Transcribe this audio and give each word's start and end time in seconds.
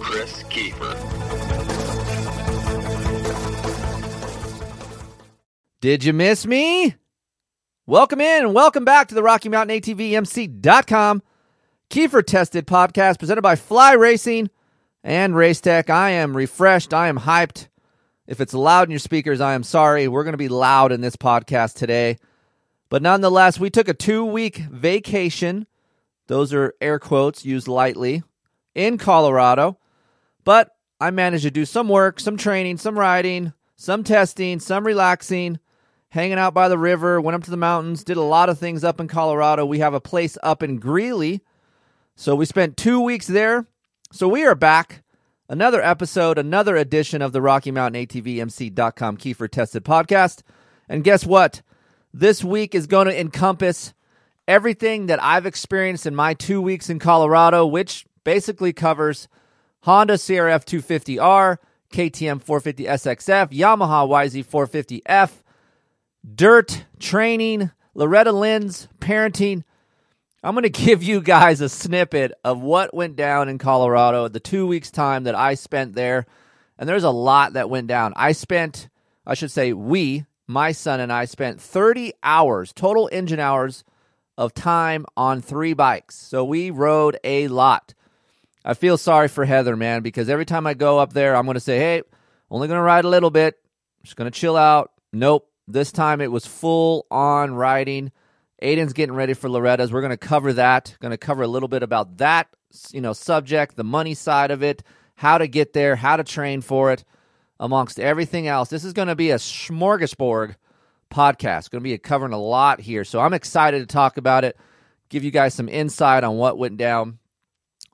Kris 0.00 0.42
Keefer. 0.44 0.94
Did 5.80 6.04
you 6.04 6.12
miss 6.12 6.46
me? 6.46 6.94
Welcome 7.86 8.20
in 8.20 8.44
and 8.44 8.54
welcome 8.54 8.84
back 8.84 9.08
to 9.08 9.14
the 9.14 9.22
Rocky 9.22 9.48
Mountain 9.48 9.80
ATVMC.com 9.80 11.22
Keefer 11.90 12.22
Tested 12.22 12.66
podcast 12.66 13.18
presented 13.18 13.42
by 13.42 13.56
Fly 13.56 13.92
Racing 13.92 14.50
and 15.02 15.36
Race 15.36 15.60
Tech. 15.60 15.90
I 15.90 16.10
am 16.10 16.36
refreshed. 16.36 16.94
I 16.94 17.08
am 17.08 17.18
hyped. 17.18 17.68
If 18.26 18.40
it's 18.40 18.54
loud 18.54 18.88
in 18.88 18.90
your 18.90 18.98
speakers, 18.98 19.40
I 19.40 19.52
am 19.54 19.62
sorry. 19.62 20.08
We're 20.08 20.24
going 20.24 20.32
to 20.32 20.38
be 20.38 20.48
loud 20.48 20.92
in 20.92 21.02
this 21.02 21.16
podcast 21.16 21.74
today. 21.74 22.16
But 22.88 23.02
nonetheless, 23.02 23.60
we 23.60 23.70
took 23.70 23.88
a 23.88 23.94
two 23.94 24.24
week 24.24 24.56
vacation. 24.56 25.66
Those 26.26 26.54
are 26.54 26.74
air 26.80 26.98
quotes 26.98 27.44
used 27.44 27.68
lightly 27.68 28.22
in 28.74 28.96
Colorado. 28.98 29.78
But 30.44 30.70
I 31.00 31.10
managed 31.10 31.44
to 31.44 31.50
do 31.50 31.64
some 31.64 31.88
work, 31.88 32.20
some 32.20 32.36
training, 32.36 32.78
some 32.78 32.98
riding, 32.98 33.52
some 33.76 34.04
testing, 34.04 34.60
some 34.60 34.86
relaxing, 34.86 35.58
hanging 36.10 36.38
out 36.38 36.54
by 36.54 36.68
the 36.68 36.78
river, 36.78 37.20
went 37.20 37.34
up 37.34 37.42
to 37.44 37.50
the 37.50 37.56
mountains, 37.56 38.04
did 38.04 38.16
a 38.16 38.22
lot 38.22 38.48
of 38.48 38.58
things 38.58 38.84
up 38.84 39.00
in 39.00 39.08
Colorado. 39.08 39.66
We 39.66 39.80
have 39.80 39.94
a 39.94 40.00
place 40.00 40.38
up 40.42 40.62
in 40.62 40.78
Greeley. 40.78 41.40
So 42.14 42.36
we 42.36 42.44
spent 42.44 42.76
two 42.76 43.00
weeks 43.00 43.26
there. 43.26 43.66
So 44.12 44.28
we 44.28 44.44
are 44.44 44.54
back. 44.54 45.02
Another 45.48 45.82
episode, 45.82 46.38
another 46.38 46.76
edition 46.76 47.20
of 47.20 47.32
the 47.32 47.42
Rocky 47.42 47.70
Mountain 47.70 48.06
ATVMC.com 48.06 49.16
Keefer 49.16 49.50
Tested 49.50 49.84
podcast. 49.84 50.42
And 50.88 51.04
guess 51.04 51.26
what? 51.26 51.62
This 52.12 52.44
week 52.44 52.74
is 52.74 52.86
going 52.86 53.08
to 53.08 53.20
encompass 53.20 53.92
everything 54.46 55.06
that 55.06 55.22
I've 55.22 55.46
experienced 55.46 56.06
in 56.06 56.14
my 56.14 56.34
two 56.34 56.62
weeks 56.62 56.88
in 56.88 56.98
Colorado, 56.98 57.66
which 57.66 58.06
basically 58.22 58.72
covers 58.72 59.26
Honda 59.84 60.14
CRF 60.14 60.64
250R, 60.64 61.58
KTM 61.92 62.40
450 62.40 62.84
SXF, 62.84 63.50
Yamaha 63.50 64.08
YZ 64.08 64.46
450F, 64.46 65.42
dirt, 66.34 66.86
training, 66.98 67.70
Loretta 67.92 68.32
Lynn's, 68.32 68.88
parenting. 68.98 69.62
I'm 70.42 70.54
going 70.54 70.62
to 70.70 70.70
give 70.70 71.02
you 71.02 71.20
guys 71.20 71.60
a 71.60 71.68
snippet 71.68 72.32
of 72.42 72.62
what 72.62 72.94
went 72.94 73.14
down 73.16 73.50
in 73.50 73.58
Colorado 73.58 74.26
the 74.28 74.40
two 74.40 74.66
weeks' 74.66 74.90
time 74.90 75.24
that 75.24 75.34
I 75.34 75.52
spent 75.52 75.94
there. 75.94 76.24
And 76.78 76.88
there's 76.88 77.04
a 77.04 77.10
lot 77.10 77.52
that 77.52 77.68
went 77.68 77.86
down. 77.86 78.14
I 78.16 78.32
spent, 78.32 78.88
I 79.26 79.34
should 79.34 79.50
say, 79.50 79.74
we, 79.74 80.24
my 80.46 80.72
son 80.72 80.98
and 80.98 81.12
I 81.12 81.26
spent 81.26 81.60
30 81.60 82.14
hours, 82.22 82.72
total 82.72 83.10
engine 83.12 83.38
hours 83.38 83.84
of 84.38 84.54
time 84.54 85.04
on 85.14 85.42
three 85.42 85.74
bikes. 85.74 86.14
So 86.16 86.42
we 86.42 86.70
rode 86.70 87.18
a 87.22 87.48
lot. 87.48 87.92
I 88.64 88.74
feel 88.74 88.96
sorry 88.96 89.28
for 89.28 89.44
Heather, 89.44 89.76
man, 89.76 90.02
because 90.02 90.28
every 90.28 90.46
time 90.46 90.66
I 90.66 90.74
go 90.74 90.98
up 90.98 91.12
there, 91.12 91.36
I'm 91.36 91.44
going 91.44 91.54
to 91.54 91.60
say, 91.60 91.78
hey, 91.78 92.02
only 92.50 92.68
going 92.68 92.78
to 92.78 92.82
ride 92.82 93.04
a 93.04 93.08
little 93.08 93.30
bit, 93.30 93.56
just 94.02 94.16
going 94.16 94.30
to 94.30 94.38
chill 94.38 94.56
out. 94.56 94.92
Nope. 95.12 95.50
This 95.66 95.92
time 95.92 96.20
it 96.20 96.30
was 96.32 96.46
full 96.46 97.06
on 97.10 97.54
riding. 97.54 98.12
Aiden's 98.62 98.92
getting 98.92 99.14
ready 99.14 99.34
for 99.34 99.48
Loretta's. 99.48 99.92
We're 99.92 100.00
going 100.00 100.10
to 100.10 100.16
cover 100.16 100.52
that. 100.54 100.96
Going 101.00 101.10
to 101.10 101.18
cover 101.18 101.42
a 101.42 101.48
little 101.48 101.68
bit 101.68 101.82
about 101.82 102.18
that, 102.18 102.48
you 102.92 103.00
know, 103.00 103.12
subject, 103.12 103.76
the 103.76 103.84
money 103.84 104.14
side 104.14 104.50
of 104.50 104.62
it, 104.62 104.82
how 105.14 105.38
to 105.38 105.46
get 105.46 105.72
there, 105.72 105.96
how 105.96 106.16
to 106.16 106.24
train 106.24 106.60
for 106.60 106.92
it, 106.92 107.04
amongst 107.60 108.00
everything 108.00 108.46
else. 108.46 108.68
This 108.68 108.84
is 108.84 108.92
going 108.92 109.08
to 109.08 109.14
be 109.14 109.30
a 109.30 109.36
smorgasbord 109.36 110.56
podcast. 111.10 111.70
Going 111.70 111.82
to 111.82 111.90
be 111.90 111.96
covering 111.98 112.32
a 112.32 112.40
lot 112.40 112.80
here. 112.80 113.04
So 113.04 113.20
I'm 113.20 113.34
excited 113.34 113.80
to 113.80 113.86
talk 113.86 114.16
about 114.16 114.44
it, 114.44 114.56
give 115.08 115.24
you 115.24 115.30
guys 115.30 115.54
some 115.54 115.68
insight 115.68 116.24
on 116.24 116.36
what 116.36 116.58
went 116.58 116.76
down. 116.76 117.18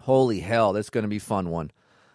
Holy 0.01 0.41
hell, 0.41 0.73
that's 0.73 0.91
going 0.91 1.03
to 1.03 1.09
be 1.09 1.19
fun 1.19 1.51
one. 1.51 1.71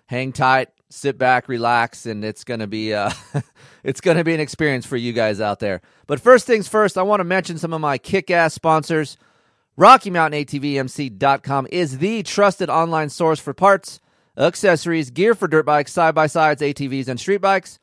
Hang 0.08 0.34
tight, 0.34 0.70
sit 0.90 1.18
back, 1.18 1.48
relax, 1.48 2.06
and 2.06 2.24
it's 2.26 2.44
going 2.44 2.60
to 2.60 2.68
be 2.68 2.94
uh, 2.94 3.12
it's 3.84 4.02
going 4.02 4.18
to 4.18 4.24
be 4.24 4.34
an 4.34 4.40
experience 4.40 4.86
for 4.86 4.98
you 4.98 5.14
guys 5.14 5.40
out 5.40 5.60
there. 5.60 5.82
But 6.08 6.20
first 6.20 6.48
things 6.48 6.68
first, 6.68 6.98
I 6.98 7.04
want 7.04 7.20
to 7.20 7.26
mention 7.26 7.58
some 7.58 7.74
of 7.74 7.82
my 7.82 7.98
kick-ass 7.98 8.54
sponsors. 8.54 9.18
Rocky 9.78 10.10
Mountain 10.10 10.46
ATVMC.com 10.46 11.68
is 11.70 11.98
the 11.98 12.24
trusted 12.24 12.70
online 12.70 13.10
source 13.10 13.40
for 13.40 13.54
parts, 13.54 14.00
accessories, 14.38 15.12
gear 15.12 15.36
for 15.36 15.48
dirt 15.48 15.66
bikes, 15.66 15.92
side 15.92 16.16
by 16.16 16.28
sides, 16.28 16.62
ATVs, 16.62 17.08
and 17.08 17.20
street 17.20 17.42
bikes. 17.42 17.80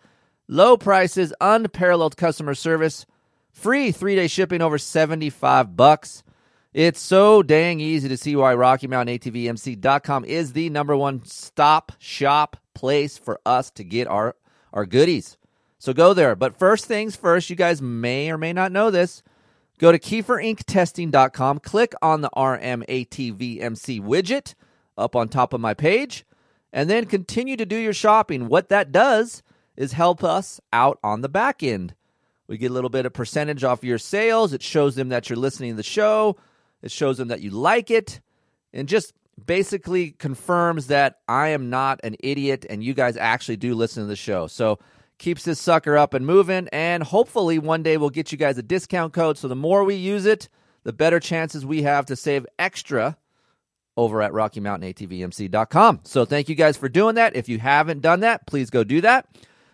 Low 0.48 0.76
prices, 0.76 1.32
unparalleled 1.40 2.16
customer 2.16 2.54
service, 2.54 3.06
free 3.52 3.92
three 3.92 4.16
day 4.16 4.26
shipping 4.26 4.62
over 4.62 4.78
75 4.78 5.76
bucks. 5.76 6.22
It's 6.74 7.00
so 7.00 7.42
dang 7.42 7.80
easy 7.80 8.08
to 8.08 8.16
see 8.16 8.34
why 8.34 8.54
Rocky 8.54 8.86
Mountain 8.86 9.18
ATVMC.com 9.18 10.24
is 10.24 10.54
the 10.54 10.70
number 10.70 10.96
one 10.96 11.22
stop 11.26 11.92
shop 11.98 12.56
place 12.72 13.18
for 13.18 13.38
us 13.44 13.70
to 13.72 13.84
get 13.84 14.08
our, 14.08 14.36
our 14.72 14.86
goodies. 14.86 15.36
So 15.78 15.92
go 15.92 16.14
there. 16.14 16.34
But 16.34 16.58
first 16.58 16.86
things 16.86 17.14
first, 17.14 17.50
you 17.50 17.56
guys 17.56 17.82
may 17.82 18.30
or 18.30 18.38
may 18.38 18.54
not 18.54 18.72
know 18.72 18.90
this. 18.90 19.22
Go 19.78 19.92
to 19.92 19.98
KeeferIncTesting.com, 19.98 21.58
click 21.58 21.92
on 22.00 22.22
the 22.22 22.30
RMATVMC 22.34 24.00
widget 24.00 24.54
up 24.96 25.14
on 25.14 25.28
top 25.28 25.52
of 25.52 25.60
my 25.60 25.74
page, 25.74 26.24
and 26.72 26.88
then 26.88 27.04
continue 27.04 27.56
to 27.58 27.66
do 27.66 27.76
your 27.76 27.92
shopping. 27.92 28.48
What 28.48 28.70
that 28.70 28.92
does 28.92 29.42
is 29.76 29.92
help 29.92 30.24
us 30.24 30.58
out 30.72 30.98
on 31.04 31.20
the 31.20 31.28
back 31.28 31.62
end. 31.62 31.94
We 32.46 32.56
get 32.56 32.70
a 32.70 32.74
little 32.74 32.90
bit 32.90 33.04
of 33.04 33.12
percentage 33.12 33.62
off 33.62 33.84
your 33.84 33.98
sales. 33.98 34.54
It 34.54 34.62
shows 34.62 34.94
them 34.94 35.10
that 35.10 35.28
you're 35.28 35.38
listening 35.38 35.72
to 35.72 35.76
the 35.76 35.82
show. 35.82 36.38
It 36.82 36.90
shows 36.90 37.18
them 37.18 37.28
that 37.28 37.40
you 37.40 37.50
like 37.50 37.90
it 37.90 38.20
and 38.72 38.88
just 38.88 39.12
basically 39.46 40.10
confirms 40.12 40.88
that 40.88 41.20
I 41.28 41.48
am 41.48 41.70
not 41.70 42.00
an 42.04 42.16
idiot 42.20 42.66
and 42.68 42.82
you 42.82 42.94
guys 42.94 43.16
actually 43.16 43.56
do 43.56 43.74
listen 43.74 44.02
to 44.02 44.06
the 44.06 44.16
show. 44.16 44.46
So 44.46 44.78
keeps 45.18 45.44
this 45.44 45.60
sucker 45.60 45.96
up 45.96 46.14
and 46.14 46.26
moving 46.26 46.68
and 46.72 47.02
hopefully 47.02 47.58
one 47.58 47.82
day 47.82 47.96
we'll 47.96 48.10
get 48.10 48.32
you 48.32 48.38
guys 48.38 48.58
a 48.58 48.62
discount 48.62 49.12
code 49.12 49.38
so 49.38 49.48
the 49.48 49.56
more 49.56 49.84
we 49.84 49.94
use 49.94 50.26
it, 50.26 50.48
the 50.84 50.92
better 50.92 51.20
chances 51.20 51.64
we 51.64 51.82
have 51.82 52.06
to 52.06 52.16
save 52.16 52.44
extra 52.58 53.16
over 53.96 54.22
at 54.22 54.32
RockyMountainATVMC.com. 54.32 56.00
So 56.04 56.24
thank 56.24 56.48
you 56.48 56.54
guys 56.54 56.76
for 56.76 56.88
doing 56.88 57.16
that. 57.16 57.36
If 57.36 57.48
you 57.48 57.58
haven't 57.58 58.00
done 58.00 58.20
that, 58.20 58.46
please 58.46 58.70
go 58.70 58.84
do 58.84 59.00
that. 59.02 59.26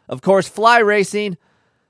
Of 0.09 0.23
course, 0.23 0.49
Fly 0.49 0.79
Racing. 0.79 1.37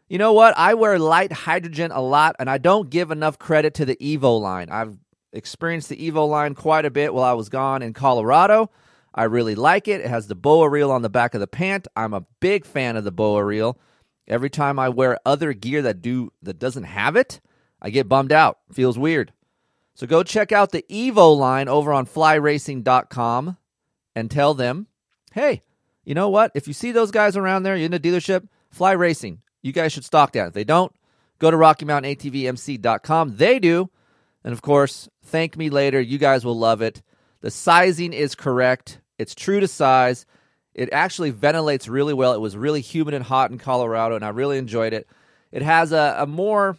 You 0.09 0.19
know 0.19 0.33
what? 0.33 0.57
I 0.57 0.75
wear 0.75 0.99
Lite 0.99 1.33
Hydrogen 1.33 1.91
a 1.93 2.01
lot, 2.01 2.37
and 2.39 2.49
I 2.49 2.59
don't 2.59 2.91
give 2.91 3.11
enough 3.11 3.39
credit 3.39 3.75
to 3.75 3.85
the 3.85 3.97
Evo 3.97 4.41
line. 4.41 4.69
I've 4.71 4.97
experienced 5.33 5.89
the 5.89 6.11
Evo 6.11 6.29
line 6.29 6.55
quite 6.55 6.85
a 6.85 6.91
bit 6.91 7.13
while 7.13 7.25
I 7.25 7.33
was 7.35 7.49
gone 7.49 7.83
in 7.83 7.93
Colorado. 7.93 8.71
I 9.15 9.25
really 9.25 9.55
like 9.55 9.89
it. 9.89 10.01
It 10.01 10.09
has 10.09 10.27
the 10.27 10.35
BOA 10.35 10.69
reel 10.69 10.91
on 10.91 11.03
the 11.03 11.09
back 11.09 11.35
of 11.35 11.41
the 11.41 11.47
pant. 11.47 11.89
I'm 11.97 12.15
a 12.15 12.27
big 12.41 12.65
fan 12.65 12.97
of 12.97 13.05
the 13.05 13.13
BOA 13.13 13.45
reel. 13.45 13.79
Every 14.27 14.51
time 14.51 14.79
I 14.79 14.91
wear 14.91 15.19
other 15.25 15.53
gear 15.53 15.83
that 15.83 16.03
do 16.03 16.33
that 16.43 16.59
doesn't 16.59 16.85
have 16.85 17.17
it, 17.17 17.41
I 17.81 17.91
get 17.91 18.09
bummed 18.09 18.33
out. 18.33 18.59
Feels 18.73 18.99
weird. 18.99 19.33
So 19.95 20.07
go 20.07 20.23
check 20.23 20.53
out 20.53 20.71
the 20.71 20.85
Evo 20.91 21.37
line 21.37 21.69
over 21.69 21.93
on 21.93 22.07
flyracing.com 22.07 23.57
and 24.15 24.31
tell 24.31 24.55
them, 24.55 24.87
"Hey, 25.33 25.63
you 26.05 26.15
know 26.15 26.29
what? 26.29 26.53
If 26.55 26.69
you 26.69 26.73
see 26.73 26.93
those 26.93 27.11
guys 27.11 27.37
around 27.37 27.63
there, 27.63 27.77
you're 27.77 27.87
in 27.87 27.95
a 27.95 27.99
dealership, 27.99 28.47
Fly 28.71 28.93
Racing. 28.93 29.41
You 29.63 29.73
guys 29.73 29.93
should 29.93 30.05
stock 30.05 30.33
that. 30.33 30.49
If 30.49 30.53
they 30.55 30.65
don't, 30.65 30.93
go 31.39 31.51
to 31.51 31.57
RockyMountainATVMC.com. 31.57 33.37
They 33.37 33.59
do. 33.59 33.91
And 34.49 34.55
of 34.55 34.63
course, 34.63 35.11
thank 35.27 35.59
me 35.59 35.69
later. 35.69 36.01
You 36.01 36.17
guys 36.17 36.43
will 36.43 36.59
love 36.59 36.81
it. 36.81 37.03
The 37.43 37.51
sizing 37.51 38.15
is 38.15 38.35
correct, 38.35 38.99
it's 39.19 39.35
true 39.35 39.61
to 39.61 39.69
size. 39.69 40.25
It 40.73 40.89
actually 40.91 41.33
ventilates 41.33 41.87
really 41.87 42.15
well. 42.15 42.33
It 42.33 42.41
was 42.41 42.57
really 42.57 42.81
humid 42.81 43.13
and 43.13 43.23
hot 43.23 43.51
in 43.51 43.59
Colorado, 43.59 44.15
and 44.15 44.25
I 44.25 44.31
really 44.31 44.57
enjoyed 44.57 44.95
it. 44.95 45.07
It 45.53 45.61
has 45.61 45.93
a, 45.93 46.17
a 46.21 46.27
more, 46.27 46.79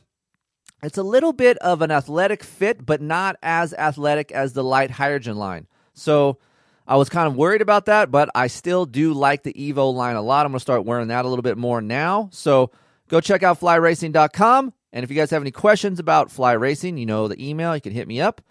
it's 0.82 0.98
a 0.98 1.04
little 1.04 1.32
bit 1.32 1.60
of 1.60 1.84
an 1.84 1.92
athletic 1.92 2.44
fit, 2.44 2.84
but 2.88 3.04
not 3.04 3.36
as 3.44 3.72
athletic 3.76 4.32
as 4.32 4.54
the 4.54 4.64
Lite 4.64 4.90
Hydrogen 4.90 5.38
line. 5.38 5.68
So 5.94 6.40
I 6.88 6.96
was 6.96 7.08
kind 7.08 7.28
of 7.28 7.36
worried 7.36 7.62
about 7.62 7.86
that, 7.86 8.10
but 8.10 8.32
I 8.34 8.48
still 8.48 8.88
do 8.88 9.14
like 9.14 9.44
the 9.44 9.54
Evo 9.54 9.94
line 9.94 10.16
a 10.16 10.24
lot. 10.24 10.48
I'm 10.48 10.54
going 10.54 10.58
to 10.58 10.60
start 10.60 10.86
wearing 10.86 11.10
that 11.10 11.24
a 11.24 11.28
little 11.28 11.44
bit 11.44 11.60
more 11.60 11.82
now. 11.84 12.30
So 12.32 12.72
go 13.10 13.22
check 13.22 13.44
out 13.44 13.60
flyracing.com. 13.60 14.74
And 14.92 15.04
if 15.04 15.10
you 15.10 15.16
guys 15.16 15.30
have 15.32 15.44
any 15.44 15.52
questions 15.52 16.00
about 16.00 16.32
fly 16.32 16.54
racing, 16.54 16.98
you 16.98 17.06
know 17.06 17.28
the 17.28 17.48
email, 17.48 17.76
you 17.76 17.82
can 17.82 17.94
hit 17.94 18.08
me 18.08 18.20
up. 18.20 18.42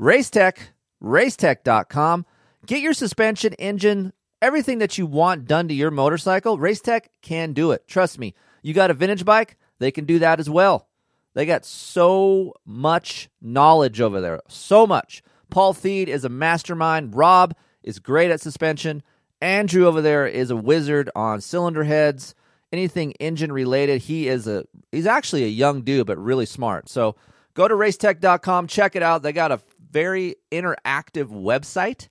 Racetech, 0.00 0.56
racetech.com. 1.02 2.26
Get 2.66 2.80
your 2.80 2.92
suspension, 2.92 3.52
engine, 3.54 4.12
everything 4.40 4.78
that 4.78 4.98
you 4.98 5.06
want 5.06 5.46
done 5.46 5.68
to 5.68 5.74
your 5.74 5.90
motorcycle, 5.90 6.58
Racetech 6.58 7.06
can 7.22 7.52
do 7.52 7.72
it. 7.72 7.86
Trust 7.88 8.18
me. 8.18 8.34
You 8.62 8.74
got 8.74 8.90
a 8.90 8.94
vintage 8.94 9.24
bike, 9.24 9.56
they 9.78 9.90
can 9.90 10.04
do 10.04 10.18
that 10.20 10.40
as 10.40 10.50
well. 10.50 10.88
They 11.34 11.46
got 11.46 11.64
so 11.64 12.54
much 12.64 13.28
knowledge 13.40 14.00
over 14.00 14.20
there. 14.20 14.40
So 14.48 14.86
much. 14.86 15.22
Paul 15.50 15.72
Thede 15.72 16.08
is 16.08 16.24
a 16.24 16.28
mastermind. 16.28 17.14
Rob 17.14 17.54
is 17.82 17.98
great 18.00 18.30
at 18.30 18.40
suspension. 18.40 19.02
Andrew 19.40 19.86
over 19.86 20.00
there 20.00 20.26
is 20.26 20.50
a 20.50 20.56
wizard 20.56 21.10
on 21.14 21.40
cylinder 21.40 21.84
heads, 21.84 22.34
anything 22.72 23.12
engine 23.12 23.52
related. 23.52 24.02
He 24.02 24.28
is 24.28 24.46
a 24.46 24.64
he's 24.92 25.06
actually 25.06 25.44
a 25.44 25.48
young 25.48 25.82
dude 25.82 26.06
but 26.06 26.18
really 26.18 26.46
smart. 26.46 26.88
So 26.88 27.16
go 27.54 27.68
to 27.68 27.74
racetech.com, 27.74 28.66
check 28.66 28.96
it 28.96 29.02
out. 29.02 29.22
They 29.22 29.32
got 29.32 29.52
a 29.52 29.60
very 29.90 30.36
interactive 30.52 31.28
website. 31.28 32.08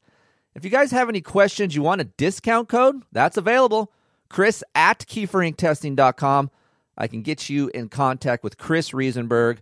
If 0.55 0.63
you 0.63 0.71
guys 0.71 0.91
have 0.91 1.09
any 1.09 1.21
questions, 1.21 1.75
you 1.75 1.83
want 1.83 2.01
a 2.01 2.05
discount 2.05 2.67
code, 2.67 3.03
that's 3.11 3.37
available. 3.37 3.91
Chris 4.29 4.63
at 4.73 4.99
keeferinctesting.com. 4.99 6.49
I 6.97 7.07
can 7.07 7.21
get 7.21 7.47
you 7.49 7.69
in 7.75 7.89
contact 7.89 8.43
with 8.43 8.57
Chris 8.57 8.89
Riesenberg. 8.89 9.59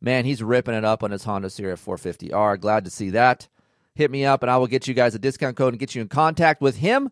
Man, 0.00 0.26
he's 0.26 0.42
ripping 0.42 0.74
it 0.74 0.84
up 0.84 1.02
on 1.02 1.10
his 1.10 1.24
Honda 1.24 1.48
CRF 1.48 1.82
450R. 1.82 2.60
Glad 2.60 2.84
to 2.84 2.90
see 2.90 3.10
that. 3.10 3.48
Hit 3.94 4.10
me 4.10 4.26
up 4.26 4.42
and 4.42 4.50
I 4.50 4.58
will 4.58 4.66
get 4.66 4.86
you 4.86 4.92
guys 4.92 5.14
a 5.14 5.18
discount 5.18 5.56
code 5.56 5.72
and 5.72 5.80
get 5.80 5.94
you 5.94 6.02
in 6.02 6.08
contact 6.08 6.60
with 6.60 6.76
him. 6.76 7.10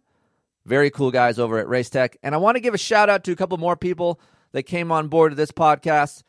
Very 0.66 0.90
cool 0.90 1.11
guys 1.11 1.38
over 1.38 1.58
at 1.58 1.66
Racetech. 1.66 2.16
And 2.22 2.34
I 2.34 2.38
want 2.38 2.56
to 2.56 2.61
give 2.61 2.75
a 2.75 2.78
shout 2.78 3.11
out 3.11 3.25
to 3.25 3.32
a 3.32 3.37
couple 3.37 3.58
more 3.58 3.76
people 3.76 4.20
that 4.52 4.62
came 4.62 4.90
on 4.90 5.08
board 5.08 5.32
to 5.32 5.37
this 5.37 5.52
podcast. 5.52 6.22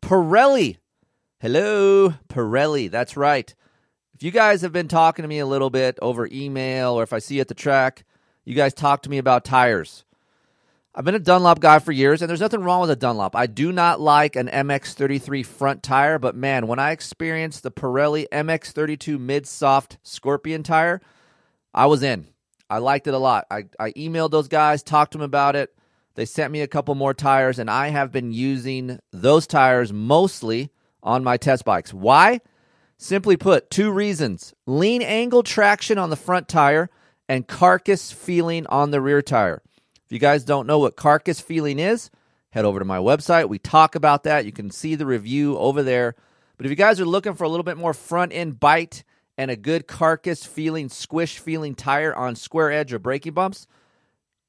Pirelli. 0.00 0.78
Hello, 1.40 2.14
Pirelli. 2.28 2.90
That's 2.90 3.16
right. 3.16 3.54
If 4.14 4.22
you 4.22 4.30
guys 4.30 4.62
have 4.62 4.72
been 4.72 4.88
talking 4.88 5.22
to 5.24 5.28
me 5.28 5.40
a 5.40 5.46
little 5.46 5.68
bit 5.68 5.98
over 6.00 6.26
email 6.32 6.92
or 6.92 7.02
if 7.02 7.12
I 7.12 7.18
see 7.18 7.34
you 7.34 7.42
at 7.42 7.48
the 7.48 7.54
track, 7.54 8.04
you 8.46 8.54
guys 8.54 8.72
talk 8.72 9.02
to 9.02 9.10
me 9.10 9.18
about 9.18 9.44
tires. 9.44 10.04
I've 10.94 11.04
been 11.04 11.14
a 11.14 11.18
Dunlop 11.18 11.60
guy 11.60 11.78
for 11.78 11.92
years, 11.92 12.22
and 12.22 12.30
there's 12.30 12.40
nothing 12.40 12.62
wrong 12.62 12.80
with 12.80 12.88
a 12.88 12.96
Dunlop. 12.96 13.36
I 13.36 13.46
do 13.46 13.70
not 13.70 14.00
like 14.00 14.34
an 14.34 14.48
MX33 14.48 15.44
front 15.44 15.82
tire, 15.82 16.18
but 16.18 16.34
man, 16.34 16.66
when 16.66 16.78
I 16.78 16.92
experienced 16.92 17.62
the 17.62 17.70
Pirelli 17.70 18.26
MX32 18.32 19.20
mid 19.20 19.46
soft 19.46 19.98
Scorpion 20.02 20.62
tire, 20.62 21.02
I 21.74 21.84
was 21.84 22.02
in. 22.02 22.28
I 22.68 22.78
liked 22.78 23.06
it 23.06 23.14
a 23.14 23.18
lot. 23.18 23.46
I, 23.50 23.64
I 23.78 23.92
emailed 23.92 24.30
those 24.30 24.48
guys, 24.48 24.82
talked 24.82 25.12
to 25.12 25.18
them 25.18 25.24
about 25.24 25.56
it. 25.56 25.74
They 26.14 26.24
sent 26.24 26.52
me 26.52 26.62
a 26.62 26.66
couple 26.66 26.94
more 26.94 27.14
tires, 27.14 27.58
and 27.58 27.70
I 27.70 27.88
have 27.88 28.10
been 28.10 28.32
using 28.32 28.98
those 29.12 29.46
tires 29.46 29.92
mostly 29.92 30.70
on 31.02 31.22
my 31.22 31.36
test 31.36 31.64
bikes. 31.64 31.92
Why? 31.92 32.40
Simply 32.98 33.36
put, 33.36 33.70
two 33.70 33.90
reasons 33.90 34.54
lean 34.66 35.02
angle 35.02 35.42
traction 35.42 35.98
on 35.98 36.10
the 36.10 36.16
front 36.16 36.48
tire 36.48 36.88
and 37.28 37.46
carcass 37.46 38.10
feeling 38.10 38.66
on 38.68 38.90
the 38.90 39.00
rear 39.00 39.20
tire. 39.20 39.62
If 40.06 40.12
you 40.12 40.18
guys 40.18 40.44
don't 40.44 40.66
know 40.66 40.78
what 40.78 40.96
carcass 40.96 41.40
feeling 41.40 41.78
is, 41.78 42.10
head 42.50 42.64
over 42.64 42.78
to 42.78 42.84
my 42.84 42.98
website. 42.98 43.48
We 43.48 43.58
talk 43.58 43.94
about 43.94 44.22
that. 44.22 44.46
You 44.46 44.52
can 44.52 44.70
see 44.70 44.94
the 44.94 45.04
review 45.04 45.58
over 45.58 45.82
there. 45.82 46.14
But 46.56 46.64
if 46.64 46.70
you 46.70 46.76
guys 46.76 47.00
are 47.00 47.06
looking 47.06 47.34
for 47.34 47.44
a 47.44 47.48
little 47.48 47.64
bit 47.64 47.76
more 47.76 47.92
front 47.92 48.32
end 48.32 48.58
bite 48.58 49.04
and 49.38 49.50
a 49.50 49.56
good 49.56 49.86
carcass 49.86 50.44
feeling, 50.44 50.88
squish 50.88 51.38
feeling 51.38 51.74
tire 51.74 52.14
on 52.14 52.36
square 52.36 52.72
edge 52.72 52.92
or 52.92 52.98
braking 52.98 53.34
bumps, 53.34 53.66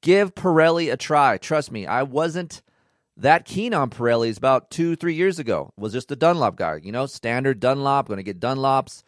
give 0.02 0.34
Pirelli 0.34 0.92
a 0.92 0.96
try. 0.96 1.38
Trust 1.38 1.70
me, 1.70 1.86
I 1.86 2.02
wasn't 2.02 2.62
that 3.16 3.44
keen 3.44 3.74
on 3.74 3.90
Pirellis 3.90 4.38
about 4.38 4.70
two, 4.70 4.96
three 4.96 5.14
years 5.14 5.38
ago. 5.38 5.72
Was 5.76 5.92
just 5.92 6.10
a 6.12 6.16
Dunlop 6.16 6.56
guy, 6.56 6.80
you 6.82 6.92
know, 6.92 7.06
standard 7.06 7.60
Dunlop, 7.60 8.08
going 8.08 8.18
to 8.18 8.22
get 8.22 8.40
Dunlops. 8.40 9.02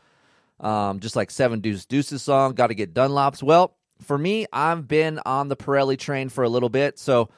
Um, 0.59 1.01
just 1.01 1.17
like 1.17 1.31
Seven 1.31 1.61
Deuce 1.61 1.87
Deuces 1.87 2.23
song, 2.23 2.53
got 2.53 2.67
to 2.67 2.75
get 2.75 2.93
Dunlops. 2.93 3.43
Well, 3.43 3.77
for 4.03 4.19
me, 4.19 4.47
I've 4.53 4.87
been 4.87 5.19
on 5.25 5.49
the 5.49 5.57
Pirelli 5.57 5.99
train 5.99 6.29
for 6.29 6.45
a 6.45 6.51
little 6.51 6.69
bit, 6.69 6.99
so 6.99 7.31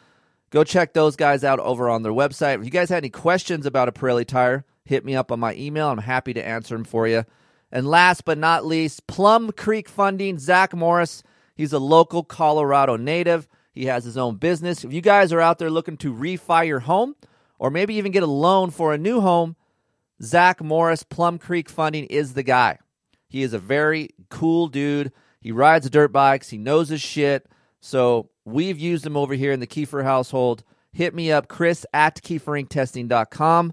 go 0.51 0.65
check 0.65 0.93
those 0.93 1.15
guys 1.15 1.45
out 1.45 1.61
over 1.61 1.89
on 1.89 2.03
their 2.03 2.13
website. 2.13 2.59
If 2.59 2.65
you 2.65 2.71
guys 2.71 2.89
had 2.89 2.99
any 2.99 3.11
questions 3.11 3.65
about 3.65 3.89
a 3.89 3.93
Pirelli 3.93 4.27
tire, 4.27 4.65
hit 4.85 5.05
me 5.05 5.15
up 5.15 5.31
on 5.31 5.39
my 5.39 5.55
email. 5.55 5.89
I'm 5.89 5.99
happy 5.99 6.35
to 6.35 6.45
answer 6.45 6.75
them 6.75 6.85
for 6.85 7.07
you. 7.07 7.25
And 7.73 7.89
last 7.89 8.25
but 8.25 8.39
not 8.39 8.67
least, 8.67 9.07
Plum 9.07 9.51
Creek 9.51 9.89
Funding, 9.89 10.39
Zach 10.39 10.75
Morris. 10.75 11.23
He's 11.57 11.73
a 11.73 11.79
local 11.79 12.23
Colorado 12.23 12.97
native. 12.97 13.49
He 13.73 13.87
has 13.87 14.05
his 14.05 14.19
own 14.19 14.37
business. 14.37 14.85
If 14.85 14.93
you 14.93 15.01
guys 15.01 15.33
are 15.33 15.41
out 15.41 15.59
there 15.59 15.71
looking 15.71 15.97
to 15.99 16.13
refi 16.13 16.67
your 16.67 16.81
home 16.81 17.17
or 17.59 17.71
maybe 17.71 17.95
even 17.95 18.13
get 18.13 18.23
a 18.23 18.27
loan 18.27 18.71
for 18.71 18.93
a 18.93 18.99
new 18.99 19.21
home, 19.21 19.57
Zach 20.23 20.63
Morris, 20.63 21.03
Plum 21.03 21.39
Creek 21.39 21.71
Funding 21.71 22.05
is 22.05 22.35
the 22.35 22.43
guy. 22.43 22.79
He 23.29 23.43
is 23.43 23.55
a 23.55 23.59
very 23.59 24.11
cool 24.29 24.69
dude. 24.69 25.11
He 25.41 25.51
rides 25.51 25.89
dirt 25.89 26.13
bikes. 26.13 26.51
He 26.51 26.59
knows 26.59 26.91
his 26.91 27.01
shit. 27.01 27.49
So 27.81 28.29
we've 28.45 28.79
used 28.79 29.07
him 29.07 29.17
over 29.17 29.35
here 29.35 29.53
in 29.53 29.61
the 29.61 29.67
Keefer 29.67 30.05
household. 30.05 30.63
Hit 30.93 31.15
me 31.15 31.33
up, 31.33 31.49
Chris 31.49 31.87
at 31.95 32.23
keeferinctesting.com, 32.23 33.73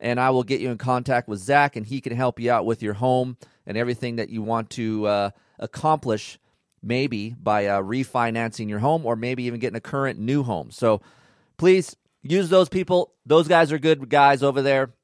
and 0.00 0.20
I 0.20 0.30
will 0.30 0.44
get 0.44 0.60
you 0.60 0.70
in 0.70 0.78
contact 0.78 1.28
with 1.28 1.40
Zach, 1.40 1.76
and 1.76 1.86
he 1.86 2.00
can 2.00 2.14
help 2.14 2.40
you 2.40 2.50
out 2.50 2.66
with 2.66 2.82
your 2.82 2.94
home 2.94 3.36
and 3.66 3.76
everything 3.76 4.16
that 4.16 4.30
you 4.30 4.42
want 4.42 4.70
to 4.70 5.06
uh, 5.06 5.30
accomplish, 5.58 6.38
maybe 6.82 7.30
by 7.30 7.66
uh, 7.66 7.82
refinancing 7.82 8.68
your 8.68 8.78
home 8.78 9.04
or 9.04 9.16
maybe 9.16 9.44
even 9.44 9.60
getting 9.60 9.76
a 9.76 9.80
current 9.80 10.18
new 10.18 10.42
home. 10.42 10.70
So 10.70 11.00
please 11.56 11.96
use 12.22 12.48
those 12.48 12.68
people. 12.68 13.12
Those 13.26 13.48
guys 13.48 13.72
are 13.72 13.78
good 13.78 14.08
guys 14.08 14.42
over 14.42 14.62
there. 14.62 14.94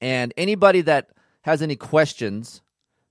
And 0.00 0.34
anybody 0.36 0.80
that 0.82 1.10
has 1.42 1.62
any 1.62 1.76
questions 1.76 2.62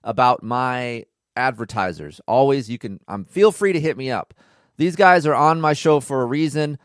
about 0.03 0.43
my 0.43 1.05
advertisers. 1.35 2.19
Always 2.27 2.69
you 2.69 2.77
can 2.77 2.99
um, 3.07 3.25
feel 3.25 3.51
free 3.51 3.73
to 3.73 3.79
hit 3.79 3.97
me 3.97 4.11
up. 4.11 4.33
These 4.77 4.95
guys 4.95 5.25
are 5.25 5.35
on 5.35 5.61
my 5.61 5.73
show 5.73 5.99
for 5.99 6.21
a 6.21 6.25
reason. 6.25 6.77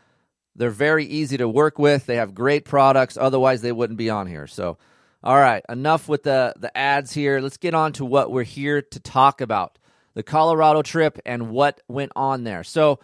They're 0.59 0.69
very 0.69 1.05
easy 1.05 1.37
to 1.37 1.49
work 1.49 1.79
with. 1.79 2.05
They 2.05 2.17
have 2.17 2.35
great 2.35 2.65
products. 2.65 3.17
Otherwise, 3.19 3.61
they 3.61 3.71
wouldn't 3.71 3.97
be 3.97 4.09
on 4.09 4.27
here. 4.27 4.45
So, 4.45 4.77
all 5.23 5.37
right, 5.37 5.63
enough 5.67 6.07
with 6.07 6.23
the 6.23 6.53
the 6.57 6.75
ads 6.77 7.13
here. 7.13 7.39
Let's 7.39 7.57
get 7.57 7.73
on 7.73 7.93
to 7.93 8.05
what 8.05 8.31
we're 8.31 8.43
here 8.43 8.81
to 8.81 8.99
talk 8.99 9.41
about. 9.41 9.79
The 10.13 10.23
Colorado 10.23 10.81
trip 10.81 11.17
and 11.25 11.49
what 11.49 11.81
went 11.87 12.11
on 12.15 12.43
there. 12.43 12.63
So, 12.63 12.99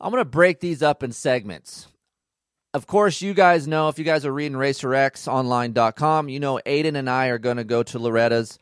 I'm 0.00 0.10
going 0.10 0.22
to 0.22 0.30
break 0.30 0.60
these 0.60 0.82
up 0.82 1.02
in 1.02 1.12
segments. 1.12 1.88
Of 2.72 2.86
course, 2.86 3.20
you 3.20 3.34
guys 3.34 3.66
know 3.66 3.88
if 3.88 3.98
you 3.98 4.04
guys 4.04 4.24
are 4.24 4.32
reading 4.32 4.56
racerxonline.com, 4.56 6.28
you 6.28 6.40
know 6.40 6.60
Aiden 6.64 6.96
and 6.96 7.10
I 7.10 7.26
are 7.26 7.38
going 7.38 7.56
to 7.56 7.64
go 7.64 7.82
to 7.82 7.98
Loretta's 7.98 8.58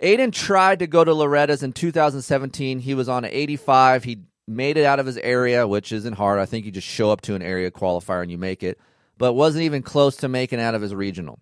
Aiden 0.00 0.32
tried 0.32 0.78
to 0.78 0.86
go 0.86 1.02
to 1.02 1.12
Loretta's 1.12 1.62
in 1.62 1.72
2017. 1.72 2.78
He 2.80 2.94
was 2.94 3.08
on 3.08 3.24
an 3.24 3.30
85. 3.32 4.04
He 4.04 4.18
made 4.48 4.76
it 4.76 4.84
out 4.84 4.98
of 4.98 5.06
his 5.06 5.18
area, 5.18 5.68
which 5.68 5.92
isn't 5.92 6.14
hard. 6.14 6.38
I 6.38 6.46
think 6.46 6.64
you 6.64 6.72
just 6.72 6.86
show 6.86 7.10
up 7.10 7.20
to 7.22 7.34
an 7.34 7.42
area 7.42 7.70
qualifier 7.70 8.22
and 8.22 8.30
you 8.30 8.38
make 8.38 8.62
it, 8.62 8.80
but 9.18 9.34
wasn't 9.34 9.64
even 9.64 9.82
close 9.82 10.16
to 10.16 10.28
making 10.28 10.60
out 10.60 10.74
of 10.74 10.82
his 10.82 10.94
regional. 10.94 11.38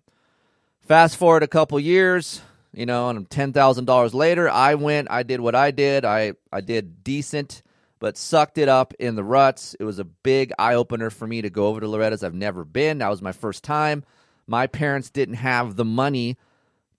Fast 0.81 1.17
forward 1.17 1.43
a 1.43 1.47
couple 1.47 1.79
years, 1.79 2.41
you 2.73 2.85
know, 2.85 3.09
and 3.09 3.29
$10,000 3.29 4.13
later, 4.13 4.49
I 4.49 4.75
went, 4.75 5.09
I 5.09 5.23
did 5.23 5.39
what 5.39 5.55
I 5.55 5.71
did. 5.71 6.05
I, 6.05 6.33
I 6.51 6.61
did 6.61 7.03
decent, 7.03 7.63
but 7.99 8.17
sucked 8.17 8.57
it 8.57 8.69
up 8.69 8.93
in 8.99 9.15
the 9.15 9.23
ruts. 9.23 9.75
It 9.79 9.83
was 9.83 9.99
a 9.99 10.03
big 10.03 10.51
eye 10.59 10.75
opener 10.75 11.09
for 11.09 11.27
me 11.27 11.41
to 11.41 11.49
go 11.49 11.67
over 11.67 11.79
to 11.79 11.87
Loretta's. 11.87 12.23
I've 12.23 12.33
never 12.33 12.63
been. 12.63 12.99
That 12.99 13.09
was 13.09 13.21
my 13.21 13.31
first 13.31 13.63
time. 13.63 14.03
My 14.47 14.67
parents 14.67 15.09
didn't 15.09 15.35
have 15.35 15.75
the 15.75 15.85
money 15.85 16.37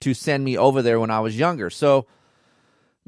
to 0.01 0.15
send 0.15 0.45
me 0.45 0.57
over 0.57 0.83
there 0.83 1.01
when 1.01 1.11
I 1.11 1.21
was 1.21 1.39
younger. 1.39 1.71
So 1.71 2.07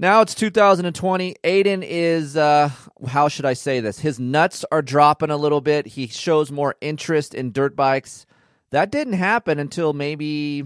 now 0.00 0.22
it's 0.22 0.34
2020. 0.34 1.36
Aiden 1.44 1.84
is, 1.86 2.34
uh, 2.34 2.70
how 3.06 3.28
should 3.28 3.44
I 3.44 3.52
say 3.52 3.80
this? 3.80 3.98
His 3.98 4.18
nuts 4.18 4.64
are 4.72 4.80
dropping 4.80 5.28
a 5.30 5.36
little 5.36 5.60
bit. 5.60 5.86
He 5.86 6.06
shows 6.06 6.50
more 6.50 6.74
interest 6.80 7.34
in 7.34 7.52
dirt 7.52 7.76
bikes. 7.76 8.24
That 8.70 8.90
didn't 8.90 9.12
happen 9.12 9.58
until 9.58 9.92
maybe 9.92 10.64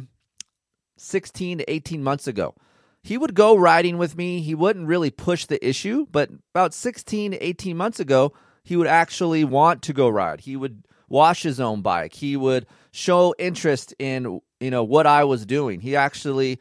16 0.99 1.59
to 1.59 1.71
18 1.71 2.05
months 2.05 2.29
ago. 2.29 2.55
He 3.03 3.19
would 3.19 3.35
go 3.35 3.57
riding 3.57 3.99
with 3.99 4.17
me. 4.17 4.41
He 4.41 4.55
wouldn't 4.55 4.87
really 4.87 5.11
push 5.11 5.47
the 5.47 5.67
issue, 5.67 6.07
but 6.13 6.31
about 6.55 6.73
16 6.73 7.33
to 7.33 7.45
18 7.45 7.77
months 7.77 7.99
ago, 7.99 8.33
he 8.63 8.77
would 8.77 8.87
actually 8.87 9.45
want 9.45 9.83
to 9.83 9.93
go 9.93 10.09
ride. 10.09 10.43
He 10.43 10.55
would 10.55 10.87
wash 11.09 11.43
his 11.43 11.59
own 11.59 11.83
bike. 11.83 12.15
He 12.15 12.37
would 12.37 12.67
show 12.93 13.35
interest 13.37 13.95
in 13.99 14.41
you 14.61 14.71
know 14.71 14.85
what 14.85 15.09
I 15.09 15.25
was 15.25 15.45
doing. 15.45 15.81
He 15.81 15.97
actually 15.97 16.61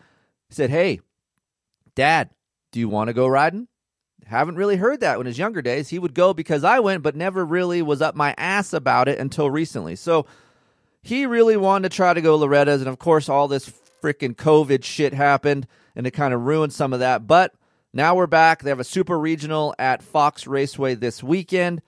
said, 0.50 0.70
"Hey, 0.70 1.00
Dad, 1.96 2.30
do 2.74 2.82
you 2.82 2.90
want 2.90 3.08
to 3.08 3.14
go 3.14 3.26
riding?" 3.26 3.70
Haven't 4.26 4.56
really 4.56 4.76
heard 4.76 5.00
that 5.00 5.20
in 5.20 5.26
his 5.26 5.38
younger 5.38 5.62
days. 5.62 5.90
He 5.90 6.00
would 6.00 6.14
go 6.14 6.34
because 6.34 6.64
I 6.64 6.80
went, 6.80 7.04
but 7.04 7.16
never 7.16 7.46
really 7.46 7.82
was 7.82 8.02
up 8.02 8.16
my 8.16 8.34
ass 8.38 8.74
about 8.74 9.08
it 9.08 9.20
until 9.20 9.50
recently. 9.50 9.96
So 9.96 10.26
he 11.02 11.26
really 11.26 11.58
wanted 11.58 11.90
to 11.90 11.96
try 11.96 12.14
to 12.14 12.22
go 12.22 12.38
Loretta's, 12.38 12.82
and 12.82 12.90
of 12.90 13.00
course, 13.00 13.30
all 13.30 13.48
this 13.48 13.72
freaking 14.02 14.36
COVID 14.36 14.84
shit 14.84 15.14
happened, 15.14 15.68
and 15.96 16.06
it 16.06 16.12
kind 16.12 16.34
of 16.34 16.42
ruined 16.42 16.74
some 16.74 16.94
of 16.94 17.00
that. 17.00 17.28
But 17.28 17.54
now 17.94 18.16
we're 18.16 18.28
back. 18.28 18.62
They 18.62 18.70
have 18.70 18.80
a 18.80 18.86
super 18.86 19.18
regional 19.18 19.76
at 19.80 20.04
Fox 20.04 20.48
Raceway 20.48 20.96
this 20.96 21.22
weekend. 21.22 21.82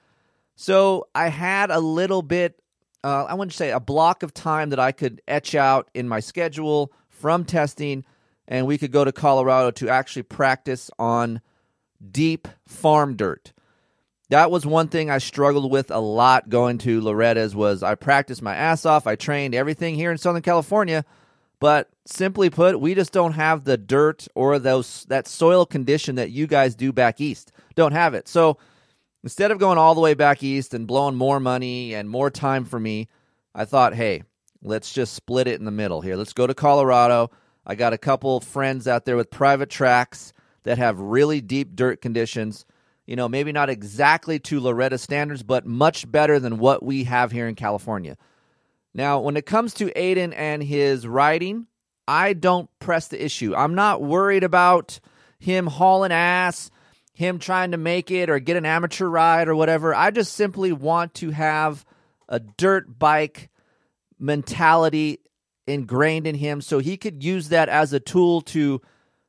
So 0.56 1.08
I 1.14 1.30
had 1.30 1.72
a 1.72 1.80
little 1.80 2.22
bit 2.22 2.60
uh, 3.06 3.26
I 3.30 3.36
to 3.36 3.52
say 3.52 3.70
a 3.70 3.80
block 3.80 4.24
of 4.24 4.34
time 4.34 4.72
that 4.72 4.80
I 4.80 4.92
could 4.92 5.22
etch 5.28 5.54
out 5.54 5.90
in 5.94 6.08
my 6.10 6.20
schedule 6.22 6.92
from 7.08 7.46
testing, 7.46 8.04
and 8.48 8.68
we 8.68 8.78
could 8.78 8.92
go 8.92 9.04
to 9.04 9.12
Colorado 9.12 9.72
to 9.72 9.90
actually 9.90 10.24
practice 10.24 10.92
on 11.00 11.42
deep 12.12 12.48
farm 12.68 13.16
dirt. 13.16 13.54
That 14.30 14.50
was 14.50 14.66
one 14.66 14.88
thing 14.88 15.10
I 15.10 15.20
struggled 15.20 15.72
with 15.72 15.92
a 15.92 16.00
lot 16.00 16.50
going 16.50 16.80
to 16.80 17.00
Loretta's 17.00 17.56
was 17.56 17.84
I 17.84 17.96
practiced 17.96 18.42
my 18.42 18.56
ass 18.56 18.86
off. 18.86 19.06
I 19.06 19.16
trained 19.16 19.54
everything 19.54 19.96
here 19.96 20.12
in 20.12 20.18
Southern 20.18 20.42
California, 20.42 21.06
but 21.60 21.90
simply 22.06 22.50
put, 22.50 22.80
we 22.80 22.96
just 22.96 23.14
don't 23.14 23.34
have 23.34 23.64
the 23.64 23.78
dirt 23.78 24.28
or 24.34 24.58
those 24.58 25.06
that 25.10 25.28
soil 25.28 25.66
condition 25.66 26.16
that 26.16 26.32
you 26.32 26.48
guys 26.48 26.76
do 26.76 26.92
back 26.92 27.22
east. 27.22 27.52
Don't 27.76 27.92
have 27.92 28.16
it. 28.16 28.28
So 28.28 28.58
instead 29.24 29.52
of 29.52 29.60
going 29.60 29.78
all 29.78 29.94
the 29.94 30.02
way 30.02 30.16
back 30.16 30.42
east 30.42 30.74
and 30.74 30.88
blowing 30.88 31.16
more 31.16 31.40
money 31.40 31.94
and 31.94 32.10
more 32.10 32.32
time 32.32 32.66
for 32.66 32.80
me, 32.80 33.08
I 33.54 33.66
thought, 33.66 33.94
hey, 33.94 34.24
let's 34.64 34.92
just 34.92 35.14
split 35.14 35.48
it 35.48 35.60
in 35.60 35.66
the 35.66 35.72
middle 35.72 36.02
here. 36.02 36.16
Let's 36.16 36.34
go 36.34 36.48
to 36.48 36.54
Colorado. 36.56 37.30
I 37.66 37.76
got 37.76 37.94
a 37.94 37.98
couple 37.98 38.40
friends 38.40 38.88
out 38.88 39.06
there 39.06 39.16
with 39.16 39.32
private 39.32 39.70
tracks 39.70 40.34
that 40.64 40.78
have 40.78 41.00
really 41.00 41.42
deep 41.42 41.76
dirt 41.76 42.02
conditions. 42.02 42.66
You 43.06 43.16
know, 43.16 43.30
maybe 43.30 43.52
not 43.52 43.70
exactly 43.70 44.40
to 44.40 44.60
Loretta 44.60 44.98
standards, 44.98 45.44
but 45.44 45.66
much 45.66 46.10
better 46.12 46.40
than 46.40 46.58
what 46.58 46.84
we 46.84 47.04
have 47.06 47.32
here 47.32 47.48
in 47.48 47.56
California. 47.56 48.18
Now, 48.94 49.20
when 49.20 49.38
it 49.38 49.46
comes 49.46 49.74
to 49.76 49.92
Aiden 49.92 50.34
and 50.36 50.64
his 50.64 51.08
riding, 51.08 51.68
I 52.08 52.34
don't 52.34 52.70
press 52.80 53.08
the 53.08 53.24
issue. 53.24 53.56
I'm 53.56 53.76
not 53.76 54.02
worried 54.02 54.44
about 54.44 55.00
him 55.38 55.68
hauling 55.68 56.12
ass, 56.12 56.72
him 57.14 57.40
trying 57.40 57.72
to 57.72 57.78
make 57.78 58.12
it 58.12 58.30
or 58.30 58.40
get 58.40 58.58
an 58.58 58.66
amateur 58.66 59.08
ride 59.08 59.48
or 59.48 59.56
whatever. 59.56 59.94
I 59.94 60.12
just 60.12 60.34
simply 60.34 60.72
want 60.72 61.14
to 61.16 61.32
have 61.32 61.86
a 62.28 62.40
dirt 62.40 63.00
bike 63.00 63.50
mentality 64.20 65.20
ingrained 65.68 66.28
in 66.28 66.36
him. 66.36 66.62
So 66.62 66.80
he 66.80 66.98
could 66.98 67.24
use 67.24 67.50
that 67.50 67.70
as 67.70 67.94
a 67.94 68.00
tool 68.00 68.42
to 68.42 68.82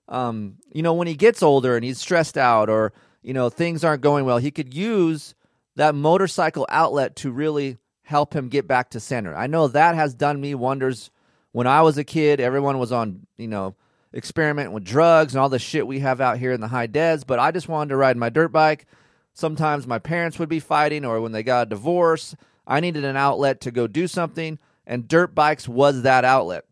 um, 0.08 0.56
you 0.72 0.82
know 0.82 0.94
when 0.94 1.08
he 1.08 1.14
gets 1.14 1.42
older 1.42 1.76
and 1.76 1.84
he's 1.84 1.98
stressed 1.98 2.38
out 2.38 2.68
or 2.68 2.92
you 3.22 3.34
know 3.34 3.48
things 3.50 3.82
aren't 3.82 4.02
going 4.02 4.24
well 4.24 4.38
he 4.38 4.50
could 4.50 4.72
use 4.72 5.34
that 5.74 5.94
motorcycle 5.94 6.66
outlet 6.70 7.16
to 7.16 7.30
really 7.30 7.78
help 8.02 8.34
him 8.34 8.48
get 8.48 8.68
back 8.68 8.90
to 8.90 9.00
center. 9.00 9.34
I 9.34 9.46
know 9.48 9.68
that 9.68 9.94
has 9.94 10.14
done 10.14 10.40
me 10.40 10.54
wonders. 10.54 11.10
When 11.52 11.66
i 11.66 11.80
was 11.80 11.96
a 11.96 12.04
kid 12.04 12.38
everyone 12.38 12.78
was 12.78 12.92
on 12.92 13.26
you 13.38 13.48
know 13.48 13.74
experimenting 14.14 14.74
with 14.74 14.84
drugs 14.84 15.34
and 15.34 15.40
all 15.40 15.48
the 15.48 15.58
shit 15.58 15.86
we 15.86 16.00
have 16.00 16.20
out 16.20 16.38
here 16.38 16.52
in 16.52 16.60
the 16.60 16.68
high 16.68 16.86
des 16.86 17.20
but 17.26 17.38
i 17.38 17.50
just 17.50 17.68
wanted 17.68 17.88
to 17.88 17.96
ride 17.96 18.16
my 18.16 18.28
dirt 18.28 18.48
bike. 18.52 18.86
Sometimes 19.32 19.86
my 19.86 19.98
parents 19.98 20.38
would 20.38 20.48
be 20.48 20.60
fighting 20.60 21.04
or 21.04 21.20
when 21.20 21.32
they 21.32 21.42
got 21.42 21.66
a 21.66 21.70
divorce 21.70 22.36
i 22.66 22.78
needed 22.78 23.04
an 23.04 23.16
outlet 23.16 23.60
to 23.62 23.70
go 23.70 23.86
do 23.86 24.06
something 24.06 24.58
and 24.86 25.08
dirt 25.08 25.34
bikes 25.34 25.68
was 25.68 26.02
that 26.02 26.24
outlet. 26.24 26.64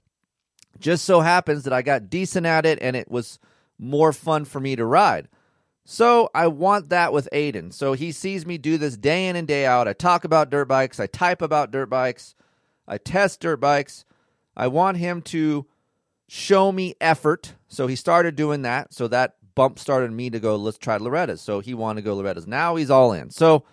Just 0.78 1.04
so 1.04 1.21
happens 1.21 1.64
that 1.64 1.73
I 1.73 1.83
got 1.83 2.11
decent 2.11 2.47
at 2.47 2.66
it 2.66 2.78
and 2.80 2.97
it 2.97 3.11
was 3.11 3.38
more 3.78 4.12
fun 4.12 4.44
for 4.44 4.61
me 4.61 4.76
to 4.76 4.85
ride. 4.85 5.28
So 5.85 6.30
I 6.35 6.47
want 6.47 6.88
that 6.88 7.12
with 7.12 7.28
Aiden. 7.33 7.73
So 7.73 7.92
he 7.92 8.11
sees 8.11 8.47
me 8.47 8.56
do 8.56 8.78
this 8.78 8.97
day 8.97 9.28
in 9.28 9.37
and 9.37 9.47
day 9.47 9.66
out. 9.66 9.87
I 9.87 9.92
talk 9.92 10.25
about 10.25 10.50
dirt 10.50 10.66
bikes, 10.66 10.99
I 10.99 11.06
type 11.06 11.42
about 11.42 11.71
dirt 11.71 11.90
bikes, 11.90 12.35
I 12.88 12.99
test 12.99 13.40
dirt 13.40 13.59
bikes. 13.59 14.04
I 14.56 14.68
want 14.68 14.99
him 14.99 15.21
to 15.23 15.66
show 16.28 16.73
me 16.73 16.94
effort. 17.00 17.54
So 17.68 17.87
he 17.87 17.97
started 17.97 18.37
doing 18.37 18.62
that. 18.62 18.94
So 18.94 19.09
that 19.09 19.37
bump 19.54 19.78
started 19.78 20.12
me 20.12 20.30
to 20.30 20.40
go, 20.40 20.56
let's 20.56 20.78
try 20.78 20.97
Loretta's. 20.97 21.40
So 21.40 21.61
he 21.61 21.75
wanted 21.75 22.02
to 22.02 22.04
go 22.04 22.16
Loretta's. 22.16 22.47
Now 22.47 22.76
he's 22.76 22.90
all 22.90 23.12
in. 23.12 23.30
So 23.30 23.64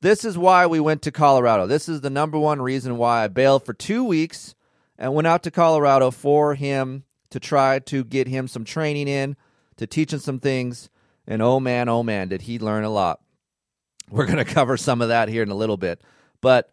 this 0.00 0.24
is 0.24 0.38
why 0.38 0.66
we 0.66 0.80
went 0.80 1.02
to 1.02 1.12
Colorado. 1.12 1.66
This 1.66 1.88
is 1.88 2.00
the 2.00 2.10
number 2.10 2.38
one 2.38 2.62
reason 2.62 2.96
why 2.96 3.24
I 3.24 3.28
bailed 3.28 3.64
for 3.64 3.74
two 3.74 4.04
weeks 4.04 4.54
and 4.98 5.14
went 5.14 5.26
out 5.26 5.42
to 5.42 5.50
Colorado 5.50 6.10
for 6.10 6.54
him 6.54 7.04
to 7.30 7.40
try 7.40 7.78
to 7.80 8.04
get 8.04 8.26
him 8.26 8.48
some 8.48 8.64
training 8.64 9.08
in, 9.08 9.36
to 9.76 9.86
teach 9.86 10.12
him 10.12 10.20
some 10.20 10.40
things. 10.40 10.90
And 11.26 11.42
oh 11.42 11.60
man, 11.60 11.88
oh 11.88 12.02
man, 12.02 12.28
did 12.28 12.42
he 12.42 12.58
learn 12.58 12.84
a 12.84 12.90
lot. 12.90 13.20
We're 14.10 14.26
going 14.26 14.38
to 14.44 14.44
cover 14.44 14.76
some 14.76 15.02
of 15.02 15.08
that 15.08 15.28
here 15.28 15.42
in 15.42 15.50
a 15.50 15.54
little 15.54 15.76
bit. 15.76 16.02
But 16.40 16.72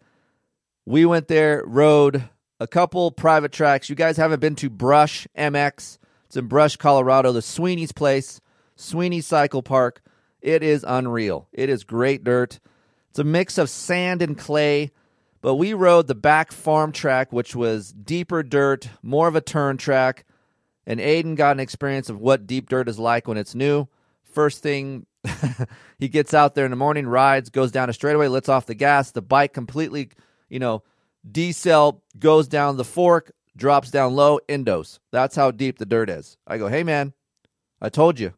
we 0.86 1.06
went 1.06 1.28
there, 1.28 1.64
rode 1.66 2.24
a 2.60 2.68
couple 2.68 3.12
private 3.12 3.52
tracks. 3.52 3.90
You 3.90 3.96
guys 3.96 4.18
haven't 4.18 4.40
been 4.40 4.56
to 4.56 4.70
Brush 4.70 5.28
MX. 5.38 5.98
It's 6.26 6.38
in 6.38 6.48
Brush, 6.48 6.76
Colorado, 6.76 7.32
the 7.32 7.42
Sweeney's 7.42 7.92
place, 7.92 8.42
Sweeney 8.76 9.22
Cycle 9.22 9.62
Park. 9.62 10.02
It 10.42 10.64
is 10.64 10.86
unreal. 10.88 11.48
It 11.52 11.70
is 11.70 11.84
great 11.84 12.24
dirt. 12.24 12.60
It's 13.18 13.22
a 13.22 13.24
mix 13.24 13.58
of 13.58 13.68
sand 13.68 14.22
and 14.22 14.38
clay, 14.38 14.92
but 15.42 15.56
we 15.56 15.74
rode 15.74 16.06
the 16.06 16.14
back 16.14 16.52
farm 16.52 16.92
track, 16.92 17.34
which 17.34 17.56
was 17.56 17.92
deeper 17.92 18.44
dirt, 18.44 18.90
more 19.02 19.28
of 19.28 19.36
a 19.36 19.42
turn 19.42 19.78
track. 19.78 20.24
And 20.86 21.00
Aiden 21.00 21.36
got 21.36 21.56
an 21.56 21.60
experience 21.60 22.12
of 22.12 22.20
what 22.20 22.46
deep 22.46 22.70
dirt 22.70 22.88
is 22.88 23.00
like 23.00 23.28
when 23.28 23.38
it's 23.38 23.56
new. 23.56 23.88
First 24.24 24.62
thing, 24.62 25.08
he 25.98 26.10
gets 26.10 26.36
out 26.36 26.54
there 26.54 26.66
in 26.66 26.70
the 26.70 26.78
morning, 26.78 27.08
rides, 27.08 27.50
goes 27.50 27.72
down 27.72 27.90
a 27.90 27.94
straightaway, 27.94 28.28
lets 28.28 28.50
off 28.50 28.68
the 28.68 28.76
gas. 28.76 29.10
The 29.10 29.24
bike 29.24 29.52
completely, 29.52 30.10
you 30.48 30.60
know, 30.60 30.84
decel 31.28 32.02
goes 32.20 32.48
down 32.48 32.78
the 32.78 32.86
fork, 32.86 33.32
drops 33.56 33.90
down 33.90 34.16
low, 34.16 34.40
endos. 34.48 35.00
That's 35.12 35.36
how 35.36 35.50
deep 35.50 35.80
the 35.80 35.88
dirt 35.88 36.12
is. 36.12 36.38
I 36.46 36.60
go, 36.60 36.68
hey 36.68 36.84
man, 36.84 37.14
I 37.82 37.90
told 37.90 38.20
you 38.20 38.36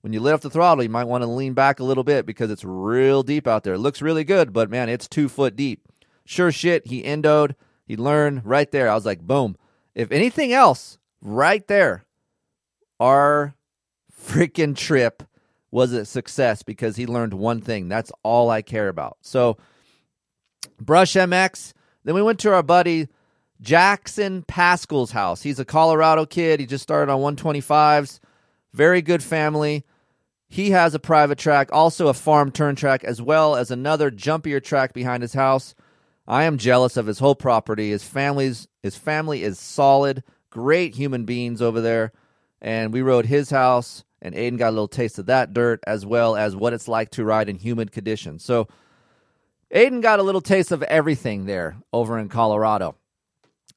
when 0.00 0.12
you 0.12 0.20
let 0.20 0.34
off 0.34 0.40
the 0.40 0.50
throttle, 0.50 0.82
you 0.82 0.90
might 0.90 1.04
want 1.04 1.22
to 1.22 1.28
lean 1.28 1.54
back 1.54 1.80
a 1.80 1.84
little 1.84 2.04
bit 2.04 2.26
because 2.26 2.50
it's 2.50 2.64
real 2.64 3.22
deep 3.22 3.46
out 3.46 3.64
there. 3.64 3.74
It 3.74 3.78
looks 3.78 4.02
really 4.02 4.24
good, 4.24 4.52
but 4.52 4.70
man, 4.70 4.88
it's 4.88 5.08
two 5.08 5.28
foot 5.28 5.56
deep. 5.56 5.82
Sure 6.24 6.52
shit, 6.52 6.86
he 6.86 7.02
endoed, 7.02 7.54
he 7.86 7.96
learned 7.96 8.44
right 8.44 8.70
there. 8.70 8.88
I 8.88 8.94
was 8.94 9.06
like, 9.06 9.20
boom. 9.20 9.56
If 9.94 10.12
anything 10.12 10.52
else, 10.52 10.98
right 11.20 11.66
there, 11.66 12.04
our 13.00 13.54
freaking 14.12 14.76
trip 14.76 15.22
was 15.70 15.92
a 15.92 16.04
success 16.04 16.62
because 16.62 16.96
he 16.96 17.06
learned 17.06 17.34
one 17.34 17.60
thing. 17.60 17.88
That's 17.88 18.12
all 18.22 18.50
I 18.50 18.62
care 18.62 18.88
about. 18.88 19.18
So, 19.22 19.56
Brush 20.80 21.14
MX. 21.14 21.72
Then 22.04 22.14
we 22.14 22.22
went 22.22 22.38
to 22.40 22.54
our 22.54 22.62
buddy 22.62 23.08
Jackson 23.60 24.42
Pascal's 24.42 25.10
house. 25.10 25.42
He's 25.42 25.58
a 25.58 25.64
Colorado 25.64 26.24
kid. 26.24 26.60
He 26.60 26.66
just 26.66 26.82
started 26.82 27.12
on 27.12 27.36
125s. 27.36 28.20
Very 28.78 29.02
good 29.02 29.24
family. 29.24 29.84
He 30.48 30.70
has 30.70 30.94
a 30.94 31.00
private 31.00 31.36
track, 31.36 31.68
also 31.72 32.06
a 32.06 32.14
farm 32.14 32.52
turn 32.52 32.76
track, 32.76 33.02
as 33.02 33.20
well 33.20 33.56
as 33.56 33.72
another 33.72 34.08
jumpier 34.08 34.62
track 34.62 34.92
behind 34.92 35.20
his 35.20 35.34
house. 35.34 35.74
I 36.28 36.44
am 36.44 36.58
jealous 36.58 36.96
of 36.96 37.08
his 37.08 37.18
whole 37.18 37.34
property. 37.34 37.90
His 37.90 38.04
family's 38.04 38.68
his 38.80 38.96
family 38.96 39.42
is 39.42 39.58
solid, 39.58 40.22
great 40.48 40.94
human 40.94 41.24
beings 41.24 41.60
over 41.60 41.80
there. 41.80 42.12
And 42.62 42.92
we 42.92 43.02
rode 43.02 43.26
his 43.26 43.50
house, 43.50 44.04
and 44.22 44.32
Aiden 44.32 44.58
got 44.58 44.68
a 44.68 44.76
little 44.78 44.86
taste 44.86 45.18
of 45.18 45.26
that 45.26 45.52
dirt, 45.52 45.80
as 45.84 46.06
well 46.06 46.36
as 46.36 46.54
what 46.54 46.72
it's 46.72 46.86
like 46.86 47.10
to 47.10 47.24
ride 47.24 47.48
in 47.48 47.56
humid 47.56 47.90
conditions. 47.90 48.44
So 48.44 48.68
Aiden 49.74 50.02
got 50.02 50.20
a 50.20 50.22
little 50.22 50.40
taste 50.40 50.70
of 50.70 50.84
everything 50.84 51.46
there 51.46 51.78
over 51.92 52.16
in 52.16 52.28
Colorado. 52.28 52.94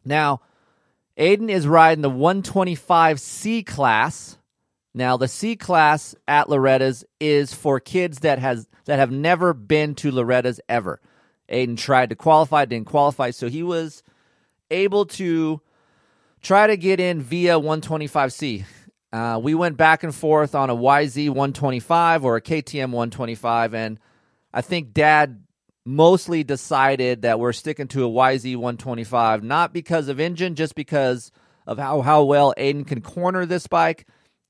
Now, 0.06 0.42
Aiden 1.18 1.50
is 1.50 1.66
riding 1.66 2.04
the 2.04 2.12
125C 2.12 3.66
class, 3.66 4.38
now, 4.94 5.16
the 5.16 5.28
C 5.28 5.56
class 5.56 6.16
at 6.28 6.50
Loretta's 6.50 7.06
is 7.20 7.54
for 7.54 7.80
kids 7.80 8.20
that 8.20 8.40
has 8.40 8.68
that 8.86 9.00
have 9.00 9.12
never 9.12 9.54
been 9.54 9.96
to 9.96 10.12
Loretta's 10.12 10.60
ever. 10.68 11.00
Aiden 11.50 11.78
tried 11.78 12.10
to 12.10 12.16
qualify, 12.16 12.66
didn't 12.66 12.88
qualify, 12.88 13.32
so 13.32 13.48
he 13.48 13.64
was 13.64 14.04
able 14.70 15.06
to 15.06 15.62
try 16.42 16.68
to 16.68 16.76
get 16.76 17.00
in 17.00 17.22
via 17.22 17.60
125C. 17.60 18.66
Uh, 19.14 19.40
we 19.42 19.54
went 19.54 19.78
back 19.78 20.04
and 20.04 20.16
forth 20.16 20.56
on 20.56 20.70
a 20.70 20.76
YZ 20.76 21.28
125 21.30 22.26
or 22.26 22.38
a 22.38 22.42
KTM 22.42 22.92
125, 22.92 23.74
and 23.74 24.00
I 24.54 24.62
think 24.62 24.94
Dad 24.94 25.44
mostly 25.86 26.44
decided 26.44 27.24
that 27.24 27.40
we're 27.40 27.54
sticking 27.54 27.88
to 27.90 28.06
a 28.06 28.10
YZ 28.10 28.56
125, 28.56 29.44
not 29.44 29.74
because 29.74 30.10
of 30.10 30.20
engine, 30.20 30.56
just 30.56 30.76
because 30.76 31.32
of 31.66 31.78
how, 31.78 32.02
how 32.02 32.24
well 32.24 32.54
Aiden 32.58 32.88
can 32.88 33.02
corner 33.02 33.46
this 33.46 33.68
bike 33.68 34.06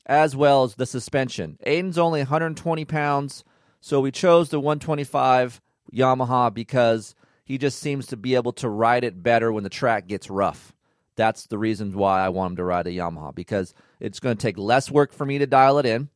as 0.05 0.35
well 0.35 0.63
as 0.63 0.75
the 0.75 0.85
suspension. 0.85 1.57
Aiden's 1.65 1.97
only 1.97 2.19
120 2.21 2.85
pounds, 2.85 3.43
so 3.79 3.99
we 3.99 4.11
chose 4.11 4.49
the 4.49 4.59
125 4.59 5.61
Yamaha 5.93 6.53
because 6.53 7.15
he 7.43 7.57
just 7.57 7.79
seems 7.79 8.07
to 8.07 8.17
be 8.17 8.35
able 8.35 8.53
to 8.53 8.69
ride 8.69 9.03
it 9.03 9.21
better 9.21 9.51
when 9.51 9.63
the 9.63 9.69
track 9.69 10.07
gets 10.07 10.29
rough. 10.29 10.73
That's 11.15 11.47
the 11.47 11.57
reason 11.57 11.93
why 11.93 12.21
I 12.21 12.29
want 12.29 12.51
him 12.51 12.55
to 12.57 12.63
ride 12.63 12.87
a 12.87 12.91
Yamaha 12.91 13.35
because 13.35 13.73
it's 13.99 14.19
going 14.19 14.37
to 14.37 14.41
take 14.41 14.57
less 14.57 14.89
work 14.89 15.13
for 15.13 15.25
me 15.25 15.37
to 15.39 15.47
dial 15.47 15.77
it 15.77 15.85
in. 15.85 16.09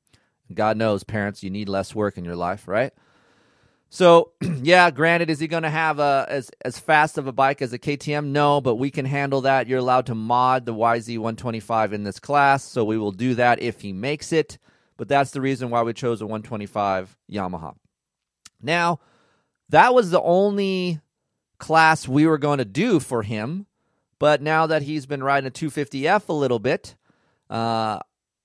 God 0.53 0.77
knows, 0.77 1.03
parents, 1.03 1.43
you 1.43 1.49
need 1.49 1.67
less 1.69 1.93
work 1.93 2.17
in 2.17 2.25
your 2.25 2.35
life, 2.35 2.67
right? 2.67 2.93
So, 3.89 4.31
yeah, 4.41 4.91
granted, 4.91 5.29
is 5.29 5.39
he 5.39 5.47
going 5.47 5.63
to 5.63 5.69
have 5.69 5.99
a 5.99 6.25
as 6.29 6.51
as 6.63 6.79
fast 6.79 7.17
of 7.17 7.27
a 7.27 7.31
bike 7.31 7.61
as 7.61 7.73
a 7.73 7.79
KTM? 7.79 8.27
No, 8.27 8.61
but 8.61 8.75
we 8.75 8.91
can 8.91 9.05
handle 9.05 9.41
that. 9.41 9.67
You're 9.67 9.79
allowed 9.79 10.07
to 10.07 10.15
mod 10.15 10.65
the 10.65 10.73
YZ125 10.73 11.93
in 11.93 12.03
this 12.03 12.19
class, 12.19 12.63
so 12.63 12.83
we 12.83 12.97
will 12.97 13.11
do 13.11 13.35
that 13.35 13.61
if 13.61 13.81
he 13.81 13.93
makes 13.93 14.33
it. 14.33 14.57
But 14.97 15.07
that's 15.07 15.31
the 15.31 15.41
reason 15.41 15.69
why 15.69 15.83
we 15.83 15.93
chose 15.93 16.21
a 16.21 16.25
125 16.25 17.17
Yamaha. 17.31 17.75
Now, 18.61 18.99
that 19.69 19.93
was 19.93 20.09
the 20.09 20.21
only 20.21 20.99
class 21.57 22.07
we 22.07 22.25
were 22.27 22.37
going 22.37 22.59
to 22.59 22.65
do 22.65 22.99
for 22.99 23.23
him. 23.23 23.65
But 24.19 24.41
now 24.41 24.67
that 24.67 24.81
he's 24.81 25.05
been 25.05 25.23
riding 25.23 25.47
a 25.47 25.51
250F 25.51 26.29
a 26.29 26.33
little 26.33 26.59
bit, 26.59 26.95
uh, 27.49 27.99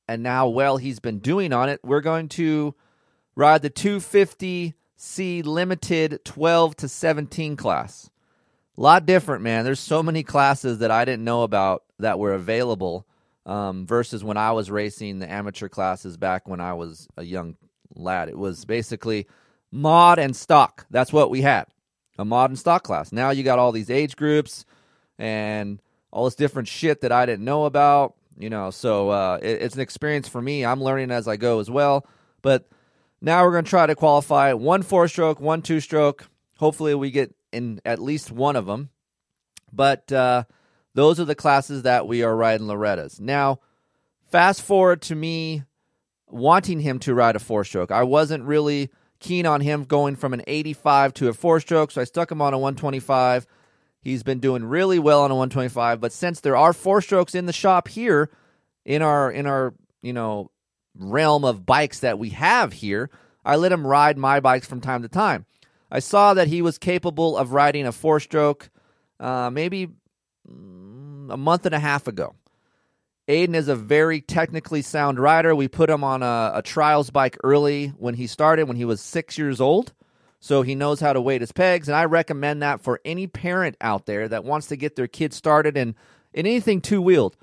and 0.08 0.22
now 0.22 0.48
well 0.48 0.76
he's 0.76 0.98
been 0.98 1.20
doing 1.20 1.52
on 1.52 1.68
it, 1.68 1.80
we're 1.84 2.00
going 2.00 2.28
to 2.30 2.74
ride 3.36 3.62
the 3.62 3.70
250C 5.00 5.44
limited 5.44 6.20
12 6.24 6.76
to 6.76 6.88
17 6.88 7.56
class. 7.56 8.10
A 8.76 8.80
lot 8.80 9.06
different, 9.06 9.42
man. 9.42 9.64
There's 9.64 9.80
so 9.80 10.02
many 10.02 10.22
classes 10.22 10.78
that 10.78 10.90
I 10.90 11.04
didn't 11.04 11.24
know 11.24 11.42
about 11.42 11.84
that 11.98 12.18
were 12.18 12.34
available 12.34 13.06
um, 13.46 13.86
versus 13.86 14.22
when 14.22 14.36
I 14.36 14.52
was 14.52 14.70
racing 14.70 15.18
the 15.18 15.30
amateur 15.30 15.68
classes 15.68 16.16
back 16.16 16.48
when 16.48 16.60
I 16.60 16.74
was 16.74 17.08
a 17.16 17.24
young 17.24 17.56
lad. 17.94 18.28
It 18.28 18.38
was 18.38 18.64
basically 18.64 19.26
mod 19.70 20.18
and 20.18 20.34
stock. 20.36 20.86
That's 20.90 21.12
what 21.12 21.30
we 21.30 21.42
had 21.42 21.66
a 22.18 22.24
mod 22.24 22.50
and 22.50 22.58
stock 22.58 22.82
class. 22.82 23.12
Now 23.12 23.30
you 23.30 23.42
got 23.42 23.58
all 23.58 23.72
these 23.72 23.90
age 23.90 24.16
groups 24.16 24.64
and 25.18 25.80
all 26.10 26.26
this 26.26 26.34
different 26.34 26.68
shit 26.68 27.00
that 27.00 27.12
I 27.12 27.26
didn't 27.26 27.44
know 27.44 27.64
about. 27.64 28.14
You 28.38 28.48
know, 28.48 28.70
so 28.70 29.10
uh, 29.10 29.38
it, 29.42 29.62
it's 29.62 29.74
an 29.74 29.80
experience 29.82 30.28
for 30.28 30.40
me. 30.40 30.64
I'm 30.64 30.82
learning 30.82 31.10
as 31.10 31.28
I 31.28 31.36
go 31.36 31.60
as 31.60 31.70
well. 31.70 32.06
But 32.40 32.68
now 33.20 33.44
we're 33.44 33.52
going 33.52 33.64
to 33.64 33.70
try 33.70 33.86
to 33.86 33.94
qualify 33.94 34.52
one 34.52 34.82
four 34.82 35.08
stroke, 35.08 35.40
one 35.40 35.62
two 35.62 35.80
stroke. 35.80 36.28
Hopefully, 36.58 36.94
we 36.94 37.10
get 37.10 37.34
in 37.52 37.80
at 37.84 37.98
least 37.98 38.30
one 38.30 38.56
of 38.56 38.66
them. 38.66 38.90
But 39.72 40.10
uh, 40.10 40.44
those 40.94 41.20
are 41.20 41.24
the 41.24 41.34
classes 41.34 41.82
that 41.82 42.06
we 42.06 42.22
are 42.22 42.34
riding 42.34 42.66
Loretta's. 42.66 43.20
Now, 43.20 43.60
fast 44.30 44.62
forward 44.62 45.02
to 45.02 45.14
me 45.14 45.64
wanting 46.26 46.80
him 46.80 46.98
to 47.00 47.14
ride 47.14 47.36
a 47.36 47.40
four 47.40 47.64
stroke. 47.64 47.90
I 47.90 48.02
wasn't 48.02 48.44
really 48.44 48.90
keen 49.18 49.46
on 49.46 49.60
him 49.60 49.84
going 49.84 50.16
from 50.16 50.32
an 50.32 50.42
85 50.46 51.14
to 51.14 51.28
a 51.28 51.32
four 51.32 51.60
stroke, 51.60 51.90
so 51.90 52.00
I 52.00 52.04
stuck 52.04 52.30
him 52.32 52.40
on 52.40 52.54
a 52.54 52.58
125. 52.58 53.46
He's 54.00 54.22
been 54.22 54.40
doing 54.40 54.64
really 54.64 54.98
well 54.98 55.22
on 55.22 55.30
a 55.30 55.34
125, 55.34 56.00
but 56.00 56.12
since 56.12 56.40
there 56.40 56.56
are 56.56 56.72
four 56.72 57.02
strokes 57.02 57.34
in 57.34 57.46
the 57.46 57.52
shop 57.52 57.88
here 57.88 58.30
in 58.84 59.02
our 59.02 59.30
in 59.30 59.46
our, 59.46 59.74
you 60.00 60.14
know, 60.14 60.50
realm 60.98 61.44
of 61.44 61.66
bikes 61.66 62.00
that 62.00 62.18
we 62.18 62.30
have 62.30 62.72
here, 62.72 63.10
I 63.44 63.56
let 63.56 63.72
him 63.72 63.86
ride 63.86 64.18
my 64.18 64.40
bikes 64.40 64.66
from 64.66 64.80
time 64.80 65.02
to 65.02 65.08
time. 65.08 65.46
I 65.90 65.98
saw 65.98 66.34
that 66.34 66.48
he 66.48 66.62
was 66.62 66.78
capable 66.78 67.36
of 67.36 67.52
riding 67.52 67.86
a 67.86 67.92
four 67.92 68.20
stroke 68.20 68.70
uh, 69.18 69.50
maybe 69.50 69.88
mm, 70.48 71.32
a 71.32 71.36
month 71.36 71.66
and 71.66 71.74
a 71.74 71.78
half 71.78 72.06
ago. 72.06 72.34
Aiden 73.28 73.54
is 73.54 73.68
a 73.68 73.76
very 73.76 74.20
technically 74.20 74.82
sound 74.82 75.20
rider. 75.20 75.54
We 75.54 75.68
put 75.68 75.90
him 75.90 76.02
on 76.02 76.22
a, 76.22 76.52
a, 76.56 76.62
trials 76.62 77.10
bike 77.10 77.36
early 77.44 77.88
when 77.96 78.14
he 78.14 78.26
started, 78.26 78.66
when 78.66 78.76
he 78.76 78.84
was 78.84 79.00
six 79.00 79.38
years 79.38 79.60
old. 79.60 79.92
So 80.40 80.62
he 80.62 80.74
knows 80.74 81.00
how 81.00 81.12
to 81.12 81.20
weight 81.20 81.42
his 81.42 81.52
pegs. 81.52 81.86
And 81.86 81.94
I 81.94 82.06
recommend 82.06 82.62
that 82.62 82.80
for 82.80 83.00
any 83.04 83.26
parent 83.26 83.76
out 83.80 84.06
there 84.06 84.26
that 84.26 84.42
wants 84.42 84.66
to 84.68 84.76
get 84.76 84.96
their 84.96 85.06
kid 85.06 85.32
started 85.32 85.76
in, 85.76 85.94
in 86.32 86.46
anything 86.46 86.80
two 86.80 87.00
wheeled. 87.00 87.36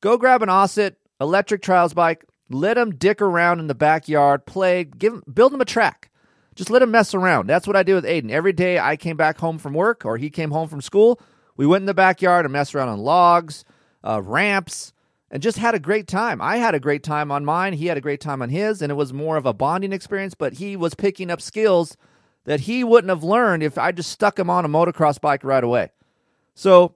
Go 0.00 0.16
grab 0.16 0.42
an 0.42 0.48
Oset 0.48 0.96
electric 1.20 1.62
trials 1.62 1.94
bike. 1.94 2.24
Let 2.50 2.76
him 2.76 2.96
dick 2.96 3.22
around 3.22 3.60
in 3.60 3.68
the 3.68 3.74
backyard, 3.74 4.44
play, 4.44 4.84
give 4.84 5.22
build 5.32 5.54
him 5.54 5.60
a 5.60 5.64
track. 5.64 6.10
Just 6.56 6.68
let 6.68 6.82
him 6.82 6.90
mess 6.90 7.14
around. 7.14 7.46
That's 7.46 7.66
what 7.66 7.76
I 7.76 7.84
do 7.84 7.94
with 7.94 8.04
Aiden. 8.04 8.30
Every 8.30 8.52
day 8.52 8.78
I 8.78 8.96
came 8.96 9.16
back 9.16 9.38
home 9.38 9.56
from 9.58 9.72
work 9.72 10.04
or 10.04 10.16
he 10.16 10.28
came 10.30 10.50
home 10.50 10.68
from 10.68 10.80
school, 10.80 11.20
we 11.60 11.66
went 11.66 11.82
in 11.82 11.86
the 11.86 11.92
backyard 11.92 12.46
and 12.46 12.52
messed 12.54 12.74
around 12.74 12.88
on 12.88 13.00
logs, 13.00 13.66
uh, 14.02 14.22
ramps, 14.22 14.94
and 15.30 15.42
just 15.42 15.58
had 15.58 15.74
a 15.74 15.78
great 15.78 16.08
time. 16.08 16.40
I 16.40 16.56
had 16.56 16.74
a 16.74 16.80
great 16.80 17.02
time 17.02 17.30
on 17.30 17.44
mine. 17.44 17.74
He 17.74 17.86
had 17.86 17.98
a 17.98 18.00
great 18.00 18.22
time 18.22 18.40
on 18.40 18.48
his, 18.48 18.80
and 18.80 18.90
it 18.90 18.94
was 18.94 19.12
more 19.12 19.36
of 19.36 19.44
a 19.44 19.52
bonding 19.52 19.92
experience, 19.92 20.34
but 20.34 20.54
he 20.54 20.74
was 20.74 20.94
picking 20.94 21.30
up 21.30 21.42
skills 21.42 21.98
that 22.46 22.60
he 22.60 22.82
wouldn't 22.82 23.10
have 23.10 23.22
learned 23.22 23.62
if 23.62 23.76
I 23.76 23.92
just 23.92 24.10
stuck 24.10 24.38
him 24.38 24.48
on 24.48 24.64
a 24.64 24.70
motocross 24.70 25.20
bike 25.20 25.44
right 25.44 25.62
away. 25.62 25.90
So, 26.54 26.94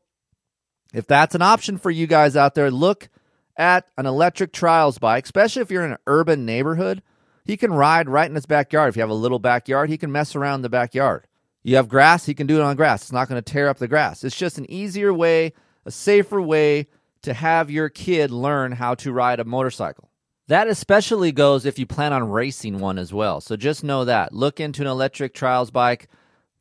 if 0.94 1.06
that's 1.06 1.34
an 1.34 1.42
option 1.42 1.76
for 1.76 1.90
you 1.90 2.06
guys 2.06 2.34
out 2.34 2.54
there, 2.54 2.70
look 2.70 3.10
at 3.56 3.86
an 3.96 4.06
electric 4.06 4.52
trials 4.52 4.98
bike, 4.98 5.24
especially 5.24 5.62
if 5.62 5.70
you're 5.70 5.84
in 5.84 5.92
an 5.92 5.98
urban 6.06 6.44
neighborhood. 6.44 7.02
He 7.44 7.56
can 7.56 7.72
ride 7.72 8.08
right 8.08 8.28
in 8.28 8.34
his 8.34 8.46
backyard. 8.46 8.88
If 8.88 8.96
you 8.96 9.02
have 9.02 9.10
a 9.10 9.14
little 9.14 9.38
backyard, 9.38 9.90
he 9.90 9.98
can 9.98 10.10
mess 10.10 10.34
around 10.34 10.56
in 10.56 10.62
the 10.62 10.70
backyard. 10.70 11.26
You 11.62 11.76
have 11.76 11.88
grass, 11.88 12.26
he 12.26 12.34
can 12.34 12.46
do 12.46 12.56
it 12.56 12.62
on 12.62 12.76
grass. 12.76 13.02
It's 13.02 13.12
not 13.12 13.28
going 13.28 13.42
to 13.42 13.52
tear 13.52 13.68
up 13.68 13.78
the 13.78 13.88
grass. 13.88 14.24
It's 14.24 14.36
just 14.36 14.58
an 14.58 14.70
easier 14.70 15.12
way, 15.12 15.52
a 15.84 15.90
safer 15.90 16.40
way 16.40 16.88
to 17.22 17.34
have 17.34 17.70
your 17.70 17.88
kid 17.88 18.30
learn 18.30 18.72
how 18.72 18.94
to 18.96 19.12
ride 19.12 19.40
a 19.40 19.44
motorcycle. 19.44 20.10
That 20.48 20.68
especially 20.68 21.32
goes 21.32 21.64
if 21.64 21.78
you 21.78 21.86
plan 21.86 22.12
on 22.12 22.28
racing 22.28 22.78
one 22.78 22.98
as 22.98 23.14
well. 23.14 23.40
So 23.40 23.56
just 23.56 23.82
know 23.82 24.04
that. 24.04 24.34
Look 24.34 24.60
into 24.60 24.82
an 24.82 24.88
electric 24.88 25.32
trials 25.32 25.70
bike. 25.70 26.08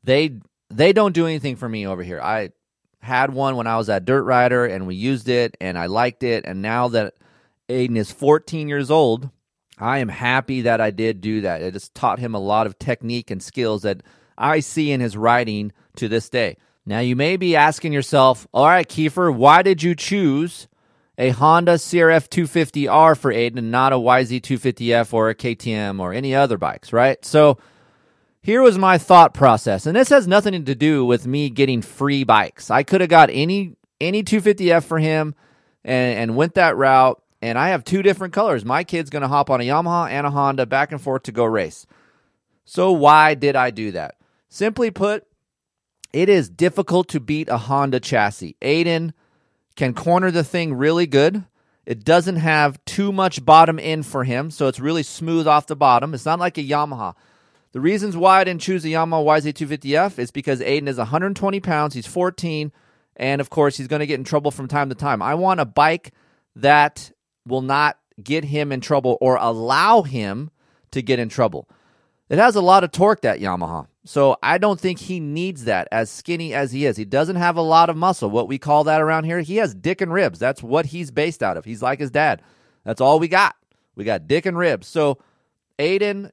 They 0.04 0.40
they 0.70 0.94
don't 0.94 1.14
do 1.14 1.28
anything 1.28 1.58
for 1.58 1.68
me 1.68 1.86
over 1.86 2.02
here. 2.02 2.22
I 2.22 2.52
had 3.04 3.34
one 3.34 3.56
when 3.56 3.68
I 3.68 3.78
was 3.78 3.90
at 3.90 4.06
Dirt 4.06 4.24
Rider 4.24 4.66
and 4.66 4.88
we 4.88 4.96
used 4.96 5.28
it 5.28 5.58
and 5.60 5.78
I 5.78 5.88
liked 5.88 6.24
it 6.24 6.46
and 6.46 6.62
now 6.62 6.88
that 6.90 7.16
Aiden 7.70 7.98
is 7.98 8.12
14 8.12 8.68
years 8.68 8.90
old, 8.90 9.30
I 9.78 10.00
am 10.00 10.10
happy 10.10 10.62
that 10.62 10.80
I 10.80 10.92
did 10.92 11.22
do 11.22 11.42
that. 11.42 11.62
It 11.62 11.74
just 11.74 11.94
taught 11.96 12.20
him 12.20 12.36
a 12.36 12.40
lot 12.40 12.68
of 12.68 12.80
technique 12.80 13.32
and 13.32 13.42
skills 13.42 13.82
that 13.82 14.02
I 14.38 14.60
see 14.60 14.92
in 14.92 15.02
his 15.02 15.18
riding 15.18 15.72
to 15.98 16.08
this 16.08 16.30
day. 16.30 16.58
Now, 16.86 17.00
you 17.00 17.16
may 17.16 17.38
be 17.38 17.56
asking 17.56 17.94
yourself, 17.94 18.48
all 18.54 18.66
right, 18.66 18.88
Keefer, 18.88 19.34
why 19.34 19.62
did 19.62 19.84
you 19.84 19.96
choose 19.96 20.68
a 21.18 21.30
Honda 21.30 21.76
CRF 21.76 22.28
250R 22.28 23.18
for 23.18 23.34
Aiden 23.34 23.58
and 23.58 23.72
not 23.72 23.94
a 23.94 23.98
YZ250F 23.98 25.14
or 25.14 25.30
a 25.30 25.36
KTM 25.36 26.00
or 26.00 26.14
any 26.14 26.36
other 26.36 26.58
bikes, 26.58 26.92
right? 26.92 27.24
So, 27.24 27.58
here 28.44 28.62
was 28.62 28.78
my 28.78 28.98
thought 28.98 29.34
process, 29.34 29.86
and 29.86 29.96
this 29.96 30.10
has 30.10 30.28
nothing 30.28 30.66
to 30.66 30.76
do 30.76 31.06
with 31.06 31.26
me 31.26 31.50
getting 31.50 31.82
free 31.82 32.24
bikes. 32.24 32.70
I 32.70 32.84
could 32.84 33.02
have 33.02 33.10
got 33.10 33.30
any 33.32 33.78
any 34.02 34.22
250F 34.22 34.84
for 34.84 35.00
him 35.00 35.34
and, 35.84 36.20
and 36.20 36.36
went 36.36 36.56
that 36.56 36.76
route. 36.76 37.22
And 37.42 37.58
I 37.58 37.70
have 37.70 37.84
two 37.84 38.02
different 38.02 38.34
colors. 38.34 38.64
My 38.64 38.84
kid's 38.84 39.10
going 39.10 39.22
to 39.22 39.28
hop 39.28 39.50
on 39.50 39.60
a 39.60 39.66
Yamaha 39.66 40.10
and 40.10 40.26
a 40.26 40.30
Honda 40.30 40.66
back 40.66 40.92
and 40.92 41.02
forth 41.02 41.24
to 41.24 41.32
go 41.32 41.44
race. 41.44 41.86
So 42.66 42.92
why 42.92 43.34
did 43.34 43.56
I 43.56 43.70
do 43.70 43.92
that? 43.92 44.16
Simply 44.48 44.92
put, 44.92 45.26
it 46.14 46.30
is 46.30 46.50
difficult 46.50 47.10
to 47.10 47.20
beat 47.20 47.50
a 47.50 47.58
Honda 47.58 48.00
chassis. 48.00 48.56
Aiden 48.62 49.12
can 49.76 49.94
corner 49.94 50.32
the 50.32 50.44
thing 50.44 50.74
really 50.74 51.08
good. 51.08 51.44
It 51.86 52.06
doesn't 52.06 52.38
have 52.38 52.84
too 52.86 53.12
much 53.12 53.44
bottom 53.44 53.78
end 53.78 54.06
for 54.06 54.24
him, 54.24 54.50
so 54.50 54.68
it's 54.68 54.80
really 54.80 55.04
smooth 55.04 55.46
off 55.46 55.68
the 55.68 55.76
bottom. 55.76 56.14
It's 56.14 56.26
not 56.26 56.40
like 56.40 56.58
a 56.58 56.64
Yamaha. 56.64 57.14
The 57.74 57.82
reasons 57.82 58.16
why 58.16 58.40
I 58.40 58.44
didn't 58.44 58.62
choose 58.62 58.84
the 58.84 58.94
Yamaha 58.94 59.54
YZ250F 59.54 60.20
is 60.20 60.32
because 60.32 60.62
Aiden 60.62 60.88
is 60.88 60.98
120 60.98 61.60
pounds, 61.60 61.96
he's 61.96 62.08
14, 62.08 62.72
and 63.16 63.42
of 63.42 63.50
course, 63.50 63.78
he's 63.78 63.88
going 63.88 64.00
to 64.00 64.06
get 64.06 64.20
in 64.20 64.24
trouble 64.24 64.52
from 64.52 64.68
time 64.68 64.90
to 64.90 64.96
time. 64.96 65.22
I 65.22 65.34
want 65.34 65.60
a 65.60 65.66
bike 65.66 66.14
that 66.56 67.12
will 67.46 67.62
not 67.62 67.98
get 68.24 68.44
him 68.44 68.72
in 68.72 68.80
trouble 68.80 69.18
or 69.22 69.38
allow 69.38 70.04
him 70.04 70.52
to 70.92 71.02
get 71.02 71.18
in 71.18 71.30
trouble. 71.30 71.68
It 72.30 72.38
has 72.38 72.56
a 72.56 72.62
lot 72.62 72.84
of 72.84 72.92
torque, 72.92 73.22
that 73.22 73.40
Yamaha. 73.40 73.88
So 74.06 74.38
I 74.44 74.58
don't 74.60 74.80
think 74.80 75.00
he 75.00 75.20
needs 75.20 75.64
that 75.66 75.88
as 75.92 76.12
skinny 76.12 76.54
as 76.54 76.72
he 76.72 76.86
is. 76.86 76.98
He 76.98 77.06
doesn't 77.06 77.38
have 77.38 77.58
a 77.58 77.62
lot 77.62 77.90
of 77.90 77.98
muscle. 77.98 78.30
What 78.30 78.48
we 78.48 78.58
call 78.58 78.84
that 78.84 79.02
around 79.02 79.24
here, 79.24 79.40
he 79.40 79.58
has 79.58 79.74
dick 79.74 80.02
and 80.02 80.14
ribs. 80.14 80.40
That's 80.40 80.62
what 80.62 80.88
he's 80.88 81.10
based 81.10 81.42
out 81.42 81.58
of. 81.58 81.66
He's 81.66 81.82
like 81.82 82.00
his 82.00 82.12
dad. 82.12 82.42
That's 82.84 83.02
all 83.02 83.20
we 83.20 83.28
got. 83.28 83.56
We 83.96 84.04
got 84.04 84.28
dick 84.28 84.46
and 84.46 84.58
ribs. 84.58 84.88
So 84.88 85.20
Aiden, 85.80 86.32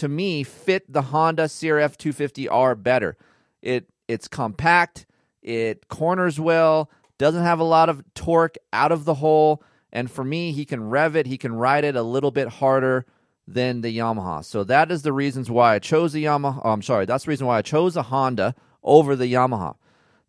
to 0.00 0.08
me, 0.08 0.42
fit 0.42 0.90
the 0.90 1.02
Honda 1.02 1.44
CRF 1.44 1.96
250R 1.96 2.82
better. 2.82 3.18
It 3.60 3.90
it's 4.08 4.28
compact. 4.28 5.06
It 5.42 5.88
corners 5.88 6.40
well. 6.40 6.90
Doesn't 7.18 7.42
have 7.42 7.60
a 7.60 7.64
lot 7.64 7.90
of 7.90 8.02
torque 8.14 8.56
out 8.72 8.92
of 8.92 9.04
the 9.04 9.14
hole. 9.14 9.62
And 9.92 10.10
for 10.10 10.24
me, 10.24 10.52
he 10.52 10.64
can 10.64 10.88
rev 10.88 11.16
it. 11.16 11.26
He 11.26 11.36
can 11.36 11.54
ride 11.54 11.84
it 11.84 11.96
a 11.96 12.02
little 12.02 12.30
bit 12.30 12.48
harder 12.48 13.04
than 13.46 13.82
the 13.82 13.94
Yamaha. 13.96 14.42
So 14.42 14.64
that 14.64 14.90
is 14.90 15.02
the 15.02 15.12
reasons 15.12 15.50
why 15.50 15.74
I 15.74 15.78
chose 15.78 16.14
the 16.14 16.24
Yamaha. 16.24 16.62
Oh, 16.64 16.70
I'm 16.70 16.82
sorry, 16.82 17.04
that's 17.04 17.24
the 17.24 17.30
reason 17.30 17.46
why 17.46 17.58
I 17.58 17.62
chose 17.62 17.94
a 17.94 18.02
Honda 18.02 18.54
over 18.82 19.14
the 19.14 19.30
Yamaha. 19.30 19.74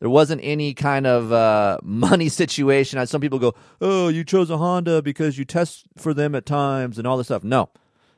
There 0.01 0.09
wasn't 0.09 0.41
any 0.43 0.73
kind 0.73 1.07
of 1.07 1.31
uh, 1.31 1.77
money 1.83 2.27
situation. 2.27 2.99
As 2.99 3.09
some 3.09 3.21
people 3.21 3.39
go, 3.39 3.55
"Oh, 3.79 4.09
you 4.09 4.25
chose 4.25 4.49
a 4.49 4.57
Honda 4.57 5.01
because 5.01 5.37
you 5.37 5.45
test 5.45 5.85
for 5.95 6.13
them 6.13 6.35
at 6.35 6.45
times 6.45 6.97
and 6.97 7.07
all 7.07 7.15
this 7.15 7.27
stuff." 7.27 7.43
No, 7.45 7.69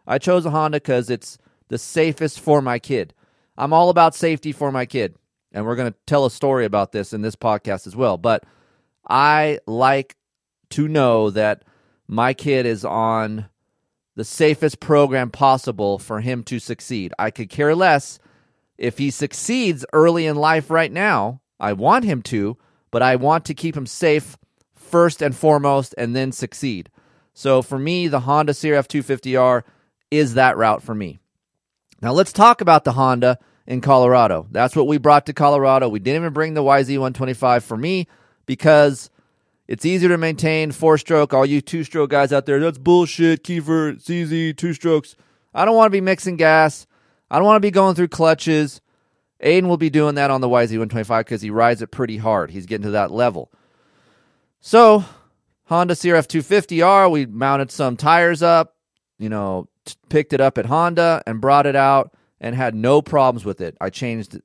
I 0.07 0.17
chose 0.17 0.47
a 0.47 0.49
Honda 0.49 0.77
because 0.77 1.11
it's 1.11 1.37
the 1.73 1.79
safest 1.79 2.39
for 2.39 2.61
my 2.61 2.77
kid. 2.77 3.15
I'm 3.57 3.73
all 3.73 3.89
about 3.89 4.13
safety 4.13 4.51
for 4.51 4.71
my 4.71 4.85
kid, 4.85 5.15
and 5.51 5.65
we're 5.65 5.75
going 5.75 5.91
to 5.91 5.97
tell 6.05 6.23
a 6.23 6.29
story 6.29 6.65
about 6.65 6.91
this 6.91 7.13
in 7.13 7.23
this 7.23 7.35
podcast 7.35 7.87
as 7.87 7.95
well. 7.95 8.15
But 8.15 8.43
I 9.09 9.57
like 9.65 10.15
to 10.69 10.87
know 10.87 11.31
that 11.31 11.63
my 12.07 12.35
kid 12.35 12.67
is 12.67 12.85
on 12.85 13.49
the 14.15 14.23
safest 14.23 14.81
program 14.81 15.31
possible 15.31 15.97
for 15.97 16.19
him 16.19 16.43
to 16.43 16.59
succeed. 16.59 17.11
I 17.17 17.31
could 17.31 17.49
care 17.49 17.73
less 17.73 18.19
if 18.77 18.99
he 18.99 19.09
succeeds 19.09 19.83
early 19.93 20.27
in 20.27 20.35
life 20.35 20.69
right 20.69 20.91
now. 20.91 21.41
I 21.59 21.73
want 21.73 22.05
him 22.05 22.21
to, 22.23 22.55
but 22.91 23.01
I 23.01 23.15
want 23.15 23.45
to 23.45 23.55
keep 23.55 23.75
him 23.75 23.87
safe 23.87 24.37
first 24.75 25.23
and 25.23 25.35
foremost 25.35 25.95
and 25.97 26.15
then 26.15 26.33
succeed. 26.33 26.91
So 27.33 27.63
for 27.63 27.79
me, 27.79 28.07
the 28.07 28.19
Honda 28.19 28.53
CRF 28.53 28.85
250R 28.87 29.63
is 30.11 30.35
that 30.35 30.55
route 30.55 30.83
for 30.83 30.93
me. 30.93 31.19
Now 32.03 32.11
let's 32.11 32.33
talk 32.33 32.59
about 32.59 32.83
the 32.83 32.91
Honda 32.91 33.39
in 33.65 33.79
Colorado. 33.79 34.45
That's 34.51 34.75
what 34.75 34.87
we 34.87 34.97
brought 34.97 35.25
to 35.27 35.33
Colorado. 35.33 35.87
We 35.87 35.99
didn't 35.99 36.23
even 36.23 36.33
bring 36.33 36.53
the 36.53 36.61
YZ125 36.61 37.63
for 37.63 37.77
me 37.77 38.09
because 38.45 39.09
it's 39.69 39.85
easier 39.85 40.09
to 40.09 40.17
maintain 40.17 40.73
four 40.73 40.97
stroke. 40.97 41.33
All 41.33 41.45
you 41.45 41.61
two 41.61 41.85
stroke 41.85 42.09
guys 42.09 42.33
out 42.33 42.45
there, 42.45 42.59
that's 42.59 42.77
bullshit. 42.77 43.45
Keefer, 43.45 43.93
it's 43.93 44.09
easy, 44.09 44.53
two 44.53 44.73
strokes. 44.73 45.15
I 45.53 45.63
don't 45.63 45.77
want 45.77 45.85
to 45.85 45.95
be 45.95 46.01
mixing 46.01 46.35
gas. 46.35 46.87
I 47.31 47.37
don't 47.37 47.45
want 47.45 47.55
to 47.55 47.65
be 47.65 47.71
going 47.71 47.95
through 47.95 48.09
clutches. 48.09 48.81
Aiden 49.41 49.69
will 49.69 49.77
be 49.77 49.89
doing 49.89 50.15
that 50.15 50.29
on 50.29 50.41
the 50.41 50.49
YZ125 50.49 51.19
because 51.21 51.41
he 51.41 51.51
rides 51.51 51.81
it 51.81 51.87
pretty 51.87 52.17
hard. 52.17 52.51
He's 52.51 52.65
getting 52.65 52.83
to 52.83 52.91
that 52.91 53.11
level. 53.11 53.49
So, 54.59 55.05
Honda 55.67 55.93
CRF 55.93 56.27
250R, 56.27 57.09
we 57.09 57.27
mounted 57.27 57.71
some 57.71 57.95
tires 57.95 58.43
up, 58.43 58.75
you 59.17 59.29
know, 59.29 59.69
picked 60.09 60.33
it 60.33 60.41
up 60.41 60.57
at 60.57 60.67
Honda 60.67 61.23
and 61.25 61.41
brought 61.41 61.65
it 61.65 61.75
out 61.75 62.13
and 62.39 62.55
had 62.55 62.75
no 62.75 63.01
problems 63.01 63.45
with 63.45 63.61
it. 63.61 63.77
I 63.79 63.89
changed 63.89 64.39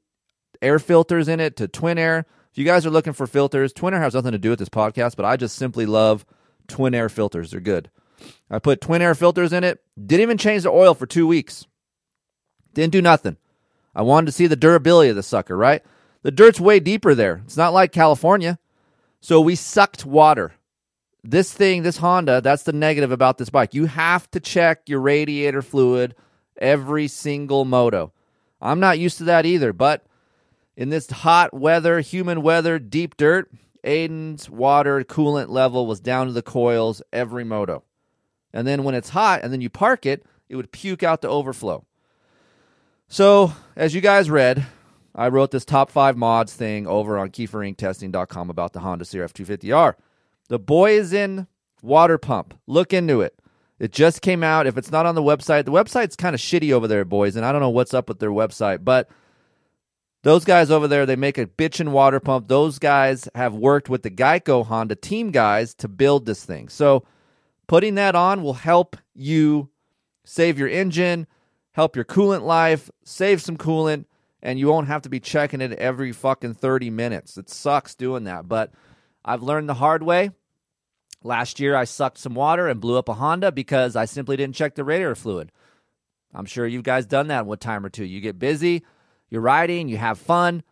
air 0.63 0.79
filters 0.79 1.29
in 1.29 1.41
it 1.41 1.57
to 1.57 1.69
Twin 1.69 1.99
Air. 1.99 2.27
If 2.51 2.59
you 2.59 2.65
guys 2.65 2.87
are 2.87 2.91
looking 2.91 3.13
for 3.13 3.27
filters, 3.27 3.73
Twin 3.73 3.95
Air 3.95 4.01
has 4.01 4.15
nothing 4.15 4.33
to 4.33 4.39
do 4.39 4.51
with 4.51 4.59
this 4.59 4.69
podcast, 4.69 5.17
but 5.17 5.25
I 5.25 5.37
just 5.37 5.57
simply 5.57 5.87
love 5.87 6.25
Twin 6.67 6.95
Air 6.95 7.09
filters. 7.09 7.51
They're 7.51 7.61
good. 7.61 7.91
I 8.51 8.59
put 8.59 8.81
Twin 8.81 9.03
Air 9.03 9.15
filters 9.15 9.53
in 9.53 9.65
it. 9.65 9.81
Didn't 9.97 10.23
even 10.23 10.39
change 10.39 10.63
the 10.63 10.71
oil 10.71 10.95
for 10.95 11.07
two 11.07 11.27
weeks. 11.27 11.67
Didn't 12.75 12.93
do 12.93 13.03
nothing. 13.03 13.37
I 13.95 14.03
wanted 14.03 14.27
to 14.27 14.33
see 14.33 14.47
the 14.47 14.57
durability 14.57 15.11
of 15.11 15.17
the 15.17 15.23
sucker, 15.23 15.57
right? 15.57 15.83
The 16.23 16.31
dirt's 16.31 16.61
way 16.61 16.81
deeper 16.81 17.15
there. 17.15 17.43
It's 17.45 17.57
not 17.57 17.73
like 17.73 17.93
California. 17.93 18.59
So 19.21 19.41
we 19.41 19.55
sucked 19.55 20.05
water. 20.05 20.55
This 21.25 21.53
thing, 21.53 21.83
this 21.83 21.99
Honda, 21.99 22.41
that's 22.41 22.63
the 22.63 22.73
negative 22.73 23.11
about 23.11 23.39
this 23.39 23.51
bike. 23.51 23.75
You 23.75 23.87
have 23.87 24.31
to 24.31 24.41
check 24.41 24.89
your 24.89 25.01
radiator 25.01 25.63
fluid 25.63 26.15
every 26.59 27.09
single 27.09 27.65
moto. 27.65 28.13
I'm 28.61 28.81
not 28.81 28.99
used 28.99 29.19
to 29.19 29.25
that 29.25 29.47
either, 29.47 29.73
but 29.73 30.07
in 30.77 30.91
this 30.91 31.11
hot 31.11 31.53
weather, 31.53 32.01
humid 32.01 32.39
weather, 32.39 32.79
deep 32.79 33.17
dirt, 33.17 33.51
Aiden's 33.85 34.51
water 34.51 35.03
coolant 35.05 35.49
level 35.49 35.87
was 35.87 36.01
down 36.01 36.27
to 36.27 36.33
the 36.33 36.43
coils 36.43 37.03
every 37.13 37.45
moto. 37.45 37.85
And 38.53 38.67
then 38.67 38.85
when 38.85 38.95
it's 38.95 39.11
hot 39.11 39.41
and 39.43 39.53
then 39.53 39.61
you 39.61 39.71
park 39.71 40.07
it, 40.07 40.25
it 40.49 40.57
would 40.57 40.73
puke 40.73 41.03
out 41.03 41.21
the 41.21 41.29
overflow. 41.29 41.85
So, 43.09 43.53
as 43.75 43.95
you 43.95 44.01
guys 44.01 44.31
read, 44.31 44.67
I 45.15 45.29
wrote 45.29 45.51
this 45.51 45.65
top 45.65 45.91
five 45.91 46.17
mods 46.17 46.55
thing 46.55 46.87
over 46.87 47.19
on 47.19 47.31
keeferinctesting.com 47.31 48.51
about 48.51 48.73
the 48.73 48.81
Honda 48.81 49.05
CRF 49.05 49.33
250R. 49.33 49.95
The 50.49 50.59
Boyesen 50.59 51.47
water 51.83 52.19
pump. 52.19 52.59
Look 52.67 52.93
into 52.93 53.21
it. 53.21 53.39
It 53.79 53.93
just 53.93 54.23
came 54.23 54.43
out. 54.43 54.67
If 54.67 54.77
it's 54.77 54.91
not 54.91 55.07
on 55.07 55.15
the 55.15 55.23
website, 55.23 55.65
the 55.65 55.73
website's 55.73 56.17
kind 56.17 56.35
of 56.35 56.41
shitty 56.41 56.73
over 56.73 56.89
there, 56.89 57.05
boys, 57.05 57.37
and 57.37 57.45
I 57.47 57.53
don't 57.53 57.61
know 57.61 57.71
what's 57.71 57.95
up 57.95 58.09
with 58.09 58.19
their 58.19 58.31
website, 58.31 58.85
but 58.85 59.09
those 60.25 60.45
guys 60.45 60.71
over 60.71 60.89
there, 60.89 61.07
they 61.07 61.15
make 61.17 61.39
a 61.39 61.47
bitchin' 61.47 61.91
water 61.91 62.19
pump. 62.19 62.49
Those 62.49 62.79
guys 62.81 63.29
have 63.37 63.55
worked 63.55 63.89
with 63.89 64.03
the 64.03 64.11
Geico 64.11 64.67
Honda 64.67 64.97
team 64.97 65.31
guys 65.31 65.75
to 65.75 65.87
build 65.87 66.27
this 66.27 66.45
thing. 66.45 66.69
So 66.69 67.05
putting 67.69 67.95
that 67.95 68.17
on 68.17 68.43
will 68.43 68.55
help 68.55 68.97
you 69.15 69.71
save 70.25 70.59
your 70.59 70.69
engine, 70.69 71.29
help 71.73 71.95
your 71.95 72.05
coolant 72.05 72.43
life, 72.43 72.91
save 73.05 73.41
some 73.41 73.57
coolant, 73.57 74.07
and 74.43 74.59
you 74.59 74.67
won't 74.67 74.89
have 74.89 75.03
to 75.03 75.09
be 75.09 75.21
checking 75.21 75.61
it 75.61 75.73
every 75.75 76.11
fucking 76.11 76.55
30 76.55 76.91
minutes. 76.91 77.39
It 77.39 77.49
sucks 77.49 77.95
doing 77.95 78.25
that, 78.25 78.49
but 78.49 78.73
I've 79.25 79.43
learned 79.43 79.69
the 79.69 79.75
hard 79.75 80.03
way. 80.03 80.31
Last 81.23 81.59
year, 81.59 81.75
I 81.75 81.85
sucked 81.85 82.19
some 82.19 82.35
water 82.35 82.69
and 82.69 82.81
blew 82.81 82.97
up 82.97 83.09
a 83.09 83.15
Honda 83.15 83.51
because 83.51 83.97
I 83.97 84.05
simply 84.05 84.37
didn't 84.37 84.55
check 84.55 84.75
the 84.75 84.85
radiator 84.85 85.15
fluid. 85.15 85.51
I'm 86.33 86.47
sure 86.47 86.67
you 86.67 86.83
guys 86.83 87.07
done 87.07 87.29
that 87.29 87.47
one 87.47 87.59
time 87.59 87.85
or 87.85 87.89
two. 87.89 88.05
You 88.05 88.21
get 88.21 88.39
busy, 88.39 88.85
you're 89.31 89.41
riding, 89.41 89.89
you 89.89 89.97
have 89.97 90.19
fun, 90.19 90.63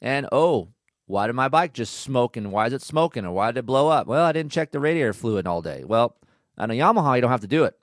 and 0.00 0.26
oh, 0.32 0.68
why 1.06 1.26
did 1.26 1.34
my 1.34 1.48
bike 1.48 1.74
just 1.74 2.00
smoke 2.00 2.36
and 2.36 2.50
why 2.50 2.66
is 2.66 2.72
it 2.72 2.82
smoking 2.82 3.24
or 3.24 3.32
why 3.32 3.50
did 3.50 3.58
it 3.58 3.66
blow 3.66 3.88
up? 3.88 4.06
Well, 4.06 4.24
I 4.24 4.32
didn't 4.32 4.52
check 4.52 4.72
the 4.72 4.80
radiator 4.80 5.12
fluid 5.12 5.46
all 5.46 5.62
day. 5.62 5.84
Well, 5.84 6.16
on 6.56 6.70
a 6.70 6.74
Yamaha, 6.74 7.16
you 7.16 7.20
don't 7.20 7.30
have 7.30 7.40
to 7.42 7.46
do 7.46 7.64
it. 7.64 7.76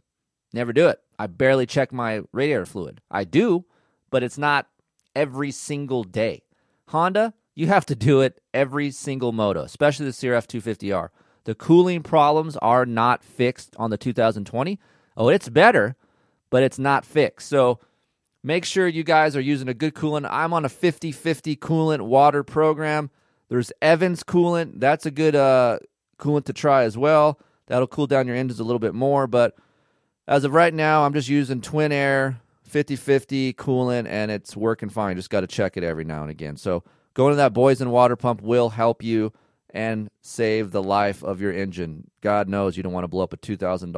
Never 0.53 0.73
do 0.73 0.87
it. 0.87 0.99
I 1.17 1.27
barely 1.27 1.65
check 1.65 1.93
my 1.93 2.21
radiator 2.31 2.65
fluid. 2.65 2.99
I 3.09 3.23
do, 3.23 3.65
but 4.09 4.23
it's 4.23 4.37
not 4.37 4.67
every 5.15 5.51
single 5.51 6.03
day. 6.03 6.43
Honda, 6.87 7.33
you 7.55 7.67
have 7.67 7.85
to 7.85 7.95
do 7.95 8.21
it 8.21 8.41
every 8.53 8.91
single 8.91 9.31
moto, 9.31 9.61
especially 9.61 10.07
the 10.07 10.11
CRF 10.11 10.47
250R. 10.47 11.09
The 11.43 11.55
cooling 11.55 12.03
problems 12.03 12.57
are 12.57 12.85
not 12.85 13.23
fixed 13.23 13.75
on 13.77 13.89
the 13.89 13.97
2020. 13.97 14.79
Oh, 15.17 15.29
it's 15.29 15.49
better, 15.49 15.95
but 16.49 16.63
it's 16.63 16.79
not 16.79 17.05
fixed. 17.05 17.49
So 17.49 17.79
make 18.43 18.65
sure 18.65 18.87
you 18.87 19.03
guys 19.03 19.35
are 19.35 19.41
using 19.41 19.67
a 19.67 19.73
good 19.73 19.95
coolant. 19.95 20.27
I'm 20.29 20.53
on 20.53 20.65
a 20.65 20.69
50 20.69 21.11
50 21.11 21.55
coolant 21.57 22.01
water 22.01 22.43
program. 22.43 23.09
There's 23.49 23.71
Evans 23.81 24.23
coolant. 24.23 24.79
That's 24.79 25.05
a 25.05 25.11
good 25.11 25.35
uh, 25.35 25.79
coolant 26.19 26.45
to 26.45 26.53
try 26.53 26.83
as 26.83 26.97
well. 26.97 27.39
That'll 27.67 27.87
cool 27.87 28.07
down 28.07 28.27
your 28.27 28.35
engines 28.35 28.59
a 28.59 28.63
little 28.63 28.79
bit 28.79 28.93
more. 28.93 29.27
But 29.27 29.55
as 30.27 30.43
of 30.43 30.53
right 30.53 30.73
now, 30.73 31.03
I'm 31.05 31.13
just 31.13 31.29
using 31.29 31.61
Twin 31.61 31.91
Air 31.91 32.39
50 32.63 32.95
50 32.95 33.53
coolant 33.53 34.07
and 34.07 34.31
it's 34.31 34.55
working 34.55 34.89
fine. 34.89 35.17
Just 35.17 35.29
got 35.29 35.41
to 35.41 35.47
check 35.47 35.75
it 35.75 35.83
every 35.83 36.05
now 36.05 36.21
and 36.21 36.31
again. 36.31 36.55
So 36.55 36.83
going 37.13 37.33
to 37.33 37.37
that 37.37 37.53
Boyesen 37.53 37.87
Water 37.87 38.15
pump 38.15 38.41
will 38.41 38.69
help 38.69 39.03
you 39.03 39.33
and 39.73 40.09
save 40.21 40.71
the 40.71 40.83
life 40.83 41.23
of 41.23 41.41
your 41.41 41.51
engine. 41.51 42.09
God 42.21 42.49
knows 42.49 42.77
you 42.77 42.83
don't 42.83 42.93
want 42.93 43.03
to 43.03 43.09
blow 43.09 43.23
up 43.23 43.33
a 43.33 43.37
two 43.37 43.57
thousand 43.57 43.95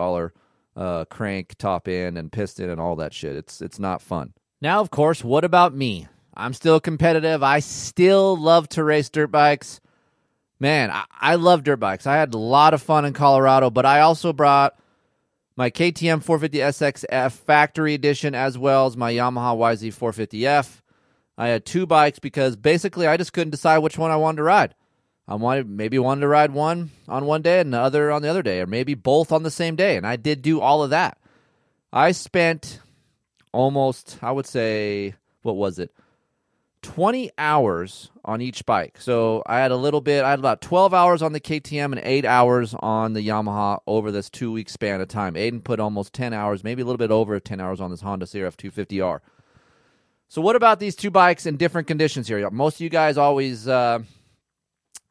uh, 0.76 1.06
crank, 1.06 1.56
top 1.58 1.88
end, 1.88 2.18
and 2.18 2.32
piston, 2.32 2.70
and 2.70 2.80
all 2.80 2.96
that 2.98 3.14
shit. 3.14 3.36
It's 3.36 3.62
it's 3.62 3.80
not 3.80 4.02
fun. 4.02 4.34
Now, 4.62 4.80
of 4.80 4.92
course, 4.92 5.24
what 5.24 5.44
about 5.44 5.74
me? 5.74 6.08
I'm 6.36 6.54
still 6.54 6.80
competitive. 6.80 7.44
I 7.44 7.60
still 7.60 8.38
love 8.38 8.68
to 8.70 8.84
race 8.84 9.10
dirt 9.10 9.28
bikes. 9.28 9.82
Man, 10.60 10.90
I, 10.90 11.04
I 11.20 11.36
love 11.36 11.64
dirt 11.64 11.78
bikes. 11.78 12.08
I 12.08 12.16
had 12.16 12.34
a 12.34 12.38
lot 12.38 12.74
of 12.74 12.82
fun 12.82 13.06
in 13.06 13.14
Colorado, 13.14 13.70
but 13.70 13.86
I 13.86 14.00
also 14.00 14.34
brought 14.34 14.80
my 15.56 15.70
KTM 15.70 16.24
450 16.24 16.58
SXF 16.58 17.32
factory 17.32 17.94
edition 17.94 18.34
as 18.34 18.58
well 18.58 18.88
as 18.88 18.98
my 18.98 19.12
Yamaha 19.12 19.56
YZ 19.56 19.94
450F. 19.94 20.82
I 21.38 21.48
had 21.48 21.66
two 21.66 21.86
bikes 21.86 22.20
because 22.20 22.56
basically 22.56 23.08
I 23.08 23.18
just 23.18 23.34
couldn't 23.34 23.52
decide 23.52 23.80
which 23.80 23.98
one 23.98 24.12
I 24.12 24.16
wanted 24.16 24.38
to 24.38 24.44
ride. 24.44 24.76
I 25.28 25.36
wanted 25.36 25.70
maybe 25.70 25.98
wanted 26.00 26.22
to 26.22 26.28
ride 26.28 26.52
one 26.52 26.92
on 27.08 27.26
one 27.26 27.42
day 27.42 27.60
and 27.60 27.74
the 27.74 27.80
other 27.80 28.12
on 28.12 28.22
the 28.22 28.28
other 28.28 28.44
day, 28.44 28.60
or 28.60 28.68
maybe 28.68 28.94
both 28.94 29.32
on 29.32 29.44
the 29.44 29.52
same 29.52 29.76
day. 29.76 29.96
And 29.96 30.06
I 30.06 30.16
did 30.16 30.42
do 30.42 30.60
all 30.60 30.84
of 30.84 30.90
that. 30.90 31.18
I 31.94 32.12
spent 32.12 32.80
almost, 33.52 34.18
I 34.22 34.32
would 34.32 34.48
say, 34.48 35.16
what 35.44 35.56
was 35.56 35.80
it? 35.80 35.92
20 36.82 37.32
hours 37.38 38.12
on 38.26 38.42
each 38.42 38.66
bike. 38.66 38.98
So 39.00 39.42
I 39.46 39.60
had 39.60 39.72
a 39.72 39.78
little 39.78 40.02
bit, 40.02 40.26
I 40.26 40.32
had 40.32 40.40
about 40.40 40.60
12 40.62 40.94
hours 40.94 41.22
on 41.22 41.32
the 41.32 41.40
KTM 41.40 41.94
and 41.94 42.02
eight 42.04 42.26
hours 42.26 42.76
on 42.80 43.14
the 43.14 43.26
Yamaha 43.26 43.80
over 43.88 44.12
this 44.12 44.30
two 44.30 44.52
week 44.52 44.70
span 44.70 45.00
of 45.00 45.08
time. 45.08 45.36
Aiden 45.36 45.64
put 45.64 45.80
almost 45.80 46.12
10 46.14 46.34
hours, 46.34 46.64
maybe 46.64 46.82
a 46.82 46.86
little 46.86 46.98
bit 46.98 47.12
over 47.12 47.40
10 47.40 47.62
hours 47.62 47.80
on 47.80 47.90
this 47.90 48.02
Honda 48.02 48.26
CRF 48.26 48.58
250R. 48.58 49.22
So, 50.28 50.42
what 50.42 50.56
about 50.56 50.80
these 50.80 50.96
two 50.96 51.12
bikes 51.12 51.46
in 51.46 51.58
different 51.58 51.88
conditions 51.88 52.28
here? 52.28 52.50
Most 52.50 52.76
of 52.76 52.82
you 52.82 52.90
guys 52.90 53.18
always. 53.18 53.68
Uh, 53.68 54.00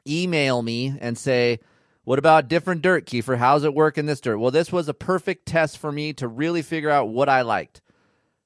email 0.07 0.61
me 0.61 0.95
and 0.99 1.17
say, 1.17 1.59
what 2.03 2.19
about 2.19 2.49
different 2.49 2.81
dirt, 2.81 3.05
Keefer? 3.05 3.37
How's 3.37 3.63
it 3.63 3.73
work 3.73 3.97
in 3.97 4.05
this 4.05 4.19
dirt? 4.19 4.37
Well, 4.37 4.51
this 4.51 4.71
was 4.71 4.89
a 4.89 4.93
perfect 4.93 5.45
test 5.45 5.77
for 5.77 5.91
me 5.91 6.13
to 6.13 6.27
really 6.27 6.61
figure 6.61 6.89
out 6.89 7.09
what 7.09 7.29
I 7.29 7.41
liked. 7.41 7.81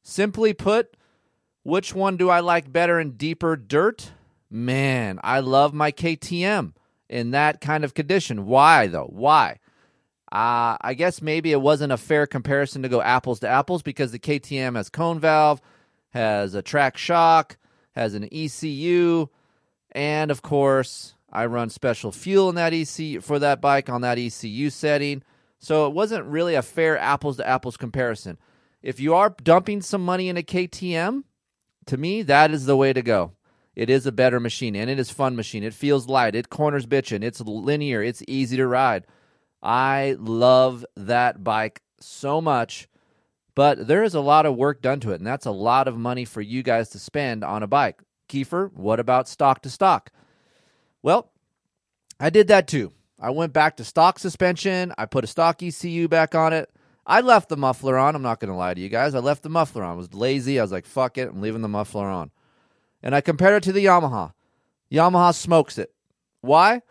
Simply 0.03 0.53
put, 0.53 0.95
which 1.63 1.93
one 1.95 2.17
do 2.17 2.29
I 2.29 2.39
like 2.39 2.71
better 2.71 2.99
in 2.99 3.17
deeper 3.17 3.55
dirt? 3.55 4.11
Man, 4.49 5.19
I 5.23 5.39
love 5.39 5.73
my 5.73 5.91
KTM 5.91 6.73
in 7.09 7.31
that 7.31 7.59
kind 7.59 7.83
of 7.83 7.93
condition. 7.93 8.45
Why, 8.45 8.87
though? 8.87 9.09
Why? 9.11 9.59
Uh, 10.31 10.77
I 10.81 10.93
guess 10.95 11.21
maybe 11.21 11.51
it 11.51 11.61
wasn't 11.61 11.93
a 11.93 11.97
fair 11.97 12.27
comparison 12.27 12.83
to 12.83 12.89
go 12.89 13.01
apples 13.01 13.39
to 13.39 13.47
apples 13.47 13.81
because 13.81 14.11
the 14.11 14.19
KTM 14.19 14.75
has 14.75 14.89
cone 14.89 15.19
valve, 15.19 15.61
has 16.09 16.53
a 16.53 16.61
track 16.61 16.97
shock, 16.97 17.57
has 17.95 18.13
an 18.13 18.27
ECU, 18.31 19.27
and 19.93 20.29
of 20.29 20.41
course, 20.41 21.15
I 21.31 21.45
run 21.45 21.69
special 21.69 22.11
fuel 22.11 22.49
in 22.49 22.55
that 22.55 22.73
ECU 22.73 23.21
for 23.21 23.39
that 23.39 23.61
bike 23.61 23.89
on 23.89 24.01
that 24.01 24.17
ECU 24.17 24.69
setting. 24.69 25.23
So 25.59 25.87
it 25.87 25.93
wasn't 25.93 26.25
really 26.25 26.55
a 26.55 26.61
fair 26.61 26.97
apples 26.97 27.37
to 27.37 27.47
apples 27.47 27.77
comparison. 27.77 28.37
If 28.81 28.99
you 28.99 29.13
are 29.15 29.35
dumping 29.43 29.81
some 29.81 30.05
money 30.05 30.29
in 30.29 30.37
a 30.37 30.43
KTM, 30.43 31.23
to 31.87 31.97
me, 31.97 32.21
that 32.21 32.51
is 32.51 32.65
the 32.65 32.77
way 32.77 32.93
to 32.93 33.01
go. 33.01 33.33
It 33.75 33.89
is 33.89 34.05
a 34.05 34.11
better 34.11 34.39
machine 34.39 34.75
and 34.75 34.89
it 34.89 34.99
is 34.99 35.09
fun 35.09 35.35
machine. 35.35 35.63
It 35.63 35.73
feels 35.73 36.07
light. 36.07 36.35
It 36.35 36.49
corners 36.49 36.85
bitching. 36.85 37.23
It's 37.23 37.41
linear. 37.41 38.01
It's 38.01 38.23
easy 38.27 38.57
to 38.57 38.67
ride. 38.67 39.05
I 39.61 40.15
love 40.19 40.85
that 40.95 41.43
bike 41.43 41.81
so 41.99 42.41
much, 42.41 42.87
but 43.55 43.87
there 43.87 44.03
is 44.03 44.13
a 44.13 44.21
lot 44.21 44.45
of 44.45 44.55
work 44.55 44.81
done 44.81 44.99
to 45.01 45.11
it, 45.11 45.19
and 45.19 45.27
that's 45.27 45.45
a 45.45 45.51
lot 45.51 45.87
of 45.87 45.97
money 45.97 46.25
for 46.25 46.41
you 46.41 46.61
guys 46.61 46.89
to 46.89 46.99
spend 46.99 47.43
on 47.43 47.63
a 47.63 47.67
bike. 47.67 48.01
Keefer, 48.29 48.71
what 48.73 48.99
about 48.99 49.27
stock 49.27 49.61
to 49.63 49.69
stock? 49.69 50.11
Well, 51.07 51.31
I 52.19 52.29
did 52.29 52.49
that 52.49 52.67
too. 52.67 52.91
I 53.17 53.29
went 53.29 53.53
back 53.53 53.77
to 53.77 53.85
stock 53.85 54.19
suspension. 54.19 54.93
I 54.97 55.05
put 55.05 55.23
a 55.23 55.27
stock 55.27 55.63
ECU 55.63 56.09
back 56.09 56.35
on 56.35 56.51
it. 56.51 56.69
I 57.05 57.21
left 57.21 57.47
the 57.47 57.55
muffler 57.55 57.97
on. 57.97 58.13
I'm 58.13 58.21
not 58.21 58.41
going 58.41 58.51
to 58.51 58.57
lie 58.57 58.73
to 58.73 58.81
you 58.81 58.89
guys. 58.89 59.15
I 59.15 59.19
left 59.19 59.41
the 59.41 59.47
muffler 59.47 59.85
on. 59.85 59.93
I 59.93 59.95
was 59.95 60.13
lazy. 60.13 60.59
I 60.59 60.63
was 60.63 60.73
like, 60.73 60.85
fuck 60.85 61.17
it. 61.17 61.29
I'm 61.29 61.39
leaving 61.39 61.61
the 61.61 61.69
muffler 61.69 62.07
on. 62.07 62.31
And 63.01 63.15
I 63.15 63.21
compared 63.21 63.53
it 63.53 63.63
to 63.67 63.71
the 63.71 63.85
Yamaha. 63.85 64.33
Yamaha 64.91 65.33
smokes 65.33 65.77
it. 65.77 65.93
Why? 66.41 66.81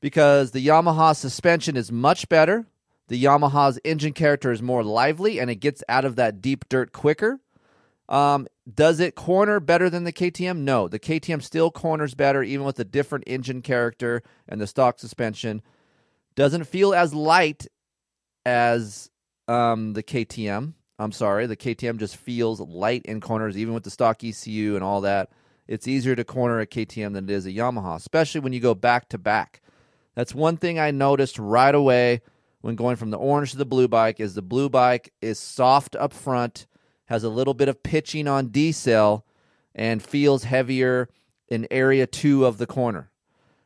Because 0.00 0.50
the 0.50 0.66
Yamaha 0.66 1.14
suspension 1.14 1.76
is 1.76 1.92
much 1.92 2.28
better. 2.28 2.66
The 3.06 3.22
Yamaha's 3.22 3.78
engine 3.84 4.12
character 4.12 4.50
is 4.50 4.60
more 4.60 4.82
lively 4.82 5.38
and 5.38 5.48
it 5.48 5.60
gets 5.60 5.84
out 5.88 6.04
of 6.04 6.16
that 6.16 6.40
deep 6.40 6.68
dirt 6.68 6.90
quicker. 6.90 7.38
Um, 8.08 8.48
does 8.72 9.00
it 9.00 9.14
corner 9.14 9.60
better 9.60 9.90
than 9.90 10.04
the 10.04 10.12
KTM? 10.12 10.58
No, 10.58 10.88
the 10.88 10.98
KTM 10.98 11.42
still 11.42 11.70
corners 11.70 12.14
better, 12.14 12.42
even 12.42 12.64
with 12.64 12.76
the 12.76 12.84
different 12.84 13.24
engine 13.26 13.62
character 13.62 14.22
and 14.48 14.60
the 14.60 14.66
stock 14.66 14.98
suspension. 14.98 15.62
Doesn't 16.34 16.64
feel 16.64 16.94
as 16.94 17.12
light 17.12 17.66
as 18.46 19.10
um, 19.48 19.94
the 19.94 20.02
KTM. 20.02 20.74
I'm 20.98 21.12
sorry, 21.12 21.46
the 21.46 21.56
KTM 21.56 21.98
just 21.98 22.16
feels 22.16 22.60
light 22.60 23.02
in 23.06 23.20
corners, 23.20 23.58
even 23.58 23.74
with 23.74 23.82
the 23.82 23.90
stock 23.90 24.22
ECU 24.22 24.76
and 24.76 24.84
all 24.84 25.00
that. 25.00 25.30
It's 25.66 25.88
easier 25.88 26.14
to 26.14 26.24
corner 26.24 26.60
a 26.60 26.66
KTM 26.66 27.14
than 27.14 27.24
it 27.24 27.30
is 27.30 27.46
a 27.46 27.50
Yamaha, 27.50 27.96
especially 27.96 28.40
when 28.40 28.52
you 28.52 28.60
go 28.60 28.74
back 28.74 29.08
to 29.08 29.18
back. 29.18 29.62
That's 30.14 30.34
one 30.34 30.56
thing 30.56 30.78
I 30.78 30.90
noticed 30.90 31.38
right 31.38 31.74
away 31.74 32.20
when 32.60 32.76
going 32.76 32.96
from 32.96 33.10
the 33.10 33.18
orange 33.18 33.52
to 33.52 33.56
the 33.56 33.64
blue 33.64 33.88
bike 33.88 34.20
is 34.20 34.34
the 34.34 34.42
blue 34.42 34.68
bike 34.68 35.12
is 35.20 35.38
soft 35.38 35.96
up 35.96 36.12
front, 36.12 36.66
has 37.12 37.24
a 37.24 37.28
little 37.28 37.52
bit 37.52 37.68
of 37.68 37.82
pitching 37.82 38.26
on 38.26 38.48
decel, 38.48 39.22
and 39.74 40.02
feels 40.02 40.44
heavier 40.44 41.10
in 41.46 41.66
area 41.70 42.06
two 42.06 42.46
of 42.46 42.56
the 42.56 42.66
corner. 42.66 43.10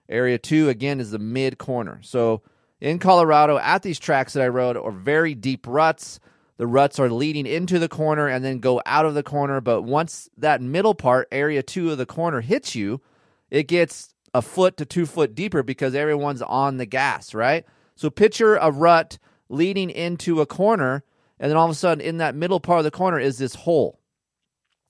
Area 0.09 0.37
two 0.37 0.69
again 0.69 0.99
is 0.99 1.13
the 1.13 1.21
mid 1.21 1.57
corner. 1.57 2.01
So 2.03 2.43
in 2.81 2.99
Colorado 2.99 3.57
at 3.59 3.85
these 3.85 4.01
tracks 4.01 4.33
that 4.33 4.43
I 4.43 4.49
rode 4.49 4.77
are 4.77 4.91
very 4.91 5.37
deep 5.37 5.65
ruts. 5.69 6.19
The 6.57 6.67
ruts 6.67 6.99
are 6.99 7.09
leading 7.09 7.47
into 7.47 7.79
the 7.79 7.89
corner 7.89 8.27
and 8.27 8.45
then 8.45 8.59
go 8.59 8.83
out 8.85 9.07
of 9.07 9.15
the 9.15 9.23
corner. 9.23 9.61
But 9.61 9.83
once 9.83 10.29
that 10.37 10.61
middle 10.61 10.97
part, 10.97 11.29
area 11.31 11.63
two 11.63 11.93
of 11.93 11.99
the 11.99 12.07
corner, 12.07 12.41
hits 12.41 12.75
you, 12.75 13.01
it 13.49 13.69
gets 13.69 14.13
a 14.35 14.43
foot 14.43 14.77
to 14.79 14.85
two 14.85 15.07
foot 15.07 15.37
deeper 15.37 15.63
because 15.63 15.95
everyone's 15.95 16.43
on 16.43 16.79
the 16.79 16.87
gas, 16.87 17.33
right? 17.33 17.65
So 17.95 18.11
picture 18.11 18.57
a 18.57 18.73
rut 18.73 19.19
leading 19.49 19.91
into 19.91 20.41
a 20.41 20.47
corner, 20.47 21.05
and 21.38 21.51
then 21.51 21.57
all 21.57 21.66
of 21.66 21.70
a 21.70 21.75
sudden, 21.75 22.05
in 22.05 22.18
that 22.18 22.35
middle 22.35 22.61
part 22.61 22.79
of 22.79 22.85
the 22.85 22.90
corner 22.90 23.18
is 23.18 23.38
this 23.38 23.55
hole. 23.55 24.01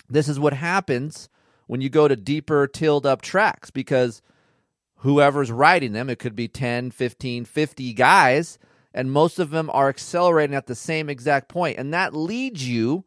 This 0.08 0.28
is 0.28 0.38
what 0.38 0.52
happens 0.52 1.28
when 1.66 1.80
you 1.80 1.88
go 1.88 2.06
to 2.06 2.14
deeper, 2.16 2.66
tilled 2.66 3.06
up 3.06 3.22
tracks 3.22 3.70
because 3.70 4.22
whoever's 4.98 5.50
riding 5.50 5.92
them, 5.92 6.08
it 6.08 6.18
could 6.18 6.36
be 6.36 6.48
10, 6.48 6.92
15, 6.92 7.44
50 7.44 7.92
guys 7.92 8.58
and 8.96 9.12
most 9.12 9.38
of 9.38 9.50
them 9.50 9.68
are 9.74 9.90
accelerating 9.90 10.56
at 10.56 10.66
the 10.66 10.74
same 10.74 11.08
exact 11.08 11.48
point 11.48 11.78
and 11.78 11.92
that 11.92 12.16
leads 12.16 12.66
you 12.66 13.04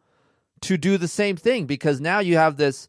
to 0.61 0.77
do 0.77 0.97
the 0.97 1.07
same 1.07 1.35
thing 1.35 1.65
because 1.65 1.99
now 1.99 2.19
you 2.19 2.37
have 2.37 2.55
this 2.55 2.87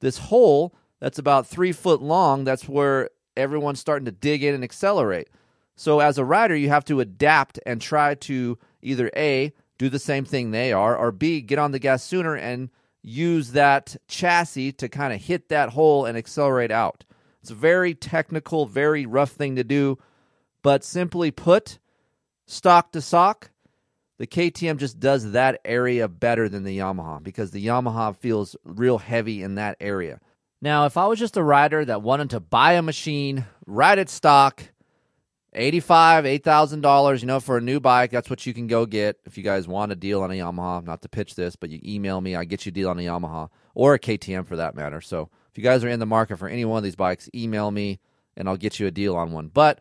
this 0.00 0.18
hole 0.18 0.74
that's 1.00 1.18
about 1.18 1.46
three 1.46 1.72
foot 1.72 2.02
long 2.02 2.44
that's 2.44 2.68
where 2.68 3.08
everyone's 3.36 3.80
starting 3.80 4.04
to 4.04 4.12
dig 4.12 4.44
in 4.44 4.54
and 4.54 4.62
accelerate 4.62 5.28
so 5.74 6.00
as 6.00 6.18
a 6.18 6.24
rider 6.24 6.54
you 6.54 6.68
have 6.68 6.84
to 6.84 7.00
adapt 7.00 7.58
and 7.64 7.80
try 7.80 8.14
to 8.14 8.58
either 8.82 9.10
a 9.16 9.52
do 9.84 9.90
the 9.90 9.98
same 9.98 10.24
thing 10.24 10.50
they 10.50 10.72
are 10.72 10.96
or 10.96 11.12
b 11.12 11.40
get 11.40 11.58
on 11.58 11.72
the 11.72 11.78
gas 11.78 12.02
sooner 12.02 12.34
and 12.34 12.70
use 13.02 13.52
that 13.52 13.96
chassis 14.08 14.72
to 14.72 14.88
kind 14.88 15.12
of 15.12 15.20
hit 15.20 15.48
that 15.48 15.70
hole 15.70 16.04
and 16.04 16.16
accelerate 16.16 16.70
out 16.70 17.04
it's 17.40 17.50
a 17.50 17.54
very 17.54 17.94
technical 17.94 18.66
very 18.66 19.06
rough 19.06 19.30
thing 19.30 19.56
to 19.56 19.64
do 19.64 19.98
but 20.62 20.82
simply 20.82 21.30
put 21.30 21.78
stock 22.46 22.92
to 22.92 23.00
sock, 23.00 23.50
the 24.18 24.26
KTM 24.26 24.78
just 24.78 25.00
does 25.00 25.32
that 25.32 25.60
area 25.64 26.08
better 26.08 26.48
than 26.48 26.64
the 26.64 26.78
Yamaha 26.78 27.22
because 27.22 27.50
the 27.50 27.64
Yamaha 27.66 28.16
feels 28.16 28.56
real 28.64 28.98
heavy 28.98 29.42
in 29.42 29.56
that 29.56 29.76
area. 29.80 30.20
Now, 30.62 30.86
if 30.86 30.96
I 30.96 31.06
was 31.06 31.18
just 31.18 31.36
a 31.36 31.42
rider 31.42 31.84
that 31.84 32.02
wanted 32.02 32.30
to 32.30 32.40
buy 32.40 32.72
a 32.72 32.82
machine, 32.82 33.44
ride 33.66 33.98
it 33.98 34.08
stock, 34.08 34.62
eighty-five, 35.54 36.26
eight 36.26 36.44
thousand 36.44 36.80
dollars, 36.80 37.22
you 37.22 37.26
know, 37.26 37.40
for 37.40 37.56
a 37.58 37.60
new 37.60 37.80
bike, 37.80 38.10
that's 38.10 38.30
what 38.30 38.44
you 38.46 38.54
can 38.54 38.66
go 38.66 38.86
get. 38.86 39.18
If 39.24 39.36
you 39.36 39.44
guys 39.44 39.68
want 39.68 39.92
a 39.92 39.96
deal 39.96 40.22
on 40.22 40.30
a 40.30 40.34
Yamaha, 40.34 40.84
not 40.84 41.02
to 41.02 41.08
pitch 41.08 41.34
this, 41.34 41.56
but 41.56 41.70
you 41.70 41.80
email 41.84 42.20
me, 42.20 42.36
I 42.36 42.44
get 42.44 42.66
you 42.66 42.70
a 42.70 42.72
deal 42.72 42.88
on 42.90 42.98
a 42.98 43.02
Yamaha 43.02 43.48
or 43.74 43.94
a 43.94 43.98
KTM 43.98 44.46
for 44.46 44.56
that 44.56 44.74
matter. 44.74 45.00
So 45.00 45.30
if 45.50 45.58
you 45.58 45.64
guys 45.64 45.84
are 45.84 45.88
in 45.88 46.00
the 46.00 46.06
market 46.06 46.38
for 46.38 46.48
any 46.48 46.64
one 46.64 46.78
of 46.78 46.84
these 46.84 46.96
bikes, 46.96 47.28
email 47.34 47.70
me 47.70 48.00
and 48.36 48.48
I'll 48.48 48.56
get 48.56 48.80
you 48.80 48.86
a 48.86 48.90
deal 48.90 49.16
on 49.16 49.32
one. 49.32 49.48
But 49.48 49.80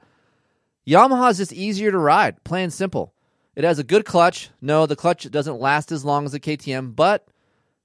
Yamaha 0.88 1.32
is 1.32 1.38
just 1.38 1.54
easier 1.54 1.92
to 1.92 1.98
ride, 1.98 2.44
plain 2.44 2.70
simple. 2.70 3.14
It 3.56 3.64
has 3.64 3.80
a 3.80 3.84
good 3.84 4.06
clutch. 4.06 4.50
No, 4.62 4.86
the 4.86 4.96
clutch 4.96 5.30
doesn't 5.30 5.60
last 5.60 5.92
as 5.92 6.04
long 6.04 6.26
as 6.26 6.32
the 6.32 6.40
KTM, 6.40 6.96
but 6.96 7.28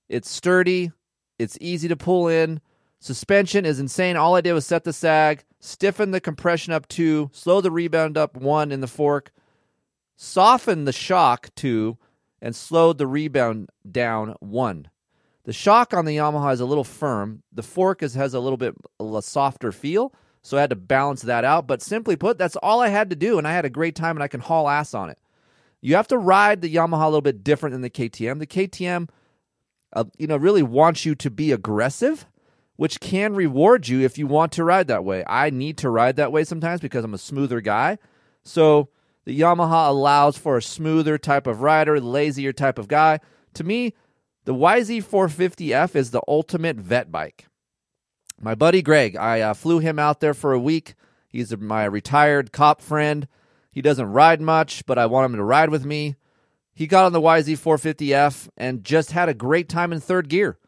it's 0.09 0.31
sturdy. 0.31 0.93
It's 1.39 1.59
easy 1.61 1.89
to 1.89 1.97
pull 1.97 2.29
in. 2.29 2.61
Suspension 3.01 3.65
is 3.65 3.79
insane. 3.79 4.17
All 4.17 4.35
I 4.35 4.41
did 4.41 4.53
was 4.53 4.67
set 4.67 4.85
the 4.85 4.93
sag, 4.93 5.45
stiffen 5.61 6.11
the 6.11 6.21
compression 6.21 6.73
up 6.73 6.89
two, 6.89 7.31
slow 7.33 7.61
the 7.61 7.71
rebound 7.71 8.19
up 8.19 8.37
one 8.37 8.73
in 8.73 8.81
the 8.81 8.87
fork, 8.87 9.33
soften 10.17 10.85
the 10.85 10.93
shock 10.93 11.51
two, 11.55 11.97
and 12.41 12.55
slowed 12.55 12.99
the 12.99 13.07
rebound 13.07 13.71
down 13.91 14.35
one. 14.41 14.89
The 15.45 15.53
shock 15.53 15.95
on 15.95 16.05
the 16.05 16.17
Yamaha 16.17 16.53
is 16.53 16.61
a 16.61 16.67
little 16.67 16.85
firm. 16.85 17.43
The 17.53 17.63
fork 17.63 18.03
is, 18.03 18.15
has 18.15 18.35
a 18.35 18.41
little 18.41 18.59
bit 18.59 18.75
a 19.01 19.23
softer 19.23 19.73
feel. 19.73 20.13
So 20.43 20.57
I 20.57 20.61
had 20.61 20.71
to 20.71 20.77
balance 20.77 21.23
that 21.23 21.45
out. 21.45 21.67
But 21.67 21.83
simply 21.83 22.17
put, 22.17 22.37
that's 22.37 22.57
all 22.57 22.81
I 22.81 22.89
had 22.89 23.11
to 23.11 23.17
do. 23.17 23.39
And 23.39 23.49
I 23.49 23.53
had 23.53 23.65
a 23.65 23.71
great 23.71 23.95
time 23.95 24.17
and 24.17 24.23
I 24.23 24.29
can 24.29 24.41
haul 24.41 24.69
ass 24.69 24.93
on 24.93 25.09
it. 25.09 25.19
You 25.81 25.95
have 25.95 26.09
to 26.09 26.19
ride 26.19 26.61
the 26.61 26.75
Yamaha 26.75 27.03
a 27.03 27.07
little 27.07 27.23
bit 27.23 27.45
different 27.45 27.73
than 27.73 27.83
the 27.83 27.91
KTM. 27.91 28.41
The 28.41 28.47
KTM, 28.47 29.09
uh, 29.93 30.05
you 30.19 30.27
know, 30.27 30.37
really 30.37 30.63
wants 30.63 31.07
you 31.07 31.15
to 31.15 31.31
be 31.31 31.53
aggressive, 31.53 32.27
which 32.79 32.99
can 33.01 33.35
reward 33.35 33.87
you 33.87 34.01
if 34.01 34.17
you 34.17 34.27
want 34.27 34.53
to 34.53 34.65
ride 34.65 34.89
that 34.89 35.05
way. 35.05 35.23
I 35.27 35.51
need 35.51 35.77
to 35.79 35.91
ride 35.91 36.17
that 36.17 36.33
way 36.33 36.45
sometimes 36.45 36.81
because 36.81 37.05
I'm 37.05 37.13
a 37.13 37.19
smoother 37.19 37.61
guy. 37.61 37.99
So 38.43 38.89
the 39.27 39.39
Yamaha 39.39 39.91
allows 39.91 40.39
for 40.39 40.57
a 40.57 40.63
smoother 40.63 41.19
type 41.19 41.47
of 41.47 41.61
rider, 41.61 42.01
lazier 42.01 42.55
type 42.55 42.79
of 42.79 42.89
guy. 42.89 43.21
To 43.55 43.65
me, 43.65 43.93
the 44.47 44.55
YZ450F 44.55 45.95
is 45.95 46.13
the 46.13 46.23
ultimate 46.27 46.77
vet 46.77 47.13
bike 47.13 47.49
my 48.41 48.55
buddy 48.55 48.83
Greg, 48.83 49.17
I 49.17 49.41
uh, 49.41 49.55
flew 49.55 49.79
him 49.79 49.99
out 49.99 50.21
there 50.21 50.35
for 50.35 50.53
a 50.53 50.59
week. 50.59 50.95
He's 51.29 51.57
my 51.57 51.85
retired 51.85 52.53
cop 52.53 52.81
friend. 52.81 53.27
He 53.71 53.83
doesn't 53.83 54.13
ride 54.13 54.41
much, 54.41 54.87
but 54.87 54.99
I 54.99 55.07
want 55.07 55.27
him 55.27 55.37
to 55.37 55.45
ride 55.45 55.71
with 55.71 55.85
me. 55.85 56.17
He 56.73 56.87
got 56.87 57.05
on 57.05 57.13
the 57.13 57.21
YZ450F 57.21 58.49
and 58.57 58.85
just 58.85 59.13
had 59.13 59.29
a 59.29 59.35
great 59.35 59.69
time 59.69 59.93
in 59.93 60.01
third 60.01 60.29
gear. 60.29 60.59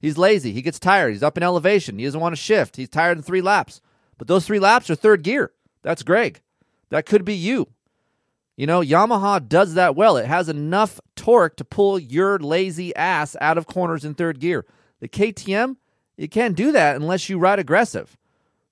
He's 0.00 0.18
lazy. 0.18 0.52
He 0.52 0.62
gets 0.62 0.78
tired. 0.78 1.12
He's 1.12 1.22
up 1.22 1.36
in 1.36 1.42
elevation. 1.42 1.98
He 1.98 2.04
doesn't 2.04 2.20
want 2.20 2.32
to 2.32 2.40
shift. 2.40 2.76
He's 2.76 2.88
tired 2.88 3.18
in 3.18 3.22
three 3.22 3.42
laps. 3.42 3.80
But 4.18 4.28
those 4.28 4.46
three 4.46 4.58
laps 4.58 4.90
are 4.90 4.94
third 4.94 5.22
gear. 5.22 5.52
That's 5.82 6.02
Greg. 6.02 6.40
That 6.88 7.06
could 7.06 7.24
be 7.24 7.34
you. 7.34 7.68
You 8.56 8.66
know, 8.66 8.80
Yamaha 8.80 9.46
does 9.46 9.74
that 9.74 9.96
well. 9.96 10.16
It 10.16 10.26
has 10.26 10.48
enough 10.48 11.00
torque 11.16 11.56
to 11.56 11.64
pull 11.64 11.98
your 11.98 12.38
lazy 12.38 12.94
ass 12.96 13.36
out 13.40 13.56
of 13.56 13.66
corners 13.66 14.04
in 14.04 14.14
third 14.14 14.40
gear. 14.40 14.66
The 15.00 15.08
KTM, 15.08 15.76
you 16.16 16.28
can't 16.28 16.56
do 16.56 16.72
that 16.72 16.96
unless 16.96 17.28
you 17.28 17.38
ride 17.38 17.58
aggressive. 17.58 18.18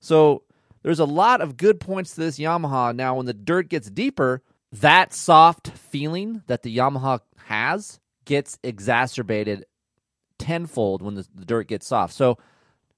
So 0.00 0.42
there's 0.82 0.98
a 0.98 1.06
lot 1.06 1.40
of 1.40 1.56
good 1.56 1.80
points 1.80 2.14
to 2.14 2.20
this 2.20 2.38
Yamaha. 2.38 2.94
Now, 2.94 3.16
when 3.16 3.26
the 3.26 3.34
dirt 3.34 3.68
gets 3.68 3.88
deeper, 3.88 4.42
that 4.72 5.14
soft 5.14 5.68
feeling 5.68 6.42
that 6.46 6.62
the 6.62 6.76
Yamaha 6.76 7.20
has 7.46 7.98
gets 8.26 8.58
exacerbated 8.62 9.64
tenfold 10.38 11.02
when 11.02 11.14
the, 11.14 11.26
the 11.34 11.44
dirt 11.44 11.68
gets 11.68 11.86
soft. 11.86 12.14
So 12.14 12.38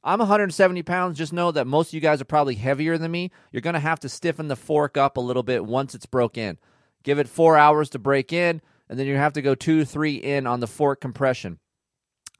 I'm 0.02 0.18
170 0.18 0.82
pounds. 0.82 1.18
Just 1.18 1.32
know 1.32 1.52
that 1.52 1.66
most 1.66 1.88
of 1.88 1.94
you 1.94 2.00
guys 2.00 2.20
are 2.20 2.26
probably 2.26 2.54
heavier 2.54 2.96
than 2.96 3.10
me. 3.10 3.30
You're 3.52 3.60
going 3.60 3.74
to 3.74 3.80
have 3.80 4.00
to 4.00 4.08
stiffen 4.08 4.48
the 4.48 4.56
fork 4.56 4.96
up 4.96 5.16
a 5.16 5.20
little 5.20 5.42
bit 5.42 5.64
once 5.64 5.94
it's 5.94 6.06
broke 6.06 6.38
in. 6.38 6.58
Give 7.02 7.18
it 7.18 7.28
four 7.28 7.56
hours 7.56 7.90
to 7.90 7.98
break 7.98 8.32
in, 8.32 8.60
and 8.88 8.98
then 8.98 9.06
you 9.06 9.16
have 9.16 9.34
to 9.34 9.42
go 9.42 9.54
two, 9.54 9.84
three 9.84 10.16
in 10.16 10.46
on 10.46 10.60
the 10.60 10.66
fork 10.66 11.00
compression. 11.00 11.58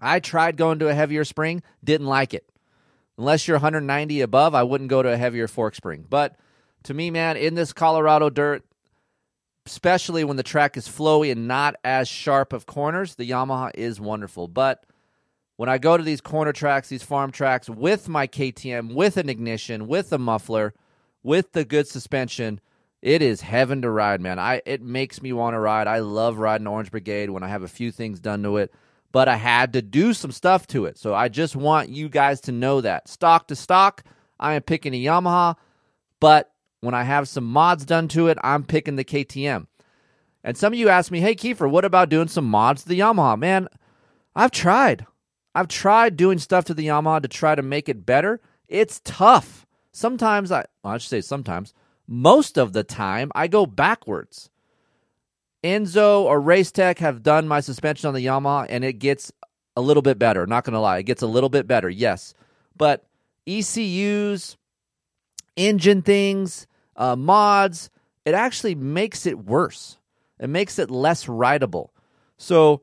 I 0.01 0.21
tried 0.21 0.57
going 0.57 0.79
to 0.79 0.89
a 0.89 0.95
heavier 0.95 1.25
spring, 1.25 1.63
didn't 1.85 2.07
like 2.07 2.33
it. 2.33 2.47
Unless 3.19 3.47
you're 3.47 3.57
190 3.57 4.23
above, 4.23 4.55
I 4.55 4.63
wouldn't 4.63 4.89
go 4.89 5.03
to 5.03 5.13
a 5.13 5.17
heavier 5.17 5.47
fork 5.47 5.75
spring. 5.75 6.07
But 6.09 6.37
to 6.85 6.95
me, 6.95 7.11
man, 7.11 7.37
in 7.37 7.55
this 7.55 7.75
Colorado 7.75 8.31
dirt, 8.31 8.65
especially 9.67 10.25
when 10.25 10.39
the 10.39 10.43
track 10.43 10.79
is 10.79 10.89
flowy 10.89 11.31
and 11.31 11.47
not 11.47 11.77
as 11.85 12.09
sharp 12.09 12.55
of 12.55 12.65
corners, 12.65 13.17
the 13.17 13.29
Yamaha 13.29 13.73
is 13.75 14.01
wonderful. 14.01 14.49
But 14.49 14.85
when 15.61 15.69
I 15.69 15.77
go 15.77 15.99
to 15.99 16.03
these 16.03 16.23
corner 16.23 16.55
tracks, 16.55 16.89
these 16.89 17.03
farm 17.03 17.31
tracks 17.31 17.69
with 17.69 18.09
my 18.09 18.27
KTM, 18.27 18.95
with 18.95 19.19
an 19.19 19.29
ignition, 19.29 19.87
with 19.87 20.11
a 20.11 20.19
muffler, 20.19 20.73
with 21.23 21.53
the 21.53 21.67
good 21.67 21.87
suspension, 21.87 22.61
it 23.03 23.21
is 23.21 23.43
heaven 23.43 23.83
to 23.83 23.91
ride, 23.91 24.23
man. 24.23 24.39
I 24.39 24.63
it 24.65 24.81
makes 24.81 25.21
me 25.21 25.35
want 25.35 25.53
to 25.53 25.61
ride. 25.61 25.87
I 25.87 25.99
love 25.99 26.39
riding 26.39 26.67
Orange 26.67 26.91
Brigade 26.91 27.29
when 27.29 27.43
I 27.43 27.49
have 27.49 27.63
a 27.63 27.69
few 27.69 27.93
things 27.93 28.21
done 28.21 28.43
to 28.45 28.57
it 28.57 28.73
but 29.13 29.29
I 29.29 29.37
had 29.37 29.73
to 29.73 29.83
do 29.83 30.15
some 30.15 30.33
stuff 30.33 30.67
to 30.69 30.85
it. 30.85 30.99
So 30.99 31.15
I 31.15 31.29
just 31.29 31.57
want 31.57 31.89
you 31.89 32.09
guys 32.09 32.41
to 32.43 32.53
know 32.53 32.81
that. 32.81 33.09
Stock 33.09 33.49
to 33.49 33.57
stock, 33.57 34.05
I 34.39 34.55
am 34.55 34.63
picking 34.63 34.95
a 34.95 35.05
Yamaha, 35.05 35.57
but 36.21 36.53
when 36.81 36.95
I 36.95 37.03
have 37.03 37.29
some 37.29 37.45
mods 37.45 37.85
done 37.85 38.09
to 38.09 38.29
it, 38.29 38.39
I'm 38.43 38.65
picking 38.65 38.97
the 38.97 39.05
KTM. 39.05 39.67
And 40.43 40.57
some 40.57 40.73
of 40.73 40.79
you 40.79 40.89
ask 40.89 41.11
me, 41.11 41.21
hey, 41.21 41.35
Keefer, 41.35 41.69
what 41.69 41.85
about 41.85 42.09
doing 42.09 42.29
some 42.29 42.47
mods 42.47 42.83
to 42.83 42.89
the 42.89 43.01
Yamaha? 43.01 43.39
Man, 43.39 43.69
I've 44.35 44.53
tried. 44.53 45.07
I've 45.55 45.69
tried 45.69 46.17
doing 46.17 46.39
stuff 46.39 46.65
to 46.67 46.75
the 46.75 46.87
Yamaha 46.87 47.23
to 47.23 47.29
try 47.29 47.55
to 47.55 47.63
make 47.63 47.89
it 47.89 48.07
better. 48.07 48.41
It's 48.69 49.01
tough. 49.05 49.67
Sometimes 49.93 50.53
I, 50.53 50.65
well, 50.83 50.95
I 50.95 50.99
should 50.99 51.11
say 51.11 51.21
sometimes, 51.21 51.75
most 52.07 52.57
of 52.57 52.73
the 52.73 52.85
time, 52.85 53.31
I 53.35 53.49
go 53.49 53.67
backwards. 53.67 54.51
Enzo 55.65 56.23
or 56.23 56.41
Race 56.41 56.73
Tech 56.73 56.99
have 57.01 57.23
done 57.23 57.49
my 57.49 57.61
suspension 57.61 58.09
on 58.09 58.15
the 58.15 58.25
Yamaha, 58.25 58.67
and 58.69 58.85
it 58.85 58.95
gets 58.95 59.33
a 59.77 59.81
little 59.81 60.03
bit 60.03 60.19
better. 60.19 60.47
Not 60.47 60.65
going 60.65 60.75
to 60.75 60.81
lie, 60.81 60.99
it 60.99 61.05
gets 61.05 61.23
a 61.23 61.27
little 61.27 61.49
bit 61.49 61.67
better, 61.67 61.89
yes. 61.89 62.35
But 62.77 63.05
ECUs, 63.47 64.57
engine 65.57 66.03
things, 66.03 66.67
uh, 66.97 67.17
mods, 67.17 67.91
it 68.25 68.35
actually 68.35 68.75
makes 68.75 69.27
it 69.27 69.39
worse. 69.39 69.99
It 70.39 70.49
makes 70.49 70.79
it 70.79 70.91
less 70.91 71.29
rideable. 71.29 71.93
So 72.39 72.83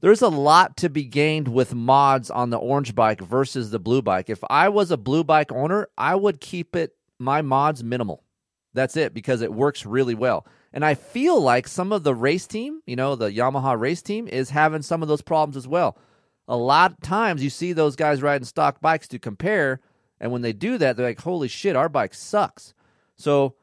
there's 0.00 0.22
a 0.22 0.28
lot 0.28 0.76
to 0.78 0.88
be 0.88 1.04
gained 1.04 1.48
with 1.48 1.74
mods 1.74 2.30
on 2.30 2.50
the 2.50 2.58
orange 2.58 2.94
bike 2.94 3.20
versus 3.20 3.70
the 3.70 3.78
blue 3.78 4.02
bike. 4.02 4.30
If 4.30 4.42
I 4.48 4.68
was 4.68 4.90
a 4.90 4.96
blue 4.96 5.24
bike 5.24 5.52
owner, 5.52 5.88
I 5.96 6.14
would 6.14 6.40
keep 6.40 6.74
it 6.74 6.94
my 7.18 7.42
mods 7.42 7.84
minimal. 7.84 8.24
That's 8.72 8.96
it 8.96 9.12
because 9.12 9.42
it 9.42 9.52
works 9.52 9.84
really 9.84 10.14
well. 10.14 10.46
And 10.72 10.84
I 10.84 10.94
feel 10.94 11.40
like 11.40 11.66
some 11.66 11.92
of 11.92 12.04
the 12.04 12.14
race 12.14 12.46
team, 12.46 12.80
you 12.86 12.96
know, 12.96 13.16
the 13.16 13.30
Yamaha 13.30 13.78
race 13.78 14.02
team 14.02 14.28
is 14.28 14.50
having 14.50 14.82
some 14.82 15.02
of 15.02 15.08
those 15.08 15.22
problems 15.22 15.56
as 15.56 15.66
well. 15.68 15.98
A 16.48 16.56
lot 16.56 16.92
of 16.92 17.00
times 17.00 17.42
you 17.42 17.50
see 17.50 17.72
those 17.72 17.96
guys 17.96 18.22
riding 18.22 18.44
stock 18.44 18.80
bikes 18.80 19.08
to 19.08 19.18
compare, 19.18 19.80
and 20.20 20.32
when 20.32 20.42
they 20.42 20.52
do 20.52 20.78
that, 20.78 20.96
they're 20.96 21.06
like, 21.06 21.20
"Holy 21.20 21.48
shit, 21.48 21.76
our 21.76 21.88
bike 21.88 22.14
sucks." 22.14 22.74
So 23.16 23.54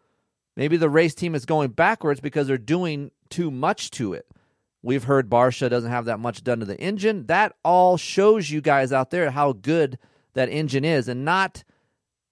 maybe 0.56 0.78
the 0.78 0.90
race 0.90 1.16
team 1.16 1.36
is 1.36 1.46
going 1.46 1.72
backwards 1.72 2.20
because 2.20 2.48
they're 2.48 2.58
doing 2.58 3.12
too 3.30 3.52
much 3.52 3.92
to 3.92 4.14
it. 4.14 4.27
We've 4.88 5.04
heard 5.04 5.30
Barcia 5.30 5.70
doesn't 5.70 5.92
have 5.92 6.06
that 6.06 6.22
much 6.22 6.46
done 6.46 6.62
to 6.62 6.66
the 6.66 6.80
engine. 6.80 7.26
That 7.26 7.54
all 7.62 7.98
shows 7.98 8.50
you 8.50 8.62
guys 8.62 8.94
out 8.94 9.12
there 9.12 9.30
how 9.32 9.52
good 9.52 10.00
that 10.34 10.48
engine 10.48 10.86
is, 10.86 11.10
and 11.10 11.26
not 11.26 11.66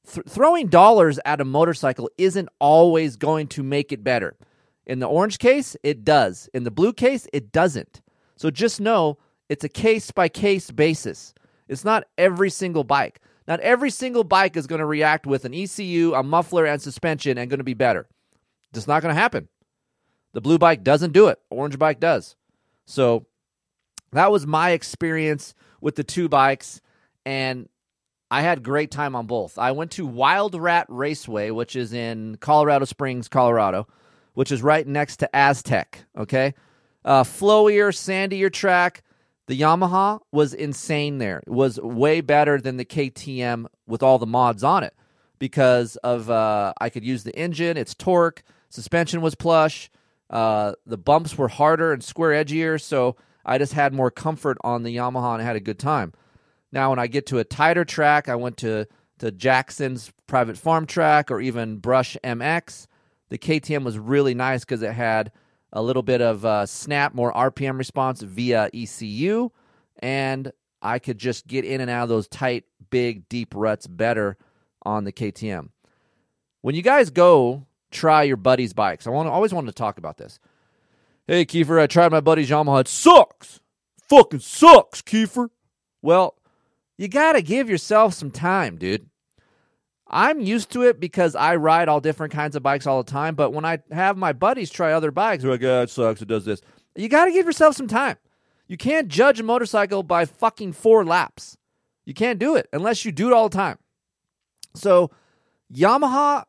th- 0.10 0.26
throwing 0.26 0.68
dollars 0.68 1.20
at 1.26 1.42
a 1.42 1.44
motorcycle 1.44 2.10
isn't 2.18 2.48
always 2.58 3.18
going 3.18 3.48
to 3.48 3.62
make 3.62 3.92
it 3.92 4.06
better. 4.06 4.38
In 4.86 5.00
the 5.00 5.06
orange 5.06 5.38
case, 5.38 5.76
it 5.84 6.06
does. 6.06 6.48
In 6.54 6.64
the 6.64 6.72
blue 6.72 6.94
case, 6.94 7.28
it 7.34 7.52
doesn't. 7.52 8.02
So 8.38 8.50
just 8.50 8.80
know 8.80 9.18
it's 9.50 9.66
a 9.66 9.70
case 9.70 10.12
by 10.12 10.30
case 10.30 10.72
basis. 10.72 11.34
It's 11.68 11.84
not 11.84 12.06
every 12.18 12.50
single 12.50 12.86
bike. 12.86 13.20
Not 13.50 13.60
every 13.60 13.90
single 13.90 14.24
bike 14.24 14.56
is 14.56 14.66
going 14.66 14.80
to 14.80 14.86
react 14.86 15.28
with 15.28 15.44
an 15.44 15.54
ECU, 15.54 16.14
a 16.14 16.24
muffler, 16.24 16.66
and 16.66 16.82
suspension 16.82 17.38
and 17.38 17.50
going 17.50 17.58
to 17.58 17.66
be 17.66 17.74
better. 17.74 18.08
It's 18.74 18.88
not 18.88 19.02
going 19.02 19.14
to 19.14 19.22
happen. 19.22 19.50
The 20.32 20.40
blue 20.40 20.58
bike 20.58 20.86
doesn't 20.86 21.12
do 21.12 21.28
it. 21.28 21.38
Orange 21.50 21.78
bike 21.78 22.00
does. 22.00 22.38
So 22.86 23.26
that 24.12 24.32
was 24.32 24.48
my 24.48 24.72
experience 24.72 25.54
with 25.82 25.96
the 25.96 26.04
two 26.04 26.30
bikes, 26.30 26.82
and 27.26 27.68
I 28.32 28.42
had 28.42 28.64
great 28.64 28.92
time 28.92 29.16
on 29.16 29.28
both. 29.28 29.58
I 29.58 29.72
went 29.72 29.92
to 29.92 30.06
Wild 30.06 30.56
Rat 30.56 30.88
Raceway, 30.90 31.52
which 31.52 31.76
is 31.76 31.94
in 31.94 32.38
Colorado 32.38 32.86
Springs, 32.86 33.28
Colorado, 33.28 33.88
which 34.34 34.52
is 34.52 34.64
right 34.64 34.86
next 34.86 35.18
to 35.18 35.36
Aztec. 35.36 36.06
Okay, 36.18 36.54
uh, 37.04 37.24
flowier, 37.24 37.90
sandier 37.90 38.52
track. 38.52 39.04
The 39.48 39.60
Yamaha 39.60 40.22
was 40.32 40.56
insane 40.56 41.20
there. 41.20 41.44
It 41.46 41.52
was 41.52 41.80
way 41.80 42.22
better 42.22 42.60
than 42.60 42.78
the 42.78 42.86
KTM 42.86 43.68
with 43.86 44.02
all 44.02 44.18
the 44.18 44.26
mods 44.26 44.64
on 44.64 44.84
it 44.84 44.96
because 45.38 45.98
of 45.98 46.30
uh, 46.32 46.74
I 46.80 46.90
could 46.90 47.04
use 47.04 47.24
the 47.24 47.38
engine, 47.38 47.78
its 47.78 47.94
torque, 47.94 48.44
suspension 48.70 49.22
was 49.22 49.36
plush, 49.36 49.92
uh, 50.30 50.74
the 50.86 50.98
bumps 50.98 51.38
were 51.38 51.48
harder 51.48 51.94
and 51.94 52.04
square 52.04 52.32
edgier, 52.44 52.82
so 52.82 53.16
I 53.46 53.58
just 53.58 53.74
had 53.74 53.94
more 53.94 54.12
comfort 54.12 54.58
on 54.62 54.84
the 54.84 54.96
Yamaha 54.96 55.36
and 55.36 55.44
had 55.44 55.56
a 55.56 55.62
good 55.62 55.80
time. 55.80 56.14
Now, 56.72 56.90
when 56.90 57.00
I 57.00 57.08
get 57.08 57.28
to 57.28 57.40
a 57.40 57.44
tighter 57.44 57.86
track, 57.86 58.28
I 58.28 58.36
went 58.36 58.58
to 58.58 58.88
to 59.20 59.32
Jackson's 59.32 60.12
private 60.28 60.58
farm 60.58 60.86
track 60.86 61.32
or 61.32 61.40
even 61.40 61.78
Brush 61.78 62.18
MX. 62.24 62.88
The 63.30 63.38
KTM 63.38 63.86
was 63.86 63.98
really 63.98 64.34
nice 64.34 64.66
because 64.66 64.82
it 64.82 64.92
had 64.92 65.32
a 65.72 65.82
little 65.82 66.04
bit 66.04 66.22
of 66.22 66.46
uh, 66.46 66.66
snap, 66.66 67.14
more 67.14 67.32
RPM 67.34 67.78
response 67.78 68.22
via 68.22 68.70
ECU, 68.74 69.52
and 70.00 70.52
I 70.82 71.00
could 71.00 71.18
just 71.18 71.48
get 71.48 71.66
in 71.66 71.82
and 71.82 71.90
out 71.90 72.04
of 72.04 72.10
those 72.10 72.28
tight, 72.28 72.66
big, 72.90 73.28
deep 73.30 73.54
ruts 73.56 73.88
better 73.88 74.38
on 74.84 75.04
the 75.06 75.12
KTM. 75.12 75.70
When 76.62 76.76
you 76.76 76.82
guys 76.82 77.10
go 77.10 77.66
try 77.96 78.24
your 78.24 78.38
buddy's 78.38 78.74
bikes, 78.74 79.08
I 79.08 79.10
want 79.10 79.30
always 79.30 79.54
wanted 79.54 79.68
to 79.68 79.74
talk 79.74 79.98
about 79.98 80.18
this. 80.18 80.40
Hey, 81.28 81.46
Keefer, 81.46 81.80
I 81.80 81.88
tried 81.88 82.12
my 82.12 82.22
buddy's 82.22 82.50
Yamaha. 82.50 82.82
It 82.82 82.88
sucks. 82.88 83.60
Fucking 84.08 84.40
sucks, 84.40 85.02
Keefer. 85.02 85.50
Well, 86.02 86.36
you 86.98 87.08
got 87.08 87.34
to 87.34 87.42
give 87.42 87.70
yourself 87.70 88.14
some 88.14 88.30
time, 88.30 88.78
dude. 88.78 89.10
I'm 90.08 90.40
used 90.40 90.72
to 90.72 90.84
it 90.84 91.00
because 91.00 91.36
I 91.36 91.56
ride 91.56 91.90
all 91.90 92.00
different 92.00 92.32
kinds 92.32 92.56
of 92.56 92.62
bikes 92.62 92.86
all 92.86 93.02
the 93.02 93.12
time. 93.12 93.34
But 93.34 93.52
when 93.52 93.66
I 93.66 93.80
have 93.92 94.18
my 94.18 94.34
buddies 94.34 94.70
try 94.70 94.94
other 94.94 95.10
bikes, 95.10 95.42
they're 95.42 95.52
like, 95.52 95.64
oh, 95.64 95.82
it 95.82 95.90
sucks. 95.90 96.22
It 96.22 96.28
does 96.28 96.46
this. 96.46 96.62
You 96.96 97.10
got 97.10 97.26
to 97.26 97.32
give 97.32 97.48
yourself 97.48 97.76
some 97.76 97.88
time. 97.88 98.18
You 98.68 98.78
can't 98.78 99.08
judge 99.08 99.40
a 99.40 99.44
motorcycle 99.44 100.04
by 100.04 100.26
fucking 100.26 100.74
four 100.74 101.04
laps. 101.04 101.58
You 102.06 102.14
can't 102.14 102.40
do 102.40 102.56
it 102.56 102.70
unless 102.72 103.04
you 103.04 103.12
do 103.12 103.28
it 103.28 103.34
all 103.34 103.50
the 103.50 103.58
time. 103.58 103.80
So, 104.76 105.10
Yamaha 105.74 106.46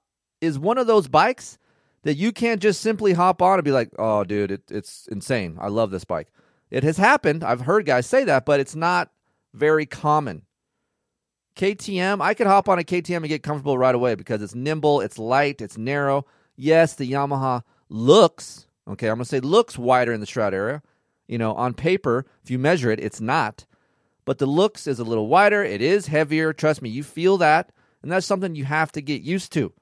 is 0.47 0.59
one 0.59 0.79
of 0.79 0.87
those 0.87 1.09
bikes 1.09 1.59
that 2.05 2.17
you 2.17 2.33
can't 2.33 2.63
just 2.63 2.81
simply 2.81 3.13
hop 3.13 3.43
on 3.43 3.59
and 3.59 3.65
be 3.65 3.73
like, 3.73 3.91
oh, 3.99 4.25
dude, 4.25 4.53
it, 4.53 4.63
it's 4.71 5.09
insane. 5.09 5.59
I 5.61 5.69
love 5.69 5.91
this 5.91 6.05
bike. 6.05 6.29
It 6.71 6.85
has 6.85 6.97
happened. 6.97 7.45
I've 7.45 7.63
heard 7.63 7.85
guys 7.85 8.07
say 8.07 8.25
that, 8.25 8.47
but 8.47 8.61
it's 8.61 8.77
not 8.77 9.11
very 9.53 9.87
common. 9.87 10.43
KTM, 11.57 12.21
I 12.21 12.35
could 12.35 12.47
hop 12.47 12.69
on 12.69 12.79
a 12.79 12.85
KTM 12.85 13.17
and 13.17 13.29
get 13.29 13.43
comfortable 13.43 13.79
right 13.79 13.95
away 13.95 14.15
because 14.15 14.43
it's 14.43 14.55
nimble, 14.55 15.01
it's 15.01 15.19
light, 15.19 15.61
it's 15.61 15.79
narrow. 15.79 16.27
Yes, 16.55 16.95
the 16.95 17.11
Yamaha 17.11 17.63
looks, 17.89 18.67
okay, 18.87 19.09
I'm 19.09 19.17
going 19.17 19.25
to 19.25 19.29
say 19.29 19.41
looks 19.41 19.79
wider 19.79 20.13
in 20.13 20.21
the 20.21 20.27
shroud 20.27 20.55
area. 20.55 20.83
You 21.27 21.39
know, 21.39 21.55
on 21.55 21.75
paper, 21.75 22.25
if 22.45 22.51
you 22.51 22.59
measure 22.59 22.91
it, 22.91 23.01
it's 23.01 23.21
not. 23.21 23.67
But 24.25 24.39
the 24.39 24.47
looks 24.47 24.87
is 24.87 24.99
a 24.99 25.05
little 25.05 25.29
wider, 25.29 25.65
it 25.65 25.81
is 25.81 26.07
heavier. 26.07 26.53
Trust 26.53 26.83
me, 26.83 26.91
you 26.91 27.03
feel 27.03 27.37
that, 27.39 27.73
and 28.03 28.13
that's 28.13 28.27
something 28.27 28.55
you 28.55 28.65
have 28.65 28.93
to 28.93 29.01
get 29.01 29.23
used 29.23 29.53
to. 29.55 29.73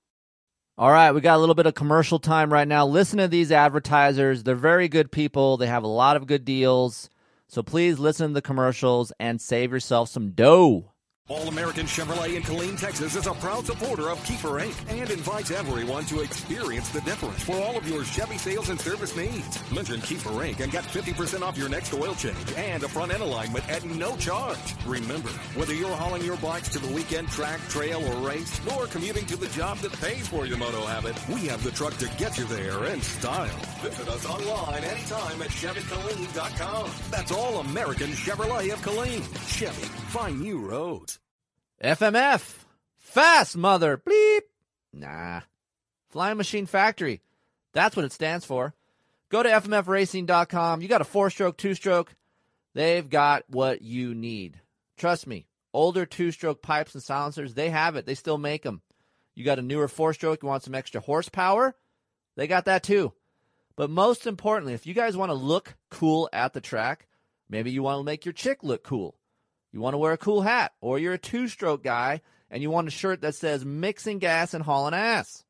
All 0.77 0.91
right, 0.91 1.13
we 1.13 1.21
got 1.21 1.37
a 1.37 1.39
little 1.39 1.55
bit 1.55 1.67
of 1.67 1.75
commercial 1.75 2.19
time 2.19 2.53
right 2.53 2.67
now. 2.67 2.85
Listen 2.85 3.21
to 3.21 3.29
these 3.29 3.53
advertisers. 3.53 4.43
They're 4.43 4.57
very 4.57 4.89
good 4.89 5.13
people. 5.13 5.57
They 5.57 5.69
have 5.69 5.85
a 5.85 5.89
lot 5.89 6.17
of 6.17 6.27
good 6.27 6.45
deals. 6.45 7.09
So 7.47 7.63
please 7.63 8.01
listen 8.01 8.29
to 8.31 8.35
the 8.35 8.43
commercials 8.43 9.13
and 9.21 9.41
save 9.41 9.71
yourself 9.71 10.09
some 10.09 10.33
dough. 10.33 10.94
All 11.31 11.49
American 11.49 11.87
Chevrolet 11.87 12.37
in 12.37 12.43
Killeen, 12.43 12.79
Texas 12.79 13.17
is 13.17 13.27
a 13.27 13.33
proud 13.33 13.65
supporter 13.65 14.11
of 14.11 14.23
Keefer 14.27 14.61
Inc. 14.61 15.01
and 15.01 15.09
invites 15.09 15.51
everyone 15.51 16.05
to 16.05 16.21
experience 16.21 16.91
the 16.91 17.01
difference 17.01 17.43
for 17.43 17.57
all 17.57 17.79
of 17.79 17.89
your 17.89 18.05
Chevy 18.05 18.37
sales 18.37 18.69
and 18.69 18.79
service 18.79 19.17
needs. 19.17 19.73
Mention 19.73 20.03
Keefer 20.03 20.29
Inc. 20.29 20.61
and 20.61 20.71
get 20.71 20.85
50% 20.85 21.41
off 21.41 21.57
your 21.57 21.71
next 21.71 21.95
oil 21.95 22.15
change 22.15 22.53
and 22.59 22.83
a 22.83 22.89
front 22.89 23.11
end 23.11 23.23
alignment 23.23 23.67
at 23.71 23.83
no 23.87 24.15
charge. 24.19 24.59
Remember, 24.85 25.31
whether 25.57 25.73
you're 25.73 25.97
hauling 25.97 26.23
your 26.23 26.37
bikes 26.37 26.69
to 26.69 26.79
the 26.79 26.93
weekend 26.93 27.29
track, 27.29 27.59
trail, 27.71 28.05
or 28.05 28.29
race, 28.29 28.61
or 28.77 28.87
commuting 28.87 29.25
to 29.25 29.37
the 29.37 29.49
job 29.49 29.79
that 29.79 29.99
pays 30.03 30.29
for 30.29 30.45
your 30.45 30.59
moto 30.59 30.85
habit, 30.85 31.17
we 31.31 31.47
have 31.47 31.65
the 31.65 31.71
truck 31.71 31.97
to 31.97 32.11
get 32.19 32.37
you 32.37 32.45
there 32.45 32.85
in 32.93 33.01
style. 33.01 33.49
Visit 33.81 34.09
us 34.09 34.27
online 34.27 34.85
anytime 34.85 35.41
at 35.41 35.49
ChevyKilleen.com. 35.49 36.91
That's 37.11 37.33
all 37.33 37.61
American 37.61 38.09
Chevrolet 38.09 38.75
of 38.75 38.83
Killeen. 38.83 39.23
Chevy, 39.49 39.87
find 40.11 40.39
new 40.39 40.59
roads. 40.59 41.14
FMF. 41.85 42.65
Fast, 42.97 43.59
mother. 43.59 43.99
Bleep. 43.99 44.41
Nah. 44.95 45.43
Flying 46.09 46.39
Machine 46.39 46.65
Factory. 46.65 47.21
That's 47.75 47.95
what 47.95 48.07
it 48.07 48.13
stands 48.13 48.47
for. 48.47 48.73
Go 49.29 49.43
to 49.43 49.51
FMFRacing.com. 49.51 50.81
You 50.81 50.89
got 50.89 51.03
a 51.03 51.05
four 51.05 51.29
stroke, 51.29 51.59
two 51.59 51.75
stroke. 51.75 52.17
They've 52.73 53.09
got 53.09 53.45
what 53.51 53.83
you 53.83 54.15
need. 54.15 54.61
Trust 54.97 55.27
me. 55.27 55.47
Older 55.75 56.07
two 56.07 56.33
stroke 56.33 56.63
pipes 56.63 56.95
and 56.95 57.03
silencers, 57.03 57.53
they 57.53 57.69
have 57.69 57.97
it. 57.97 58.07
They 58.07 58.15
still 58.15 58.39
make 58.39 58.63
them. 58.63 58.81
You 59.35 59.45
got 59.45 59.59
a 59.59 59.63
newer 59.63 59.89
four 59.89 60.15
stroke, 60.15 60.43
you 60.43 60.49
want 60.49 60.63
some 60.63 60.75
extra 60.75 61.03
horsepower? 61.03 61.75
They 62.37 62.47
got 62.47 62.65
that 62.65 62.83
too. 62.83 63.13
But 63.77 63.91
most 63.91 64.27
importantly, 64.27 64.73
if 64.73 64.87
you 64.87 64.95
guys 64.95 65.19
want 65.19 65.31
to 65.31 65.35
look 65.35 65.75
cool 65.91 66.31
at 66.33 66.55
the 66.55 66.61
track, 66.63 67.09
maybe 67.51 67.73
you 67.73 67.83
want 67.83 68.01
to 68.01 68.05
make 68.05 68.25
your 68.25 68.33
chick 68.33 68.63
look 68.63 68.85
cool. 68.85 69.17
You 69.75 69.81
want 69.81 69.95
to 69.95 69.99
wear 69.99 70.13
a 70.13 70.17
cool 70.17 70.43
hat, 70.43 70.71
or 70.81 71.01
you're 71.01 71.15
a 71.15 71.19
two 71.19 71.49
stroke 71.49 71.83
guy 71.83 72.21
and 72.49 72.63
you 72.63 72.71
want 72.71 72.87
a 72.87 72.93
shirt 72.93 73.23
that 73.23 73.35
says 73.35 73.65
mixing 73.65 74.21
gas 74.21 74.55
and 74.55 74.63
hauling 74.63 74.95
ass. 74.95 75.43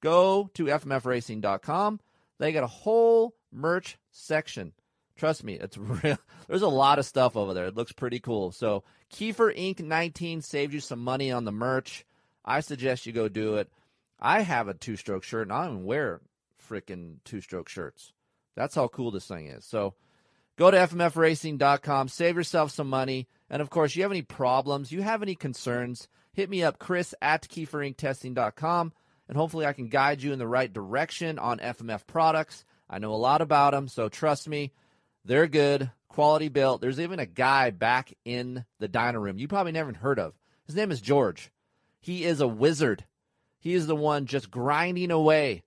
Go 0.00 0.48
to 0.54 0.66
FMFRacing.com. 0.66 1.98
They 2.38 2.52
got 2.52 2.62
a 2.62 2.68
whole 2.68 3.34
merch 3.50 3.98
section. 4.12 4.74
Trust 5.16 5.42
me, 5.42 5.54
it's 5.54 5.76
real. 6.04 6.18
There's 6.46 6.62
a 6.62 6.68
lot 6.68 7.00
of 7.00 7.04
stuff 7.04 7.36
over 7.36 7.52
there. 7.52 7.66
It 7.66 7.74
looks 7.74 7.90
pretty 7.90 8.20
cool. 8.20 8.52
So, 8.52 8.84
Keefer 9.10 9.52
Inc. 9.52 9.80
19 9.80 10.40
saved 10.40 10.72
you 10.72 10.78
some 10.78 11.00
money 11.00 11.32
on 11.32 11.44
the 11.44 11.50
merch. 11.50 12.06
I 12.44 12.60
suggest 12.60 13.06
you 13.06 13.12
go 13.12 13.28
do 13.28 13.56
it. 13.56 13.68
I 14.20 14.42
have 14.42 14.68
a 14.68 14.74
two 14.74 14.94
stroke 14.94 15.24
shirt 15.24 15.48
and 15.48 15.52
I 15.52 15.64
don't 15.64 15.74
even 15.78 15.84
wear 15.84 16.20
freaking 16.70 17.16
two 17.24 17.40
stroke 17.40 17.68
shirts. 17.68 18.12
That's 18.54 18.76
how 18.76 18.86
cool 18.86 19.10
this 19.10 19.26
thing 19.26 19.48
is. 19.48 19.64
So, 19.64 19.94
Go 20.56 20.70
to 20.70 20.76
FMFRacing.com, 20.76 22.08
save 22.08 22.36
yourself 22.36 22.70
some 22.70 22.88
money. 22.88 23.28
And 23.50 23.60
of 23.60 23.68
course, 23.68 23.94
you 23.94 24.02
have 24.02 24.12
any 24.12 24.22
problems, 24.22 24.90
you 24.90 25.02
have 25.02 25.22
any 25.22 25.34
concerns, 25.34 26.08
hit 26.32 26.48
me 26.48 26.62
up, 26.62 26.78
Kris 26.78 27.14
at 27.20 27.46
KeeferIncTesting.com, 27.48 28.92
and 29.28 29.36
hopefully 29.36 29.66
I 29.66 29.74
can 29.74 29.88
guide 29.88 30.22
you 30.22 30.32
in 30.32 30.38
the 30.38 30.48
right 30.48 30.72
direction 30.72 31.38
on 31.38 31.58
FMF 31.58 32.06
products. 32.06 32.64
I 32.88 32.98
know 32.98 33.12
a 33.12 33.16
lot 33.16 33.42
about 33.42 33.72
them, 33.72 33.86
so 33.86 34.08
trust 34.08 34.48
me, 34.48 34.72
they're 35.24 35.46
good, 35.46 35.90
quality 36.08 36.48
built. 36.48 36.80
There's 36.80 37.00
even 37.00 37.18
a 37.20 37.26
guy 37.26 37.70
back 37.70 38.14
in 38.24 38.64
the 38.78 38.88
dyno 38.88 39.20
room 39.20 39.38
you 39.38 39.48
probably 39.48 39.72
never 39.72 39.92
heard 39.92 40.18
of. 40.18 40.34
His 40.66 40.74
name 40.74 40.90
is 40.90 41.00
George. 41.00 41.50
He 42.00 42.24
is 42.24 42.40
a 42.40 42.48
wizard. 42.48 43.04
He 43.58 43.74
is 43.74 43.86
the 43.86 43.96
one 43.96 44.26
just 44.26 44.50
grinding 44.50 45.10
away, 45.10 45.64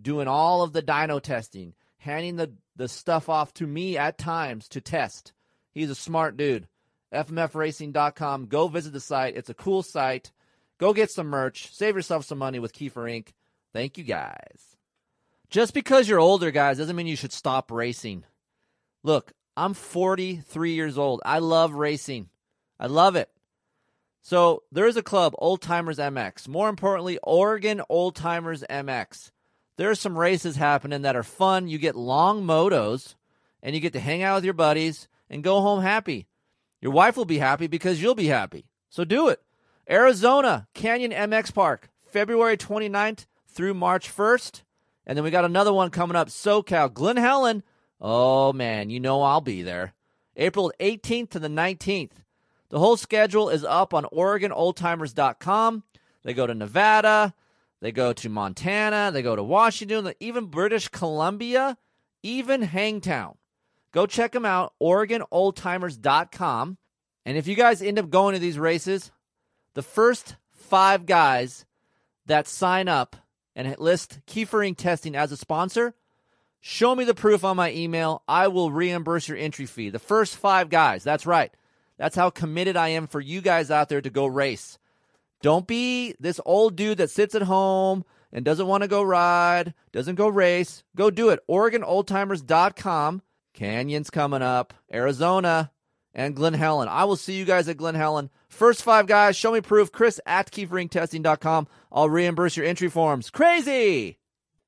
doing 0.00 0.28
all 0.28 0.62
of 0.62 0.72
the 0.72 0.82
dyno 0.82 1.20
testing, 1.20 1.74
handing 2.00 2.36
the, 2.36 2.52
the 2.76 2.88
stuff 2.88 3.28
off 3.28 3.54
to 3.54 3.66
me 3.66 3.96
at 3.96 4.18
times 4.18 4.68
to 4.68 4.80
test. 4.80 5.32
He's 5.72 5.90
a 5.90 5.94
smart 5.94 6.36
dude. 6.36 6.66
FMFRacing.com. 7.14 8.46
Go 8.46 8.68
visit 8.68 8.92
the 8.92 9.00
site. 9.00 9.36
It's 9.36 9.50
a 9.50 9.54
cool 9.54 9.82
site. 9.82 10.32
Go 10.78 10.92
get 10.92 11.10
some 11.10 11.26
merch. 11.26 11.72
Save 11.72 11.96
yourself 11.96 12.24
some 12.24 12.38
money 12.38 12.58
with 12.58 12.72
Keefer 12.72 13.04
Inc. 13.04 13.28
Thank 13.72 13.98
you 13.98 14.04
guys. 14.04 14.76
Just 15.50 15.74
because 15.74 16.08
you're 16.08 16.20
older, 16.20 16.50
guys, 16.50 16.78
doesn't 16.78 16.94
mean 16.96 17.06
you 17.06 17.16
should 17.16 17.32
stop 17.32 17.70
racing. 17.70 18.24
Look, 19.02 19.32
I'm 19.56 19.74
43 19.74 20.72
years 20.72 20.96
old. 20.96 21.20
I 21.24 21.40
love 21.40 21.74
racing. 21.74 22.28
I 22.78 22.86
love 22.86 23.16
it. 23.16 23.28
So 24.22 24.62
there 24.70 24.86
is 24.86 24.96
a 24.96 25.02
club, 25.02 25.34
Old 25.38 25.60
Timers 25.60 25.98
MX. 25.98 26.46
More 26.46 26.68
importantly, 26.68 27.18
Oregon 27.22 27.82
Old 27.88 28.14
Timers 28.16 28.62
MX. 28.70 29.30
There 29.80 29.88
are 29.88 29.94
some 29.94 30.18
races 30.18 30.56
happening 30.56 31.00
that 31.00 31.16
are 31.16 31.22
fun. 31.22 31.66
You 31.66 31.78
get 31.78 31.96
long 31.96 32.42
motos, 32.42 33.14
and 33.62 33.74
you 33.74 33.80
get 33.80 33.94
to 33.94 33.98
hang 33.98 34.22
out 34.22 34.34
with 34.34 34.44
your 34.44 34.52
buddies 34.52 35.08
and 35.30 35.42
go 35.42 35.62
home 35.62 35.80
happy. 35.80 36.26
Your 36.82 36.92
wife 36.92 37.16
will 37.16 37.24
be 37.24 37.38
happy 37.38 37.66
because 37.66 38.02
you'll 38.02 38.14
be 38.14 38.26
happy. 38.26 38.66
So 38.90 39.04
do 39.04 39.28
it. 39.28 39.40
Arizona 39.88 40.68
Canyon 40.74 41.12
MX 41.12 41.54
Park, 41.54 41.88
February 42.04 42.58
29th 42.58 43.24
through 43.48 43.72
March 43.72 44.14
1st. 44.14 44.64
And 45.06 45.16
then 45.16 45.24
we 45.24 45.30
got 45.30 45.46
another 45.46 45.72
one 45.72 45.88
coming 45.88 46.14
up, 46.14 46.28
SoCal, 46.28 46.92
Glen 46.92 47.16
Helen. 47.16 47.62
Oh 48.02 48.52
man, 48.52 48.90
you 48.90 49.00
know 49.00 49.22
I'll 49.22 49.40
be 49.40 49.62
there. 49.62 49.94
April 50.36 50.70
18th 50.78 51.30
to 51.30 51.38
the 51.38 51.48
19th. 51.48 52.20
The 52.68 52.78
whole 52.78 52.98
schedule 52.98 53.48
is 53.48 53.64
up 53.64 53.94
on 53.94 54.04
OregonOldTimers.com. 54.12 55.84
They 56.22 56.34
go 56.34 56.46
to 56.46 56.54
Nevada, 56.54 57.32
they 57.80 57.92
go 57.92 58.12
to 58.12 58.28
Montana, 58.28 59.10
they 59.12 59.22
go 59.22 59.34
to 59.34 59.42
Washington, 59.42 60.12
even 60.20 60.46
British 60.46 60.88
Columbia, 60.88 61.76
even 62.22 62.62
Hangtown. 62.62 63.36
Go 63.92 64.06
check 64.06 64.32
them 64.32 64.44
out, 64.44 64.74
OregonOldTimers.com. 64.80 66.78
And 67.26 67.36
if 67.36 67.46
you 67.46 67.54
guys 67.54 67.82
end 67.82 67.98
up 67.98 68.10
going 68.10 68.34
to 68.34 68.38
these 68.38 68.58
races, 68.58 69.10
the 69.74 69.82
first 69.82 70.36
five 70.52 71.06
guys 71.06 71.64
that 72.26 72.46
sign 72.46 72.88
up 72.88 73.16
and 73.56 73.76
list 73.78 74.20
Keefer 74.26 74.68
Inc 74.68 74.76
Testing 74.76 75.16
as 75.16 75.32
a 75.32 75.36
sponsor, 75.36 75.94
show 76.60 76.94
me 76.94 77.04
the 77.04 77.14
proof 77.14 77.44
on 77.44 77.56
my 77.56 77.72
email. 77.72 78.22
I 78.28 78.48
will 78.48 78.70
reimburse 78.70 79.28
your 79.28 79.38
entry 79.38 79.66
fee. 79.66 79.90
The 79.90 79.98
first 79.98 80.36
five 80.36 80.68
guys, 80.68 81.02
that's 81.02 81.26
right. 81.26 81.52
That's 81.98 82.16
how 82.16 82.30
committed 82.30 82.76
I 82.76 82.88
am 82.88 83.06
for 83.06 83.20
you 83.20 83.40
guys 83.40 83.70
out 83.70 83.88
there 83.88 84.00
to 84.00 84.10
go 84.10 84.26
race. 84.26 84.78
Don't 85.42 85.66
be 85.66 86.14
this 86.20 86.40
old 86.44 86.76
dude 86.76 86.98
that 86.98 87.10
sits 87.10 87.34
at 87.34 87.42
home 87.42 88.04
and 88.32 88.44
doesn't 88.44 88.66
want 88.66 88.82
to 88.82 88.88
go 88.88 89.02
ride, 89.02 89.74
doesn't 89.92 90.16
go 90.16 90.28
race. 90.28 90.84
Go 90.96 91.10
do 91.10 91.30
it. 91.30 91.40
OregonOldTimers.com. 91.48 93.22
Canyon's 93.54 94.10
coming 94.10 94.42
up. 94.42 94.74
Arizona 94.92 95.70
and 96.14 96.36
Glen 96.36 96.54
Helen. 96.54 96.88
I 96.88 97.04
will 97.04 97.16
see 97.16 97.34
you 97.34 97.44
guys 97.44 97.68
at 97.68 97.76
Glen 97.76 97.94
Helen. 97.94 98.30
First 98.48 98.82
five 98.82 99.06
guys, 99.06 99.36
show 99.36 99.52
me 99.52 99.60
proof. 99.60 99.92
Kris 99.92 100.20
at 100.26 100.50
keeferinctesting.com. 100.50 101.68
I'll 101.92 102.10
reimburse 102.10 102.56
your 102.56 102.66
entry 102.66 102.88
forms. 102.88 103.30
Crazy! 103.30 104.18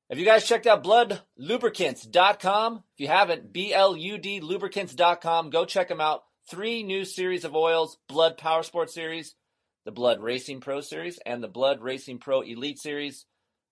Have 0.09 0.19
you 0.19 0.25
guys 0.25 0.45
checked 0.45 0.67
out 0.67 0.83
bludlubricants.com? 0.83 2.83
If 2.93 2.99
you 2.99 3.07
haven't, 3.07 3.53
B 3.53 3.73
L 3.73 3.97
U 3.97 4.17
D 4.17 4.41
lubricants.com. 4.41 5.49
Go 5.49 5.65
check 5.65 5.87
them 5.87 6.01
out. 6.01 6.23
Three 6.49 6.83
new 6.83 7.05
series 7.05 7.45
of 7.45 7.55
oils 7.55 7.97
Blud 8.09 8.37
Power 8.37 8.63
Sport 8.63 8.91
Series, 8.91 9.33
the 9.85 9.91
Blud 9.91 10.21
Racing 10.21 10.61
Pro 10.61 10.81
Series, 10.81 11.19
and 11.25 11.43
the 11.43 11.49
Blud 11.49 11.81
Racing 11.81 12.19
Pro 12.19 12.41
Elite 12.41 12.79
Series. 12.79 13.25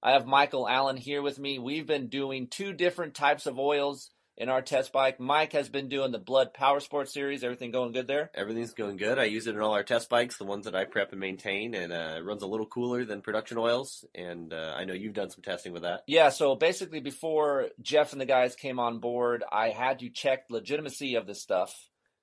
I 0.03 0.11
have 0.11 0.25
Michael 0.25 0.67
Allen 0.67 0.97
here 0.97 1.21
with 1.21 1.39
me. 1.39 1.59
We've 1.59 1.85
been 1.85 2.07
doing 2.07 2.47
two 2.47 2.73
different 2.73 3.13
types 3.13 3.45
of 3.45 3.59
oils 3.59 4.09
in 4.37 4.49
our 4.49 4.61
test 4.61 4.91
bike. 4.91 5.19
Mike 5.19 5.53
has 5.53 5.69
been 5.69 5.89
doing 5.89 6.11
the 6.11 6.19
Blud 6.19 6.53
Power 6.53 6.79
Sport 6.79 7.09
series. 7.09 7.43
Everything 7.43 7.69
going 7.69 7.91
good 7.91 8.07
there? 8.07 8.31
Everything's 8.33 8.73
going 8.73 8.97
good. 8.97 9.19
I 9.19 9.25
use 9.25 9.45
it 9.45 9.55
in 9.55 9.61
all 9.61 9.73
our 9.73 9.83
test 9.83 10.09
bikes, 10.09 10.37
the 10.37 10.45
ones 10.45 10.65
that 10.65 10.75
I 10.75 10.85
prep 10.85 11.11
and 11.11 11.19
maintain, 11.19 11.75
and 11.75 11.93
uh, 11.93 12.15
it 12.17 12.25
runs 12.25 12.41
a 12.41 12.47
little 12.47 12.65
cooler 12.65 13.05
than 13.05 13.21
production 13.21 13.57
oils. 13.57 14.03
And 14.15 14.51
uh, 14.51 14.73
I 14.75 14.85
know 14.85 14.93
you've 14.93 15.13
done 15.13 15.29
some 15.29 15.43
testing 15.43 15.73
with 15.73 15.83
that. 15.83 16.01
Yeah. 16.07 16.29
So 16.29 16.55
basically, 16.55 17.01
before 17.01 17.67
Jeff 17.81 18.13
and 18.13 18.21
the 18.21 18.25
guys 18.25 18.55
came 18.55 18.79
on 18.79 18.99
board, 18.99 19.43
I 19.51 19.69
had 19.69 19.99
to 19.99 20.09
check 20.09 20.45
legitimacy 20.49 21.15
of 21.15 21.27
this 21.27 21.41
stuff 21.41 21.73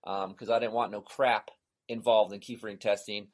because 0.03 0.49
um, 0.49 0.53
I 0.53 0.59
didn't 0.59 0.72
want 0.72 0.91
no 0.91 1.01
crap 1.01 1.51
involved 1.89 2.32
in 2.32 2.41
Keefer 2.41 2.72
Inc 2.72 2.80
Testing. 2.80 3.28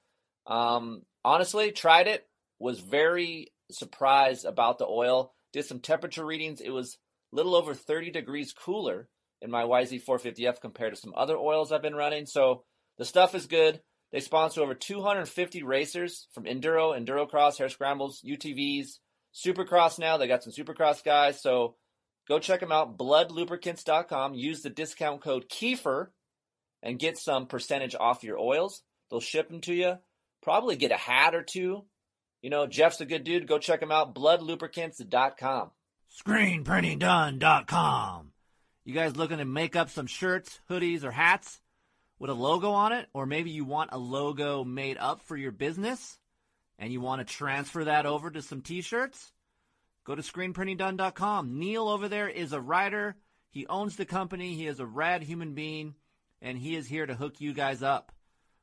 Um, 0.47 1.03
honestly, 1.25 1.73
tried 1.73 2.09
it. 2.09 2.27
Was 2.59 2.81
very 2.81 3.53
surprised 3.71 4.45
about 4.45 4.79
the 4.79 4.87
oil. 4.87 5.33
Did 5.53 5.65
some 5.65 5.81
temperature 5.81 6.25
readings. 6.25 6.61
It 6.61 6.71
was 6.71 6.99
little 7.33 7.55
over 7.57 7.75
30 7.75 8.11
degrees 8.11 8.53
cooler 8.53 9.09
in 9.43 9.51
my 9.51 9.65
YZ450F 9.65 10.61
compared 10.61 10.95
to 10.95 11.01
some 11.01 11.13
other 11.17 11.37
oils 11.37 11.73
I've 11.73 11.83
been 11.83 11.95
running. 11.95 12.27
So 12.27 12.65
the 12.97 13.05
stuff 13.05 13.35
is 13.35 13.47
good. 13.47 13.81
They 14.13 14.21
sponsor 14.21 14.63
over 14.63 14.75
250 14.75 15.63
racers 15.65 16.29
from 16.33 16.45
enduro, 16.45 16.97
endurocross, 16.97 17.59
hare 17.59 17.69
scrambles, 17.69 18.23
UTVs, 18.25 18.99
supercross 19.35 19.99
now. 19.99 20.17
They 20.17 20.29
got 20.29 20.45
some 20.45 20.53
supercross 20.53 21.03
guys. 21.03 21.43
So 21.43 21.75
go 22.29 22.39
check 22.39 22.61
them 22.61 22.71
out. 22.71 22.97
Bludlubricants.com. 22.97 24.35
Use 24.35 24.63
the 24.63 24.71
discount 24.71 25.21
code 25.21 25.49
Keefer 25.49 26.13
and 26.83 26.99
get 26.99 27.19
some 27.19 27.47
percentage 27.47 27.97
off 27.99 28.23
your 28.23 28.39
oils. 28.39 28.83
They'll 29.11 29.21
ship 29.21 29.49
them 29.49 29.61
to 29.63 29.75
you. 29.75 29.99
Probably 30.45 30.77
get 30.77 30.93
a 30.93 30.97
hat 30.97 31.35
or 31.35 31.43
two. 31.43 31.85
You 32.43 32.51
know, 32.51 32.67
Jeff's 32.67 33.01
a 33.01 33.07
good 33.07 33.25
dude. 33.25 33.49
Go 33.49 33.59
check 33.59 33.81
him 33.81 33.91
out. 33.91 34.15
Bludlubricants.com. 34.15 35.71
ScreenPrintingDone.com. 36.23 38.33
You 38.85 38.95
guys 38.95 39.17
looking 39.17 39.39
to 39.39 39.47
make 39.47 39.75
up 39.75 39.89
some 39.89 40.07
shirts, 40.07 40.61
hoodies, 40.71 41.03
or 41.03 41.11
hats 41.11 41.63
with 42.19 42.29
a 42.29 42.35
logo 42.35 42.73
on 42.73 42.93
it? 42.93 43.09
Or 43.15 43.25
maybe 43.25 43.53
you 43.53 43.65
want 43.65 43.95
a 43.95 43.99
logo 43.99 44.65
made 44.65 44.99
up 44.99 45.23
for 45.23 45.35
your 45.35 45.51
business 45.51 46.19
and 46.79 46.93
you 46.93 47.01
want 47.01 47.27
to 47.27 47.35
transfer 47.35 47.85
that 47.85 48.05
over 48.05 48.31
to 48.31 48.43
some 48.43 48.61
t 48.61 48.83
shirts? 48.83 49.33
Go 50.05 50.15
to 50.15 50.21
ScreenPrintingDone.com. 50.21 51.59
Neil 51.59 51.89
over 51.89 52.09
there 52.09 52.29
is 52.29 52.53
a 52.53 52.61
writer. 52.61 53.17
He 53.51 53.67
owns 53.67 53.97
the 53.97 54.05
company. 54.05 54.55
He 54.55 54.67
is 54.67 54.79
a 54.79 54.85
rad 54.85 55.23
human 55.23 55.55
being, 55.55 55.95
and 56.43 56.59
he 56.59 56.77
is 56.77 56.87
here 56.87 57.07
to 57.07 57.15
hook 57.15 57.41
you 57.41 57.55
guys 57.55 57.83
up. 57.83 58.13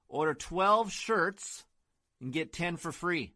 Order 0.08 0.36
12 0.36 0.92
shirts 0.92 1.66
and 2.22 2.32
get 2.32 2.54
10 2.54 2.78
for 2.78 2.92
free. 2.92 3.34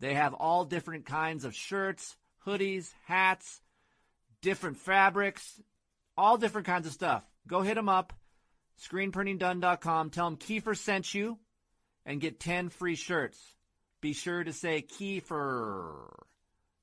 They 0.00 0.14
have 0.14 0.34
all 0.34 0.64
different 0.64 1.06
kinds 1.06 1.44
of 1.44 1.54
shirts 1.54 2.16
hoodies, 2.46 2.90
hats, 3.04 3.60
different 4.40 4.78
fabrics, 4.78 5.60
all 6.16 6.38
different 6.38 6.66
kinds 6.66 6.86
of 6.86 6.92
stuff. 6.92 7.22
Go 7.46 7.60
hit 7.60 7.74
them 7.74 7.88
up, 7.88 8.14
screenprintingdone.com. 8.80 10.10
Tell 10.10 10.24
them 10.24 10.38
Keefer 10.38 10.74
sent 10.74 11.12
you 11.12 11.38
and 12.06 12.20
get 12.20 12.40
10 12.40 12.70
free 12.70 12.96
shirts. 12.96 13.38
Be 14.00 14.12
sure 14.12 14.42
to 14.42 14.52
say 14.52 14.82
Keefer. 14.82 16.08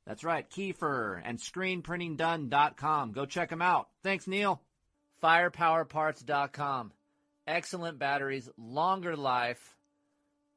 That's 0.05 0.23
right, 0.23 0.47
Keefer 0.47 1.21
and 1.25 1.39
screenprintingdone.com. 1.39 3.11
Go 3.11 3.25
check 3.25 3.49
them 3.49 3.61
out. 3.61 3.87
Thanks, 4.03 4.27
Neil. 4.27 4.61
Firepowerparts.com. 5.23 6.91
Excellent 7.47 7.97
batteries, 7.99 8.49
longer 8.57 9.15
life. 9.15 9.74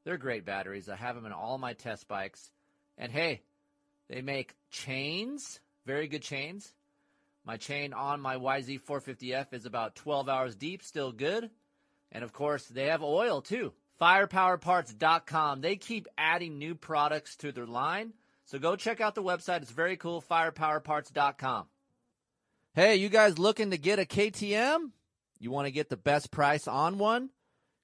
They're 0.03 0.17
great 0.17 0.45
batteries. 0.45 0.89
I 0.89 0.95
have 0.95 1.15
them 1.15 1.25
in 1.25 1.31
all 1.31 1.57
my 1.57 1.73
test 1.73 2.07
bikes. 2.07 2.51
And 2.97 3.11
hey, 3.11 3.41
they 4.09 4.21
make 4.21 4.55
chains, 4.71 5.59
very 5.85 6.07
good 6.07 6.23
chains. 6.23 6.73
My 7.45 7.57
chain 7.57 7.93
on 7.93 8.21
my 8.21 8.35
YZ450F 8.35 9.53
is 9.53 9.65
about 9.65 9.95
12 9.95 10.29
hours 10.29 10.55
deep, 10.55 10.83
still 10.83 11.11
good. 11.11 11.49
And 12.11 12.23
of 12.23 12.33
course, 12.33 12.65
they 12.65 12.85
have 12.85 13.03
oil 13.03 13.41
too. 13.41 13.73
Firepowerparts.com. 14.01 15.61
They 15.61 15.75
keep 15.75 16.07
adding 16.17 16.57
new 16.57 16.75
products 16.75 17.35
to 17.37 17.51
their 17.51 17.65
line. 17.65 18.13
So 18.45 18.57
go 18.57 18.75
check 18.75 19.01
out 19.01 19.15
the 19.15 19.23
website. 19.23 19.61
It's 19.61 19.71
very 19.71 19.97
cool. 19.97 20.23
Firepowerparts.com. 20.29 21.65
Hey, 22.73 22.95
you 22.95 23.09
guys 23.09 23.37
looking 23.37 23.71
to 23.71 23.77
get 23.77 23.99
a 23.99 24.05
KTM? 24.05 24.91
You 25.39 25.51
want 25.51 25.67
to 25.67 25.71
get 25.71 25.89
the 25.89 25.97
best 25.97 26.31
price 26.31 26.67
on 26.67 26.97
one? 26.97 27.29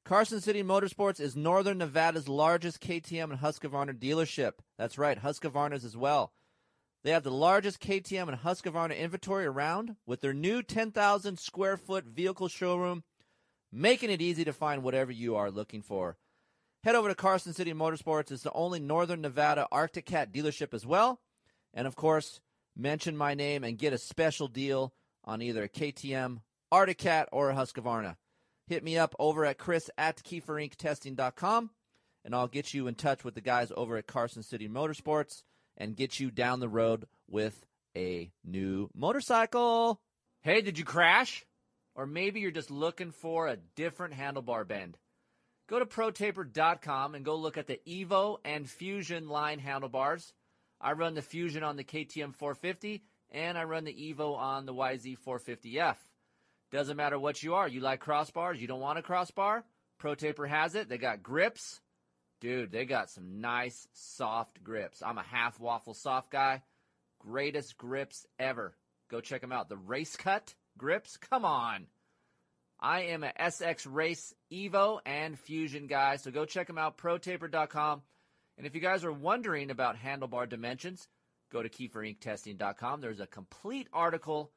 Carson 0.05 0.39
City 0.39 0.61
Motorsports 0.61 1.19
is 1.19 1.35
Northern 1.35 1.79
Nevada's 1.79 2.29
largest 2.29 2.79
KTM 2.79 3.31
and 3.31 3.39
Husqvarna 3.39 3.97
dealership. 3.97 4.51
That's 4.77 4.99
right, 4.99 5.19
Husqvarna's 5.19 5.83
as 5.83 5.97
well. 5.97 6.31
They 7.03 7.09
have 7.09 7.23
the 7.23 7.31
largest 7.31 7.79
KTM 7.79 8.27
and 8.27 8.37
Husqvarna 8.37 8.95
inventory 8.95 9.47
around 9.47 9.95
with 10.05 10.21
their 10.21 10.31
new 10.31 10.61
10,000 10.61 11.39
square 11.39 11.75
foot 11.75 12.05
vehicle 12.05 12.49
showroom, 12.49 13.03
making 13.71 14.11
it 14.11 14.21
easy 14.21 14.45
to 14.45 14.53
find 14.53 14.83
whatever 14.83 15.11
you 15.11 15.35
are 15.35 15.49
looking 15.49 15.81
for. 15.81 16.17
Head 16.83 16.93
over 16.93 17.09
to 17.09 17.15
Carson 17.15 17.53
City 17.53 17.73
Motorsports. 17.73 18.29
It's 18.29 18.43
the 18.43 18.53
only 18.53 18.79
Northern 18.79 19.21
Nevada 19.21 19.67
Arctic 19.71 20.05
Cat 20.05 20.31
dealership 20.31 20.75
as 20.75 20.85
well. 20.85 21.19
And 21.73 21.87
of 21.87 21.95
course, 21.95 22.41
mention 22.77 23.17
my 23.17 23.33
name 23.33 23.63
and 23.63 23.75
get 23.75 23.91
a 23.91 23.97
special 23.97 24.47
deal 24.47 24.93
on 25.23 25.41
either 25.41 25.63
a 25.63 25.69
KTM, 25.69 26.41
Arctic 26.71 26.99
Cat, 26.99 27.27
or 27.31 27.49
a 27.49 27.55
Husqvarna. 27.55 28.17
Hit 28.67 28.83
me 28.83 28.97
up 28.97 29.15
over 29.19 29.45
at 29.45 29.57
kris 29.57 29.89
at 29.97 30.23
KeeferIncTesting.com 30.23 31.69
and 32.23 32.33
I'll 32.33 32.47
get 32.47 32.73
you 32.73 32.87
in 32.87 32.95
touch 32.95 33.23
with 33.23 33.35
the 33.35 33.41
guys 33.41 33.71
over 33.77 33.97
at 33.97 34.07
Carson 34.07 34.41
City 34.41 34.67
Motorsports 34.67 35.43
and 35.77 35.95
get 35.95 36.19
you 36.19 36.31
down 36.31 36.59
the 36.59 36.67
road 36.67 37.05
with 37.29 37.65
a 37.95 38.31
new 38.43 38.89
motorcycle. 38.95 40.01
Hey, 40.41 40.61
did 40.61 40.79
you 40.79 40.85
crash? 40.85 41.45
Or 41.93 42.05
maybe 42.05 42.39
you're 42.39 42.51
just 42.51 42.71
looking 42.71 43.11
for 43.11 43.47
a 43.47 43.57
different 43.75 44.15
handlebar 44.15 44.67
bend. 44.67 44.97
Go 45.67 45.79
to 45.79 45.85
protaper.com 45.85 47.15
and 47.15 47.23
go 47.23 47.35
look 47.35 47.57
at 47.57 47.67
the 47.67 47.79
Evo 47.87 48.37
and 48.43 48.69
Fusion 48.69 49.29
line 49.29 49.59
handlebars. 49.59 50.33
I 50.81 50.91
run 50.91 51.13
the 51.13 51.21
Fusion 51.21 51.63
on 51.63 51.75
the 51.75 51.83
KTM 51.83 52.35
450 52.35 53.03
and 53.31 53.57
I 53.57 53.63
run 53.63 53.85
the 53.85 53.93
Evo 53.93 54.35
on 54.35 54.65
the 54.65 54.73
YZ 54.73 55.17
450F. 55.25 55.95
Doesn't 56.75 56.97
matter 56.97 57.17
what 57.17 57.41
you 57.41 57.53
are. 57.53 57.69
You 57.69 57.79
like 57.79 58.03
crossbars, 58.03 58.59
you 58.59 58.67
don't 58.67 58.81
want 58.81 58.99
a 58.99 59.01
crossbar? 59.01 59.63
ProTaper 60.03 60.45
has 60.45 60.75
it. 60.75 60.89
They 60.89 60.97
got 60.97 61.23
grips. 61.23 61.79
Dude, 62.41 62.69
they 62.69 62.83
got 62.83 63.09
some 63.09 63.39
nice 63.39 63.87
soft 63.93 64.61
grips. 64.61 65.01
I'm 65.01 65.17
a 65.17 65.23
half 65.23 65.57
waffle 65.57 65.93
soft 65.93 66.31
guy. 66.31 66.63
Greatest 67.19 67.77
grips 67.77 68.27
ever. 68.37 68.75
Go 69.09 69.21
check 69.21 69.39
them 69.39 69.53
out. 69.53 69.69
The 69.69 69.77
Race 69.77 70.17
Cut 70.17 70.53
grips. 70.77 71.15
Come 71.15 71.45
on. 71.45 71.87
I 72.77 73.03
am 73.03 73.23
a 73.23 73.31
SX 73.39 73.87
Race 73.89 74.33
Evo 74.51 74.99
and 75.05 75.39
Fusion 75.39 75.87
guy, 75.87 76.17
so 76.17 76.29
go 76.29 76.43
check 76.43 76.67
them 76.67 76.77
out, 76.77 76.97
protaper.com. 76.97 78.01
And 78.57 78.67
if 78.67 78.75
you 78.75 78.81
guys 78.81 79.05
are 79.05 79.13
wondering 79.13 79.71
about 79.71 79.95
handlebar 79.95 80.49
dimensions, 80.49 81.07
go 81.53 81.63
to 81.63 81.69
KeeferIncTesting.com. 81.69 82.99
There's 82.99 83.21
a 83.21 83.27
complete 83.27 83.87
article 83.93 84.51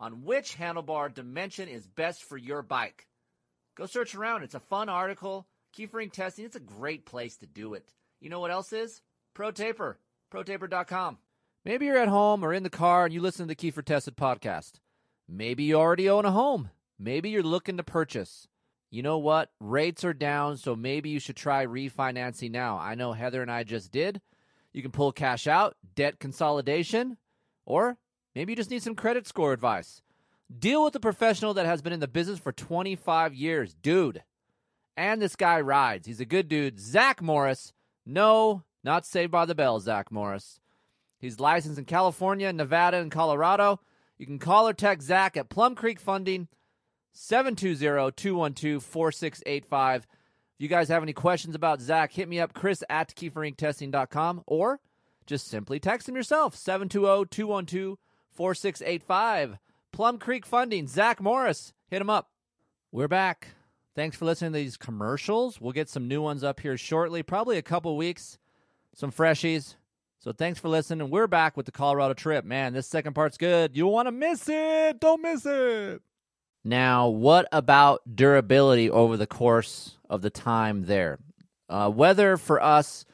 on 0.00 0.24
which 0.24 0.56
handlebar 0.56 1.12
dimension 1.12 1.68
is 1.68 1.86
best 1.86 2.24
for 2.24 2.38
your 2.38 2.62
bike. 2.62 3.06
Go 3.76 3.86
search 3.86 4.14
around. 4.14 4.42
It's 4.42 4.54
a 4.54 4.60
fun 4.60 4.88
article. 4.88 5.46
Keefer 5.76 6.04
Inc 6.04 6.12
Testing, 6.12 6.44
it's 6.44 6.56
a 6.56 6.60
great 6.60 7.06
place 7.06 7.36
to 7.36 7.46
do 7.46 7.74
it. 7.74 7.92
You 8.20 8.30
know 8.30 8.40
what 8.40 8.50
else 8.50 8.72
is? 8.72 9.02
ProTaper, 9.36 9.96
protaper.com. 10.30 11.18
Maybe 11.64 11.86
you're 11.86 11.98
at 11.98 12.08
home 12.08 12.42
or 12.42 12.52
in 12.52 12.64
the 12.64 12.70
car 12.70 13.04
and 13.04 13.14
you 13.14 13.20
listen 13.20 13.46
to 13.46 13.48
the 13.48 13.54
Keefer 13.54 13.84
Tested 13.84 14.16
podcast. 14.16 14.80
Maybe 15.28 15.64
you 15.64 15.76
already 15.76 16.08
own 16.08 16.24
a 16.24 16.32
home. 16.32 16.70
Maybe 16.98 17.30
you're 17.30 17.42
looking 17.42 17.76
to 17.76 17.84
purchase. 17.84 18.48
You 18.90 19.02
know 19.02 19.18
what? 19.18 19.50
Rates 19.60 20.02
are 20.02 20.14
down, 20.14 20.56
so 20.56 20.74
maybe 20.74 21.10
you 21.10 21.20
should 21.20 21.36
try 21.36 21.64
refinancing 21.64 22.50
now. 22.50 22.78
I 22.78 22.96
know 22.96 23.12
Heather 23.12 23.42
and 23.42 23.50
I 23.50 23.62
just 23.62 23.92
did. 23.92 24.20
You 24.72 24.82
can 24.82 24.90
pull 24.90 25.12
cash 25.12 25.46
out, 25.46 25.76
debt 25.94 26.18
consolidation, 26.18 27.16
or 27.64 27.98
maybe 28.34 28.52
you 28.52 28.56
just 28.56 28.70
need 28.70 28.82
some 28.82 28.94
credit 28.94 29.26
score 29.26 29.52
advice. 29.52 30.00
Deal 30.56 30.84
with 30.84 30.94
a 30.96 31.00
professional 31.00 31.54
that 31.54 31.66
has 31.66 31.82
been 31.82 31.92
in 31.92 32.00
the 32.00 32.08
business 32.08 32.38
for 32.38 32.52
25 32.52 33.34
years. 33.34 33.74
Dude, 33.74 34.22
and 34.96 35.22
this 35.22 35.36
guy 35.36 35.60
rides. 35.60 36.06
He's 36.06 36.20
a 36.20 36.24
good 36.24 36.48
dude. 36.48 36.80
Zach 36.80 37.22
Morris. 37.22 37.72
No, 38.04 38.64
not 38.82 39.06
Saved 39.06 39.30
by 39.30 39.44
the 39.44 39.54
Bell, 39.54 39.78
Zach 39.80 40.10
Morris. 40.10 40.58
He's 41.18 41.38
licensed 41.38 41.78
in 41.78 41.84
California, 41.84 42.52
Nevada, 42.52 42.98
and 42.98 43.12
Colorado. 43.12 43.80
You 44.18 44.26
can 44.26 44.38
call 44.38 44.68
or 44.68 44.72
text 44.72 45.08
Zach 45.08 45.36
at 45.36 45.48
Plum 45.48 45.74
Creek 45.74 46.00
Funding, 46.00 46.48
720-212-4685. 47.14 49.96
If 49.96 50.06
you 50.58 50.68
guys 50.68 50.88
have 50.88 51.02
any 51.02 51.12
questions 51.12 51.54
about 51.54 51.80
Zach, 51.80 52.12
hit 52.12 52.28
me 52.28 52.40
up, 52.40 52.52
Kris 52.52 52.82
at 52.90 53.14
KeeferIncTesting.com, 53.14 54.42
or 54.46 54.80
just 55.26 55.48
simply 55.48 55.80
text 55.80 56.08
him 56.08 56.16
yourself, 56.16 56.54
720-212-4685. 58.40 59.58
Plum 59.92 60.18
Creek 60.18 60.46
Funding, 60.46 60.86
Zach 60.86 61.20
Morris. 61.20 61.72
Hit 61.88 62.00
him 62.00 62.10
up. 62.10 62.30
We're 62.92 63.08
back. 63.08 63.48
Thanks 63.94 64.16
for 64.16 64.24
listening 64.24 64.52
to 64.52 64.58
these 64.58 64.76
commercials. 64.76 65.60
We'll 65.60 65.72
get 65.72 65.88
some 65.88 66.08
new 66.08 66.22
ones 66.22 66.42
up 66.42 66.60
here 66.60 66.76
shortly, 66.76 67.22
probably 67.22 67.58
a 67.58 67.62
couple 67.62 67.96
weeks, 67.96 68.38
some 68.94 69.12
freshies. 69.12 69.74
So 70.20 70.32
thanks 70.32 70.60
for 70.60 70.68
listening. 70.68 71.10
We're 71.10 71.26
back 71.26 71.56
with 71.56 71.66
the 71.66 71.72
Colorado 71.72 72.14
trip. 72.14 72.44
Man, 72.44 72.72
this 72.72 72.86
second 72.86 73.14
part's 73.14 73.36
good. 73.36 73.76
You 73.76 73.86
want 73.86 74.06
to 74.06 74.12
miss 74.12 74.48
it. 74.48 75.00
Don't 75.00 75.22
miss 75.22 75.44
it. 75.44 76.02
Now, 76.62 77.08
what 77.08 77.48
about 77.52 78.02
durability 78.14 78.90
over 78.90 79.16
the 79.16 79.26
course 79.26 79.96
of 80.08 80.22
the 80.22 80.30
time 80.30 80.84
there? 80.84 81.18
Uh, 81.68 81.90
weather 81.94 82.36
for 82.36 82.62
us, 82.62 83.06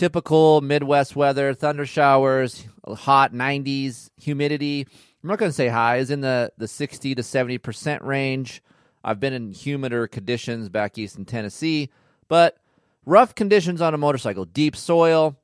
typical 0.00 0.62
Midwest 0.62 1.14
weather, 1.14 1.52
thunder 1.52 1.84
showers, 1.84 2.66
hot 2.88 3.34
90s, 3.34 4.08
humidity. 4.16 4.86
I'm 5.22 5.28
not 5.28 5.38
going 5.38 5.50
to 5.50 5.54
say 5.54 5.68
high, 5.68 5.98
is 5.98 6.10
in 6.10 6.22
the, 6.22 6.50
the 6.56 6.66
60 6.66 7.16
to 7.16 7.20
70% 7.20 8.02
range. 8.02 8.62
I've 9.04 9.20
been 9.20 9.34
in 9.34 9.52
humider 9.52 10.10
conditions 10.10 10.70
back 10.70 10.96
east 10.96 11.18
in 11.18 11.26
Tennessee, 11.26 11.90
but 12.28 12.56
rough 13.04 13.34
conditions 13.34 13.82
on 13.82 13.92
a 13.92 13.98
motorcycle, 13.98 14.46
deep 14.46 14.74
soil. 14.74 15.36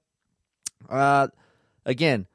Uh, 0.88 1.28
again, 1.84 2.26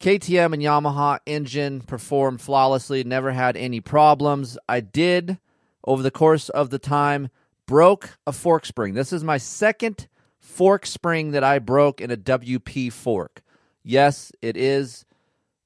KTM 0.00 0.54
and 0.54 0.62
Yamaha 0.62 1.20
engine 1.26 1.80
performed 1.80 2.40
flawlessly, 2.40 3.04
never 3.04 3.30
had 3.30 3.56
any 3.56 3.80
problems. 3.80 4.58
I 4.68 4.80
did, 4.80 5.38
over 5.84 6.02
the 6.02 6.10
course 6.10 6.48
of 6.48 6.70
the 6.70 6.80
time, 6.80 7.28
broke 7.66 8.18
a 8.26 8.32
fork 8.32 8.66
spring. 8.66 8.94
This 8.94 9.12
is 9.12 9.22
my 9.22 9.38
second 9.38 10.08
fork 10.52 10.84
spring 10.84 11.30
that 11.30 11.42
I 11.42 11.58
broke 11.58 12.00
in 12.00 12.10
a 12.10 12.16
WP 12.16 12.92
fork. 12.92 13.42
Yes, 13.82 14.32
it 14.42 14.56
is 14.56 15.04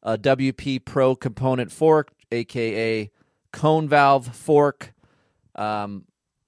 a 0.03 0.16
WP 0.16 0.84
Pro 0.84 1.16
component 1.16 1.72
fork, 1.72 2.12
aka 2.30 3.11
cone 3.53 3.89
valve 3.89 4.34
fork. 4.34 4.95
Um, 5.55 6.05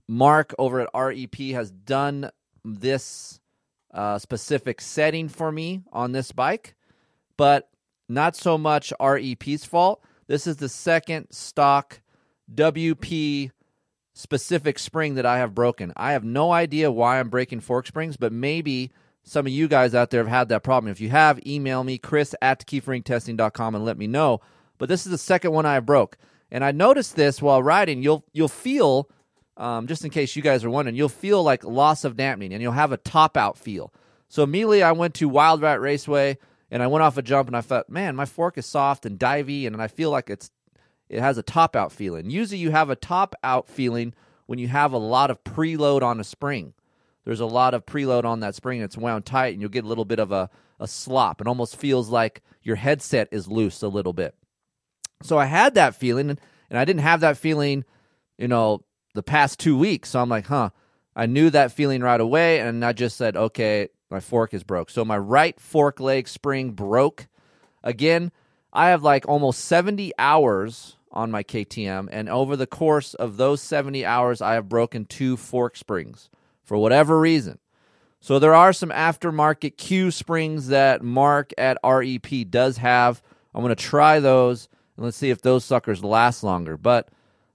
Mark 0.07 0.55
over 0.59 0.81
at 0.81 0.89
REP 0.95 1.37
has 1.53 1.71
done 1.71 2.31
this 2.65 3.41
uh, 3.93 4.19
specific 4.19 4.81
setting 4.81 5.29
for 5.29 5.53
me 5.53 5.83
on 5.93 6.13
this 6.13 6.33
bike, 6.33 6.75
but 7.37 7.69
not 8.09 8.37
so 8.37 8.57
much 8.57 8.93
REP's 9.01 9.65
fault. 9.65 10.03
This 10.29 10.47
is 10.47 10.57
the 10.57 10.69
second 10.69 11.27
stock 11.31 12.01
WP 12.55 13.51
specific 14.19 14.81
spring 14.81 15.15
that 15.15 15.25
I 15.25 15.39
have 15.39 15.55
broken. 15.55 15.93
I 15.97 16.11
have 16.11 16.25
no 16.25 16.51
idea 16.51 16.91
why 16.91 17.21
I'm 17.21 17.29
breaking 17.29 17.61
fork 17.61 17.87
springs, 17.87 18.17
but 18.17 18.33
maybe 18.33 18.91
some 19.23 19.47
of 19.47 19.53
you 19.53 19.69
guys 19.69 19.95
out 19.95 20.11
there 20.11 20.25
have 20.25 20.29
had 20.29 20.49
that 20.49 20.65
problem. 20.65 20.91
If 20.91 21.01
you 21.01 21.11
have, 21.11 21.47
email 21.47 21.85
me, 21.85 21.99
kris 21.99 22.35
at 22.43 22.67
keeferinctesting.com, 22.67 23.77
and 23.77 23.85
let 23.85 23.97
me 23.97 24.09
know. 24.09 24.41
But 24.77 24.89
this 24.89 25.07
is 25.07 25.13
the 25.13 25.19
second 25.19 25.53
one 25.53 25.67
I 25.67 25.75
have 25.75 25.87
broke. 25.87 26.19
And 26.51 26.65
I 26.65 26.73
noticed 26.73 27.15
this 27.15 27.41
while 27.41 27.63
riding. 27.63 28.03
You'll 28.03 28.25
you'll 28.33 28.49
feel, 28.49 29.09
um, 29.57 29.87
just 29.87 30.05
in 30.05 30.11
case 30.11 30.35
you 30.35 30.43
guys 30.43 30.65
are 30.65 30.71
wondering, 30.71 30.97
you'll 30.97 31.09
feel 31.09 31.45
like 31.45 31.63
loss 31.63 32.03
of 32.03 32.17
dampening, 32.17 32.53
and 32.53 32.61
you'll 32.61 32.73
have 32.73 32.91
a 32.91 32.97
top 32.97 33.37
out 33.37 33.57
feel. 33.57 33.93
So 34.29 34.43
immediately 34.43 34.83
I 34.83 34.93
went 34.93 35.15
to 35.15 35.29
Wild 35.29 35.63
Rat 35.63 35.81
Raceway, 35.81 36.39
and 36.73 36.83
I 36.83 36.89
went 36.89 37.05
off 37.05 37.19
a 37.19 37.23
jump, 37.23 37.49
and 37.49 37.57
I 37.57 37.61
thought, 37.61 37.89
man, 37.89 38.17
my 38.17 38.25
fork 38.25 38.59
is 38.59 38.67
soft 38.67 39.07
and 39.07 39.17
divey, 39.17 39.65
and 39.65 39.81
I 39.81 39.87
feel 39.87 40.11
like 40.11 40.29
it's 40.29 40.51
it 41.09 41.21
has 41.21 41.39
a 41.39 41.43
top 41.43 41.75
out 41.75 41.93
feeling. 41.93 42.31
Usually 42.31 42.59
you 42.59 42.71
have 42.71 42.91
a 42.91 42.97
top 42.97 43.35
out 43.43 43.69
feeling 43.69 44.15
when 44.47 44.59
you 44.59 44.69
have 44.69 44.93
a 44.93 44.99
lot 44.99 45.31
of 45.31 45.43
preload 45.45 46.03
on 46.03 46.21
a 46.21 46.25
spring. 46.25 46.75
There's 47.25 47.41
a 47.41 47.47
lot 47.47 47.75
of 47.75 47.85
preload 47.85 48.25
on 48.25 48.41
that 48.41 48.55
spring, 48.55 48.81
it's 48.81 48.97
wound 48.97 49.27
tight, 49.27 49.53
and 49.53 49.61
you'll 49.61 49.71
get 49.71 49.85
a 49.85 49.89
little 49.89 50.07
bit 50.07 50.19
of 50.19 50.33
a, 50.33 50.49
a 50.81 50.89
slop. 50.89 51.41
It 51.41 51.47
almost 51.47 51.77
feels 51.77 52.09
like 52.09 52.41
your 52.63 52.77
headset 52.77 53.29
is 53.31 53.49
loose 53.49 53.83
a 53.83 53.89
little 53.89 54.15
bit. 54.15 54.35
So 55.23 55.37
I 55.37 55.45
had 55.45 55.75
that 55.75 55.95
feeling, 55.95 56.31
and, 56.31 56.41
and 56.71 56.79
I 56.79 56.85
didn't 56.85 57.03
have 57.03 57.21
that 57.21 57.37
feeling, 57.37 57.85
you 58.39 58.49
know, 58.49 58.83
the 59.15 59.23
past 59.23 59.59
two 59.59 59.77
weeks. 59.77 60.11
So 60.11 60.21
I'm 60.21 60.29
like, 60.29 60.47
huh. 60.47 60.71
I 61.15 61.27
knew 61.27 61.51
that 61.51 61.73
feeling 61.73 62.01
right 62.01 62.21
away, 62.21 62.61
and 62.61 62.85
I 62.85 62.93
just 62.93 63.17
said, 63.17 63.37
okay, 63.37 63.89
my 64.09 64.21
fork 64.21 64.55
is 64.55 64.63
broke. 64.63 64.89
So 64.89 65.05
my 65.05 65.19
right 65.19 65.59
fork 65.61 66.01
leg 66.01 66.29
spring 66.29 66.71
broke. 66.71 67.27
Again, 67.83 68.31
I 68.73 68.91
have 68.91 69.03
like 69.03 69.27
almost 69.29 69.65
70 69.65 70.13
hours 70.19 70.97
on 71.11 71.31
my 71.31 71.43
KTM, 71.43 72.09
and 72.11 72.29
over 72.29 72.57
the 72.57 72.67
course 72.67 73.15
of 73.15 73.37
those 73.37 73.63
70 73.63 74.05
hours, 74.05 74.41
I 74.41 74.55
have 74.55 74.69
broken 74.69 75.05
two 75.05 75.37
fork 75.37 75.77
springs 75.77 76.31
for 76.63 76.77
whatever 76.77 77.19
reason. 77.19 77.59
So 78.21 78.39
there 78.39 78.55
are 78.55 78.73
some 78.73 78.91
aftermarket 78.91 79.77
Q 79.77 80.11
springs 80.11 80.69
that 80.69 81.03
Mark 81.03 81.53
at 81.57 81.79
REP 81.85 82.51
does 82.51 82.79
have. 82.79 83.23
I'm 83.55 83.63
going 83.63 83.75
to 83.75 83.83
try 83.83 84.21
those 84.21 84.69
and 84.99 85.05
let's 85.05 85.17
see 85.17 85.31
if 85.31 85.41
those 85.41 85.65
suckers 85.65 86.03
last 86.03 86.43
longer. 86.43 86.77
But 86.77 87.09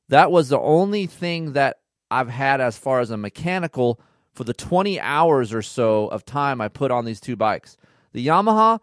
that 0.08 0.32
was 0.32 0.48
the 0.48 0.60
only 0.60 1.08
thing 1.08 1.54
that 1.54 1.80
I've 2.10 2.30
had 2.30 2.62
as 2.62 2.78
far 2.78 3.02
as 3.02 3.12
a 3.12 3.18
mechanical 3.18 4.00
for 4.34 4.46
the 4.46 4.54
20 4.54 5.00
hours 5.02 5.54
or 5.54 5.62
so 5.62 6.08
of 6.08 6.26
time 6.26 6.62
I 6.62 6.70
put 6.70 6.90
on 6.90 7.04
these 7.04 7.20
two 7.20 7.36
bikes. 7.36 7.76
The 8.14 8.26
Yamaha, 8.26 8.80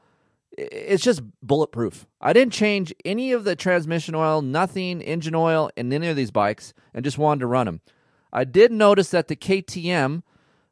it's 0.60 1.02
just 1.02 1.22
bulletproof. 1.42 2.06
I 2.20 2.32
didn't 2.32 2.52
change 2.52 2.94
any 3.04 3.32
of 3.32 3.44
the 3.44 3.56
transmission 3.56 4.14
oil, 4.14 4.42
nothing, 4.42 5.00
engine 5.00 5.34
oil 5.34 5.70
in 5.76 5.92
any 5.92 6.08
of 6.08 6.16
these 6.16 6.30
bikes, 6.30 6.74
and 6.92 7.04
just 7.04 7.18
wanted 7.18 7.40
to 7.40 7.46
run 7.46 7.66
them. 7.66 7.80
I 8.32 8.44
did 8.44 8.70
notice 8.70 9.10
that 9.10 9.28
the 9.28 9.36
KTM, 9.36 10.22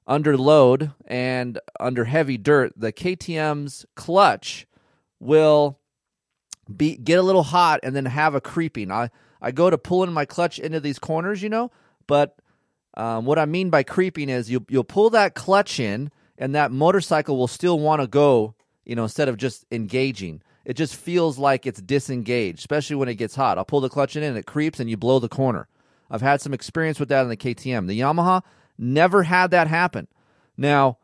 under 0.07 0.36
load 0.36 0.93
and 1.07 1.59
under 1.80 2.05
heavy 2.05 2.39
dirt, 2.39 2.72
the 2.76 2.93
KTM's 2.93 3.84
clutch 3.95 4.66
will 5.20 5.78
be 6.74 6.97
get 6.97 7.18
a 7.18 7.22
little 7.22 7.43
hot 7.43 7.80
and 7.82 7.97
then 7.97 8.07
have 8.07 8.34
a 8.34 8.41
creeping. 8.41 8.91
I 8.91 9.11
I 9.41 9.53
go 9.53 9.70
to 9.70 9.78
pulling 9.78 10.12
my 10.12 10.24
clutch 10.24 10.59
into 10.59 10.80
these 10.80 10.99
corners, 10.99 11.43
you 11.43 11.49
know, 11.49 11.70
but 12.07 12.36
um, 12.95 13.24
what 13.24 13.39
I 13.39 13.47
mean 13.47 13.70
by 13.70 13.82
creeping 13.82 14.28
is 14.28 14.51
you 14.51 14.64
you'll 14.68 14.84
pull 14.84 15.11
that 15.11 15.34
clutch 15.34 15.80
in 15.80 16.11
and 16.36 16.55
that 16.55 16.70
motorcycle 16.70 17.36
will 17.36 17.49
still 17.49 17.78
want 17.78 18.01
to 18.01 18.07
go, 18.07 18.55
you 18.89 18.97
know, 18.97 19.05
instead 19.05 19.28
of 19.28 19.36
just 19.36 19.64
engaging. 19.70 20.43
It 20.64 20.74
just 20.74 20.97
feels 20.97 21.39
like 21.39 21.66
it's 21.66 21.80
disengaged, 21.80 22.59
especially 22.59 22.97
when 22.97 23.09
it 23.09 23.14
gets 23.14 23.36
hot. 23.36 23.57
I'll 23.57 23.64
pull 23.64 23.80
the 23.80 23.89
clutch 23.89 24.16
in 24.16 24.22
and 24.22 24.36
it 24.36 24.47
creeps 24.47 24.80
and 24.80 24.91
you 24.91 24.97
blow 24.97 25.18
the 25.18 25.28
corner. 25.28 25.68
I've 26.11 26.22
had 26.22 26.41
some 26.41 26.55
experience 26.55 26.99
with 26.99 27.09
that 27.11 27.22
in 27.22 27.28
the 27.28 27.36
KTM. 27.36 27.86
The 27.86 28.01
Yamaha 28.01 28.43
never 28.76 29.22
had 29.22 29.51
that 29.51 29.68
happen. 29.68 30.09
Now, 30.57 30.99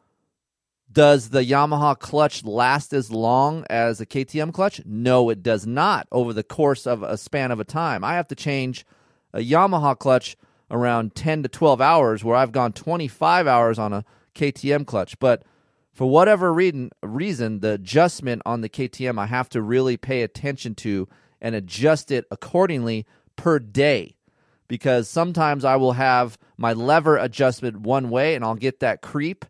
does 0.91 1.31
the 1.31 1.45
Yamaha 1.45 1.99
clutch 1.99 2.45
last 2.45 2.93
as 2.93 3.11
long 3.11 3.65
as 3.69 4.01
a 4.01 4.07
KTM 4.07 4.53
clutch? 4.53 4.81
No, 4.85 5.29
it 5.29 5.43
does 5.43 5.67
not 5.67 6.07
over 6.13 6.33
the 6.33 6.43
course 6.43 6.87
of 6.87 7.03
a 7.03 7.17
span 7.17 7.51
of 7.51 7.61
a 7.61 7.65
time. 7.65 8.05
I 8.05 8.15
have 8.15 8.29
to 8.29 8.35
change 8.35 8.87
a 9.33 9.41
Yamaha 9.41 9.99
clutch 9.99 10.37
around 10.71 11.15
10 11.15 11.43
to 11.43 11.49
12 11.49 11.81
hours, 11.81 12.25
where 12.25 12.37
I've 12.37 12.53
gone 12.53 12.73
25 12.73 13.47
hours 13.47 13.79
on 13.79 13.93
a 13.93 14.05
KTM 14.35 14.87
clutch. 14.87 15.19
But 15.19 15.43
for 15.95 16.11
whatever 16.11 16.53
reason, 16.53 16.91
reason, 17.03 17.61
the 17.61 17.73
adjustment 17.73 18.43
on 18.45 18.61
the 18.61 18.69
KTM, 18.69 19.19
I 19.19 19.27
have 19.27 19.49
to 19.51 19.63
really 19.63 19.97
pay 19.97 20.23
attention 20.23 20.75
to 20.77 21.09
and 21.41 21.55
adjust 21.55 22.11
it 22.11 22.27
accordingly 22.31 23.07
per 23.37 23.61
day. 23.61 24.17
Because 24.67 25.09
sometimes 25.09 25.65
I 25.65 25.77
will 25.77 25.93
have 25.93 26.37
my 26.57 26.73
lever 26.73 27.17
adjustment 27.17 27.81
one 27.81 28.11
way 28.11 28.35
and 28.35 28.45
I'll 28.45 28.55
get 28.57 28.81
that 28.81 29.03
creep 29.03 29.45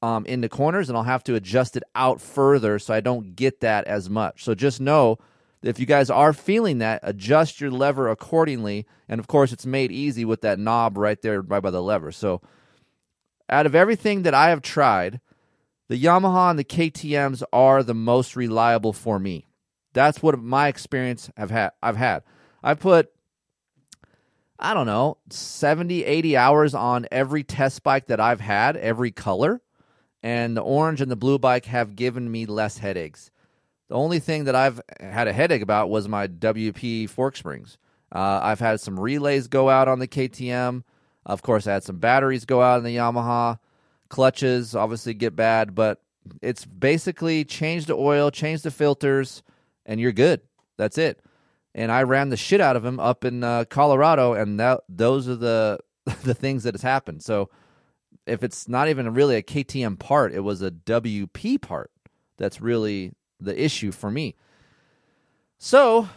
um, 0.00 0.24
in 0.26 0.40
the 0.40 0.48
corners 0.48 0.88
and 0.88 0.96
I'll 0.96 1.04
have 1.04 1.24
to 1.24 1.34
adjust 1.34 1.76
it 1.76 1.82
out 1.94 2.20
further 2.20 2.78
so 2.78 2.94
I 2.94 3.00
don't 3.00 3.36
get 3.36 3.60
that 3.60 3.86
as 3.86 4.08
much. 4.08 4.44
So 4.44 4.54
just 4.54 4.80
know 4.80 5.18
if 5.62 5.78
you 5.78 5.86
guys 5.86 6.08
are 6.08 6.32
feeling 6.32 6.78
that, 6.78 7.00
adjust 7.02 7.60
your 7.60 7.70
lever 7.70 8.08
accordingly. 8.08 8.86
And 9.08 9.18
of 9.18 9.26
course, 9.26 9.52
it's 9.52 9.66
made 9.66 9.90
easy 9.90 10.24
with 10.24 10.42
that 10.42 10.58
knob 10.58 10.96
right 10.96 11.20
there 11.20 11.42
right 11.42 11.62
by 11.62 11.70
the 11.70 11.82
lever. 11.82 12.12
So 12.12 12.40
out 13.50 13.66
of 13.66 13.74
everything 13.74 14.22
that 14.22 14.34
I 14.34 14.50
have 14.50 14.62
tried, 14.62 15.20
the 15.88 16.02
Yamaha 16.02 16.50
and 16.50 16.58
the 16.58 16.64
KTM's 16.64 17.42
are 17.52 17.82
the 17.82 17.94
most 17.94 18.36
reliable 18.36 18.92
for 18.92 19.18
me. 19.18 19.46
That's 19.92 20.22
what 20.22 20.38
my 20.40 20.68
experience 20.68 21.30
have 21.36 21.50
had. 21.50 21.72
I've 21.82 21.96
had. 21.96 22.22
I 22.62 22.74
put 22.74 23.10
I 24.58 24.72
don't 24.72 24.86
know, 24.86 25.18
70, 25.30 26.04
80 26.04 26.36
hours 26.36 26.74
on 26.74 27.06
every 27.10 27.42
test 27.42 27.82
bike 27.82 28.06
that 28.06 28.20
I've 28.20 28.40
had, 28.40 28.76
every 28.76 29.10
color 29.10 29.60
and 30.24 30.56
the 30.56 30.62
orange 30.62 31.02
and 31.02 31.10
the 31.10 31.16
blue 31.16 31.38
bike 31.38 31.66
have 31.66 31.94
given 31.94 32.32
me 32.32 32.46
less 32.46 32.78
headaches. 32.78 33.30
The 33.88 33.94
only 33.94 34.20
thing 34.20 34.44
that 34.44 34.56
I've 34.56 34.80
had 34.98 35.28
a 35.28 35.34
headache 35.34 35.60
about 35.60 35.90
was 35.90 36.08
my 36.08 36.26
WP 36.26 37.10
fork 37.10 37.36
springs. 37.36 37.76
Uh, 38.10 38.40
I've 38.42 38.58
had 38.58 38.80
some 38.80 38.98
relays 38.98 39.48
go 39.48 39.68
out 39.68 39.86
on 39.86 39.98
the 39.98 40.08
KTM. 40.08 40.82
Of 41.26 41.42
course, 41.42 41.66
I 41.66 41.74
had 41.74 41.82
some 41.82 41.98
batteries 41.98 42.46
go 42.46 42.62
out 42.62 42.78
in 42.78 42.84
the 42.84 42.96
Yamaha. 42.96 43.58
Clutches 44.14 44.76
obviously 44.76 45.12
get 45.12 45.34
bad, 45.34 45.74
but 45.74 46.00
it's 46.40 46.64
basically 46.64 47.44
change 47.44 47.86
the 47.86 47.96
oil, 47.96 48.30
change 48.30 48.62
the 48.62 48.70
filters, 48.70 49.42
and 49.84 49.98
you're 49.98 50.12
good. 50.12 50.40
That's 50.76 50.98
it. 50.98 51.20
And 51.74 51.90
I 51.90 52.04
ran 52.04 52.28
the 52.28 52.36
shit 52.36 52.60
out 52.60 52.76
of 52.76 52.84
them 52.84 53.00
up 53.00 53.24
in 53.24 53.42
uh, 53.42 53.64
Colorado, 53.64 54.34
and 54.34 54.60
that 54.60 54.82
those 54.88 55.28
are 55.28 55.34
the 55.34 55.80
the 56.22 56.32
things 56.32 56.62
that 56.62 56.74
has 56.74 56.82
happened. 56.82 57.24
So 57.24 57.50
if 58.24 58.44
it's 58.44 58.68
not 58.68 58.86
even 58.88 59.12
really 59.14 59.34
a 59.34 59.42
KTM 59.42 59.98
part, 59.98 60.32
it 60.32 60.44
was 60.44 60.62
a 60.62 60.70
WP 60.70 61.60
part 61.60 61.90
that's 62.36 62.60
really 62.60 63.14
the 63.40 63.60
issue 63.60 63.90
for 63.90 64.12
me. 64.12 64.36
So 65.58 66.08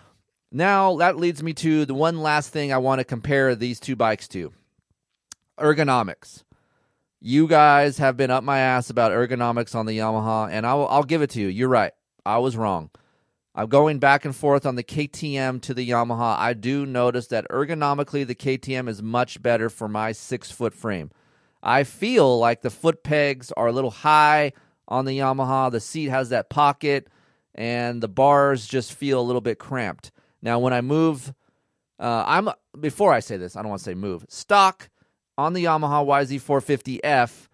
now 0.51 0.97
that 0.97 1.17
leads 1.17 1.41
me 1.41 1.53
to 1.55 1.83
the 1.87 1.95
one 1.95 2.21
last 2.21 2.53
thing 2.53 2.71
I 2.71 2.77
want 2.77 2.99
to 2.99 3.03
compare 3.03 3.55
these 3.55 3.79
two 3.79 3.95
bikes 3.95 4.27
to 4.27 4.53
ergonomics. 5.57 6.43
You 7.19 7.47
guys 7.47 7.97
have 7.97 8.15
been 8.15 8.29
up 8.29 8.43
my 8.43 8.59
ass 8.59 8.91
about 8.91 9.11
ergonomics 9.11 9.73
on 9.73 9.87
the 9.87 9.97
Yamaha, 9.97 10.51
and 10.51 10.67
I'll, 10.67 10.87
I'll 10.87 11.03
give 11.03 11.23
it 11.23 11.31
to 11.31 11.41
you. 11.41 11.47
You're 11.47 11.67
right. 11.67 11.91
I 12.25 12.37
was 12.37 12.55
wrong. 12.55 12.91
I'm 13.55 13.69
going 13.69 13.97
back 13.97 14.23
and 14.23 14.35
forth 14.35 14.67
on 14.67 14.75
the 14.75 14.83
KTM 14.83 15.61
to 15.63 15.73
the 15.73 15.89
Yamaha. 15.89 16.37
I 16.37 16.53
do 16.53 16.85
notice 16.85 17.25
that 17.27 17.47
ergonomically, 17.49 18.25
the 18.27 18.35
KTM 18.35 18.87
is 18.87 19.01
much 19.01 19.41
better 19.41 19.67
for 19.67 19.87
my 19.87 20.11
six 20.11 20.51
foot 20.51 20.75
frame. 20.75 21.09
I 21.63 21.83
feel 21.83 22.37
like 22.37 22.61
the 22.61 22.69
foot 22.69 23.01
pegs 23.01 23.51
are 23.53 23.65
a 23.65 23.71
little 23.71 23.89
high 23.89 24.53
on 24.87 25.05
the 25.05 25.17
Yamaha. 25.17 25.71
The 25.71 25.79
seat 25.79 26.09
has 26.09 26.29
that 26.29 26.51
pocket, 26.51 27.07
and 27.55 27.99
the 27.99 28.07
bars 28.07 28.67
just 28.67 28.93
feel 28.93 29.19
a 29.19 29.25
little 29.25 29.41
bit 29.41 29.57
cramped. 29.57 30.11
Now, 30.43 30.59
when 30.59 30.71
I 30.71 30.81
move, 30.81 31.33
uh, 31.99 32.23
I'm 32.27 32.49
before 32.79 33.11
I 33.11 33.21
say 33.21 33.37
this, 33.37 33.55
I 33.55 33.63
don't 33.63 33.69
want 33.69 33.79
to 33.79 33.85
say 33.85 33.95
move. 33.95 34.23
Stock 34.29 34.91
on 35.37 35.53
the 35.53 35.65
Yamaha 35.65 36.05
YZ450F, 36.05 37.47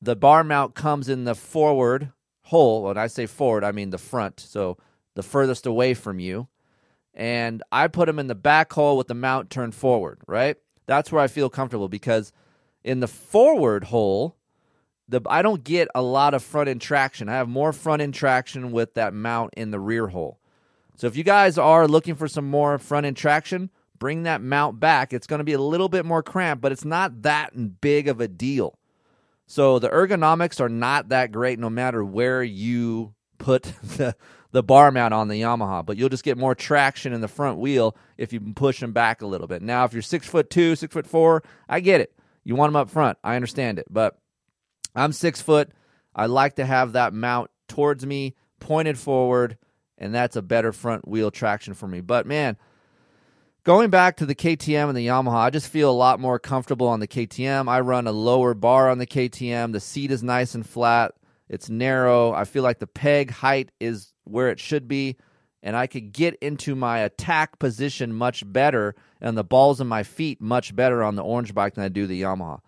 the 0.00 0.16
bar 0.16 0.44
mount 0.44 0.74
comes 0.74 1.08
in 1.08 1.24
the 1.24 1.34
forward 1.34 2.12
hole. 2.42 2.84
When 2.84 2.98
I 2.98 3.06
say 3.06 3.26
forward, 3.26 3.64
I 3.64 3.72
mean 3.72 3.90
the 3.90 3.98
front, 3.98 4.40
so 4.40 4.76
the 5.14 5.22
furthest 5.22 5.66
away 5.66 5.94
from 5.94 6.18
you. 6.18 6.48
And 7.14 7.62
I 7.70 7.88
put 7.88 8.06
them 8.06 8.18
in 8.18 8.26
the 8.26 8.34
back 8.34 8.72
hole 8.72 8.96
with 8.96 9.06
the 9.06 9.14
mount 9.14 9.48
turned 9.50 9.74
forward. 9.74 10.20
Right, 10.26 10.56
that's 10.86 11.12
where 11.12 11.22
I 11.22 11.28
feel 11.28 11.48
comfortable 11.48 11.88
because 11.88 12.32
in 12.82 13.00
the 13.00 13.08
forward 13.08 13.84
hole, 13.84 14.36
the 15.08 15.20
I 15.26 15.42
don't 15.42 15.64
get 15.64 15.88
a 15.94 16.02
lot 16.02 16.34
of 16.34 16.42
front 16.42 16.68
end 16.68 16.80
traction. 16.80 17.28
I 17.28 17.34
have 17.34 17.48
more 17.48 17.72
front 17.72 18.02
end 18.02 18.14
traction 18.14 18.72
with 18.72 18.94
that 18.94 19.14
mount 19.14 19.54
in 19.56 19.70
the 19.70 19.80
rear 19.80 20.08
hole. 20.08 20.40
So 20.96 21.06
if 21.06 21.16
you 21.16 21.24
guys 21.24 21.58
are 21.58 21.88
looking 21.88 22.14
for 22.14 22.28
some 22.28 22.48
more 22.48 22.78
front 22.78 23.06
end 23.06 23.16
traction, 23.16 23.70
bring 23.98 24.24
that 24.24 24.40
mount 24.40 24.80
back. 24.80 25.12
It's 25.12 25.26
going 25.26 25.38
to 25.38 25.44
be 25.44 25.52
a 25.52 25.60
little 25.60 25.88
bit 25.88 26.04
more 26.04 26.22
cramped, 26.22 26.62
but 26.62 26.72
it's 26.72 26.84
not 26.84 27.22
that 27.22 27.80
big 27.80 28.08
of 28.08 28.20
a 28.20 28.28
deal. 28.28 28.78
So 29.46 29.78
the 29.78 29.90
ergonomics 29.90 30.60
are 30.60 30.68
not 30.68 31.10
that 31.10 31.32
great 31.32 31.58
no 31.58 31.70
matter 31.70 32.04
where 32.04 32.42
you 32.42 33.14
put 33.38 33.62
the 33.82 34.16
the 34.52 34.62
bar 34.62 34.92
mount 34.92 35.12
on 35.12 35.26
the 35.26 35.42
Yamaha, 35.42 35.84
but 35.84 35.96
you'll 35.96 36.08
just 36.08 36.22
get 36.22 36.38
more 36.38 36.54
traction 36.54 37.12
in 37.12 37.20
the 37.20 37.26
front 37.26 37.58
wheel 37.58 37.96
if 38.16 38.32
you 38.32 38.40
push 38.40 38.78
them 38.78 38.92
back 38.92 39.20
a 39.20 39.26
little 39.26 39.48
bit. 39.48 39.62
Now, 39.62 39.84
if 39.84 39.92
you're 39.92 40.00
six 40.00 40.28
foot 40.28 40.48
two, 40.48 40.76
six 40.76 40.92
foot 40.94 41.08
four, 41.08 41.42
I 41.68 41.80
get 41.80 42.00
it. 42.00 42.14
You 42.44 42.54
want 42.54 42.68
them 42.70 42.76
up 42.76 42.88
front. 42.88 43.18
I 43.24 43.34
understand 43.34 43.80
it. 43.80 43.86
But 43.90 44.16
I'm 44.94 45.12
six 45.12 45.40
foot. 45.40 45.72
I 46.14 46.26
like 46.26 46.54
to 46.56 46.64
have 46.64 46.92
that 46.92 47.12
mount 47.12 47.50
towards 47.66 48.06
me, 48.06 48.36
pointed 48.60 48.96
forward, 48.96 49.58
and 49.98 50.14
that's 50.14 50.36
a 50.36 50.42
better 50.42 50.72
front 50.72 51.08
wheel 51.08 51.32
traction 51.32 51.74
for 51.74 51.88
me. 51.88 52.00
But 52.00 52.24
man, 52.24 52.56
going 53.64 53.90
back 53.90 54.16
to 54.18 54.26
the 54.26 54.34
KTM 54.34 54.88
and 54.88 54.96
the 54.96 55.06
Yamaha, 55.06 55.36
I 55.36 55.50
just 55.50 55.68
feel 55.68 55.90
a 55.90 55.92
lot 55.92 56.20
more 56.20 56.38
comfortable 56.38 56.86
on 56.86 57.00
the 57.00 57.08
KTM. 57.08 57.68
I 57.68 57.80
run 57.80 58.06
a 58.06 58.12
lower 58.12 58.54
bar 58.54 58.88
on 58.88 58.98
the 58.98 59.06
KTM. 59.06 59.72
The 59.72 59.80
seat 59.80 60.10
is 60.10 60.22
nice 60.22 60.54
and 60.54 60.66
flat. 60.66 61.12
It's 61.48 61.68
narrow. 61.68 62.32
I 62.32 62.44
feel 62.44 62.62
like 62.62 62.78
the 62.78 62.86
peg 62.86 63.30
height 63.30 63.70
is 63.80 64.12
where 64.24 64.48
it 64.50 64.60
should 64.60 64.88
be 64.88 65.16
and 65.64 65.74
I 65.74 65.86
could 65.86 66.12
get 66.12 66.34
into 66.36 66.76
my 66.76 66.98
attack 66.98 67.58
position 67.58 68.12
much 68.12 68.44
better 68.52 68.94
and 69.20 69.36
the 69.36 69.42
balls 69.42 69.80
of 69.80 69.86
my 69.86 70.02
feet 70.02 70.40
much 70.40 70.76
better 70.76 71.02
on 71.02 71.16
the 71.16 71.24
orange 71.24 71.54
bike 71.54 71.74
than 71.74 71.84
I 71.84 71.88
do 71.88 72.06
the 72.06 72.20
Yamaha. 72.20 72.60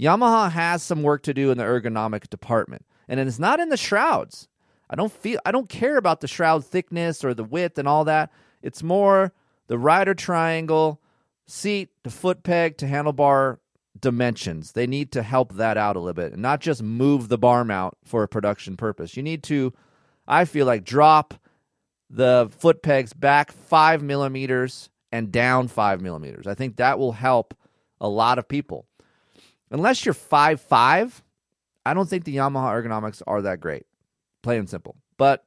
Yamaha 0.00 0.50
has 0.50 0.82
some 0.82 1.02
work 1.02 1.22
to 1.24 1.34
do 1.34 1.50
in 1.50 1.58
the 1.58 1.64
ergonomic 1.64 2.30
department, 2.30 2.86
and 3.06 3.20
it's 3.20 3.38
not 3.38 3.60
in 3.60 3.68
the 3.68 3.76
shrouds. 3.76 4.48
I 4.88 4.96
don't 4.96 5.12
feel 5.12 5.38
I 5.44 5.52
don't 5.52 5.68
care 5.68 5.98
about 5.98 6.22
the 6.22 6.26
shroud 6.26 6.64
thickness 6.64 7.22
or 7.22 7.34
the 7.34 7.44
width 7.44 7.78
and 7.78 7.86
all 7.86 8.06
that. 8.06 8.32
It's 8.62 8.82
more 8.82 9.34
the 9.70 9.78
rider 9.78 10.14
triangle, 10.14 11.00
seat 11.46 11.90
to 12.02 12.10
foot 12.10 12.42
peg 12.42 12.76
to 12.78 12.86
handlebar 12.86 13.58
dimensions. 13.98 14.72
They 14.72 14.88
need 14.88 15.12
to 15.12 15.22
help 15.22 15.52
that 15.54 15.76
out 15.76 15.94
a 15.94 16.00
little 16.00 16.12
bit 16.12 16.32
and 16.32 16.42
not 16.42 16.60
just 16.60 16.82
move 16.82 17.28
the 17.28 17.38
bar 17.38 17.64
mount 17.64 17.94
for 18.04 18.24
a 18.24 18.28
production 18.28 18.76
purpose. 18.76 19.16
You 19.16 19.22
need 19.22 19.44
to, 19.44 19.72
I 20.26 20.44
feel 20.44 20.66
like, 20.66 20.82
drop 20.82 21.34
the 22.10 22.50
foot 22.58 22.82
pegs 22.82 23.12
back 23.12 23.52
five 23.52 24.02
millimeters 24.02 24.90
and 25.12 25.30
down 25.30 25.68
five 25.68 26.00
millimeters. 26.00 26.48
I 26.48 26.54
think 26.54 26.76
that 26.76 26.98
will 26.98 27.12
help 27.12 27.54
a 28.00 28.08
lot 28.08 28.40
of 28.40 28.48
people. 28.48 28.86
Unless 29.70 30.04
you're 30.04 30.14
five 30.14 30.60
five, 30.60 31.22
I 31.86 31.94
don't 31.94 32.08
think 32.08 32.24
the 32.24 32.34
Yamaha 32.34 32.82
ergonomics 32.82 33.22
are 33.24 33.42
that 33.42 33.60
great. 33.60 33.86
Plain 34.42 34.58
and 34.58 34.70
simple. 34.70 34.96
But 35.16 35.44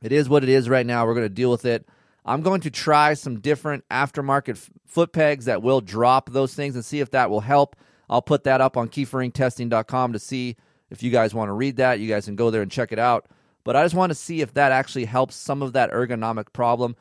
it 0.00 0.10
is 0.10 0.26
what 0.26 0.42
it 0.42 0.48
is 0.48 0.70
right 0.70 0.86
now. 0.86 1.04
We're 1.04 1.12
going 1.12 1.26
to 1.26 1.28
deal 1.28 1.50
with 1.50 1.66
it. 1.66 1.86
I'm 2.26 2.42
going 2.42 2.60
to 2.62 2.70
try 2.70 3.14
some 3.14 3.38
different 3.38 3.88
aftermarket 3.88 4.56
f- 4.56 4.70
foot 4.84 5.12
pegs 5.12 5.44
that 5.44 5.62
will 5.62 5.80
drop 5.80 6.30
those 6.30 6.54
things 6.54 6.74
and 6.74 6.84
see 6.84 6.98
if 6.98 7.10
that 7.12 7.30
will 7.30 7.40
help. 7.40 7.76
I'll 8.10 8.20
put 8.20 8.44
that 8.44 8.60
up 8.60 8.76
on 8.76 8.88
keeferinctesting.com 8.88 10.12
to 10.12 10.18
see 10.18 10.56
if 10.90 11.02
you 11.04 11.10
guys 11.10 11.34
want 11.34 11.48
to 11.48 11.52
read 11.52 11.76
that. 11.76 12.00
You 12.00 12.08
guys 12.08 12.24
can 12.24 12.34
go 12.34 12.50
there 12.50 12.62
and 12.62 12.70
check 12.70 12.90
it 12.90 12.98
out. 12.98 13.26
But 13.62 13.76
I 13.76 13.84
just 13.84 13.94
want 13.94 14.10
to 14.10 14.14
see 14.14 14.40
if 14.40 14.54
that 14.54 14.72
actually 14.72 15.04
helps 15.04 15.36
some 15.36 15.62
of 15.62 15.72
that 15.74 15.92
ergonomic 15.92 16.52
problem. 16.52 16.96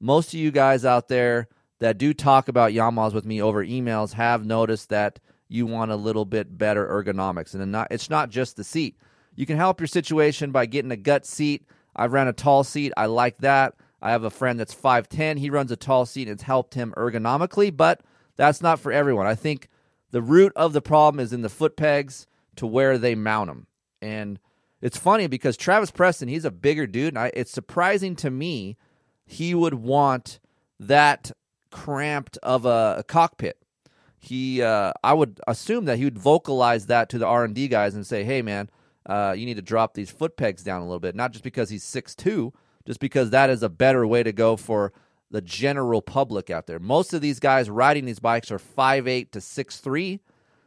Most 0.00 0.34
of 0.34 0.40
you 0.40 0.50
guys 0.50 0.84
out 0.84 1.08
there 1.08 1.48
that 1.78 1.98
do 1.98 2.12
talk 2.12 2.48
about 2.48 2.72
Yamahas 2.72 3.12
with 3.12 3.24
me 3.24 3.40
over 3.40 3.64
emails 3.64 4.12
have 4.12 4.44
noticed 4.44 4.88
that 4.88 5.20
you 5.48 5.66
want 5.66 5.92
a 5.92 5.96
little 5.96 6.24
bit 6.24 6.58
better 6.58 6.86
ergonomics. 6.86 7.54
And 7.54 7.70
not, 7.70 7.88
it's 7.90 8.10
not 8.10 8.30
just 8.30 8.56
the 8.56 8.64
seat. 8.64 8.96
You 9.36 9.46
can 9.46 9.56
help 9.56 9.80
your 9.80 9.86
situation 9.86 10.50
by 10.50 10.66
getting 10.66 10.90
a 10.90 10.96
gut 10.96 11.24
seat. 11.24 11.66
I've 11.94 12.12
ran 12.12 12.28
a 12.28 12.32
tall 12.32 12.64
seat. 12.64 12.92
I 12.96 13.06
like 13.06 13.38
that. 13.38 13.74
I 14.06 14.10
have 14.10 14.22
a 14.22 14.30
friend 14.30 14.60
that's 14.60 14.72
5'10. 14.72 15.40
He 15.40 15.50
runs 15.50 15.72
a 15.72 15.76
tall 15.76 16.06
seat 16.06 16.28
and 16.28 16.34
it's 16.34 16.44
helped 16.44 16.74
him 16.74 16.94
ergonomically, 16.96 17.76
but 17.76 18.02
that's 18.36 18.62
not 18.62 18.78
for 18.78 18.92
everyone. 18.92 19.26
I 19.26 19.34
think 19.34 19.68
the 20.12 20.22
root 20.22 20.52
of 20.54 20.72
the 20.72 20.80
problem 20.80 21.18
is 21.18 21.32
in 21.32 21.42
the 21.42 21.48
foot 21.48 21.76
pegs 21.76 22.28
to 22.54 22.68
where 22.68 22.98
they 22.98 23.16
mount 23.16 23.48
them. 23.48 23.66
And 24.00 24.38
it's 24.80 24.96
funny 24.96 25.26
because 25.26 25.56
Travis 25.56 25.90
Preston, 25.90 26.28
he's 26.28 26.44
a 26.44 26.52
bigger 26.52 26.86
dude, 26.86 27.14
and 27.14 27.18
I, 27.18 27.32
it's 27.34 27.50
surprising 27.50 28.14
to 28.16 28.30
me 28.30 28.76
he 29.24 29.56
would 29.56 29.74
want 29.74 30.38
that 30.78 31.32
cramped 31.72 32.38
of 32.44 32.64
a, 32.64 32.96
a 32.98 33.02
cockpit. 33.02 33.58
He, 34.20 34.62
uh, 34.62 34.92
I 35.02 35.14
would 35.14 35.40
assume 35.48 35.86
that 35.86 35.98
he 35.98 36.04
would 36.04 36.18
vocalize 36.18 36.86
that 36.86 37.08
to 37.08 37.18
the 37.18 37.26
R 37.26 37.42
and 37.42 37.56
D 37.56 37.66
guys 37.66 37.96
and 37.96 38.06
say, 38.06 38.22
"Hey, 38.22 38.40
man, 38.40 38.70
uh, 39.04 39.34
you 39.36 39.46
need 39.46 39.56
to 39.56 39.62
drop 39.62 39.94
these 39.94 40.10
foot 40.10 40.36
pegs 40.36 40.62
down 40.62 40.80
a 40.80 40.84
little 40.84 41.00
bit." 41.00 41.16
Not 41.16 41.32
just 41.32 41.44
because 41.44 41.70
he's 41.70 41.84
six 41.84 42.14
two, 42.14 42.52
just 42.86 43.00
because 43.00 43.30
that 43.30 43.50
is 43.50 43.62
a 43.62 43.68
better 43.68 44.06
way 44.06 44.22
to 44.22 44.32
go 44.32 44.56
for 44.56 44.92
the 45.30 45.40
general 45.40 46.00
public 46.00 46.50
out 46.50 46.66
there. 46.66 46.78
Most 46.78 47.12
of 47.12 47.20
these 47.20 47.40
guys 47.40 47.68
riding 47.68 48.04
these 48.04 48.20
bikes 48.20 48.50
are 48.50 48.58
five 48.58 49.08
eight 49.08 49.32
to 49.32 49.40
six 49.40 49.78
three, 49.78 50.20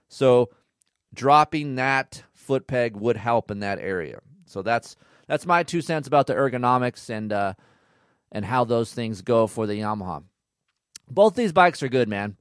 so 0.10 0.50
dropping 1.14 1.76
that 1.76 2.24
foot 2.34 2.68
peg 2.68 2.96
would 2.96 3.18
help 3.18 3.50
in 3.52 3.60
that 3.62 3.80
area. 3.80 4.20
So 4.46 4.62
that's 4.62 4.96
that's 5.28 5.46
my 5.46 5.64
two 5.64 5.82
cents 5.82 6.08
about 6.08 6.28
the 6.28 6.34
ergonomics 6.36 7.10
and 7.10 7.32
uh, 7.32 7.54
and 8.32 8.44
how 8.44 8.66
those 8.66 8.94
things 8.94 9.22
go 9.22 9.48
for 9.48 9.66
the 9.66 9.76
Yamaha. 9.76 10.24
Both 11.10 11.36
these 11.36 11.54
bikes 11.54 11.82
are 11.82 11.90
good, 11.90 12.10
man. 12.10 12.38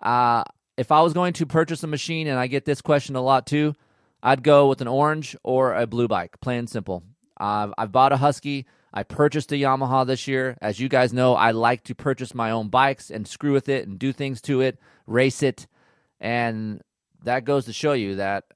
Uh, 0.00 0.44
if 0.76 0.90
I 0.92 1.02
was 1.02 1.12
going 1.12 1.32
to 1.34 1.46
purchase 1.46 1.82
a 1.82 1.88
machine, 1.88 2.28
and 2.28 2.38
I 2.38 2.46
get 2.46 2.64
this 2.64 2.80
question 2.80 3.16
a 3.16 3.20
lot 3.20 3.46
too, 3.46 3.74
I'd 4.22 4.42
go 4.42 4.68
with 4.68 4.80
an 4.80 4.88
orange 4.88 5.36
or 5.42 5.74
a 5.74 5.86
blue 5.86 6.08
bike, 6.08 6.40
plain 6.40 6.66
simple. 6.66 7.02
Uh, 7.38 7.68
I've 7.76 7.92
bought 7.92 8.12
a 8.12 8.16
Husky. 8.16 8.66
I 8.98 9.04
purchased 9.04 9.52
a 9.52 9.54
Yamaha 9.54 10.04
this 10.04 10.26
year. 10.26 10.58
As 10.60 10.80
you 10.80 10.88
guys 10.88 11.12
know, 11.12 11.36
I 11.36 11.52
like 11.52 11.84
to 11.84 11.94
purchase 11.94 12.34
my 12.34 12.50
own 12.50 12.68
bikes 12.68 13.12
and 13.12 13.28
screw 13.28 13.52
with 13.52 13.68
it 13.68 13.86
and 13.86 13.96
do 13.96 14.12
things 14.12 14.40
to 14.42 14.60
it, 14.60 14.76
race 15.06 15.40
it. 15.40 15.68
And 16.18 16.82
that 17.22 17.44
goes 17.44 17.66
to 17.66 17.72
show 17.72 17.92
you 17.92 18.16
that 18.16 18.46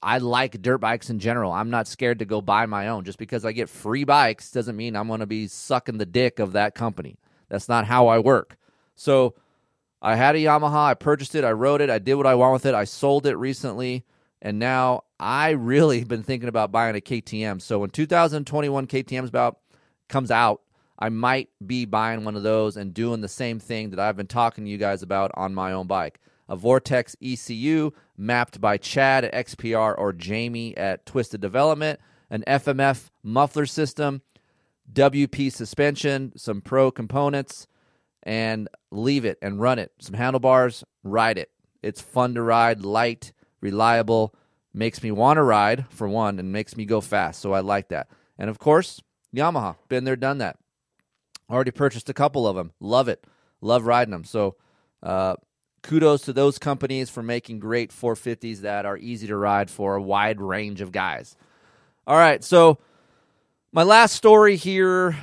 I 0.00 0.18
like 0.18 0.62
dirt 0.62 0.78
bikes 0.78 1.10
in 1.10 1.18
general. 1.18 1.50
I'm 1.50 1.68
not 1.68 1.88
scared 1.88 2.20
to 2.20 2.24
go 2.24 2.40
buy 2.40 2.66
my 2.66 2.86
own. 2.86 3.02
Just 3.02 3.18
because 3.18 3.44
I 3.44 3.50
get 3.50 3.68
free 3.68 4.04
bikes 4.04 4.52
doesn't 4.52 4.76
mean 4.76 4.94
I'm 4.94 5.08
going 5.08 5.18
to 5.18 5.26
be 5.26 5.48
sucking 5.48 5.98
the 5.98 6.06
dick 6.06 6.38
of 6.38 6.52
that 6.52 6.76
company. 6.76 7.18
That's 7.48 7.68
not 7.68 7.86
how 7.86 8.06
I 8.06 8.20
work. 8.20 8.56
So 8.94 9.34
I 10.00 10.14
had 10.14 10.36
a 10.36 10.38
Yamaha. 10.38 10.90
I 10.90 10.94
purchased 10.94 11.34
it. 11.34 11.42
I 11.42 11.50
rode 11.50 11.80
it. 11.80 11.90
I 11.90 11.98
did 11.98 12.14
what 12.14 12.26
I 12.28 12.36
want 12.36 12.52
with 12.52 12.66
it. 12.66 12.74
I 12.76 12.84
sold 12.84 13.26
it 13.26 13.34
recently. 13.36 14.04
And 14.42 14.58
now 14.58 15.04
I 15.18 15.50
really 15.50 16.02
been 16.04 16.22
thinking 16.22 16.48
about 16.48 16.72
buying 16.72 16.96
a 16.96 17.00
KTM. 17.00 17.60
So 17.60 17.78
when 17.78 17.90
2021 17.90 18.86
KTM's 18.86 19.28
about 19.28 19.58
comes 20.08 20.30
out, 20.30 20.62
I 20.98 21.08
might 21.08 21.48
be 21.66 21.84
buying 21.84 22.24
one 22.24 22.36
of 22.36 22.42
those 22.42 22.76
and 22.76 22.92
doing 22.92 23.20
the 23.20 23.28
same 23.28 23.58
thing 23.58 23.90
that 23.90 23.98
I've 23.98 24.16
been 24.16 24.26
talking 24.26 24.64
to 24.64 24.70
you 24.70 24.78
guys 24.78 25.02
about 25.02 25.30
on 25.34 25.54
my 25.54 25.72
own 25.72 25.86
bike 25.86 26.20
a 26.50 26.56
Vortex 26.56 27.16
ECU 27.22 27.92
mapped 28.16 28.60
by 28.60 28.76
Chad 28.76 29.24
at 29.24 29.46
XPR 29.46 29.94
or 29.96 30.12
Jamie 30.12 30.76
at 30.76 31.06
Twisted 31.06 31.40
Development, 31.40 32.00
an 32.28 32.42
FMF 32.44 33.10
muffler 33.22 33.66
system, 33.66 34.22
WP 34.92 35.52
suspension, 35.52 36.32
some 36.36 36.60
pro 36.60 36.90
components, 36.90 37.68
and 38.24 38.68
leave 38.90 39.24
it 39.24 39.38
and 39.40 39.60
run 39.60 39.78
it. 39.78 39.92
Some 40.00 40.14
handlebars, 40.14 40.82
ride 41.04 41.38
it. 41.38 41.52
It's 41.84 42.00
fun 42.00 42.34
to 42.34 42.42
ride, 42.42 42.84
light, 42.84 43.32
reliable, 43.60 44.34
makes 44.72 45.02
me 45.02 45.10
want 45.10 45.36
to 45.36 45.42
ride 45.42 45.86
for 45.90 46.08
one, 46.08 46.38
and 46.38 46.52
makes 46.52 46.76
me 46.76 46.84
go 46.84 47.00
fast. 47.00 47.40
So 47.40 47.52
I 47.52 47.60
like 47.60 47.88
that. 47.88 48.08
And 48.38 48.48
of 48.48 48.58
course, 48.58 49.00
Yamaha, 49.34 49.76
been 49.88 50.04
there, 50.04 50.16
done 50.16 50.38
that. 50.38 50.58
Already 51.50 51.70
purchased 51.70 52.08
a 52.08 52.14
couple 52.14 52.46
of 52.46 52.56
them. 52.56 52.72
Love 52.80 53.08
it. 53.08 53.24
Love 53.60 53.84
riding 53.84 54.12
them. 54.12 54.24
So 54.24 54.56
uh, 55.02 55.36
kudos 55.82 56.22
to 56.22 56.32
those 56.32 56.58
companies 56.58 57.10
for 57.10 57.22
making 57.22 57.58
great 57.58 57.90
450s 57.90 58.58
that 58.60 58.86
are 58.86 58.96
easy 58.96 59.26
to 59.26 59.36
ride 59.36 59.70
for 59.70 59.96
a 59.96 60.02
wide 60.02 60.40
range 60.40 60.80
of 60.80 60.92
guys. 60.92 61.36
All 62.06 62.16
right, 62.16 62.42
so 62.42 62.78
my 63.72 63.82
last 63.82 64.14
story 64.14 64.56
here 64.56 65.16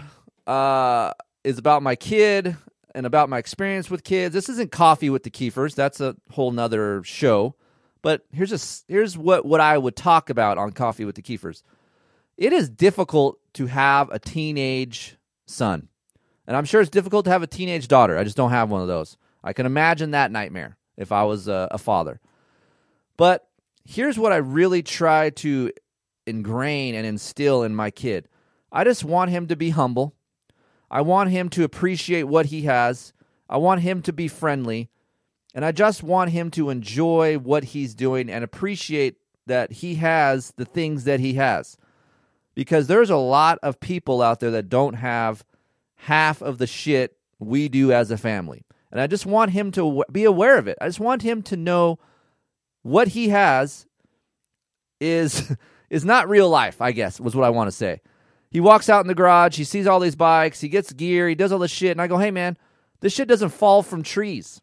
uh, 0.46 1.12
is 1.44 1.58
about 1.58 1.84
my 1.84 1.96
kid 1.96 2.56
and 2.96 3.06
about 3.06 3.30
my 3.30 3.38
experience 3.38 3.90
with 3.90 4.04
kids. 4.04 4.34
This 4.34 4.50
isn't 4.50 4.72
coffee 4.72 5.10
with 5.10 5.24
the 5.24 5.30
Keefers; 5.30 5.76
that's 5.76 6.00
a 6.00 6.16
whole 6.32 6.52
nother 6.52 7.04
show. 7.04 7.56
But 8.08 8.26
here's 8.32 8.54
a, 8.54 8.84
here's 8.90 9.18
what 9.18 9.46
what 9.46 9.60
I 9.60 9.78
would 9.78 9.98
talk 9.98 10.30
about 10.30 10.58
on 10.58 10.72
Coffee 10.72 11.04
with 11.04 11.16
the 11.16 11.22
Keefers. 11.22 11.62
It 12.38 12.54
is 12.54 12.70
difficult 12.70 13.38
to 13.56 13.66
have 13.66 14.10
a 14.12 14.18
teenage 14.18 15.18
son, 15.46 15.90
and 16.48 16.56
I'm 16.56 16.64
sure 16.64 16.80
it's 16.80 16.90
difficult 16.90 17.26
to 17.26 17.32
have 17.32 17.44
a 17.44 17.48
teenage 17.48 17.90
daughter. 17.90 18.18
I 18.18 18.24
just 18.24 18.38
don't 18.38 18.52
have 18.52 18.70
one 18.70 18.82
of 18.82 18.88
those. 18.88 19.18
I 19.44 19.52
can 19.52 19.66
imagine 19.66 20.12
that 20.12 20.32
nightmare 20.32 20.78
if 20.96 21.12
I 21.12 21.26
was 21.26 21.50
a, 21.50 21.68
a 21.70 21.78
father. 21.78 22.22
But 23.18 23.46
here's 23.84 24.18
what 24.18 24.32
I 24.32 24.38
really 24.38 24.84
try 24.84 25.32
to 25.32 25.74
ingrain 26.26 26.96
and 26.96 27.06
instill 27.06 27.64
in 27.64 27.76
my 27.76 27.92
kid 27.92 28.30
I 28.72 28.86
just 28.86 29.04
want 29.04 29.32
him 29.32 29.48
to 29.48 29.58
be 29.58 29.72
humble. 29.72 30.16
I 30.90 31.02
want 31.02 31.32
him 31.32 31.50
to 31.50 31.66
appreciate 31.66 32.24
what 32.24 32.46
he 32.46 32.62
has. 32.62 33.12
I 33.50 33.58
want 33.58 33.82
him 33.82 34.02
to 34.04 34.14
be 34.14 34.30
friendly. 34.30 34.92
And 35.54 35.66
I 35.66 35.72
just 35.72 36.04
want 36.04 36.32
him 36.32 36.52
to 36.52 36.70
enjoy 36.70 37.38
what 37.38 37.64
he's 37.66 37.96
doing 37.96 38.30
and 38.30 38.44
appreciate 38.44 39.18
that 39.48 39.72
he 39.72 39.96
has 39.96 40.52
the 40.58 40.66
things 40.66 41.06
that 41.06 41.20
he 41.20 41.36
has. 41.36 41.78
Because 42.54 42.88
there's 42.88 43.10
a 43.10 43.18
lot 43.18 43.60
of 43.64 43.80
people 43.80 44.22
out 44.22 44.40
there 44.40 44.52
that 44.52 44.70
don't 44.70 44.96
have 44.96 45.44
half 45.96 46.42
of 46.42 46.58
the 46.58 46.68
shit 46.68 47.18
we 47.40 47.70
do 47.70 47.92
as 47.92 48.12
a 48.12 48.18
family. 48.18 48.66
And 48.92 49.02
I 49.02 49.08
just 49.08 49.26
want 49.26 49.52
him 49.52 49.72
to 49.74 50.04
be 50.12 50.24
aware 50.24 50.58
of 50.58 50.68
it. 50.68 50.78
I 50.82 50.88
just 50.88 51.00
want 51.00 51.22
him 51.22 51.42
to 51.44 51.58
know 51.58 52.00
what 52.84 53.10
he 53.10 53.30
has 53.30 53.86
is 55.00 55.56
is 55.90 56.04
not 56.04 56.30
real 56.30 56.50
life, 56.50 56.82
I 56.82 56.92
guess, 56.92 57.20
was 57.20 57.36
what 57.36 57.46
I 57.46 57.50
want 57.50 57.68
to 57.68 57.76
say. 57.76 58.02
He 58.50 58.60
walks 58.60 58.90
out 58.90 59.02
in 59.02 59.08
the 59.08 59.16
garage, 59.16 59.58
he 59.58 59.64
sees 59.64 59.88
all 59.88 60.00
these 60.00 60.16
bikes, 60.16 60.62
he 60.62 60.70
gets 60.70 60.94
gear, 60.94 61.28
he 61.28 61.36
does 61.36 61.52
all 61.52 61.60
this 61.60 61.72
shit, 61.72 61.92
and 61.92 62.02
I 62.02 62.08
go, 62.08 62.18
hey 62.18 62.32
man, 62.32 62.58
this 63.02 63.14
shit 63.14 63.28
doesn't 63.28 63.50
fall 63.50 63.84
from 63.84 64.04
trees. 64.04 64.62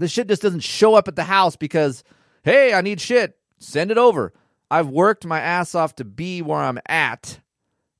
This 0.00 0.10
shit 0.10 0.28
just 0.28 0.40
doesn't 0.40 0.60
show 0.60 0.94
up 0.94 1.08
at 1.08 1.16
the 1.16 1.24
house 1.24 1.56
because, 1.56 2.02
hey, 2.42 2.72
I 2.72 2.80
need 2.80 3.02
shit. 3.02 3.36
Send 3.58 3.90
it 3.90 3.98
over. 3.98 4.32
I've 4.70 4.88
worked 4.88 5.26
my 5.26 5.40
ass 5.40 5.74
off 5.74 5.94
to 5.96 6.04
be 6.04 6.40
where 6.40 6.58
I'm 6.58 6.78
at 6.86 7.38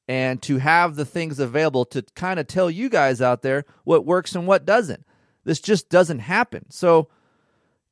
and 0.08 0.40
to 0.42 0.56
have 0.56 0.96
the 0.96 1.04
things 1.04 1.38
available 1.38 1.84
to 1.84 2.02
kind 2.14 2.40
of 2.40 2.46
tell 2.46 2.70
you 2.70 2.88
guys 2.88 3.20
out 3.20 3.42
there 3.42 3.66
what 3.84 4.06
works 4.06 4.34
and 4.34 4.46
what 4.46 4.64
doesn't. 4.64 5.04
This 5.44 5.60
just 5.60 5.90
doesn't 5.90 6.20
happen. 6.20 6.64
So 6.70 7.08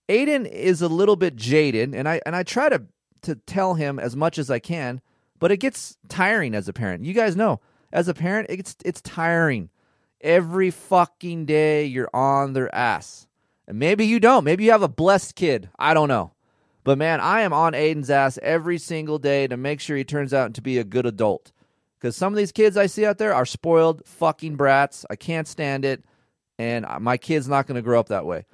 Aiden 0.09 0.51
is 0.51 0.81
a 0.81 0.89
little 0.89 1.17
bit 1.17 1.37
jaded, 1.37 1.95
and 1.95 2.09
I 2.09 2.21
and 2.25 2.35
I 2.35 2.45
try 2.45 2.71
to 2.71 2.83
to 3.23 3.35
tell 3.35 3.75
him 3.75 3.99
as 3.99 4.17
much 4.17 4.39
as 4.39 4.51
I 4.51 4.59
can, 4.59 5.03
but 5.39 5.53
it 5.53 5.59
gets 5.59 5.99
tiring 6.09 6.55
as 6.55 6.67
a 6.67 6.73
parent. 6.73 7.05
You 7.05 7.13
guys 7.13 7.37
know, 7.37 7.61
as 7.93 8.09
a 8.09 8.15
parent, 8.15 8.47
it's 8.49 8.75
it's 8.85 9.03
tiring. 9.03 9.69
Every 10.21 10.71
fucking 10.71 11.45
day 11.45 11.85
you're 11.85 12.11
on 12.15 12.55
their 12.55 12.75
ass. 12.75 13.28
And 13.69 13.79
maybe 13.79 14.07
you 14.07 14.19
don't. 14.19 14.45
Maybe 14.45 14.64
you 14.64 14.71
have 14.73 14.83
a 14.83 14.89
blessed 14.89 15.35
kid. 15.37 15.69
I 15.79 15.93
don't 15.93 16.09
know. 16.09 16.33
But 16.85 16.97
man, 16.97 17.21
I 17.21 17.43
am 17.43 17.53
on 17.53 17.75
Aiden's 17.75 18.09
ass 18.09 18.39
every 18.43 18.79
single 18.79 19.19
day 19.19 19.47
to 19.47 19.59
make 19.59 19.79
sure 19.79 19.97
he 19.97 20.05
turns 20.05 20.33
out 20.33 20.55
to 20.55 20.62
be 20.62 20.79
a 20.79 20.85
good 20.85 21.05
adult. 21.05 21.53
Because 22.01 22.16
some 22.16 22.33
of 22.33 22.39
these 22.39 22.51
kids 22.51 22.79
I 22.79 22.87
see 22.87 23.05
out 23.05 23.19
there 23.19 23.35
are 23.35 23.45
spoiled 23.45 24.03
fucking 24.07 24.57
brats. 24.57 25.05
I 25.11 25.16
can't 25.16 25.47
stand 25.47 25.85
it 25.85 26.03
and 26.59 26.87
my 27.01 27.19
kid's 27.19 27.47
not 27.47 27.66
going 27.66 27.77
to 27.77 27.83
grow 27.83 28.01
up 28.01 28.09
that 28.09 28.25
way. 28.27 28.47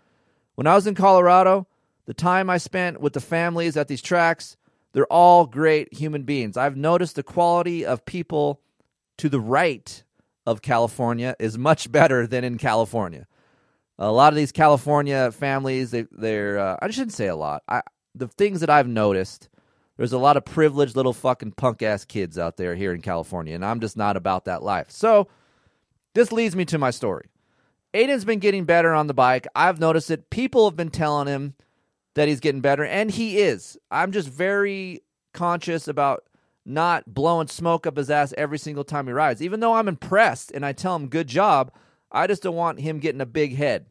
When 0.57 0.67
I 0.67 0.75
was 0.75 0.87
in 0.87 0.95
Colorado, 0.95 1.69
the 2.07 2.15
time 2.15 2.51
I 2.51 2.59
spent 2.59 3.01
with 3.01 3.12
the 3.12 3.21
families 3.21 3.77
at 3.77 3.89
these 3.89 4.03
tracks, 4.03 4.57
they're 4.93 5.07
all 5.07 5.47
great 5.47 5.95
human 5.95 6.25
beings. 6.25 6.57
I've 6.57 6.77
noticed 6.77 7.17
the 7.17 7.23
quality 7.23 7.87
of 7.87 8.05
people 8.05 8.61
to 9.19 9.29
the 9.29 9.41
right 9.41 10.03
of 10.45 10.61
California 10.61 11.35
is 11.39 11.57
much 11.57 11.91
better 11.91 12.27
than 12.27 12.45
in 12.45 12.59
California. 12.59 13.27
A 13.99 14.11
lot 14.11 14.32
of 14.32 14.36
these 14.36 14.53
California 14.53 15.30
families, 15.30 15.90
they, 15.92 16.07
they're, 16.11 16.59
uh, 16.59 16.76
I 16.82 16.90
shouldn't 16.90 17.12
say 17.12 17.28
a 17.28 17.36
lot. 17.36 17.62
I, 17.68 17.82
the 18.14 18.28
things 18.28 18.61
that 18.61 18.70
I've 18.70 18.88
noticed, 18.88 19.49
there's 19.97 20.12
a 20.12 20.18
lot 20.18 20.36
of 20.36 20.45
privileged 20.45 20.97
little 20.97 21.12
fucking 21.12 21.53
punk 21.53 21.82
ass 21.82 22.05
kids 22.05 22.38
out 22.38 22.57
there 22.57 22.74
here 22.74 22.92
in 22.92 23.03
California, 23.03 23.55
and 23.55 23.64
I'm 23.64 23.80
just 23.80 23.97
not 23.97 24.16
about 24.16 24.47
that 24.47 24.62
life. 24.62 24.90
So, 24.90 25.28
this 26.14 26.32
leads 26.32 26.55
me 26.55 26.64
to 26.66 26.78
my 26.78 26.90
story. 26.90 27.28
Aiden's 27.92 28.24
been 28.24 28.40
getting 28.40 28.64
better 28.64 28.92
on 28.92 29.07
the 29.07 29.14
bike. 29.14 29.47
I've 29.55 29.78
noticed 29.80 30.11
it. 30.11 30.30
People 30.30 30.68
have 30.68 30.76
been 30.76 30.90
telling 30.90 31.28
him 31.28 31.55
that 32.14 32.28
he's 32.28 32.40
getting 32.40 32.61
better, 32.61 32.84
and 32.84 33.11
he 33.11 33.38
is. 33.38 33.76
I'm 33.90 34.12
just 34.12 34.28
very 34.28 35.03
conscious 35.32 35.86
about 35.86 36.24
not 36.64 37.12
blowing 37.12 37.49
smoke 37.49 37.86
up 37.86 37.97
his 37.97 38.11
ass 38.11 38.32
every 38.38 38.59
single 38.59 38.84
time 38.84 39.07
he 39.07 39.12
rides. 39.12 39.42
Even 39.42 39.61
though 39.61 39.74
I'm 39.74 39.88
impressed 39.88 40.51
and 40.53 40.64
I 40.64 40.72
tell 40.72 40.97
him 40.97 41.09
good 41.09 41.28
job, 41.28 41.72
I 42.15 42.27
just 42.27 42.43
don't 42.43 42.55
want 42.55 42.81
him 42.81 43.01
getting 43.01 43.21
a 43.21 43.27
big 43.27 43.57
head. 43.57 43.87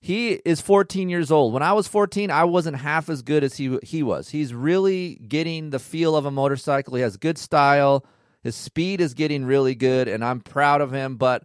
He 0.00 0.34
is 0.44 0.60
14 0.60 1.08
years 1.08 1.32
old. 1.32 1.52
When 1.52 1.62
I 1.62 1.72
was 1.72 1.88
14, 1.88 2.30
I 2.30 2.44
wasn't 2.44 2.76
half 2.76 3.08
as 3.08 3.22
good 3.22 3.42
as 3.42 3.56
he 3.56 3.78
he 3.82 4.02
was. 4.02 4.28
He's 4.28 4.54
really 4.54 5.16
getting 5.16 5.70
the 5.70 5.80
feel 5.80 6.14
of 6.14 6.24
a 6.24 6.30
motorcycle. 6.30 6.94
He 6.94 7.02
has 7.02 7.16
good 7.16 7.36
style. 7.36 8.04
His 8.42 8.54
speed 8.54 9.00
is 9.00 9.14
getting 9.14 9.44
really 9.44 9.74
good, 9.74 10.06
and 10.06 10.24
I'm 10.24 10.40
proud 10.40 10.80
of 10.80 10.92
him. 10.92 11.16
But 11.16 11.44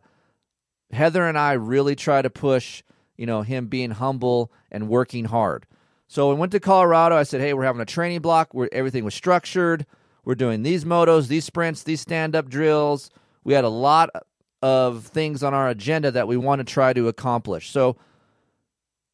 Heather 0.92 1.28
and 1.28 1.38
I 1.38 1.54
really 1.54 1.96
try 1.96 2.22
to 2.22 2.30
push, 2.30 2.84
you 3.18 3.26
know, 3.26 3.42
him 3.42 3.68
being 3.68 3.90
humble 3.90 4.52
and 4.72 4.88
working 4.88 5.26
hard. 5.26 5.66
So 6.08 6.30
we 6.30 6.36
went 6.36 6.52
to 6.52 6.60
Colorado. 6.60 7.16
I 7.16 7.24
said, 7.24 7.42
"Hey, 7.42 7.56
we're 7.56 7.64
having 7.64 7.82
a 7.82 7.86
training 7.86 8.22
block 8.22 8.54
where 8.54 8.70
everything 8.72 9.04
was 9.04 9.16
structured. 9.16 9.88
We're 10.24 10.36
doing 10.36 10.62
these 10.62 10.86
motos, 10.86 11.28
these 11.28 11.44
sprints, 11.44 11.82
these 11.82 12.02
stand-up 12.02 12.50
drills. 12.50 13.10
We 13.44 13.54
had 13.54 13.64
a 13.64 13.70
lot 13.70 14.12
of 14.64 15.06
things 15.06 15.44
on 15.44 15.54
our 15.54 15.70
agenda 15.70 16.10
that 16.10 16.28
we 16.28 16.38
want 16.38 16.60
to 16.60 16.64
try 16.64 16.94
to 16.94 17.08
accomplish." 17.08 17.70
So 17.70 17.98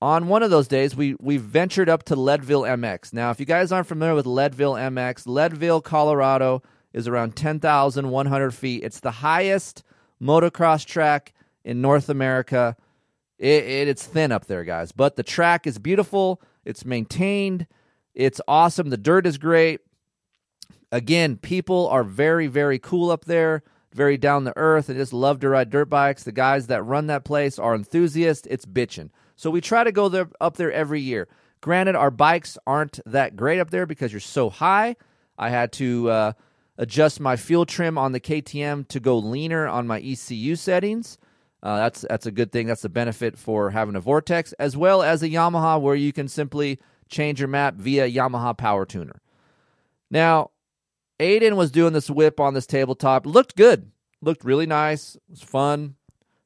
on 0.01 0.27
one 0.27 0.43
of 0.43 0.51
those 0.51 0.67
days, 0.67 0.95
we 0.95 1.15
we 1.19 1.37
ventured 1.37 1.89
up 1.89 2.03
to 2.03 2.15
Leadville 2.15 2.63
MX. 2.63 3.13
Now, 3.13 3.31
if 3.31 3.39
you 3.39 3.45
guys 3.45 3.71
aren't 3.71 3.87
familiar 3.87 4.15
with 4.15 4.25
Leadville 4.25 4.75
MX, 4.75 5.27
Leadville, 5.27 5.81
Colorado 5.81 6.61
is 6.93 7.07
around 7.07 7.35
10,100 7.35 8.51
feet. 8.51 8.83
It's 8.83 8.99
the 8.99 9.11
highest 9.11 9.83
motocross 10.21 10.85
track 10.85 11.33
in 11.63 11.81
North 11.81 12.09
America. 12.09 12.75
It, 13.37 13.63
it, 13.63 13.87
it's 13.87 14.05
thin 14.05 14.31
up 14.31 14.45
there, 14.45 14.63
guys, 14.63 14.91
but 14.91 15.15
the 15.15 15.23
track 15.23 15.67
is 15.67 15.79
beautiful. 15.79 16.41
It's 16.65 16.85
maintained. 16.85 17.67
It's 18.13 18.41
awesome. 18.47 18.89
The 18.89 18.97
dirt 18.97 19.25
is 19.25 19.37
great. 19.37 19.81
Again, 20.91 21.37
people 21.37 21.87
are 21.89 22.03
very, 22.03 22.47
very 22.47 22.79
cool 22.79 23.11
up 23.11 23.25
there, 23.25 23.63
very 23.93 24.17
down 24.17 24.45
to 24.45 24.53
earth, 24.55 24.89
and 24.89 24.97
just 24.97 25.13
love 25.13 25.39
to 25.39 25.49
ride 25.49 25.69
dirt 25.69 25.85
bikes. 25.85 26.23
The 26.23 26.31
guys 26.31 26.67
that 26.67 26.83
run 26.83 27.07
that 27.07 27.23
place 27.23 27.57
are 27.57 27.75
enthusiasts. 27.75 28.47
It's 28.49 28.65
bitching. 28.65 29.09
So 29.35 29.49
we 29.49 29.61
try 29.61 29.83
to 29.83 29.91
go 29.91 30.09
there 30.09 30.29
up 30.39 30.57
there 30.57 30.71
every 30.71 31.01
year. 31.01 31.27
Granted, 31.61 31.95
our 31.95 32.11
bikes 32.11 32.57
aren't 32.65 32.99
that 33.05 33.35
great 33.35 33.59
up 33.59 33.69
there 33.69 33.85
because 33.85 34.13
you're 34.13 34.19
so 34.19 34.49
high. 34.49 34.95
I 35.37 35.49
had 35.49 35.71
to 35.73 36.09
uh, 36.09 36.33
adjust 36.77 37.19
my 37.19 37.35
fuel 37.35 37.65
trim 37.65 37.97
on 37.97 38.11
the 38.11 38.19
KTM 38.19 38.87
to 38.89 38.99
go 38.99 39.17
leaner 39.17 39.67
on 39.67 39.87
my 39.87 39.99
ECU 39.99 40.55
settings. 40.55 41.17
Uh, 41.61 41.77
that's 41.77 42.05
that's 42.07 42.25
a 42.25 42.31
good 42.31 42.51
thing. 42.51 42.67
That's 42.67 42.81
the 42.83 42.89
benefit 42.89 43.37
for 43.37 43.71
having 43.71 43.95
a 43.95 43.99
Vortex, 43.99 44.53
as 44.53 44.77
well 44.77 45.01
as 45.01 45.21
a 45.21 45.29
Yamaha, 45.29 45.79
where 45.81 45.95
you 45.95 46.13
can 46.13 46.27
simply 46.27 46.79
change 47.09 47.39
your 47.41 47.49
map 47.49 47.75
via 47.75 48.09
Yamaha 48.09 48.57
Power 48.57 48.85
Tuner. 48.85 49.21
Now, 50.09 50.51
Aiden 51.19 51.55
was 51.55 51.71
doing 51.71 51.93
this 51.93 52.09
whip 52.09 52.39
on 52.39 52.53
this 52.53 52.65
tabletop. 52.65 53.25
Looked 53.25 53.55
good. 53.55 53.91
Looked 54.21 54.43
really 54.43 54.65
nice. 54.65 55.15
It 55.15 55.21
was 55.29 55.41
fun. 55.41 55.95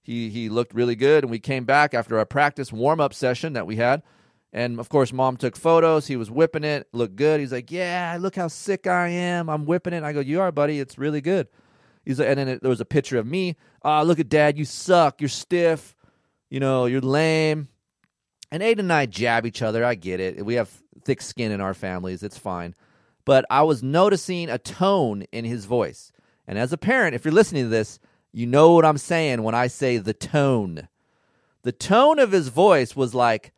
He 0.02 0.30
he 0.30 0.50
looked 0.50 0.74
really 0.74 0.96
good, 0.96 1.24
and 1.24 1.32
we 1.32 1.40
came 1.40 1.64
back 1.64 1.94
after 1.94 2.20
a 2.20 2.26
practice 2.26 2.74
warm 2.74 3.00
up 3.00 3.14
session 3.14 3.54
that 3.54 3.66
we 3.66 3.78
had. 3.78 4.04
And 4.52 4.80
of 4.80 4.90
course, 4.90 5.14
mom 5.14 5.38
took 5.38 5.56
photos. 5.56 6.08
He 6.08 6.16
was 6.16 6.30
whipping 6.30 6.64
it, 6.64 6.88
looked 6.92 7.16
good. 7.16 7.40
He's 7.40 7.52
like, 7.52 7.72
"Yeah, 7.72 8.18
look 8.20 8.36
how 8.36 8.50
sick 8.50 8.86
I 8.86 9.08
am. 9.08 9.50
I'm 9.50 9.66
whipping 9.66 9.94
it." 9.94 10.04
I 10.04 10.12
go, 10.12 10.20
"You 10.20 10.42
are, 10.42 10.52
buddy. 10.52 10.80
It's 10.80 10.98
really 10.98 11.22
good." 11.22 11.48
He's 12.06 12.20
like, 12.20 12.28
and 12.28 12.38
then 12.38 12.48
it, 12.50 12.62
there 12.62 12.70
was 12.70 12.82
a 12.82 12.86
picture 12.86 13.18
of 13.18 13.26
me. 13.26 13.56
Ah, 13.82 14.02
oh, 14.02 14.04
look 14.04 14.20
at 14.20 14.28
dad. 14.28 14.58
You 14.58 14.66
suck. 14.66 15.22
You're 15.22 15.30
stiff. 15.30 15.96
You 16.50 16.60
know, 16.60 16.86
you're 16.86 17.02
lame. 17.02 17.70
And 18.52 18.62
Aiden 18.62 18.80
and 18.80 18.94
I 18.94 19.06
jab 19.06 19.46
each 19.46 19.62
other. 19.62 19.84
I 19.84 19.96
get 19.96 20.20
it. 20.20 20.46
We 20.46 20.56
have 20.56 20.70
thick 21.06 21.22
skin 21.22 21.52
in 21.52 21.62
our 21.62 21.74
families. 21.74 22.22
It's 22.22 22.38
fine. 22.38 22.76
But 23.26 23.46
I 23.50 23.64
was 23.64 23.82
noticing 23.82 24.50
a 24.50 24.58
tone 24.58 25.24
in 25.32 25.46
his 25.46 25.66
voice. 25.66 26.12
And 26.48 26.58
as 26.58 26.74
a 26.74 26.78
parent, 26.78 27.16
if 27.16 27.24
you're 27.24 27.34
listening 27.34 27.64
to 27.64 27.70
this, 27.70 28.00
you 28.32 28.46
know 28.46 28.74
what 28.74 28.86
I'm 28.86 28.98
saying 28.98 29.44
when 29.44 29.56
I 29.56 29.68
say 29.68 29.98
the 29.98 30.14
tone. 30.14 30.88
The 31.62 31.72
tone 31.72 32.20
of 32.20 32.32
his 32.32 32.50
voice 32.50 32.96
was 32.96 33.16
like, 33.16 33.54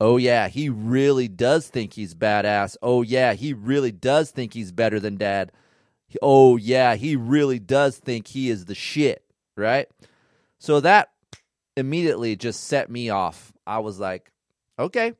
oh, 0.00 0.16
yeah, 0.16 0.48
he 0.48 0.70
really 0.70 1.28
does 1.28 1.68
think 1.68 1.92
he's 1.92 2.14
badass. 2.14 2.76
Oh, 2.80 3.02
yeah, 3.02 3.34
he 3.34 3.52
really 3.52 3.92
does 3.92 4.30
think 4.30 4.54
he's 4.54 4.72
better 4.72 4.98
than 4.98 5.16
dad 5.16 5.52
oh 6.22 6.56
yeah, 6.56 6.94
he 6.94 7.16
really 7.16 7.58
does 7.58 7.98
think 7.98 8.28
he 8.28 8.50
is 8.50 8.64
the 8.64 8.74
shit, 8.74 9.24
right? 9.56 9.88
So 10.58 10.80
that 10.80 11.10
immediately 11.76 12.36
just 12.36 12.64
set 12.64 12.90
me 12.90 13.10
off. 13.10 13.52
I 13.66 13.78
was 13.78 13.98
like, 13.98 14.32
okay, 14.78 15.14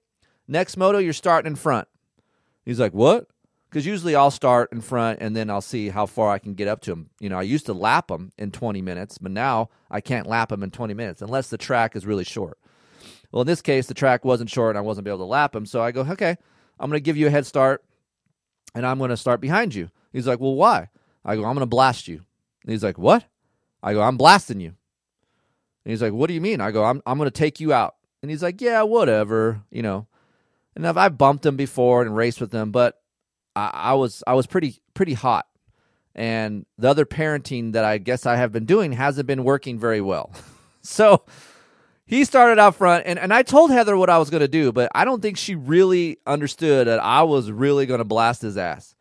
next 0.48 0.76
moto, 0.76 0.98
you're 0.98 1.12
starting 1.12 1.50
in 1.50 1.56
front. 1.56 1.88
He's 2.64 2.80
like, 2.80 2.92
what? 2.92 3.26
Because 3.70 3.86
usually 3.86 4.16
I'll 4.16 4.32
start 4.32 4.72
in 4.72 4.80
front 4.80 5.20
and 5.22 5.36
then 5.36 5.48
I'll 5.48 5.60
see 5.60 5.90
how 5.90 6.04
far 6.04 6.30
I 6.30 6.40
can 6.40 6.54
get 6.54 6.66
up 6.66 6.80
to 6.82 6.92
him. 6.92 7.10
You 7.20 7.28
know, 7.28 7.38
I 7.38 7.42
used 7.42 7.66
to 7.66 7.72
lap 7.72 8.10
him 8.10 8.32
in 8.36 8.50
20 8.50 8.82
minutes, 8.82 9.16
but 9.18 9.30
now 9.30 9.70
I 9.88 10.00
can't 10.00 10.26
lap 10.26 10.50
him 10.50 10.64
in 10.64 10.72
20 10.72 10.92
minutes 10.92 11.22
unless 11.22 11.50
the 11.50 11.56
track 11.56 11.94
is 11.94 12.04
really 12.04 12.24
short. 12.24 12.58
Well, 13.30 13.42
in 13.42 13.46
this 13.46 13.62
case, 13.62 13.86
the 13.86 13.94
track 13.94 14.24
wasn't 14.24 14.50
short 14.50 14.70
and 14.70 14.78
I 14.78 14.82
wasn't 14.82 15.06
able 15.06 15.18
to 15.18 15.24
lap 15.24 15.54
him. 15.54 15.66
So 15.66 15.80
I 15.80 15.92
go, 15.92 16.00
okay, 16.00 16.36
I'm 16.80 16.90
going 16.90 16.98
to 16.98 17.04
give 17.04 17.16
you 17.16 17.28
a 17.28 17.30
head 17.30 17.46
start 17.46 17.84
and 18.74 18.84
I'm 18.84 18.98
going 18.98 19.10
to 19.10 19.16
start 19.16 19.40
behind 19.40 19.72
you. 19.72 19.88
He's 20.12 20.26
like, 20.26 20.40
Well, 20.40 20.54
why? 20.54 20.88
I 21.24 21.36
go, 21.36 21.44
I'm 21.44 21.54
going 21.54 21.60
to 21.60 21.66
blast 21.66 22.08
you. 22.08 22.16
And 22.62 22.72
he's 22.72 22.82
like, 22.82 22.98
What? 22.98 23.24
I 23.82 23.92
go, 23.92 24.02
I'm 24.02 24.16
blasting 24.16 24.60
you. 24.60 24.74
And 25.84 25.90
he's 25.92 26.02
like, 26.02 26.12
What 26.12 26.26
do 26.26 26.34
you 26.34 26.40
mean? 26.40 26.60
I 26.60 26.70
go, 26.70 26.84
I'm, 26.84 27.02
I'm 27.06 27.18
going 27.18 27.30
to 27.30 27.38
take 27.38 27.60
you 27.60 27.72
out. 27.72 27.94
And 28.22 28.30
he's 28.30 28.42
like, 28.42 28.60
Yeah, 28.60 28.82
whatever, 28.82 29.62
you 29.70 29.82
know. 29.82 30.06
And 30.74 30.86
I've, 30.86 30.96
I've 30.96 31.18
bumped 31.18 31.46
him 31.46 31.56
before 31.56 32.02
and 32.02 32.16
raced 32.16 32.40
with 32.40 32.52
him, 32.52 32.70
but 32.70 33.00
I, 33.56 33.70
I 33.72 33.94
was 33.94 34.22
I 34.26 34.34
was 34.34 34.46
pretty 34.46 34.80
pretty 34.94 35.14
hot. 35.14 35.46
And 36.14 36.66
the 36.76 36.88
other 36.88 37.06
parenting 37.06 37.72
that 37.72 37.84
I 37.84 37.98
guess 37.98 38.26
I 38.26 38.36
have 38.36 38.52
been 38.52 38.66
doing 38.66 38.92
hasn't 38.92 39.26
been 39.26 39.44
working 39.44 39.78
very 39.78 40.00
well. 40.00 40.32
so 40.82 41.24
he 42.04 42.24
started 42.24 42.58
out 42.58 42.74
front 42.74 43.04
and, 43.06 43.18
and 43.18 43.32
I 43.32 43.42
told 43.42 43.70
Heather 43.70 43.96
what 43.96 44.10
I 44.10 44.18
was 44.18 44.30
going 44.30 44.40
to 44.40 44.48
do, 44.48 44.72
but 44.72 44.90
I 44.94 45.04
don't 45.04 45.22
think 45.22 45.36
she 45.36 45.54
really 45.54 46.18
understood 46.26 46.88
that 46.88 46.98
I 46.98 47.22
was 47.22 47.50
really 47.50 47.86
going 47.86 47.98
to 47.98 48.04
blast 48.04 48.42
his 48.42 48.56
ass. 48.56 48.96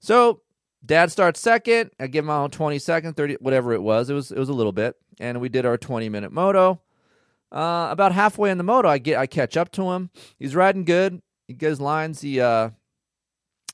So 0.00 0.40
dad 0.84 1.12
starts 1.12 1.40
second. 1.40 1.90
I 2.00 2.06
give 2.06 2.24
him 2.24 2.30
on 2.30 2.50
20 2.50 2.78
seconds, 2.78 3.14
30, 3.14 3.34
whatever 3.40 3.72
it 3.72 3.82
was. 3.82 4.08
It 4.08 4.14
was 4.14 4.32
it 4.32 4.38
was 4.38 4.48
a 4.48 4.54
little 4.54 4.72
bit. 4.72 4.96
And 5.20 5.40
we 5.40 5.48
did 5.48 5.66
our 5.66 5.76
20 5.76 6.08
minute 6.08 6.32
moto. 6.32 6.80
Uh, 7.50 7.88
about 7.90 8.12
halfway 8.12 8.50
in 8.50 8.58
the 8.58 8.64
moto, 8.64 8.88
I 8.88 8.98
get 8.98 9.18
I 9.18 9.26
catch 9.26 9.56
up 9.56 9.72
to 9.72 9.90
him. 9.92 10.10
He's 10.38 10.54
riding 10.54 10.84
good. 10.84 11.22
He 11.46 11.54
gets 11.54 11.80
lines. 11.80 12.20
He 12.20 12.40
uh 12.40 12.70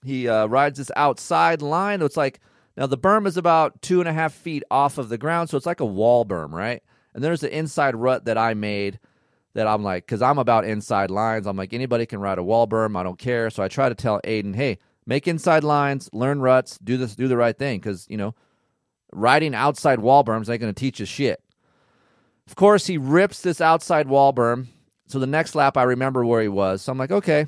he 0.05 0.29
uh, 0.29 0.47
rides 0.47 0.79
this 0.79 0.91
outside 0.97 1.63
line. 1.63 2.03
It's 2.03 2.17
like 2.17 2.41
now 2.77 2.87
the 2.87 2.99
berm 2.99 3.27
is 3.27 3.37
about 3.37 3.81
two 3.83 4.01
and 4.01 4.09
a 4.09 4.13
half 4.13 4.33
feet 4.33 4.63
off 4.71 4.99
of 4.99 5.09
the 5.09 5.19
ground, 5.19 5.51
so 5.51 5.57
it's 5.57 5.67
like 5.67 5.81
a 5.81 5.87
wall 5.87 6.25
berm, 6.25 6.53
right? 6.53 6.83
And 7.15 7.23
there's 7.23 7.41
the 7.41 7.57
inside 7.57 7.95
rut 7.95 8.25
that 8.25 8.37
I 8.37 8.55
made 8.55 8.99
that 9.55 9.67
I'm 9.67 9.83
like, 9.85 10.05
because 10.05 10.21
I'm 10.21 10.39
about 10.39 10.65
inside 10.65 11.11
lines. 11.11 11.47
I'm 11.47 11.57
like 11.57 11.73
anybody 11.73 12.07
can 12.07 12.21
ride 12.21 12.39
a 12.39 12.43
wall 12.43 12.67
berm. 12.67 12.99
I 12.99 13.03
don't 13.03 13.19
care. 13.19 13.51
So 13.51 13.63
I 13.63 13.69
try 13.69 13.89
to 13.89 13.95
tell 13.95 14.21
Aiden, 14.23 14.55
hey, 14.55 14.79
make 15.07 15.29
inside 15.29 15.65
lines, 15.65 16.11
learn 16.13 16.41
ruts, 16.41 16.79
do 16.79 16.97
this, 16.97 17.15
do 17.15 17.29
the 17.29 17.37
right 17.37 17.57
thing, 17.57 17.79
because 17.79 18.07
you 18.09 18.17
know, 18.17 18.35
riding 19.13 19.55
outside 19.55 20.01
wall 20.01 20.25
berms 20.25 20.51
ain't 20.51 20.61
going 20.61 20.75
to 20.75 20.79
teach 20.79 21.01
you 21.01 21.07
shit. 21.07 21.41
Of 22.47 22.57
course, 22.57 22.87
he 22.87 22.99
rips 22.99 23.41
this 23.41 23.61
outside 23.61 24.09
wall 24.09 24.33
berm. 24.33 24.67
So 25.07 25.19
the 25.19 25.27
next 25.27 25.55
lap, 25.55 25.77
I 25.77 25.85
remember 25.85 26.25
where 26.25 26.43
he 26.43 26.49
was. 26.49 26.83
So 26.83 26.93
I'm 26.93 26.99
like, 26.99 27.13
okay. 27.13 27.47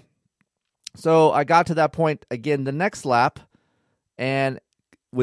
So 0.96 1.32
I 1.32 1.44
got 1.44 1.66
to 1.66 1.74
that 1.74 1.92
point 1.92 2.26
again 2.30 2.64
the 2.64 2.72
next 2.72 3.04
lap, 3.04 3.40
and 4.18 4.60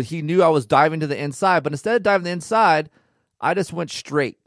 he 0.04 0.22
knew 0.22 0.42
I 0.42 0.50
was 0.50 0.66
diving 0.66 1.00
to 1.02 1.08
the 1.08 1.22
inside, 1.22 1.64
but 1.64 1.74
instead 1.74 1.96
of 1.96 2.04
diving 2.04 2.26
the 2.26 2.32
inside, 2.32 2.90
I 3.42 3.54
just 3.54 3.74
went 3.74 3.92
straight. 3.92 4.38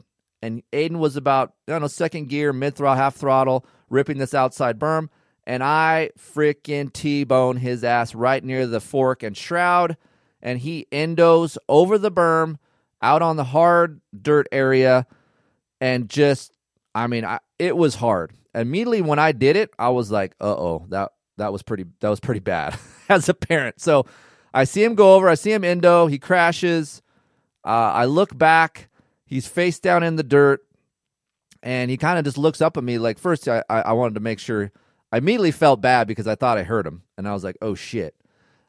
And 0.41 0.63
Aiden 0.71 0.97
was 0.97 1.15
about, 1.15 1.53
I 1.67 1.71
don't 1.71 1.81
know, 1.81 1.87
second 1.87 2.29
gear, 2.29 2.53
mid 2.53 2.75
throttle, 2.75 3.01
half 3.01 3.15
throttle, 3.15 3.65
ripping 3.89 4.17
this 4.17 4.33
outside 4.33 4.79
berm 4.79 5.09
and 5.47 5.63
I 5.63 6.09
freaking 6.19 6.91
T-bone 6.91 7.55
his 7.55 7.85
ass 7.85 8.13
right 8.13 8.43
near 8.43 8.67
the 8.67 8.81
fork 8.81 9.23
and 9.23 9.35
shroud, 9.35 9.95
and 10.41 10.59
he 10.59 10.87
endos 10.91 11.57
over 11.69 11.97
the 11.97 12.11
berm 12.11 12.57
out 13.01 13.21
on 13.21 13.37
the 13.37 13.45
hard 13.45 14.01
dirt 14.21 14.47
area, 14.51 15.07
and 15.79 16.09
just, 16.09 16.51
I 16.93 17.07
mean, 17.07 17.23
I, 17.23 17.39
it 17.57 17.77
was 17.77 17.95
hard. 17.95 18.33
Immediately 18.53 19.01
when 19.03 19.19
I 19.19 19.31
did 19.31 19.55
it, 19.55 19.71
I 19.79 19.89
was 19.89 20.11
like, 20.11 20.35
"Uh 20.41 20.53
oh, 20.53 20.85
that 20.89 21.13
that 21.37 21.51
was 21.51 21.61
pretty 21.63 21.85
that 21.99 22.09
was 22.09 22.19
pretty 22.19 22.39
bad." 22.39 22.77
As 23.09 23.29
a 23.29 23.33
parent, 23.33 23.79
so 23.79 24.05
I 24.53 24.65
see 24.65 24.83
him 24.83 24.95
go 24.95 25.15
over, 25.15 25.29
I 25.29 25.35
see 25.35 25.53
him 25.53 25.63
endo, 25.63 26.07
he 26.07 26.19
crashes. 26.19 27.01
Uh, 27.63 27.91
I 27.93 28.05
look 28.05 28.37
back, 28.37 28.89
he's 29.25 29.47
face 29.47 29.79
down 29.79 30.03
in 30.03 30.17
the 30.17 30.23
dirt, 30.23 30.65
and 31.63 31.89
he 31.89 31.97
kind 31.97 32.19
of 32.19 32.25
just 32.25 32.37
looks 32.37 32.61
up 32.61 32.75
at 32.77 32.83
me 32.83 32.97
like, 32.97 33.17
first 33.17 33.47
I, 33.47 33.63
I 33.69 33.93
wanted 33.93 34.15
to 34.15 34.19
make 34.19 34.39
sure 34.39 34.71
I 35.11 35.17
immediately 35.17 35.51
felt 35.51 35.81
bad 35.81 36.07
because 36.07 36.27
I 36.27 36.35
thought 36.35 36.57
I 36.57 36.63
hurt 36.63 36.85
him, 36.85 37.03
and 37.17 37.27
I 37.27 37.33
was 37.33 37.43
like, 37.43 37.57
"Oh 37.61 37.75
shit, 37.75 38.15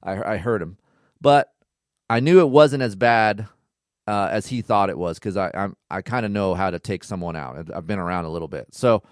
I 0.02 0.34
I 0.34 0.36
hurt 0.36 0.62
him," 0.62 0.78
but 1.20 1.52
I 2.08 2.20
knew 2.20 2.40
it 2.40 2.48
wasn't 2.48 2.82
as 2.82 2.94
bad 2.94 3.48
uh, 4.06 4.28
as 4.30 4.46
he 4.46 4.62
thought 4.62 4.90
it 4.90 4.98
was 4.98 5.18
because 5.18 5.36
I 5.36 5.50
I'm, 5.52 5.76
I 5.90 6.02
kind 6.02 6.24
of 6.24 6.32
know 6.32 6.54
how 6.54 6.70
to 6.70 6.78
take 6.78 7.02
someone 7.02 7.34
out. 7.36 7.70
I've 7.74 7.86
been 7.86 7.98
around 7.98 8.24
a 8.24 8.30
little 8.30 8.48
bit, 8.48 8.68
so 8.72 9.02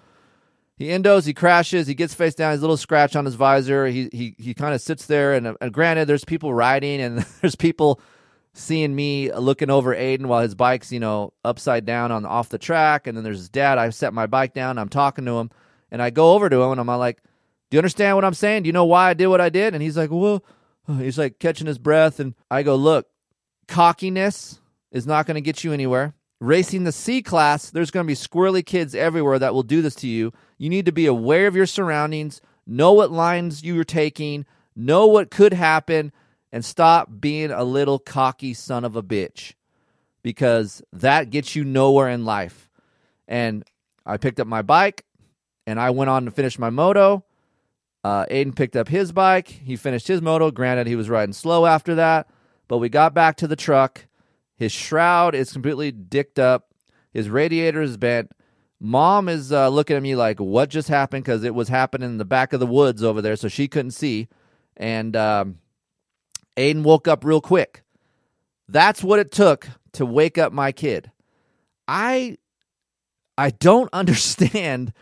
he 0.77 0.87
endos, 0.87 1.25
he 1.25 1.33
crashes, 1.33 1.87
he 1.87 1.95
gets 1.95 2.13
face 2.13 2.35
down, 2.35 2.53
he's 2.53 2.59
a 2.59 2.63
little 2.63 2.77
scratch 2.77 3.15
on 3.15 3.25
his 3.25 3.35
visor. 3.35 3.87
He 3.87 4.09
he 4.11 4.35
he 4.37 4.53
kind 4.53 4.73
of 4.73 4.81
sits 4.81 5.05
there, 5.05 5.33
and, 5.33 5.47
uh, 5.47 5.55
and 5.59 5.73
granted, 5.73 6.05
there's 6.05 6.25
people 6.25 6.53
riding, 6.53 7.01
and 7.01 7.19
there's 7.41 7.55
people 7.55 7.99
seeing 8.53 8.95
me 8.95 9.31
looking 9.33 9.69
over 9.69 9.95
Aiden 9.95 10.25
while 10.25 10.41
his 10.41 10.55
bike's 10.55 10.91
you 10.91 10.99
know 10.99 11.33
upside 11.43 11.85
down 11.85 12.11
on 12.11 12.25
off 12.25 12.49
the 12.49 12.57
track, 12.57 13.07
and 13.07 13.17
then 13.17 13.23
there's 13.23 13.39
his 13.39 13.49
dad. 13.49 13.77
I 13.77 13.89
set 13.89 14.13
my 14.13 14.27
bike 14.27 14.53
down, 14.53 14.77
I'm 14.77 14.89
talking 14.89 15.25
to 15.25 15.39
him 15.39 15.51
and 15.91 16.01
I 16.01 16.09
go 16.09 16.33
over 16.33 16.49
to 16.49 16.61
him 16.61 16.71
and 16.71 16.79
I'm 16.79 16.87
like, 16.87 17.21
Do 17.69 17.75
you 17.75 17.79
understand 17.79 18.15
what 18.15 18.25
I'm 18.25 18.33
saying? 18.33 18.63
Do 18.63 18.67
you 18.67 18.73
know 18.73 18.85
why 18.85 19.09
I 19.09 19.13
did 19.13 19.27
what 19.27 19.41
I 19.41 19.49
did? 19.49 19.73
And 19.73 19.81
he's 19.81 19.97
like, 19.97 20.11
Well, 20.11 20.43
he's 20.97 21.17
like 21.17 21.39
catching 21.39 21.67
his 21.67 21.77
breath. 21.77 22.19
And 22.19 22.35
I 22.49 22.63
go, 22.63 22.75
Look, 22.75 23.07
cockiness 23.67 24.59
is 24.91 25.07
not 25.07 25.25
going 25.25 25.35
to 25.35 25.41
get 25.41 25.63
you 25.63 25.73
anywhere. 25.73 26.13
Racing 26.39 26.83
the 26.83 26.91
C 26.91 27.21
class, 27.21 27.71
there's 27.71 27.91
going 27.91 28.05
to 28.05 28.07
be 28.07 28.15
squirrely 28.15 28.65
kids 28.65 28.93
everywhere 28.93 29.39
that 29.39 29.53
will 29.53 29.63
do 29.63 29.81
this 29.81 29.95
to 29.95 30.07
you. 30.07 30.31
You 30.57 30.69
need 30.69 30.85
to 30.85 30.91
be 30.91 31.05
aware 31.05 31.47
of 31.47 31.55
your 31.55 31.65
surroundings, 31.65 32.41
know 32.65 32.93
what 32.93 33.11
lines 33.11 33.63
you're 33.63 33.83
taking, 33.83 34.45
know 34.75 35.07
what 35.07 35.31
could 35.31 35.53
happen, 35.53 36.11
and 36.51 36.63
stop 36.63 37.09
being 37.19 37.51
a 37.51 37.63
little 37.63 37.99
cocky 37.99 38.53
son 38.53 38.83
of 38.85 38.95
a 38.95 39.03
bitch 39.03 39.53
because 40.23 40.81
that 40.91 41.29
gets 41.29 41.55
you 41.55 41.63
nowhere 41.63 42.09
in 42.09 42.25
life. 42.25 42.69
And 43.27 43.63
I 44.05 44.17
picked 44.17 44.39
up 44.39 44.47
my 44.47 44.61
bike 44.61 45.05
and 45.65 45.79
I 45.79 45.89
went 45.91 46.09
on 46.09 46.25
to 46.25 46.31
finish 46.31 46.57
my 46.57 46.69
moto. 46.69 47.23
Uh, 48.03 48.25
Aiden 48.25 48.55
picked 48.55 48.75
up 48.75 48.87
his 48.87 49.11
bike. 49.11 49.47
He 49.47 49.75
finished 49.75 50.07
his 50.07 50.21
moto. 50.21 50.49
Granted, 50.49 50.87
he 50.87 50.95
was 50.95 51.09
riding 51.09 51.33
slow 51.33 51.65
after 51.65 51.95
that, 51.95 52.27
but 52.67 52.77
we 52.77 52.89
got 52.89 53.13
back 53.13 53.35
to 53.37 53.47
the 53.47 53.55
truck. 53.55 54.07
His 54.55 54.71
shroud 54.71 55.35
is 55.35 55.51
completely 55.51 55.91
dicked 55.91 56.39
up. 56.39 56.73
His 57.11 57.29
radiator 57.29 57.81
is 57.81 57.97
bent. 57.97 58.31
Mom 58.79 59.27
is 59.27 59.51
uh, 59.51 59.69
looking 59.69 59.97
at 59.97 60.03
me 60.03 60.15
like, 60.15 60.39
"What 60.39 60.69
just 60.69 60.87
happened?" 60.87 61.23
Because 61.23 61.43
it 61.43 61.55
was 61.55 61.69
happening 61.69 62.09
in 62.09 62.17
the 62.17 62.25
back 62.25 62.53
of 62.53 62.59
the 62.59 62.67
woods 62.67 63.03
over 63.03 63.21
there, 63.21 63.35
so 63.35 63.47
she 63.47 63.67
couldn't 63.67 63.91
see. 63.91 64.27
And 64.75 65.15
um, 65.15 65.59
Aiden 66.55 66.83
woke 66.83 67.07
up 67.07 67.23
real 67.23 67.41
quick. 67.41 67.83
That's 68.67 69.03
what 69.03 69.19
it 69.19 69.31
took 69.31 69.67
to 69.93 70.05
wake 70.05 70.37
up 70.37 70.53
my 70.53 70.71
kid. 70.71 71.11
I 71.87 72.37
I 73.37 73.51
don't 73.51 73.89
understand 73.93 74.93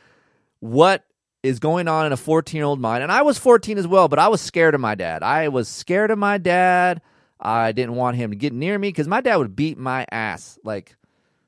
what 0.59 1.03
is 1.43 1.59
going 1.59 1.88
on 1.88 2.05
in 2.05 2.11
a 2.11 2.17
14 2.17 2.57
year 2.57 2.65
old 2.65 2.80
mind. 2.80 3.03
And 3.03 3.11
I 3.11 3.21
was 3.21 3.38
14 3.38 3.78
as 3.78 3.88
well, 3.88 4.07
but 4.07 4.19
I 4.19 4.28
was 4.28 4.41
scared 4.41 4.76
of 4.76 4.82
my 4.82 4.95
dad. 4.95 5.23
I 5.23 5.47
was 5.49 5.67
scared 5.67 6.11
of 6.11 6.17
my 6.17 6.38
dad. 6.38 7.01
I 7.39 7.71
didn't 7.71 7.95
want 7.95 8.17
him 8.17 8.32
to 8.32 8.36
get 8.36 8.53
near 8.53 8.78
me 8.80 8.89
because 8.89 9.07
my 9.07 9.21
dad 9.21 9.36
would 9.36 9.55
beat 9.55 9.78
my 9.78 10.05
ass. 10.11 10.57
Like, 10.63 10.95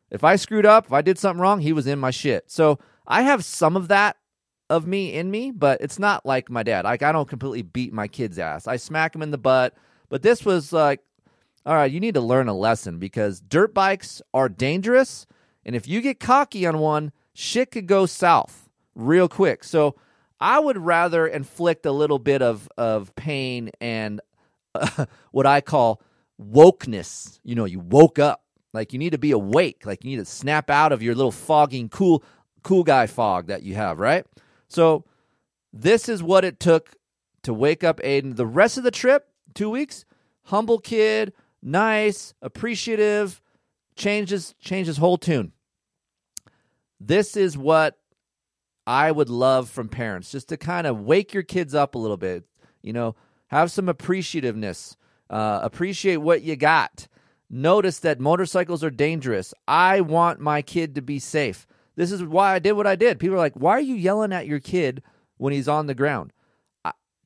if 0.09 0.23
I 0.23 0.35
screwed 0.35 0.65
up, 0.65 0.85
if 0.85 0.93
I 0.93 1.01
did 1.01 1.17
something 1.17 1.41
wrong, 1.41 1.59
he 1.59 1.73
was 1.73 1.87
in 1.87 1.99
my 1.99 2.11
shit. 2.11 2.49
So 2.49 2.79
I 3.05 3.23
have 3.23 3.43
some 3.43 3.75
of 3.75 3.87
that 3.89 4.17
of 4.69 4.85
me 4.85 5.13
in 5.13 5.31
me, 5.31 5.51
but 5.51 5.81
it's 5.81 5.99
not 5.99 6.25
like 6.25 6.49
my 6.49 6.63
dad. 6.63 6.85
Like, 6.85 7.03
I 7.03 7.11
don't 7.11 7.29
completely 7.29 7.61
beat 7.61 7.93
my 7.93 8.07
kid's 8.07 8.39
ass. 8.39 8.67
I 8.67 8.77
smack 8.77 9.15
him 9.15 9.21
in 9.21 9.31
the 9.31 9.37
butt. 9.37 9.73
But 10.09 10.21
this 10.21 10.45
was 10.45 10.71
like, 10.71 11.01
all 11.65 11.75
right, 11.75 11.91
you 11.91 11.99
need 11.99 12.13
to 12.13 12.21
learn 12.21 12.47
a 12.47 12.53
lesson 12.53 12.97
because 12.97 13.41
dirt 13.41 13.73
bikes 13.73 14.21
are 14.33 14.49
dangerous. 14.49 15.25
And 15.65 15.75
if 15.75 15.87
you 15.87 16.01
get 16.01 16.19
cocky 16.19 16.65
on 16.65 16.79
one, 16.79 17.11
shit 17.33 17.71
could 17.71 17.87
go 17.87 18.05
south 18.05 18.69
real 18.95 19.27
quick. 19.27 19.63
So 19.63 19.95
I 20.39 20.59
would 20.59 20.77
rather 20.77 21.27
inflict 21.27 21.85
a 21.85 21.91
little 21.91 22.19
bit 22.19 22.41
of, 22.41 22.69
of 22.77 23.13
pain 23.15 23.71
and 23.81 24.21
uh, 24.75 25.05
what 25.31 25.45
I 25.45 25.61
call 25.61 26.01
wokeness. 26.41 27.39
You 27.43 27.55
know, 27.55 27.65
you 27.65 27.79
woke 27.79 28.19
up. 28.19 28.43
Like 28.77 28.93
you 28.93 28.99
need 28.99 29.13
to 29.13 29.17
be 29.17 29.31
awake. 29.31 29.87
Like 29.87 30.03
you 30.03 30.11
need 30.11 30.23
to 30.23 30.25
snap 30.25 30.69
out 30.69 30.91
of 30.91 31.01
your 31.01 31.15
little 31.15 31.31
fogging 31.31 31.89
cool 31.89 32.23
cool 32.61 32.83
guy 32.83 33.07
fog 33.07 33.47
that 33.47 33.63
you 33.63 33.73
have, 33.73 33.99
right? 33.99 34.23
So 34.67 35.03
this 35.73 36.07
is 36.07 36.21
what 36.21 36.45
it 36.45 36.59
took 36.59 36.95
to 37.41 37.55
wake 37.55 37.83
up 37.83 37.99
Aiden. 38.01 38.35
The 38.35 38.45
rest 38.45 38.77
of 38.77 38.83
the 38.83 38.91
trip, 38.91 39.29
two 39.55 39.71
weeks, 39.71 40.05
humble 40.43 40.77
kid, 40.77 41.33
nice, 41.63 42.35
appreciative, 42.39 43.41
changes 43.95 44.53
changes 44.59 44.97
whole 44.97 45.17
tune. 45.17 45.53
This 46.99 47.35
is 47.35 47.57
what 47.57 47.97
I 48.85 49.11
would 49.11 49.29
love 49.29 49.71
from 49.71 49.89
parents, 49.89 50.31
just 50.31 50.49
to 50.49 50.57
kind 50.57 50.85
of 50.85 51.01
wake 51.01 51.33
your 51.33 51.41
kids 51.41 51.73
up 51.73 51.95
a 51.95 51.97
little 51.97 52.15
bit. 52.15 52.43
You 52.83 52.93
know, 52.93 53.15
have 53.47 53.71
some 53.71 53.87
appreciativeness, 53.87 54.97
uh, 55.31 55.61
appreciate 55.63 56.17
what 56.17 56.43
you 56.43 56.55
got. 56.55 57.07
Notice 57.49 57.99
that 57.99 58.19
motorcycles 58.19 58.83
are 58.83 58.89
dangerous. 58.89 59.53
I 59.67 60.01
want 60.01 60.39
my 60.39 60.61
kid 60.61 60.95
to 60.95 61.01
be 61.01 61.19
safe. 61.19 61.65
This 61.95 62.11
is 62.11 62.23
why 62.23 62.53
I 62.53 62.59
did 62.59 62.73
what 62.73 62.87
I 62.87 62.95
did. 62.95 63.19
People 63.19 63.35
are 63.35 63.39
like, 63.39 63.55
why 63.55 63.71
are 63.71 63.81
you 63.81 63.95
yelling 63.95 64.33
at 64.33 64.47
your 64.47 64.59
kid 64.59 65.01
when 65.37 65.53
he's 65.53 65.67
on 65.67 65.87
the 65.87 65.95
ground? 65.95 66.33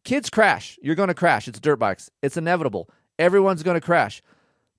Kids 0.04 0.30
crash. 0.30 0.80
You're 0.82 0.96
going 0.96 1.10
to 1.10 1.14
crash. 1.14 1.48
It's 1.48 1.60
dirt 1.60 1.78
bikes. 1.78 2.10
It's 2.22 2.38
inevitable. 2.38 2.90
Everyone's 3.20 3.64
going 3.64 3.80
to 3.80 3.86
crash. 3.86 4.22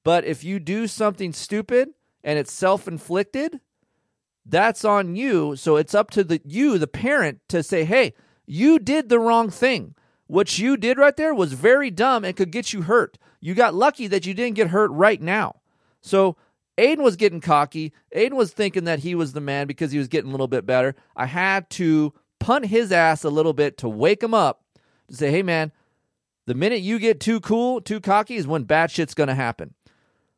But 0.05 0.25
if 0.25 0.43
you 0.43 0.59
do 0.59 0.87
something 0.87 1.33
stupid 1.33 1.91
and 2.25 2.39
it's 2.39 2.53
self 2.53 2.89
inflicted, 2.89 3.61
that's 4.45 4.85
on 4.85 5.15
you. 5.15 5.55
So 5.57 5.77
it's 5.77 5.95
up 5.95 6.11
to 6.11 6.25
the 6.25 6.41
you, 6.45 6.79
the 6.79 6.89
parent, 6.89 7.41
to 7.49 7.63
say, 7.63 7.85
hey, 7.85 8.15
you 8.47 8.79
did 8.79 9.09
the 9.09 9.21
wrong 9.21 9.51
thing. 9.51 9.95
What 10.27 10.59
you 10.59 10.77
did 10.77 10.99
right 10.99 11.17
there 11.17 11.35
was 11.35 11.53
very 11.53 11.91
dumb 11.91 12.25
and 12.25 12.35
could 12.35 12.51
get 12.51 12.73
you 12.73 12.83
hurt. 12.83 13.19
You 13.43 13.55
got 13.55 13.75
lucky 13.75 14.07
that 14.07 14.25
you 14.25 14.33
didn't 14.33 14.55
get 14.55 14.69
hurt 14.69 14.91
right 14.93 15.21
now. 15.21 15.57
So 16.01 16.37
Aiden 16.79 17.03
was 17.03 17.17
getting 17.17 17.41
cocky. 17.41 17.93
Aiden 18.17 18.35
was 18.35 18.53
thinking 18.53 18.85
that 18.85 19.01
he 19.01 19.15
was 19.15 19.33
the 19.33 19.41
man 19.41 19.67
because 19.67 19.93
he 19.93 19.99
was 19.99 20.09
getting 20.09 20.31
a 20.31 20.33
little 20.33 20.49
bit 20.49 20.65
better. 20.65 20.95
I 21.17 21.27
had 21.27 21.69
to 21.71 22.15
punt 22.39 22.67
his 22.67 22.93
ass 22.93 23.25
a 23.25 23.31
little 23.31 23.53
bit 23.53 23.77
to 23.79 23.89
wake 23.89 24.23
him 24.23 24.33
up 24.33 24.63
to 25.09 25.17
say, 25.17 25.31
hey, 25.31 25.43
man, 25.43 25.73
the 26.47 26.55
minute 26.55 26.81
you 26.81 27.01
get 27.01 27.21
too 27.21 27.41
cool, 27.41 27.81
too 27.81 28.01
cocky 28.01 28.37
is 28.37 28.47
when 28.47 28.63
bad 28.63 28.91
shit's 28.91 29.15
going 29.15 29.29
to 29.29 29.35
happen. 29.35 29.75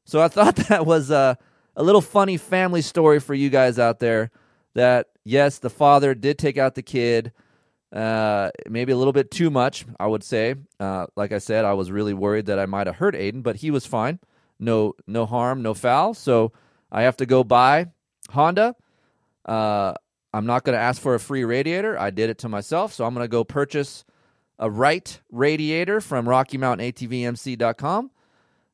So 0.05 0.21
I 0.21 0.29
thought 0.29 0.57
that 0.57 0.87
was 0.87 1.11
a, 1.11 1.37
a 1.77 1.83
little 1.83 2.01
funny 2.01 2.39
family 2.39 2.83
story 2.83 3.21
for 3.21 3.35
you 3.35 3.51
guys 3.51 3.79
out 3.79 4.01
there 4.01 4.31
that, 4.75 5.09
yes, 5.25 5.59
the 5.59 5.71
father 5.71 6.15
did 6.15 6.39
take 6.39 6.57
out 6.57 6.75
the 6.75 6.83
kid. 6.83 7.33
Uh, 7.95 8.51
maybe 8.69 8.91
a 8.91 8.97
little 8.97 9.13
bit 9.13 9.31
too 9.31 9.51
much, 9.51 9.87
I 10.01 10.09
would 10.09 10.25
say. 10.25 10.57
Uh, 10.81 11.07
like 11.15 11.31
I 11.31 11.39
said, 11.39 11.65
I 11.65 11.75
was 11.75 11.93
really 11.93 12.13
worried 12.13 12.47
that 12.47 12.59
I 12.59 12.67
might 12.67 12.89
have 12.89 12.97
hurt 12.97 13.15
Aiden, 13.15 13.45
but 13.45 13.57
he 13.57 13.71
was 13.71 13.87
fine. 13.87 14.19
No, 14.59 14.95
no 15.07 15.27
harm, 15.27 15.63
no 15.63 15.75
foul. 15.75 16.13
So 16.13 16.53
I 16.91 17.03
have 17.03 17.17
to 17.19 17.27
go 17.27 17.45
buy 17.45 17.87
Honda. 18.31 18.75
Uh, 19.45 19.95
I'm 20.33 20.47
not 20.47 20.65
going 20.65 20.75
to 20.75 20.83
ask 20.83 21.01
for 21.01 21.15
a 21.15 21.21
free 21.21 21.45
radiator. 21.45 21.97
I 21.97 22.11
did 22.11 22.31
it 22.31 22.39
to 22.39 22.49
myself, 22.49 22.93
so 22.93 23.05
I'm 23.05 23.15
going 23.15 23.25
to 23.25 23.29
go 23.29 23.45
purchase 23.45 24.05
a 24.59 24.69
right 24.69 25.21
radiator 25.31 26.01
from 26.01 26.27
RockyMountainATVMC.com, 26.27 28.11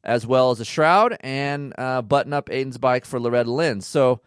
as 0.02 0.26
well 0.26 0.50
as 0.50 0.60
a 0.60 0.64
shroud 0.64 1.18
and 1.20 1.74
uh, 1.76 2.00
button 2.00 2.32
up 2.32 2.48
Aiden's 2.48 2.78
bike 2.78 3.04
for 3.04 3.20
Loretta 3.20 3.52
Lynn. 3.52 3.82
So 3.82 4.22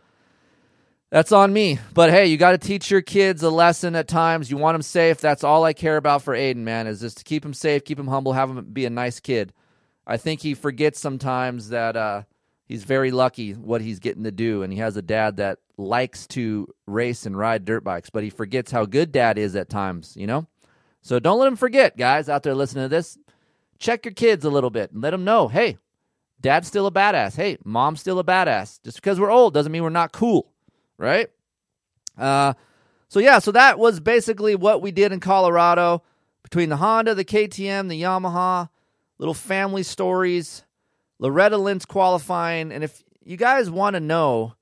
that's 1.13 1.31
on 1.31 1.53
me. 1.53 1.77
But 1.93 2.09
hey, 2.09 2.25
you 2.25 2.37
got 2.37 2.53
to 2.53 2.57
teach 2.57 2.89
your 2.89 3.03
kids 3.03 3.43
a 3.43 3.51
lesson 3.51 3.93
at 3.95 4.07
times. 4.07 4.49
You 4.49 4.57
want 4.57 4.73
them 4.73 4.81
safe. 4.81 5.21
That's 5.21 5.43
all 5.43 5.63
I 5.63 5.73
care 5.73 5.97
about 5.97 6.23
for 6.23 6.33
Aiden, 6.33 6.63
man, 6.63 6.87
is 6.87 7.01
just 7.01 7.19
to 7.19 7.23
keep 7.23 7.45
him 7.45 7.53
safe, 7.53 7.85
keep 7.85 7.99
him 7.99 8.07
humble, 8.07 8.33
have 8.33 8.49
him 8.49 8.65
be 8.73 8.85
a 8.85 8.89
nice 8.89 9.19
kid. 9.19 9.53
I 10.07 10.17
think 10.17 10.41
he 10.41 10.55
forgets 10.55 10.99
sometimes 10.99 11.69
that 11.69 11.95
uh, 11.95 12.23
he's 12.65 12.83
very 12.83 13.11
lucky 13.11 13.51
what 13.51 13.81
he's 13.81 13.99
getting 13.99 14.23
to 14.23 14.31
do, 14.31 14.63
and 14.63 14.73
he 14.73 14.79
has 14.79 14.97
a 14.97 15.03
dad 15.03 15.37
that 15.37 15.59
likes 15.77 16.25
to 16.29 16.67
race 16.87 17.27
and 17.27 17.37
ride 17.37 17.63
dirt 17.63 17.83
bikes, 17.83 18.09
but 18.09 18.23
he 18.23 18.31
forgets 18.31 18.71
how 18.71 18.85
good 18.85 19.11
dad 19.11 19.37
is 19.37 19.55
at 19.55 19.69
times, 19.69 20.17
you 20.17 20.25
know? 20.25 20.47
So 21.03 21.19
don't 21.19 21.37
let 21.37 21.47
him 21.47 21.57
forget, 21.57 21.95
guys 21.95 22.27
out 22.27 22.41
there 22.41 22.55
listening 22.55 22.85
to 22.85 22.89
this. 22.89 23.19
Check 23.77 24.03
your 24.03 24.15
kids 24.15 24.45
a 24.45 24.49
little 24.49 24.71
bit 24.71 24.91
and 24.91 25.03
let 25.03 25.11
them 25.11 25.25
know, 25.25 25.47
hey, 25.47 25.77
dad's 26.41 26.67
still 26.67 26.87
a 26.87 26.91
badass. 26.91 27.35
Hey, 27.35 27.59
mom's 27.63 27.99
still 27.99 28.17
a 28.17 28.23
badass. 28.23 28.81
Just 28.81 28.97
because 28.97 29.19
we're 29.19 29.29
old 29.29 29.53
doesn't 29.53 29.71
mean 29.71 29.83
we're 29.83 29.89
not 29.89 30.11
cool, 30.11 30.52
right? 31.03 31.29
Uh, 32.17 32.53
so 33.09 33.19
yeah, 33.19 33.39
so 33.39 33.51
that 33.51 33.77
was 33.77 33.99
basically 33.99 34.55
what 34.55 34.81
we 34.81 34.91
did 34.91 35.11
in 35.11 35.19
Colorado 35.19 36.01
between 36.41 36.69
the 36.69 36.77
Honda, 36.77 37.13
the 37.13 37.25
KTM, 37.25 37.89
the 37.89 38.01
Yamaha, 38.01 38.69
little 39.19 39.33
family 39.33 39.83
stories, 39.83 40.63
Loretta 41.19 41.57
Lynn's 41.57 41.85
qualifying, 41.85 42.71
and 42.71 42.83
if 42.83 43.03
you 43.23 43.37
guys 43.37 43.69
want 43.69 43.95
to 43.95 43.99
know 43.99 44.55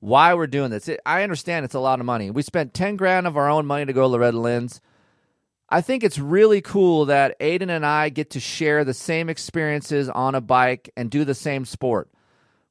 why 0.00 0.34
we're 0.34 0.46
doing 0.46 0.70
this, 0.70 0.88
it, 0.88 1.00
I 1.06 1.22
understand 1.22 1.64
it's 1.64 1.74
a 1.74 1.80
lot 1.80 1.98
of 1.98 2.06
money. 2.06 2.30
We 2.30 2.42
spent 2.42 2.74
ten 2.74 2.96
grand 2.96 3.26
of 3.26 3.36
our 3.36 3.48
own 3.48 3.66
money 3.66 3.86
to 3.86 3.92
go 3.92 4.02
to 4.02 4.08
Loretta 4.08 4.38
Lynn's. 4.38 4.80
I 5.70 5.80
think 5.80 6.02
it's 6.02 6.18
really 6.18 6.60
cool 6.60 7.06
that 7.06 7.38
Aiden 7.40 7.68
and 7.68 7.84
I 7.84 8.08
get 8.08 8.30
to 8.30 8.40
share 8.40 8.84
the 8.84 8.94
same 8.94 9.28
experiences 9.28 10.08
on 10.08 10.34
a 10.34 10.40
bike 10.40 10.90
and 10.96 11.10
do 11.10 11.24
the 11.24 11.34
same 11.34 11.64
sport. 11.64 12.08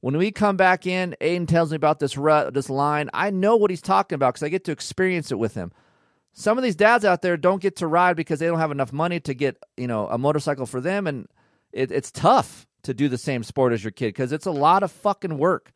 When 0.02 0.18
we 0.18 0.32
come 0.32 0.58
back 0.58 0.86
in, 0.86 1.16
Aiden 1.22 1.48
tells 1.48 1.72
me 1.72 1.76
about 1.76 2.00
this 2.00 2.18
rut, 2.18 2.54
this 2.54 2.70
line. 2.70 3.10
I 3.14 3.30
know 3.32 3.56
what 3.56 3.72
he's 3.72 3.82
talking 3.82 4.16
about 4.16 4.36
because 4.36 4.44
I 4.44 4.50
get 4.50 4.64
to 4.66 4.72
experience 4.72 5.32
it 5.32 5.40
with 5.40 5.56
him. 5.56 5.72
Some 6.34 6.58
of 6.58 6.64
these 6.64 6.76
dads 6.76 7.04
out 7.04 7.24
there 7.24 7.36
don't 7.36 7.62
get 7.62 7.78
to 7.78 7.88
ride 7.88 8.16
because 8.16 8.40
they 8.40 8.46
don't 8.46 8.60
have 8.60 8.72
enough 8.72 8.94
money 8.94 9.20
to 9.22 9.34
get 9.34 9.58
you 9.76 9.88
know 9.88 10.08
a 10.08 10.18
motorcycle 10.18 10.68
for 10.68 10.80
them, 10.80 11.08
and 11.08 11.28
it, 11.72 11.92
it's 11.92 12.12
tough 12.12 12.68
to 12.84 12.94
do 12.94 13.10
the 13.10 13.18
same 13.18 13.44
sport 13.44 13.74
as 13.74 13.84
your 13.84 13.92
kid 13.92 14.10
because 14.10 14.32
it's 14.32 14.46
a 14.46 14.52
lot 14.52 14.84
of 14.84 14.92
fucking 14.92 15.38
work 15.38 15.72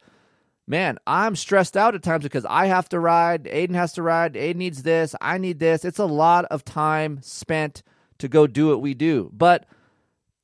man, 0.71 0.97
I'm 1.05 1.35
stressed 1.35 1.75
out 1.75 1.95
at 1.95 2.01
times 2.01 2.23
because 2.23 2.45
I 2.45 2.67
have 2.67 2.89
to 2.89 2.99
ride, 2.99 3.43
Aiden 3.43 3.75
has 3.75 3.93
to 3.93 4.01
ride, 4.01 4.33
Aiden 4.33 4.55
needs 4.55 4.83
this, 4.83 5.13
I 5.21 5.37
need 5.37 5.59
this. 5.59 5.85
It's 5.85 5.99
a 5.99 6.05
lot 6.05 6.45
of 6.45 6.63
time 6.63 7.19
spent 7.21 7.83
to 8.19 8.27
go 8.27 8.47
do 8.47 8.69
what 8.69 8.81
we 8.81 8.93
do. 8.93 9.29
But 9.33 9.65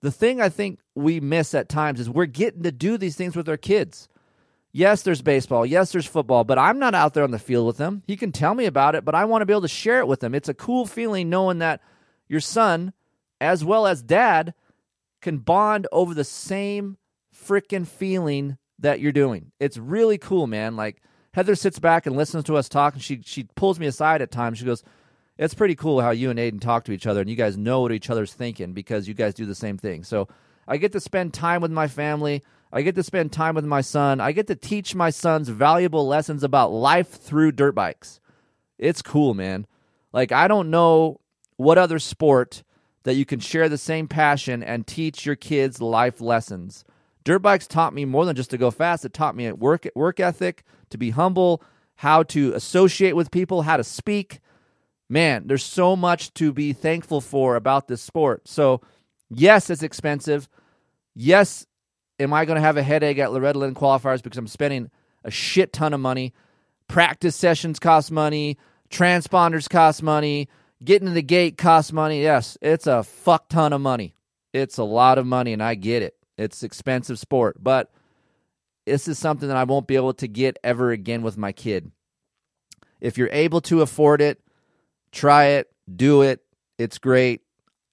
the 0.02 0.12
thing 0.12 0.42
I 0.42 0.50
think 0.50 0.80
we 0.96 1.20
miss 1.20 1.54
at 1.54 1.70
times 1.70 2.00
is 2.00 2.10
we're 2.10 2.26
getting 2.26 2.64
to 2.64 2.72
do 2.72 2.98
these 2.98 3.16
things 3.16 3.36
with 3.36 3.50
our 3.50 3.58
kids. 3.58 4.08
Yes, 4.72 5.02
there's 5.02 5.22
baseball. 5.22 5.66
Yes, 5.66 5.92
there's 5.92 6.06
football, 6.06 6.44
but 6.44 6.60
I'm 6.60 6.78
not 6.78 6.94
out 6.94 7.14
there 7.14 7.24
on 7.24 7.32
the 7.32 7.40
field 7.40 7.66
with 7.66 7.78
them. 7.78 8.04
He 8.06 8.16
can 8.16 8.32
tell 8.32 8.54
me 8.54 8.66
about 8.66 8.96
it, 8.96 9.04
but 9.04 9.16
I 9.16 9.26
want 9.26 9.42
to 9.42 9.46
be 9.46 9.54
able 9.54 9.62
to 9.62 9.68
share 9.68 10.00
it 10.00 10.08
with 10.08 10.20
them. 10.20 10.36
It's 10.36 10.50
a 10.50 10.54
cool 10.54 10.86
feeling 10.86 11.30
knowing 11.30 11.60
that 11.60 11.82
your 12.28 12.42
son, 12.42 12.94
as 13.42 13.66
well 13.66 13.88
as 13.88 14.04
dad, 14.04 14.54
can 15.22 15.40
bond 15.40 15.88
over 15.92 16.14
the 16.14 16.24
same 16.24 16.98
freaking 17.36 17.88
feeling 17.88 18.58
that 18.80 19.00
you're 19.00 19.12
doing. 19.12 19.52
It's 19.60 19.78
really 19.78 20.18
cool, 20.18 20.46
man. 20.46 20.76
Like 20.76 21.02
Heather 21.34 21.56
sits 21.56 21.80
back 21.80 22.06
and 22.06 22.16
listens 22.16 22.44
to 22.46 22.56
us 22.56 22.70
talk, 22.70 22.94
and 22.94 23.02
she 23.02 23.22
she 23.24 23.44
pulls 23.56 23.80
me 23.80 23.88
aside 23.88 24.22
at 24.22 24.32
times. 24.32 24.60
She 24.60 24.66
goes, 24.66 24.84
"It's 25.38 25.54
pretty 25.54 25.76
cool 25.76 26.02
how 26.02 26.12
you 26.12 26.30
and 26.30 26.40
Aiden 26.40 26.62
talk 26.62 26.84
to 26.86 26.92
each 26.92 27.08
other, 27.08 27.22
and 27.22 27.30
you 27.30 27.36
guys 27.36 27.58
know 27.58 27.82
what 27.82 27.92
each 27.92 28.10
other's 28.10 28.34
thinking 28.34 28.74
because 28.74 29.08
you 29.08 29.14
guys 29.14 29.34
do 29.34 29.46
the 29.46 29.56
same 29.56 29.78
thing." 29.78 30.04
So 30.04 30.28
I 30.68 30.78
get 30.78 30.92
to 30.94 31.00
spend 31.00 31.34
time 31.34 31.62
with 31.62 31.72
my 31.72 31.88
family. 31.88 32.44
I 32.72 32.82
get 32.82 32.96
to 32.96 33.04
spend 33.04 33.32
time 33.32 33.56
with 33.56 33.66
my 33.66 33.82
son. 33.82 34.20
I 34.20 34.34
get 34.34 34.48
to 34.48 34.56
teach 34.56 34.94
my 34.94 35.10
sons 35.10 35.50
valuable 35.50 36.06
lessons 36.06 36.44
about 36.44 36.72
life 36.72 37.10
through 37.10 37.54
dirt 37.54 37.74
bikes. 37.74 38.20
It's 38.78 39.02
cool, 39.02 39.34
man. 39.34 39.66
Like 40.12 40.32
I 40.32 40.48
don't 40.48 40.70
know 40.70 41.20
what 41.56 41.78
other 41.78 42.00
sport 42.00 42.64
that 43.04 43.16
you 43.16 43.26
can 43.26 43.40
share 43.40 43.70
the 43.70 43.78
same 43.78 44.08
passion 44.08 44.62
and 44.62 44.86
teach 44.86 45.26
your 45.26 45.36
kids 45.36 45.82
life 45.82 46.20
lessons. 46.20 46.84
Dirt 47.24 47.40
bikes 47.40 47.68
taught 47.68 47.94
me 47.94 48.06
more 48.06 48.26
than 48.26 48.36
just 48.36 48.50
to 48.50 48.58
go 48.58 48.72
fast. 48.72 49.06
It 49.06 49.14
taught 49.14 49.36
me 49.36 49.52
work 49.52 49.88
work 49.96 50.20
ethic, 50.20 50.64
to 50.90 50.98
be 50.98 51.12
humble, 51.12 51.62
how 51.96 52.24
to 52.24 52.54
associate 52.54 53.16
with 53.16 53.32
people, 53.32 53.64
how 53.64 53.78
to 53.78 53.84
speak. 53.84 54.40
Man, 55.10 55.48
there's 55.48 55.64
so 55.64 55.96
much 55.96 56.34
to 56.36 56.52
be 56.52 56.74
thankful 56.74 57.22
for 57.22 57.56
about 57.56 57.88
this 57.88 58.02
sport. 58.02 58.48
So, 58.48 58.82
yes, 59.30 59.70
it's 59.70 59.84
expensive. 59.84 60.50
Yes, 61.16 61.66
am 62.20 62.34
I 62.34 62.46
going 62.46 62.56
to 62.58 62.62
have 62.62 62.78
a 62.78 62.84
headache 62.84 63.18
at 63.20 63.32
Loretta 63.32 63.60
Lynn 63.60 63.74
qualifiers 63.76 64.22
because 64.22 64.38
I'm 64.38 64.48
spending 64.48 64.90
a 65.24 65.32
shit 65.32 65.72
ton 65.72 65.94
of 65.94 66.00
money? 66.00 66.34
Practice 66.88 67.36
sessions 67.36 67.80
cost 67.80 68.12
money, 68.12 68.58
transponders 68.90 69.70
cost 69.70 70.04
money, 70.04 70.50
getting 70.84 71.08
to 71.08 71.14
the 71.14 71.22
gate 71.22 71.58
costs 71.58 71.94
money. 71.94 72.22
Yes, 72.22 72.58
it's 72.62 72.88
a 72.88 73.04
fuck 73.04 73.50
ton 73.50 73.74
of 73.74 73.82
money. 73.82 74.14
It's 74.54 74.78
a 74.78 74.84
lot 74.84 75.18
of 75.18 75.26
money, 75.26 75.54
and 75.54 75.64
I 75.64 75.76
get 75.76 76.04
it. 76.04 76.16
It's 76.38 76.64
expensive 76.64 77.20
sport, 77.20 77.58
but 77.62 77.92
this 78.86 79.08
is 79.08 79.20
something 79.20 79.48
that 79.48 79.58
I 79.58 79.66
won't 79.66 79.88
be 79.88 79.96
able 79.96 80.14
to 80.16 80.28
get 80.28 80.60
ever 80.64 80.92
again 80.92 81.22
with 81.22 81.38
my 81.38 81.52
kid. 81.52 81.92
If 83.02 83.18
you're 83.18 83.30
able 83.32 83.62
to 83.62 83.82
afford 83.82 84.22
it, 84.22 84.40
try 85.18 85.46
it, 85.46 85.72
do 85.94 86.22
it. 86.22 86.42
It's 86.78 86.98
great. 87.00 87.42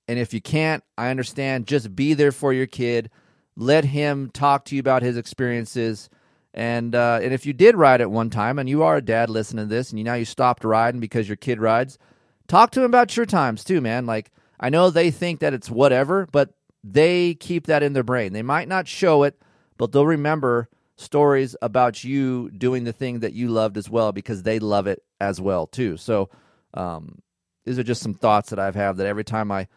And 0.07 0.19
if 0.19 0.35
you 0.35 0.41
can't, 0.41 0.85
I 0.99 1.09
understand. 1.09 1.67
Just 1.67 1.97
be 1.97 2.15
there 2.15 2.33
for 2.33 2.53
your 2.53 2.67
kid. 2.67 3.11
Let 3.57 3.87
him 3.87 4.31
talk 4.31 4.67
to 4.67 4.75
you 4.75 4.81
about 4.81 5.03
his 5.03 5.17
experiences. 5.17 6.11
And 6.53 6.95
uh, 6.95 7.21
and 7.23 7.33
if 7.33 7.47
you 7.47 7.53
did 7.53 7.75
ride 7.77 8.01
at 8.01 8.11
one 8.11 8.31
time, 8.31 8.59
and 8.59 8.69
you 8.69 8.83
are 8.83 8.97
a 8.97 9.03
dad 9.03 9.31
listening 9.31 9.65
to 9.65 9.75
this, 9.75 9.91
and 9.91 9.99
you 9.99 10.05
now 10.05 10.15
you 10.15 10.25
stopped 10.25 10.63
riding 10.63 11.01
because 11.01 11.29
your 11.29 11.37
kid 11.37 11.61
rides, 11.61 11.99
talk 12.47 12.71
to 12.73 12.81
him 12.81 12.87
about 12.87 13.17
your 13.17 13.27
times 13.27 13.65
too, 13.65 13.81
man. 13.81 14.07
Like 14.07 14.31
I 14.61 14.69
know 14.69 14.91
they 14.91 15.11
think 15.11 15.41
that 15.41 15.55
it's 15.55 15.71
whatever, 15.71 16.29
but 16.31 16.55
they 16.85 17.35
keep 17.35 17.67
that 17.67 17.83
in 17.83 17.95
their 17.95 18.05
brain. 18.05 18.35
They 18.35 18.43
might 18.43 18.69
not 18.69 18.87
show 18.87 19.25
it, 19.25 19.41
but 19.79 19.91
they'll 19.91 20.07
remember 20.07 20.69
stories 20.97 21.57
about 21.61 22.05
you 22.05 22.51
doing 22.51 22.85
the 22.85 22.93
thing 22.93 23.21
that 23.21 23.33
you 23.33 23.49
loved 23.49 23.77
as 23.77 23.91
well 23.91 24.13
because 24.13 24.43
they 24.43 24.61
love 24.61 24.87
it 24.87 25.03
as 25.21 25.41
well 25.41 25.67
too. 25.67 25.97
So 25.97 26.29
um, 26.75 27.21
these 27.65 27.79
are 27.79 27.85
just 27.85 28.03
some 28.03 28.15
thoughts 28.15 28.51
that 28.51 28.59
I've 28.59 28.75
had 28.75 28.97
that 28.99 29.07
every 29.07 29.25
time 29.25 29.51
I 29.51 29.69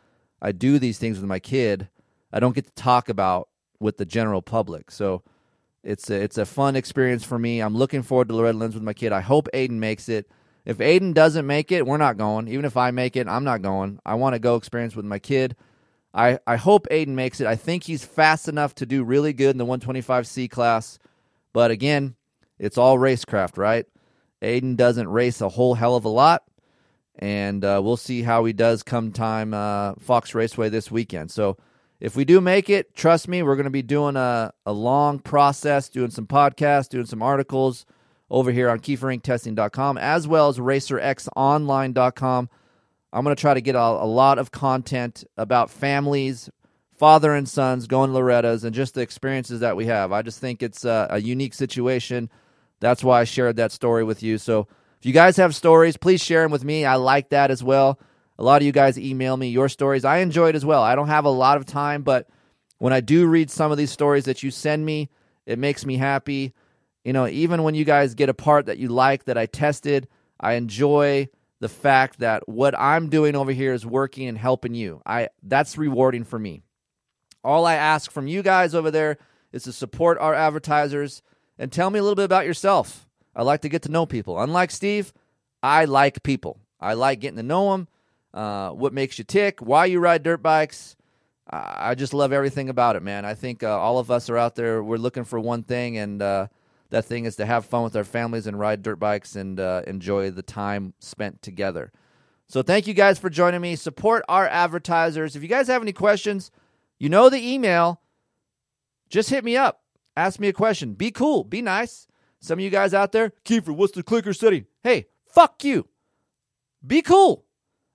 I 0.42 0.52
do 0.52 0.78
these 0.80 1.00
things 1.00 1.18
with 1.18 1.28
my 1.28 1.40
kid, 1.40 1.90
I 2.32 2.40
don't 2.40 2.56
get 2.56 2.66
to 2.66 2.74
talk 2.74 3.10
about 3.10 3.50
with 3.80 3.98
the 3.98 4.06
general 4.06 4.42
public. 4.42 4.92
So 4.92 5.24
it's 5.84 6.10
a, 6.10 6.16
it's 6.16 6.38
a 6.38 6.46
fun 6.46 6.76
experience 6.76 7.24
for 7.24 7.40
me. 7.40 7.60
I'm 7.60 7.76
looking 7.76 8.04
forward 8.04 8.28
to 8.30 8.36
Loretta 8.36 8.58
Lynn's 8.58 8.76
with 8.76 8.84
my 8.84 8.94
kid. 8.94 9.12
I 9.12 9.22
hope 9.22 9.48
Aiden 9.54 9.72
makes 9.72 10.10
it. 10.10 10.30
If 10.66 10.80
Aiden 10.80 11.14
doesn't 11.14 11.48
make 11.48 11.72
it, 11.72 11.88
we're 11.88 11.98
not 11.98 12.18
going. 12.18 12.48
Even 12.50 12.66
if 12.66 12.76
I 12.76 12.92
make 12.92 13.16
it, 13.16 13.28
I'm 13.28 13.46
not 13.46 13.62
going. 13.62 14.00
I 14.06 14.16
want 14.16 14.34
to 14.34 14.40
go 14.40 14.56
experience 14.56 14.96
with 14.96 15.06
my 15.06 15.18
kid. 15.18 15.56
I, 16.14 16.40
I 16.46 16.58
hope 16.58 16.88
Aiden 16.92 17.10
makes 17.10 17.40
it. 17.40 17.48
I 17.48 17.56
think 17.56 17.84
he's 17.84 18.04
fast 18.04 18.48
enough 18.48 18.76
to 18.76 18.86
do 18.86 19.04
really 19.04 19.34
good 19.34 19.52
in 19.52 19.58
the 19.58 19.66
125C 19.66 20.50
class. 20.50 21.00
But 21.54 21.72
again, 21.72 22.16
it's 22.60 22.78
all 22.78 22.98
racecraft, 22.98 23.58
right? 23.58 23.86
Aiden 24.42 24.76
doesn't 24.76 25.08
race 25.08 25.42
a 25.42 25.50
whole 25.50 25.76
hell 25.76 25.96
of 25.96 26.06
a 26.06 26.10
lot. 26.10 26.44
And 27.18 27.66
uh, 27.66 27.82
we'll 27.84 27.98
see 27.98 28.22
how 28.22 28.46
he 28.46 28.54
does 28.54 28.84
come 28.84 29.12
time 29.12 29.54
uh, 29.54 29.96
Fox 30.00 30.36
Raceway 30.36 30.70
this 30.70 30.92
weekend. 30.92 31.32
So 31.32 31.58
if 32.00 32.16
we 32.16 32.26
do 32.26 32.40
make 32.40 32.70
it, 32.70 32.96
trust 32.96 33.28
me, 33.28 33.42
we're 33.42 33.56
going 33.56 33.64
to 33.64 33.70
be 33.72 33.82
doing 33.82 34.16
a, 34.16 34.54
a 34.66 34.72
long 34.72 35.20
process, 35.20 35.90
doing 35.90 36.12
some 36.12 36.28
podcasts, 36.28 36.90
doing 36.90 37.08
some 37.08 37.24
articles 37.24 37.86
over 38.30 38.52
here 38.52 38.70
on 38.70 38.80
KeeferIncTesting.com, 38.80 39.98
as 39.98 40.28
well 40.28 40.50
as 40.50 40.60
RacerXOnline.com. 40.60 42.50
I'm 43.14 43.24
going 43.24 43.36
to 43.36 43.40
try 43.40 43.54
to 43.54 43.62
get 43.62 43.76
a, 43.76 43.80
a, 43.80 44.06
lot 44.06 44.38
of 44.38 44.52
content 44.52 45.24
about 45.38 45.72
families, 45.72 46.50
father 46.92 47.34
and 47.34 47.48
sons 47.48 47.88
going 47.88 48.12
to 48.12 48.14
Loretta's, 48.18 48.64
and 48.64 48.76
just 48.76 48.94
the 48.94 49.02
experiences 49.02 49.62
that 49.62 49.78
we 49.78 49.86
have. 49.86 50.12
I 50.12 50.22
just 50.22 50.40
think 50.40 50.62
it's 50.62 50.84
a, 50.84 51.08
a 51.10 51.22
unique 51.22 51.54
situation. 51.54 52.30
That's 52.80 53.04
why 53.04 53.22
I 53.22 53.24
shared 53.24 53.56
that 53.56 53.72
story 53.72 54.04
with 54.04 54.22
you. 54.22 54.38
So 54.38 54.68
if 55.00 55.06
you 55.06 55.14
guys 55.14 55.38
have 55.38 55.56
stories, 55.56 55.98
please 55.98 56.22
share 56.22 56.42
them 56.42 56.52
with 56.52 56.64
me. 56.64 56.86
I 56.86 56.96
like 56.96 57.30
that 57.30 57.52
as 57.52 57.64
well. 57.64 58.00
A 58.40 58.44
lot 58.44 58.62
of 58.62 58.66
you 58.66 58.72
guys 58.72 59.00
email 59.00 59.36
me 59.36 59.50
your 59.50 59.70
stories. 59.70 60.06
I 60.06 60.18
enjoy 60.18 60.50
it 60.50 60.56
as 60.56 60.66
well. 60.66 60.84
I 60.84 60.96
don't 60.96 61.08
have 61.08 61.26
a 61.26 61.30
lot 61.30 61.58
of 61.58 61.66
time, 61.66 62.04
but 62.04 62.30
when 62.78 62.94
I 62.94 63.02
do 63.02 63.28
read 63.28 63.50
some 63.50 63.72
of 63.72 63.78
these 63.78 63.92
stories 63.92 64.26
that 64.26 64.44
you 64.44 64.52
send 64.52 64.86
me, 64.86 65.10
it 65.46 65.58
makes 65.58 65.86
me 65.86 65.98
happy. 65.98 66.54
You 67.04 67.14
know, 67.14 67.28
even 67.28 67.64
when 67.64 67.74
you 67.74 67.86
guys 67.86 68.16
get 68.16 68.30
a 68.30 68.34
part 68.34 68.68
that 68.68 68.78
you 68.78 68.90
like 68.90 69.26
that 69.26 69.38
I 69.38 69.46
tested, 69.46 70.08
I 70.40 70.54
enjoy 70.54 71.30
the 71.60 71.70
fact 71.70 72.20
that 72.20 72.48
what 72.48 72.78
I'm 72.78 73.10
doing 73.10 73.36
over 73.36 73.52
here 73.52 73.74
is 73.74 73.86
working 73.86 74.28
and 74.28 74.38
helping 74.38 74.76
you. 74.76 75.02
I 75.06 75.30
that's 75.42 75.78
rewarding 75.78 76.24
for 76.24 76.38
me. 76.38 76.62
All 77.44 77.66
I 77.66 77.76
ask 77.76 78.12
from 78.12 78.28
you 78.28 78.44
guys 78.44 78.76
over 78.76 78.92
there 78.92 79.18
is 79.52 79.64
to 79.64 79.74
support 79.74 80.18
our 80.20 80.36
advertisers 80.36 81.24
and 81.58 81.72
tell 81.72 81.90
me 81.90 81.98
a 81.98 82.04
little 82.04 82.16
bit 82.16 82.26
about 82.26 82.46
yourself. 82.46 83.07
I 83.38 83.44
like 83.44 83.62
to 83.62 83.70
get 83.70 83.84
to 83.84 83.92
know 83.92 84.06
people. 84.06 84.42
Unlike 84.42 84.72
Steve, 84.72 85.14
I 85.62 85.86
like 85.86 86.24
people. 86.24 86.60
I 86.80 86.94
like 86.94 87.20
getting 87.20 87.38
to 87.38 87.44
know 87.44 87.72
them, 87.72 87.88
uh, 88.34 88.72
what 88.72 88.94
makes 88.94 89.18
you 89.18 89.24
tick, 89.24 89.60
why 89.62 89.86
you 89.86 90.00
ride 90.00 90.24
dirt 90.24 90.42
bikes. 90.42 90.96
I 91.50 91.96
just 91.96 92.14
love 92.14 92.34
everything 92.34 92.68
about 92.68 92.98
it, 92.98 93.04
man. 93.04 93.24
I 93.24 93.34
think 93.34 93.64
uh, 93.64 93.80
all 93.80 94.00
of 94.00 94.12
us 94.12 94.30
are 94.30 94.38
out 94.38 94.56
there. 94.56 94.84
We're 94.84 94.98
looking 94.98 95.24
for 95.24 95.40
one 95.40 95.64
thing, 95.64 95.98
and 95.98 96.22
uh, 96.22 96.48
that 96.90 97.06
thing 97.06 97.24
is 97.24 97.38
to 97.38 97.46
have 97.46 97.66
fun 97.66 97.84
with 97.84 97.96
our 97.96 98.04
families 98.04 98.48
and 98.48 98.60
ride 98.60 98.82
dirt 98.82 98.98
bikes 98.98 99.38
and 99.38 99.58
uh, 99.58 99.82
enjoy 99.88 100.30
the 100.30 100.42
time 100.42 100.94
spent 101.00 101.42
together. 101.42 101.94
So 102.48 102.64
thank 102.64 102.86
you 102.86 102.94
guys 102.94 103.18
for 103.18 103.30
joining 103.30 103.62
me. 103.62 103.78
Support 103.78 104.26
our 104.28 104.48
advertisers. 104.48 105.38
If 105.38 105.42
you 105.42 105.48
guys 105.48 105.68
have 105.68 105.82
any 105.82 105.94
questions, 105.94 106.52
you 107.00 107.08
know 107.08 107.30
the 107.30 107.40
email. 107.40 108.02
Just 109.10 109.30
hit 109.30 109.46
me 109.46 109.56
up. 109.56 109.84
Ask 110.18 110.40
me 110.40 110.50
a 110.50 110.54
question. 110.54 110.94
Be 110.96 111.12
cool. 111.12 111.46
Be 111.46 111.62
nice. 111.62 112.08
Some 112.48 112.60
of 112.60 112.64
you 112.64 112.70
guys 112.70 112.94
out 112.94 113.12
there, 113.12 113.34
Keefer, 113.44 113.74
what's 113.76 113.92
the 113.92 114.04
clicker 114.04 114.34
setting? 114.34 114.68
Hey, 114.82 115.08
fuck 115.26 115.66
you. 115.66 115.90
Be 116.86 117.02
cool. 117.02 117.44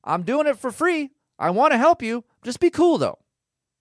I'm 0.04 0.24
doing 0.24 0.46
it 0.46 0.58
for 0.58 0.70
free. 0.70 1.10
I 1.38 1.48
want 1.48 1.72
to 1.72 1.78
help 1.78 2.02
you. 2.02 2.24
Just 2.44 2.60
be 2.60 2.68
cool 2.68 2.98
though. 2.98 3.18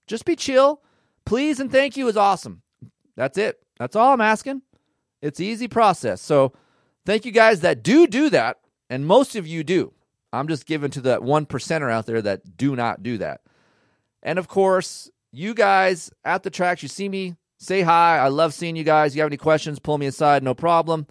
Just 0.07 0.23
be 0.23 0.37
chill. 0.37 0.81
Please 1.25 1.59
and 1.59 1.69
thank 1.69 1.97
you 1.97 2.07
is 2.07 2.15
awesome. 2.15 2.61
That's 3.17 3.37
it. 3.37 3.59
That's 3.79 3.97
all 3.97 4.13
I'm 4.13 4.21
asking. 4.21 4.61
It's 5.21 5.41
easy 5.41 5.67
process. 5.67 6.21
So 6.21 6.53
thank 7.05 7.25
you 7.25 7.33
guys 7.33 7.59
that 7.59 7.83
do 7.83 8.07
do 8.07 8.29
that, 8.29 8.57
and 8.89 9.05
most 9.05 9.35
of 9.35 9.45
you 9.45 9.65
do. 9.65 9.91
I'm 10.31 10.47
just 10.47 10.65
giving 10.65 10.91
to 10.91 11.01
that 11.01 11.21
one 11.21 11.45
percenter 11.45 11.91
out 11.91 12.05
there 12.05 12.21
that 12.21 12.55
do 12.55 12.77
not 12.77 13.03
do 13.03 13.17
that. 13.17 13.41
And 14.23 14.39
of 14.39 14.47
course, 14.47 15.11
you 15.33 15.53
guys 15.53 16.11
at 16.23 16.43
the 16.43 16.49
tracks, 16.49 16.81
you 16.81 16.87
see 16.87 17.09
me, 17.09 17.35
say 17.61 17.81
hi. 17.81 18.17
I 18.17 18.27
love 18.29 18.53
seeing 18.53 18.75
you 18.75 18.83
guys. 18.83 19.15
You 19.15 19.21
have 19.21 19.29
any 19.29 19.37
questions, 19.37 19.79
pull 19.79 19.97
me 19.97 20.07
aside, 20.07 20.43
no 20.43 20.53
problem. 20.53 21.07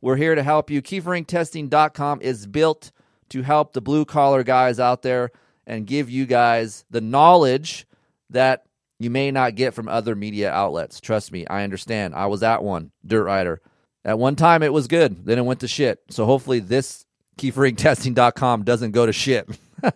We're 0.00 0.16
here 0.16 0.34
to 0.34 0.42
help 0.42 0.70
you. 0.70 0.82
KeeferIncTesting.com 0.82 2.20
is 2.20 2.46
built 2.46 2.92
to 3.30 3.42
help 3.42 3.72
the 3.72 3.80
blue 3.80 4.04
collar 4.04 4.42
guys 4.44 4.78
out 4.78 5.02
there 5.02 5.30
and 5.66 5.86
give 5.86 6.10
you 6.10 6.26
guys 6.26 6.84
the 6.90 7.00
knowledge 7.00 7.86
that 8.30 8.66
you 8.98 9.08
may 9.08 9.30
not 9.30 9.54
get 9.54 9.72
from 9.72 9.88
other 9.88 10.14
media 10.14 10.52
outlets. 10.52 11.00
Trust 11.00 11.32
me, 11.32 11.46
I 11.46 11.64
understand. 11.64 12.14
I 12.14 12.26
was 12.26 12.42
at 12.42 12.62
one, 12.62 12.92
Dirt 13.04 13.24
Rider. 13.24 13.62
At 14.04 14.18
one 14.18 14.36
time, 14.36 14.62
it 14.62 14.72
was 14.72 14.86
good. 14.86 15.24
Then 15.24 15.38
it 15.38 15.44
went 15.44 15.60
to 15.60 15.68
shit. 15.68 16.00
So 16.10 16.26
hopefully, 16.26 16.60
this 16.60 17.06
KeeferIncTesting.com 17.38 18.64
doesn't 18.64 18.90
go 18.92 19.06
to 19.06 19.12
shit. 19.12 19.48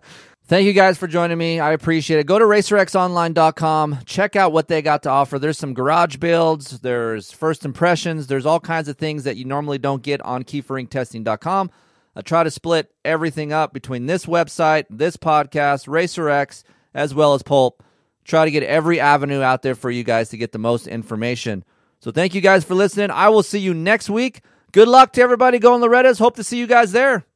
Thank 0.49 0.65
you 0.65 0.73
guys 0.73 0.97
for 0.97 1.07
joining 1.07 1.37
me. 1.37 1.61
I 1.61 1.73
appreciate 1.73 2.21
it. 2.21 2.27
Go 2.27 2.39
to 2.39 2.45
RacerXOnline.com. 2.47 3.99
Check 4.07 4.35
out 4.35 4.51
what 4.51 4.67
they 4.67 4.81
got 4.81 5.03
to 5.03 5.11
offer. 5.11 5.39
There's 5.39 5.59
some 5.59 5.75
garage 5.75 6.17
builds, 6.17 6.81
there's 6.81 7.31
first 7.31 7.67
impressions, 7.67 8.29
there's 8.29 8.47
all 8.47 8.59
kinds 8.59 8.89
of 8.89 8.97
things 8.97 9.25
that 9.25 9.37
you 9.37 9.45
normally 9.45 9.77
don't 9.77 10.03
get 10.03 10.23
on 10.23 10.45
KeeferIncTesting.com. 10.45 11.71
I 12.17 12.23
try 12.23 12.45
to 12.45 12.51
split 12.51 12.91
everything 13.05 13.53
up 13.53 13.75
between 13.75 14.07
this 14.07 14.25
website, 14.25 14.87
this 14.89 15.19
podcast, 15.19 15.87
RacerX, 15.87 16.65
as 16.95 17.15
well 17.15 17.35
as 17.35 17.43
Pulp 17.43 17.83
try 18.25 18.47
to 18.47 18.51
get 18.51 18.63
every 18.63 19.01
avenue 19.01 19.43
out 19.43 19.61
there 19.61 19.75
for 19.75 19.91
you 19.91 20.03
guys 20.03 20.31
to 20.31 20.39
get 20.39 20.53
the 20.53 20.59
most 20.59 20.87
information. 20.87 21.63
So 22.01 22.11
thank 22.11 22.35
you 22.35 22.41
guys 22.41 22.65
for 22.65 22.75
listening. 22.75 23.11
I 23.11 23.29
will 23.29 23.43
see 23.43 23.59
you 23.59 23.75
next 23.75 24.09
week. 24.09 24.41
Good 24.73 24.89
luck 24.89 25.13
to 25.13 25.21
everybody 25.21 25.59
going 25.59 25.83
Loretta's. 25.83 26.19
Hope 26.19 26.37
to 26.37 26.45
see 26.45 26.59
you 26.59 26.67
guys 26.67 26.93
there. 26.93 27.29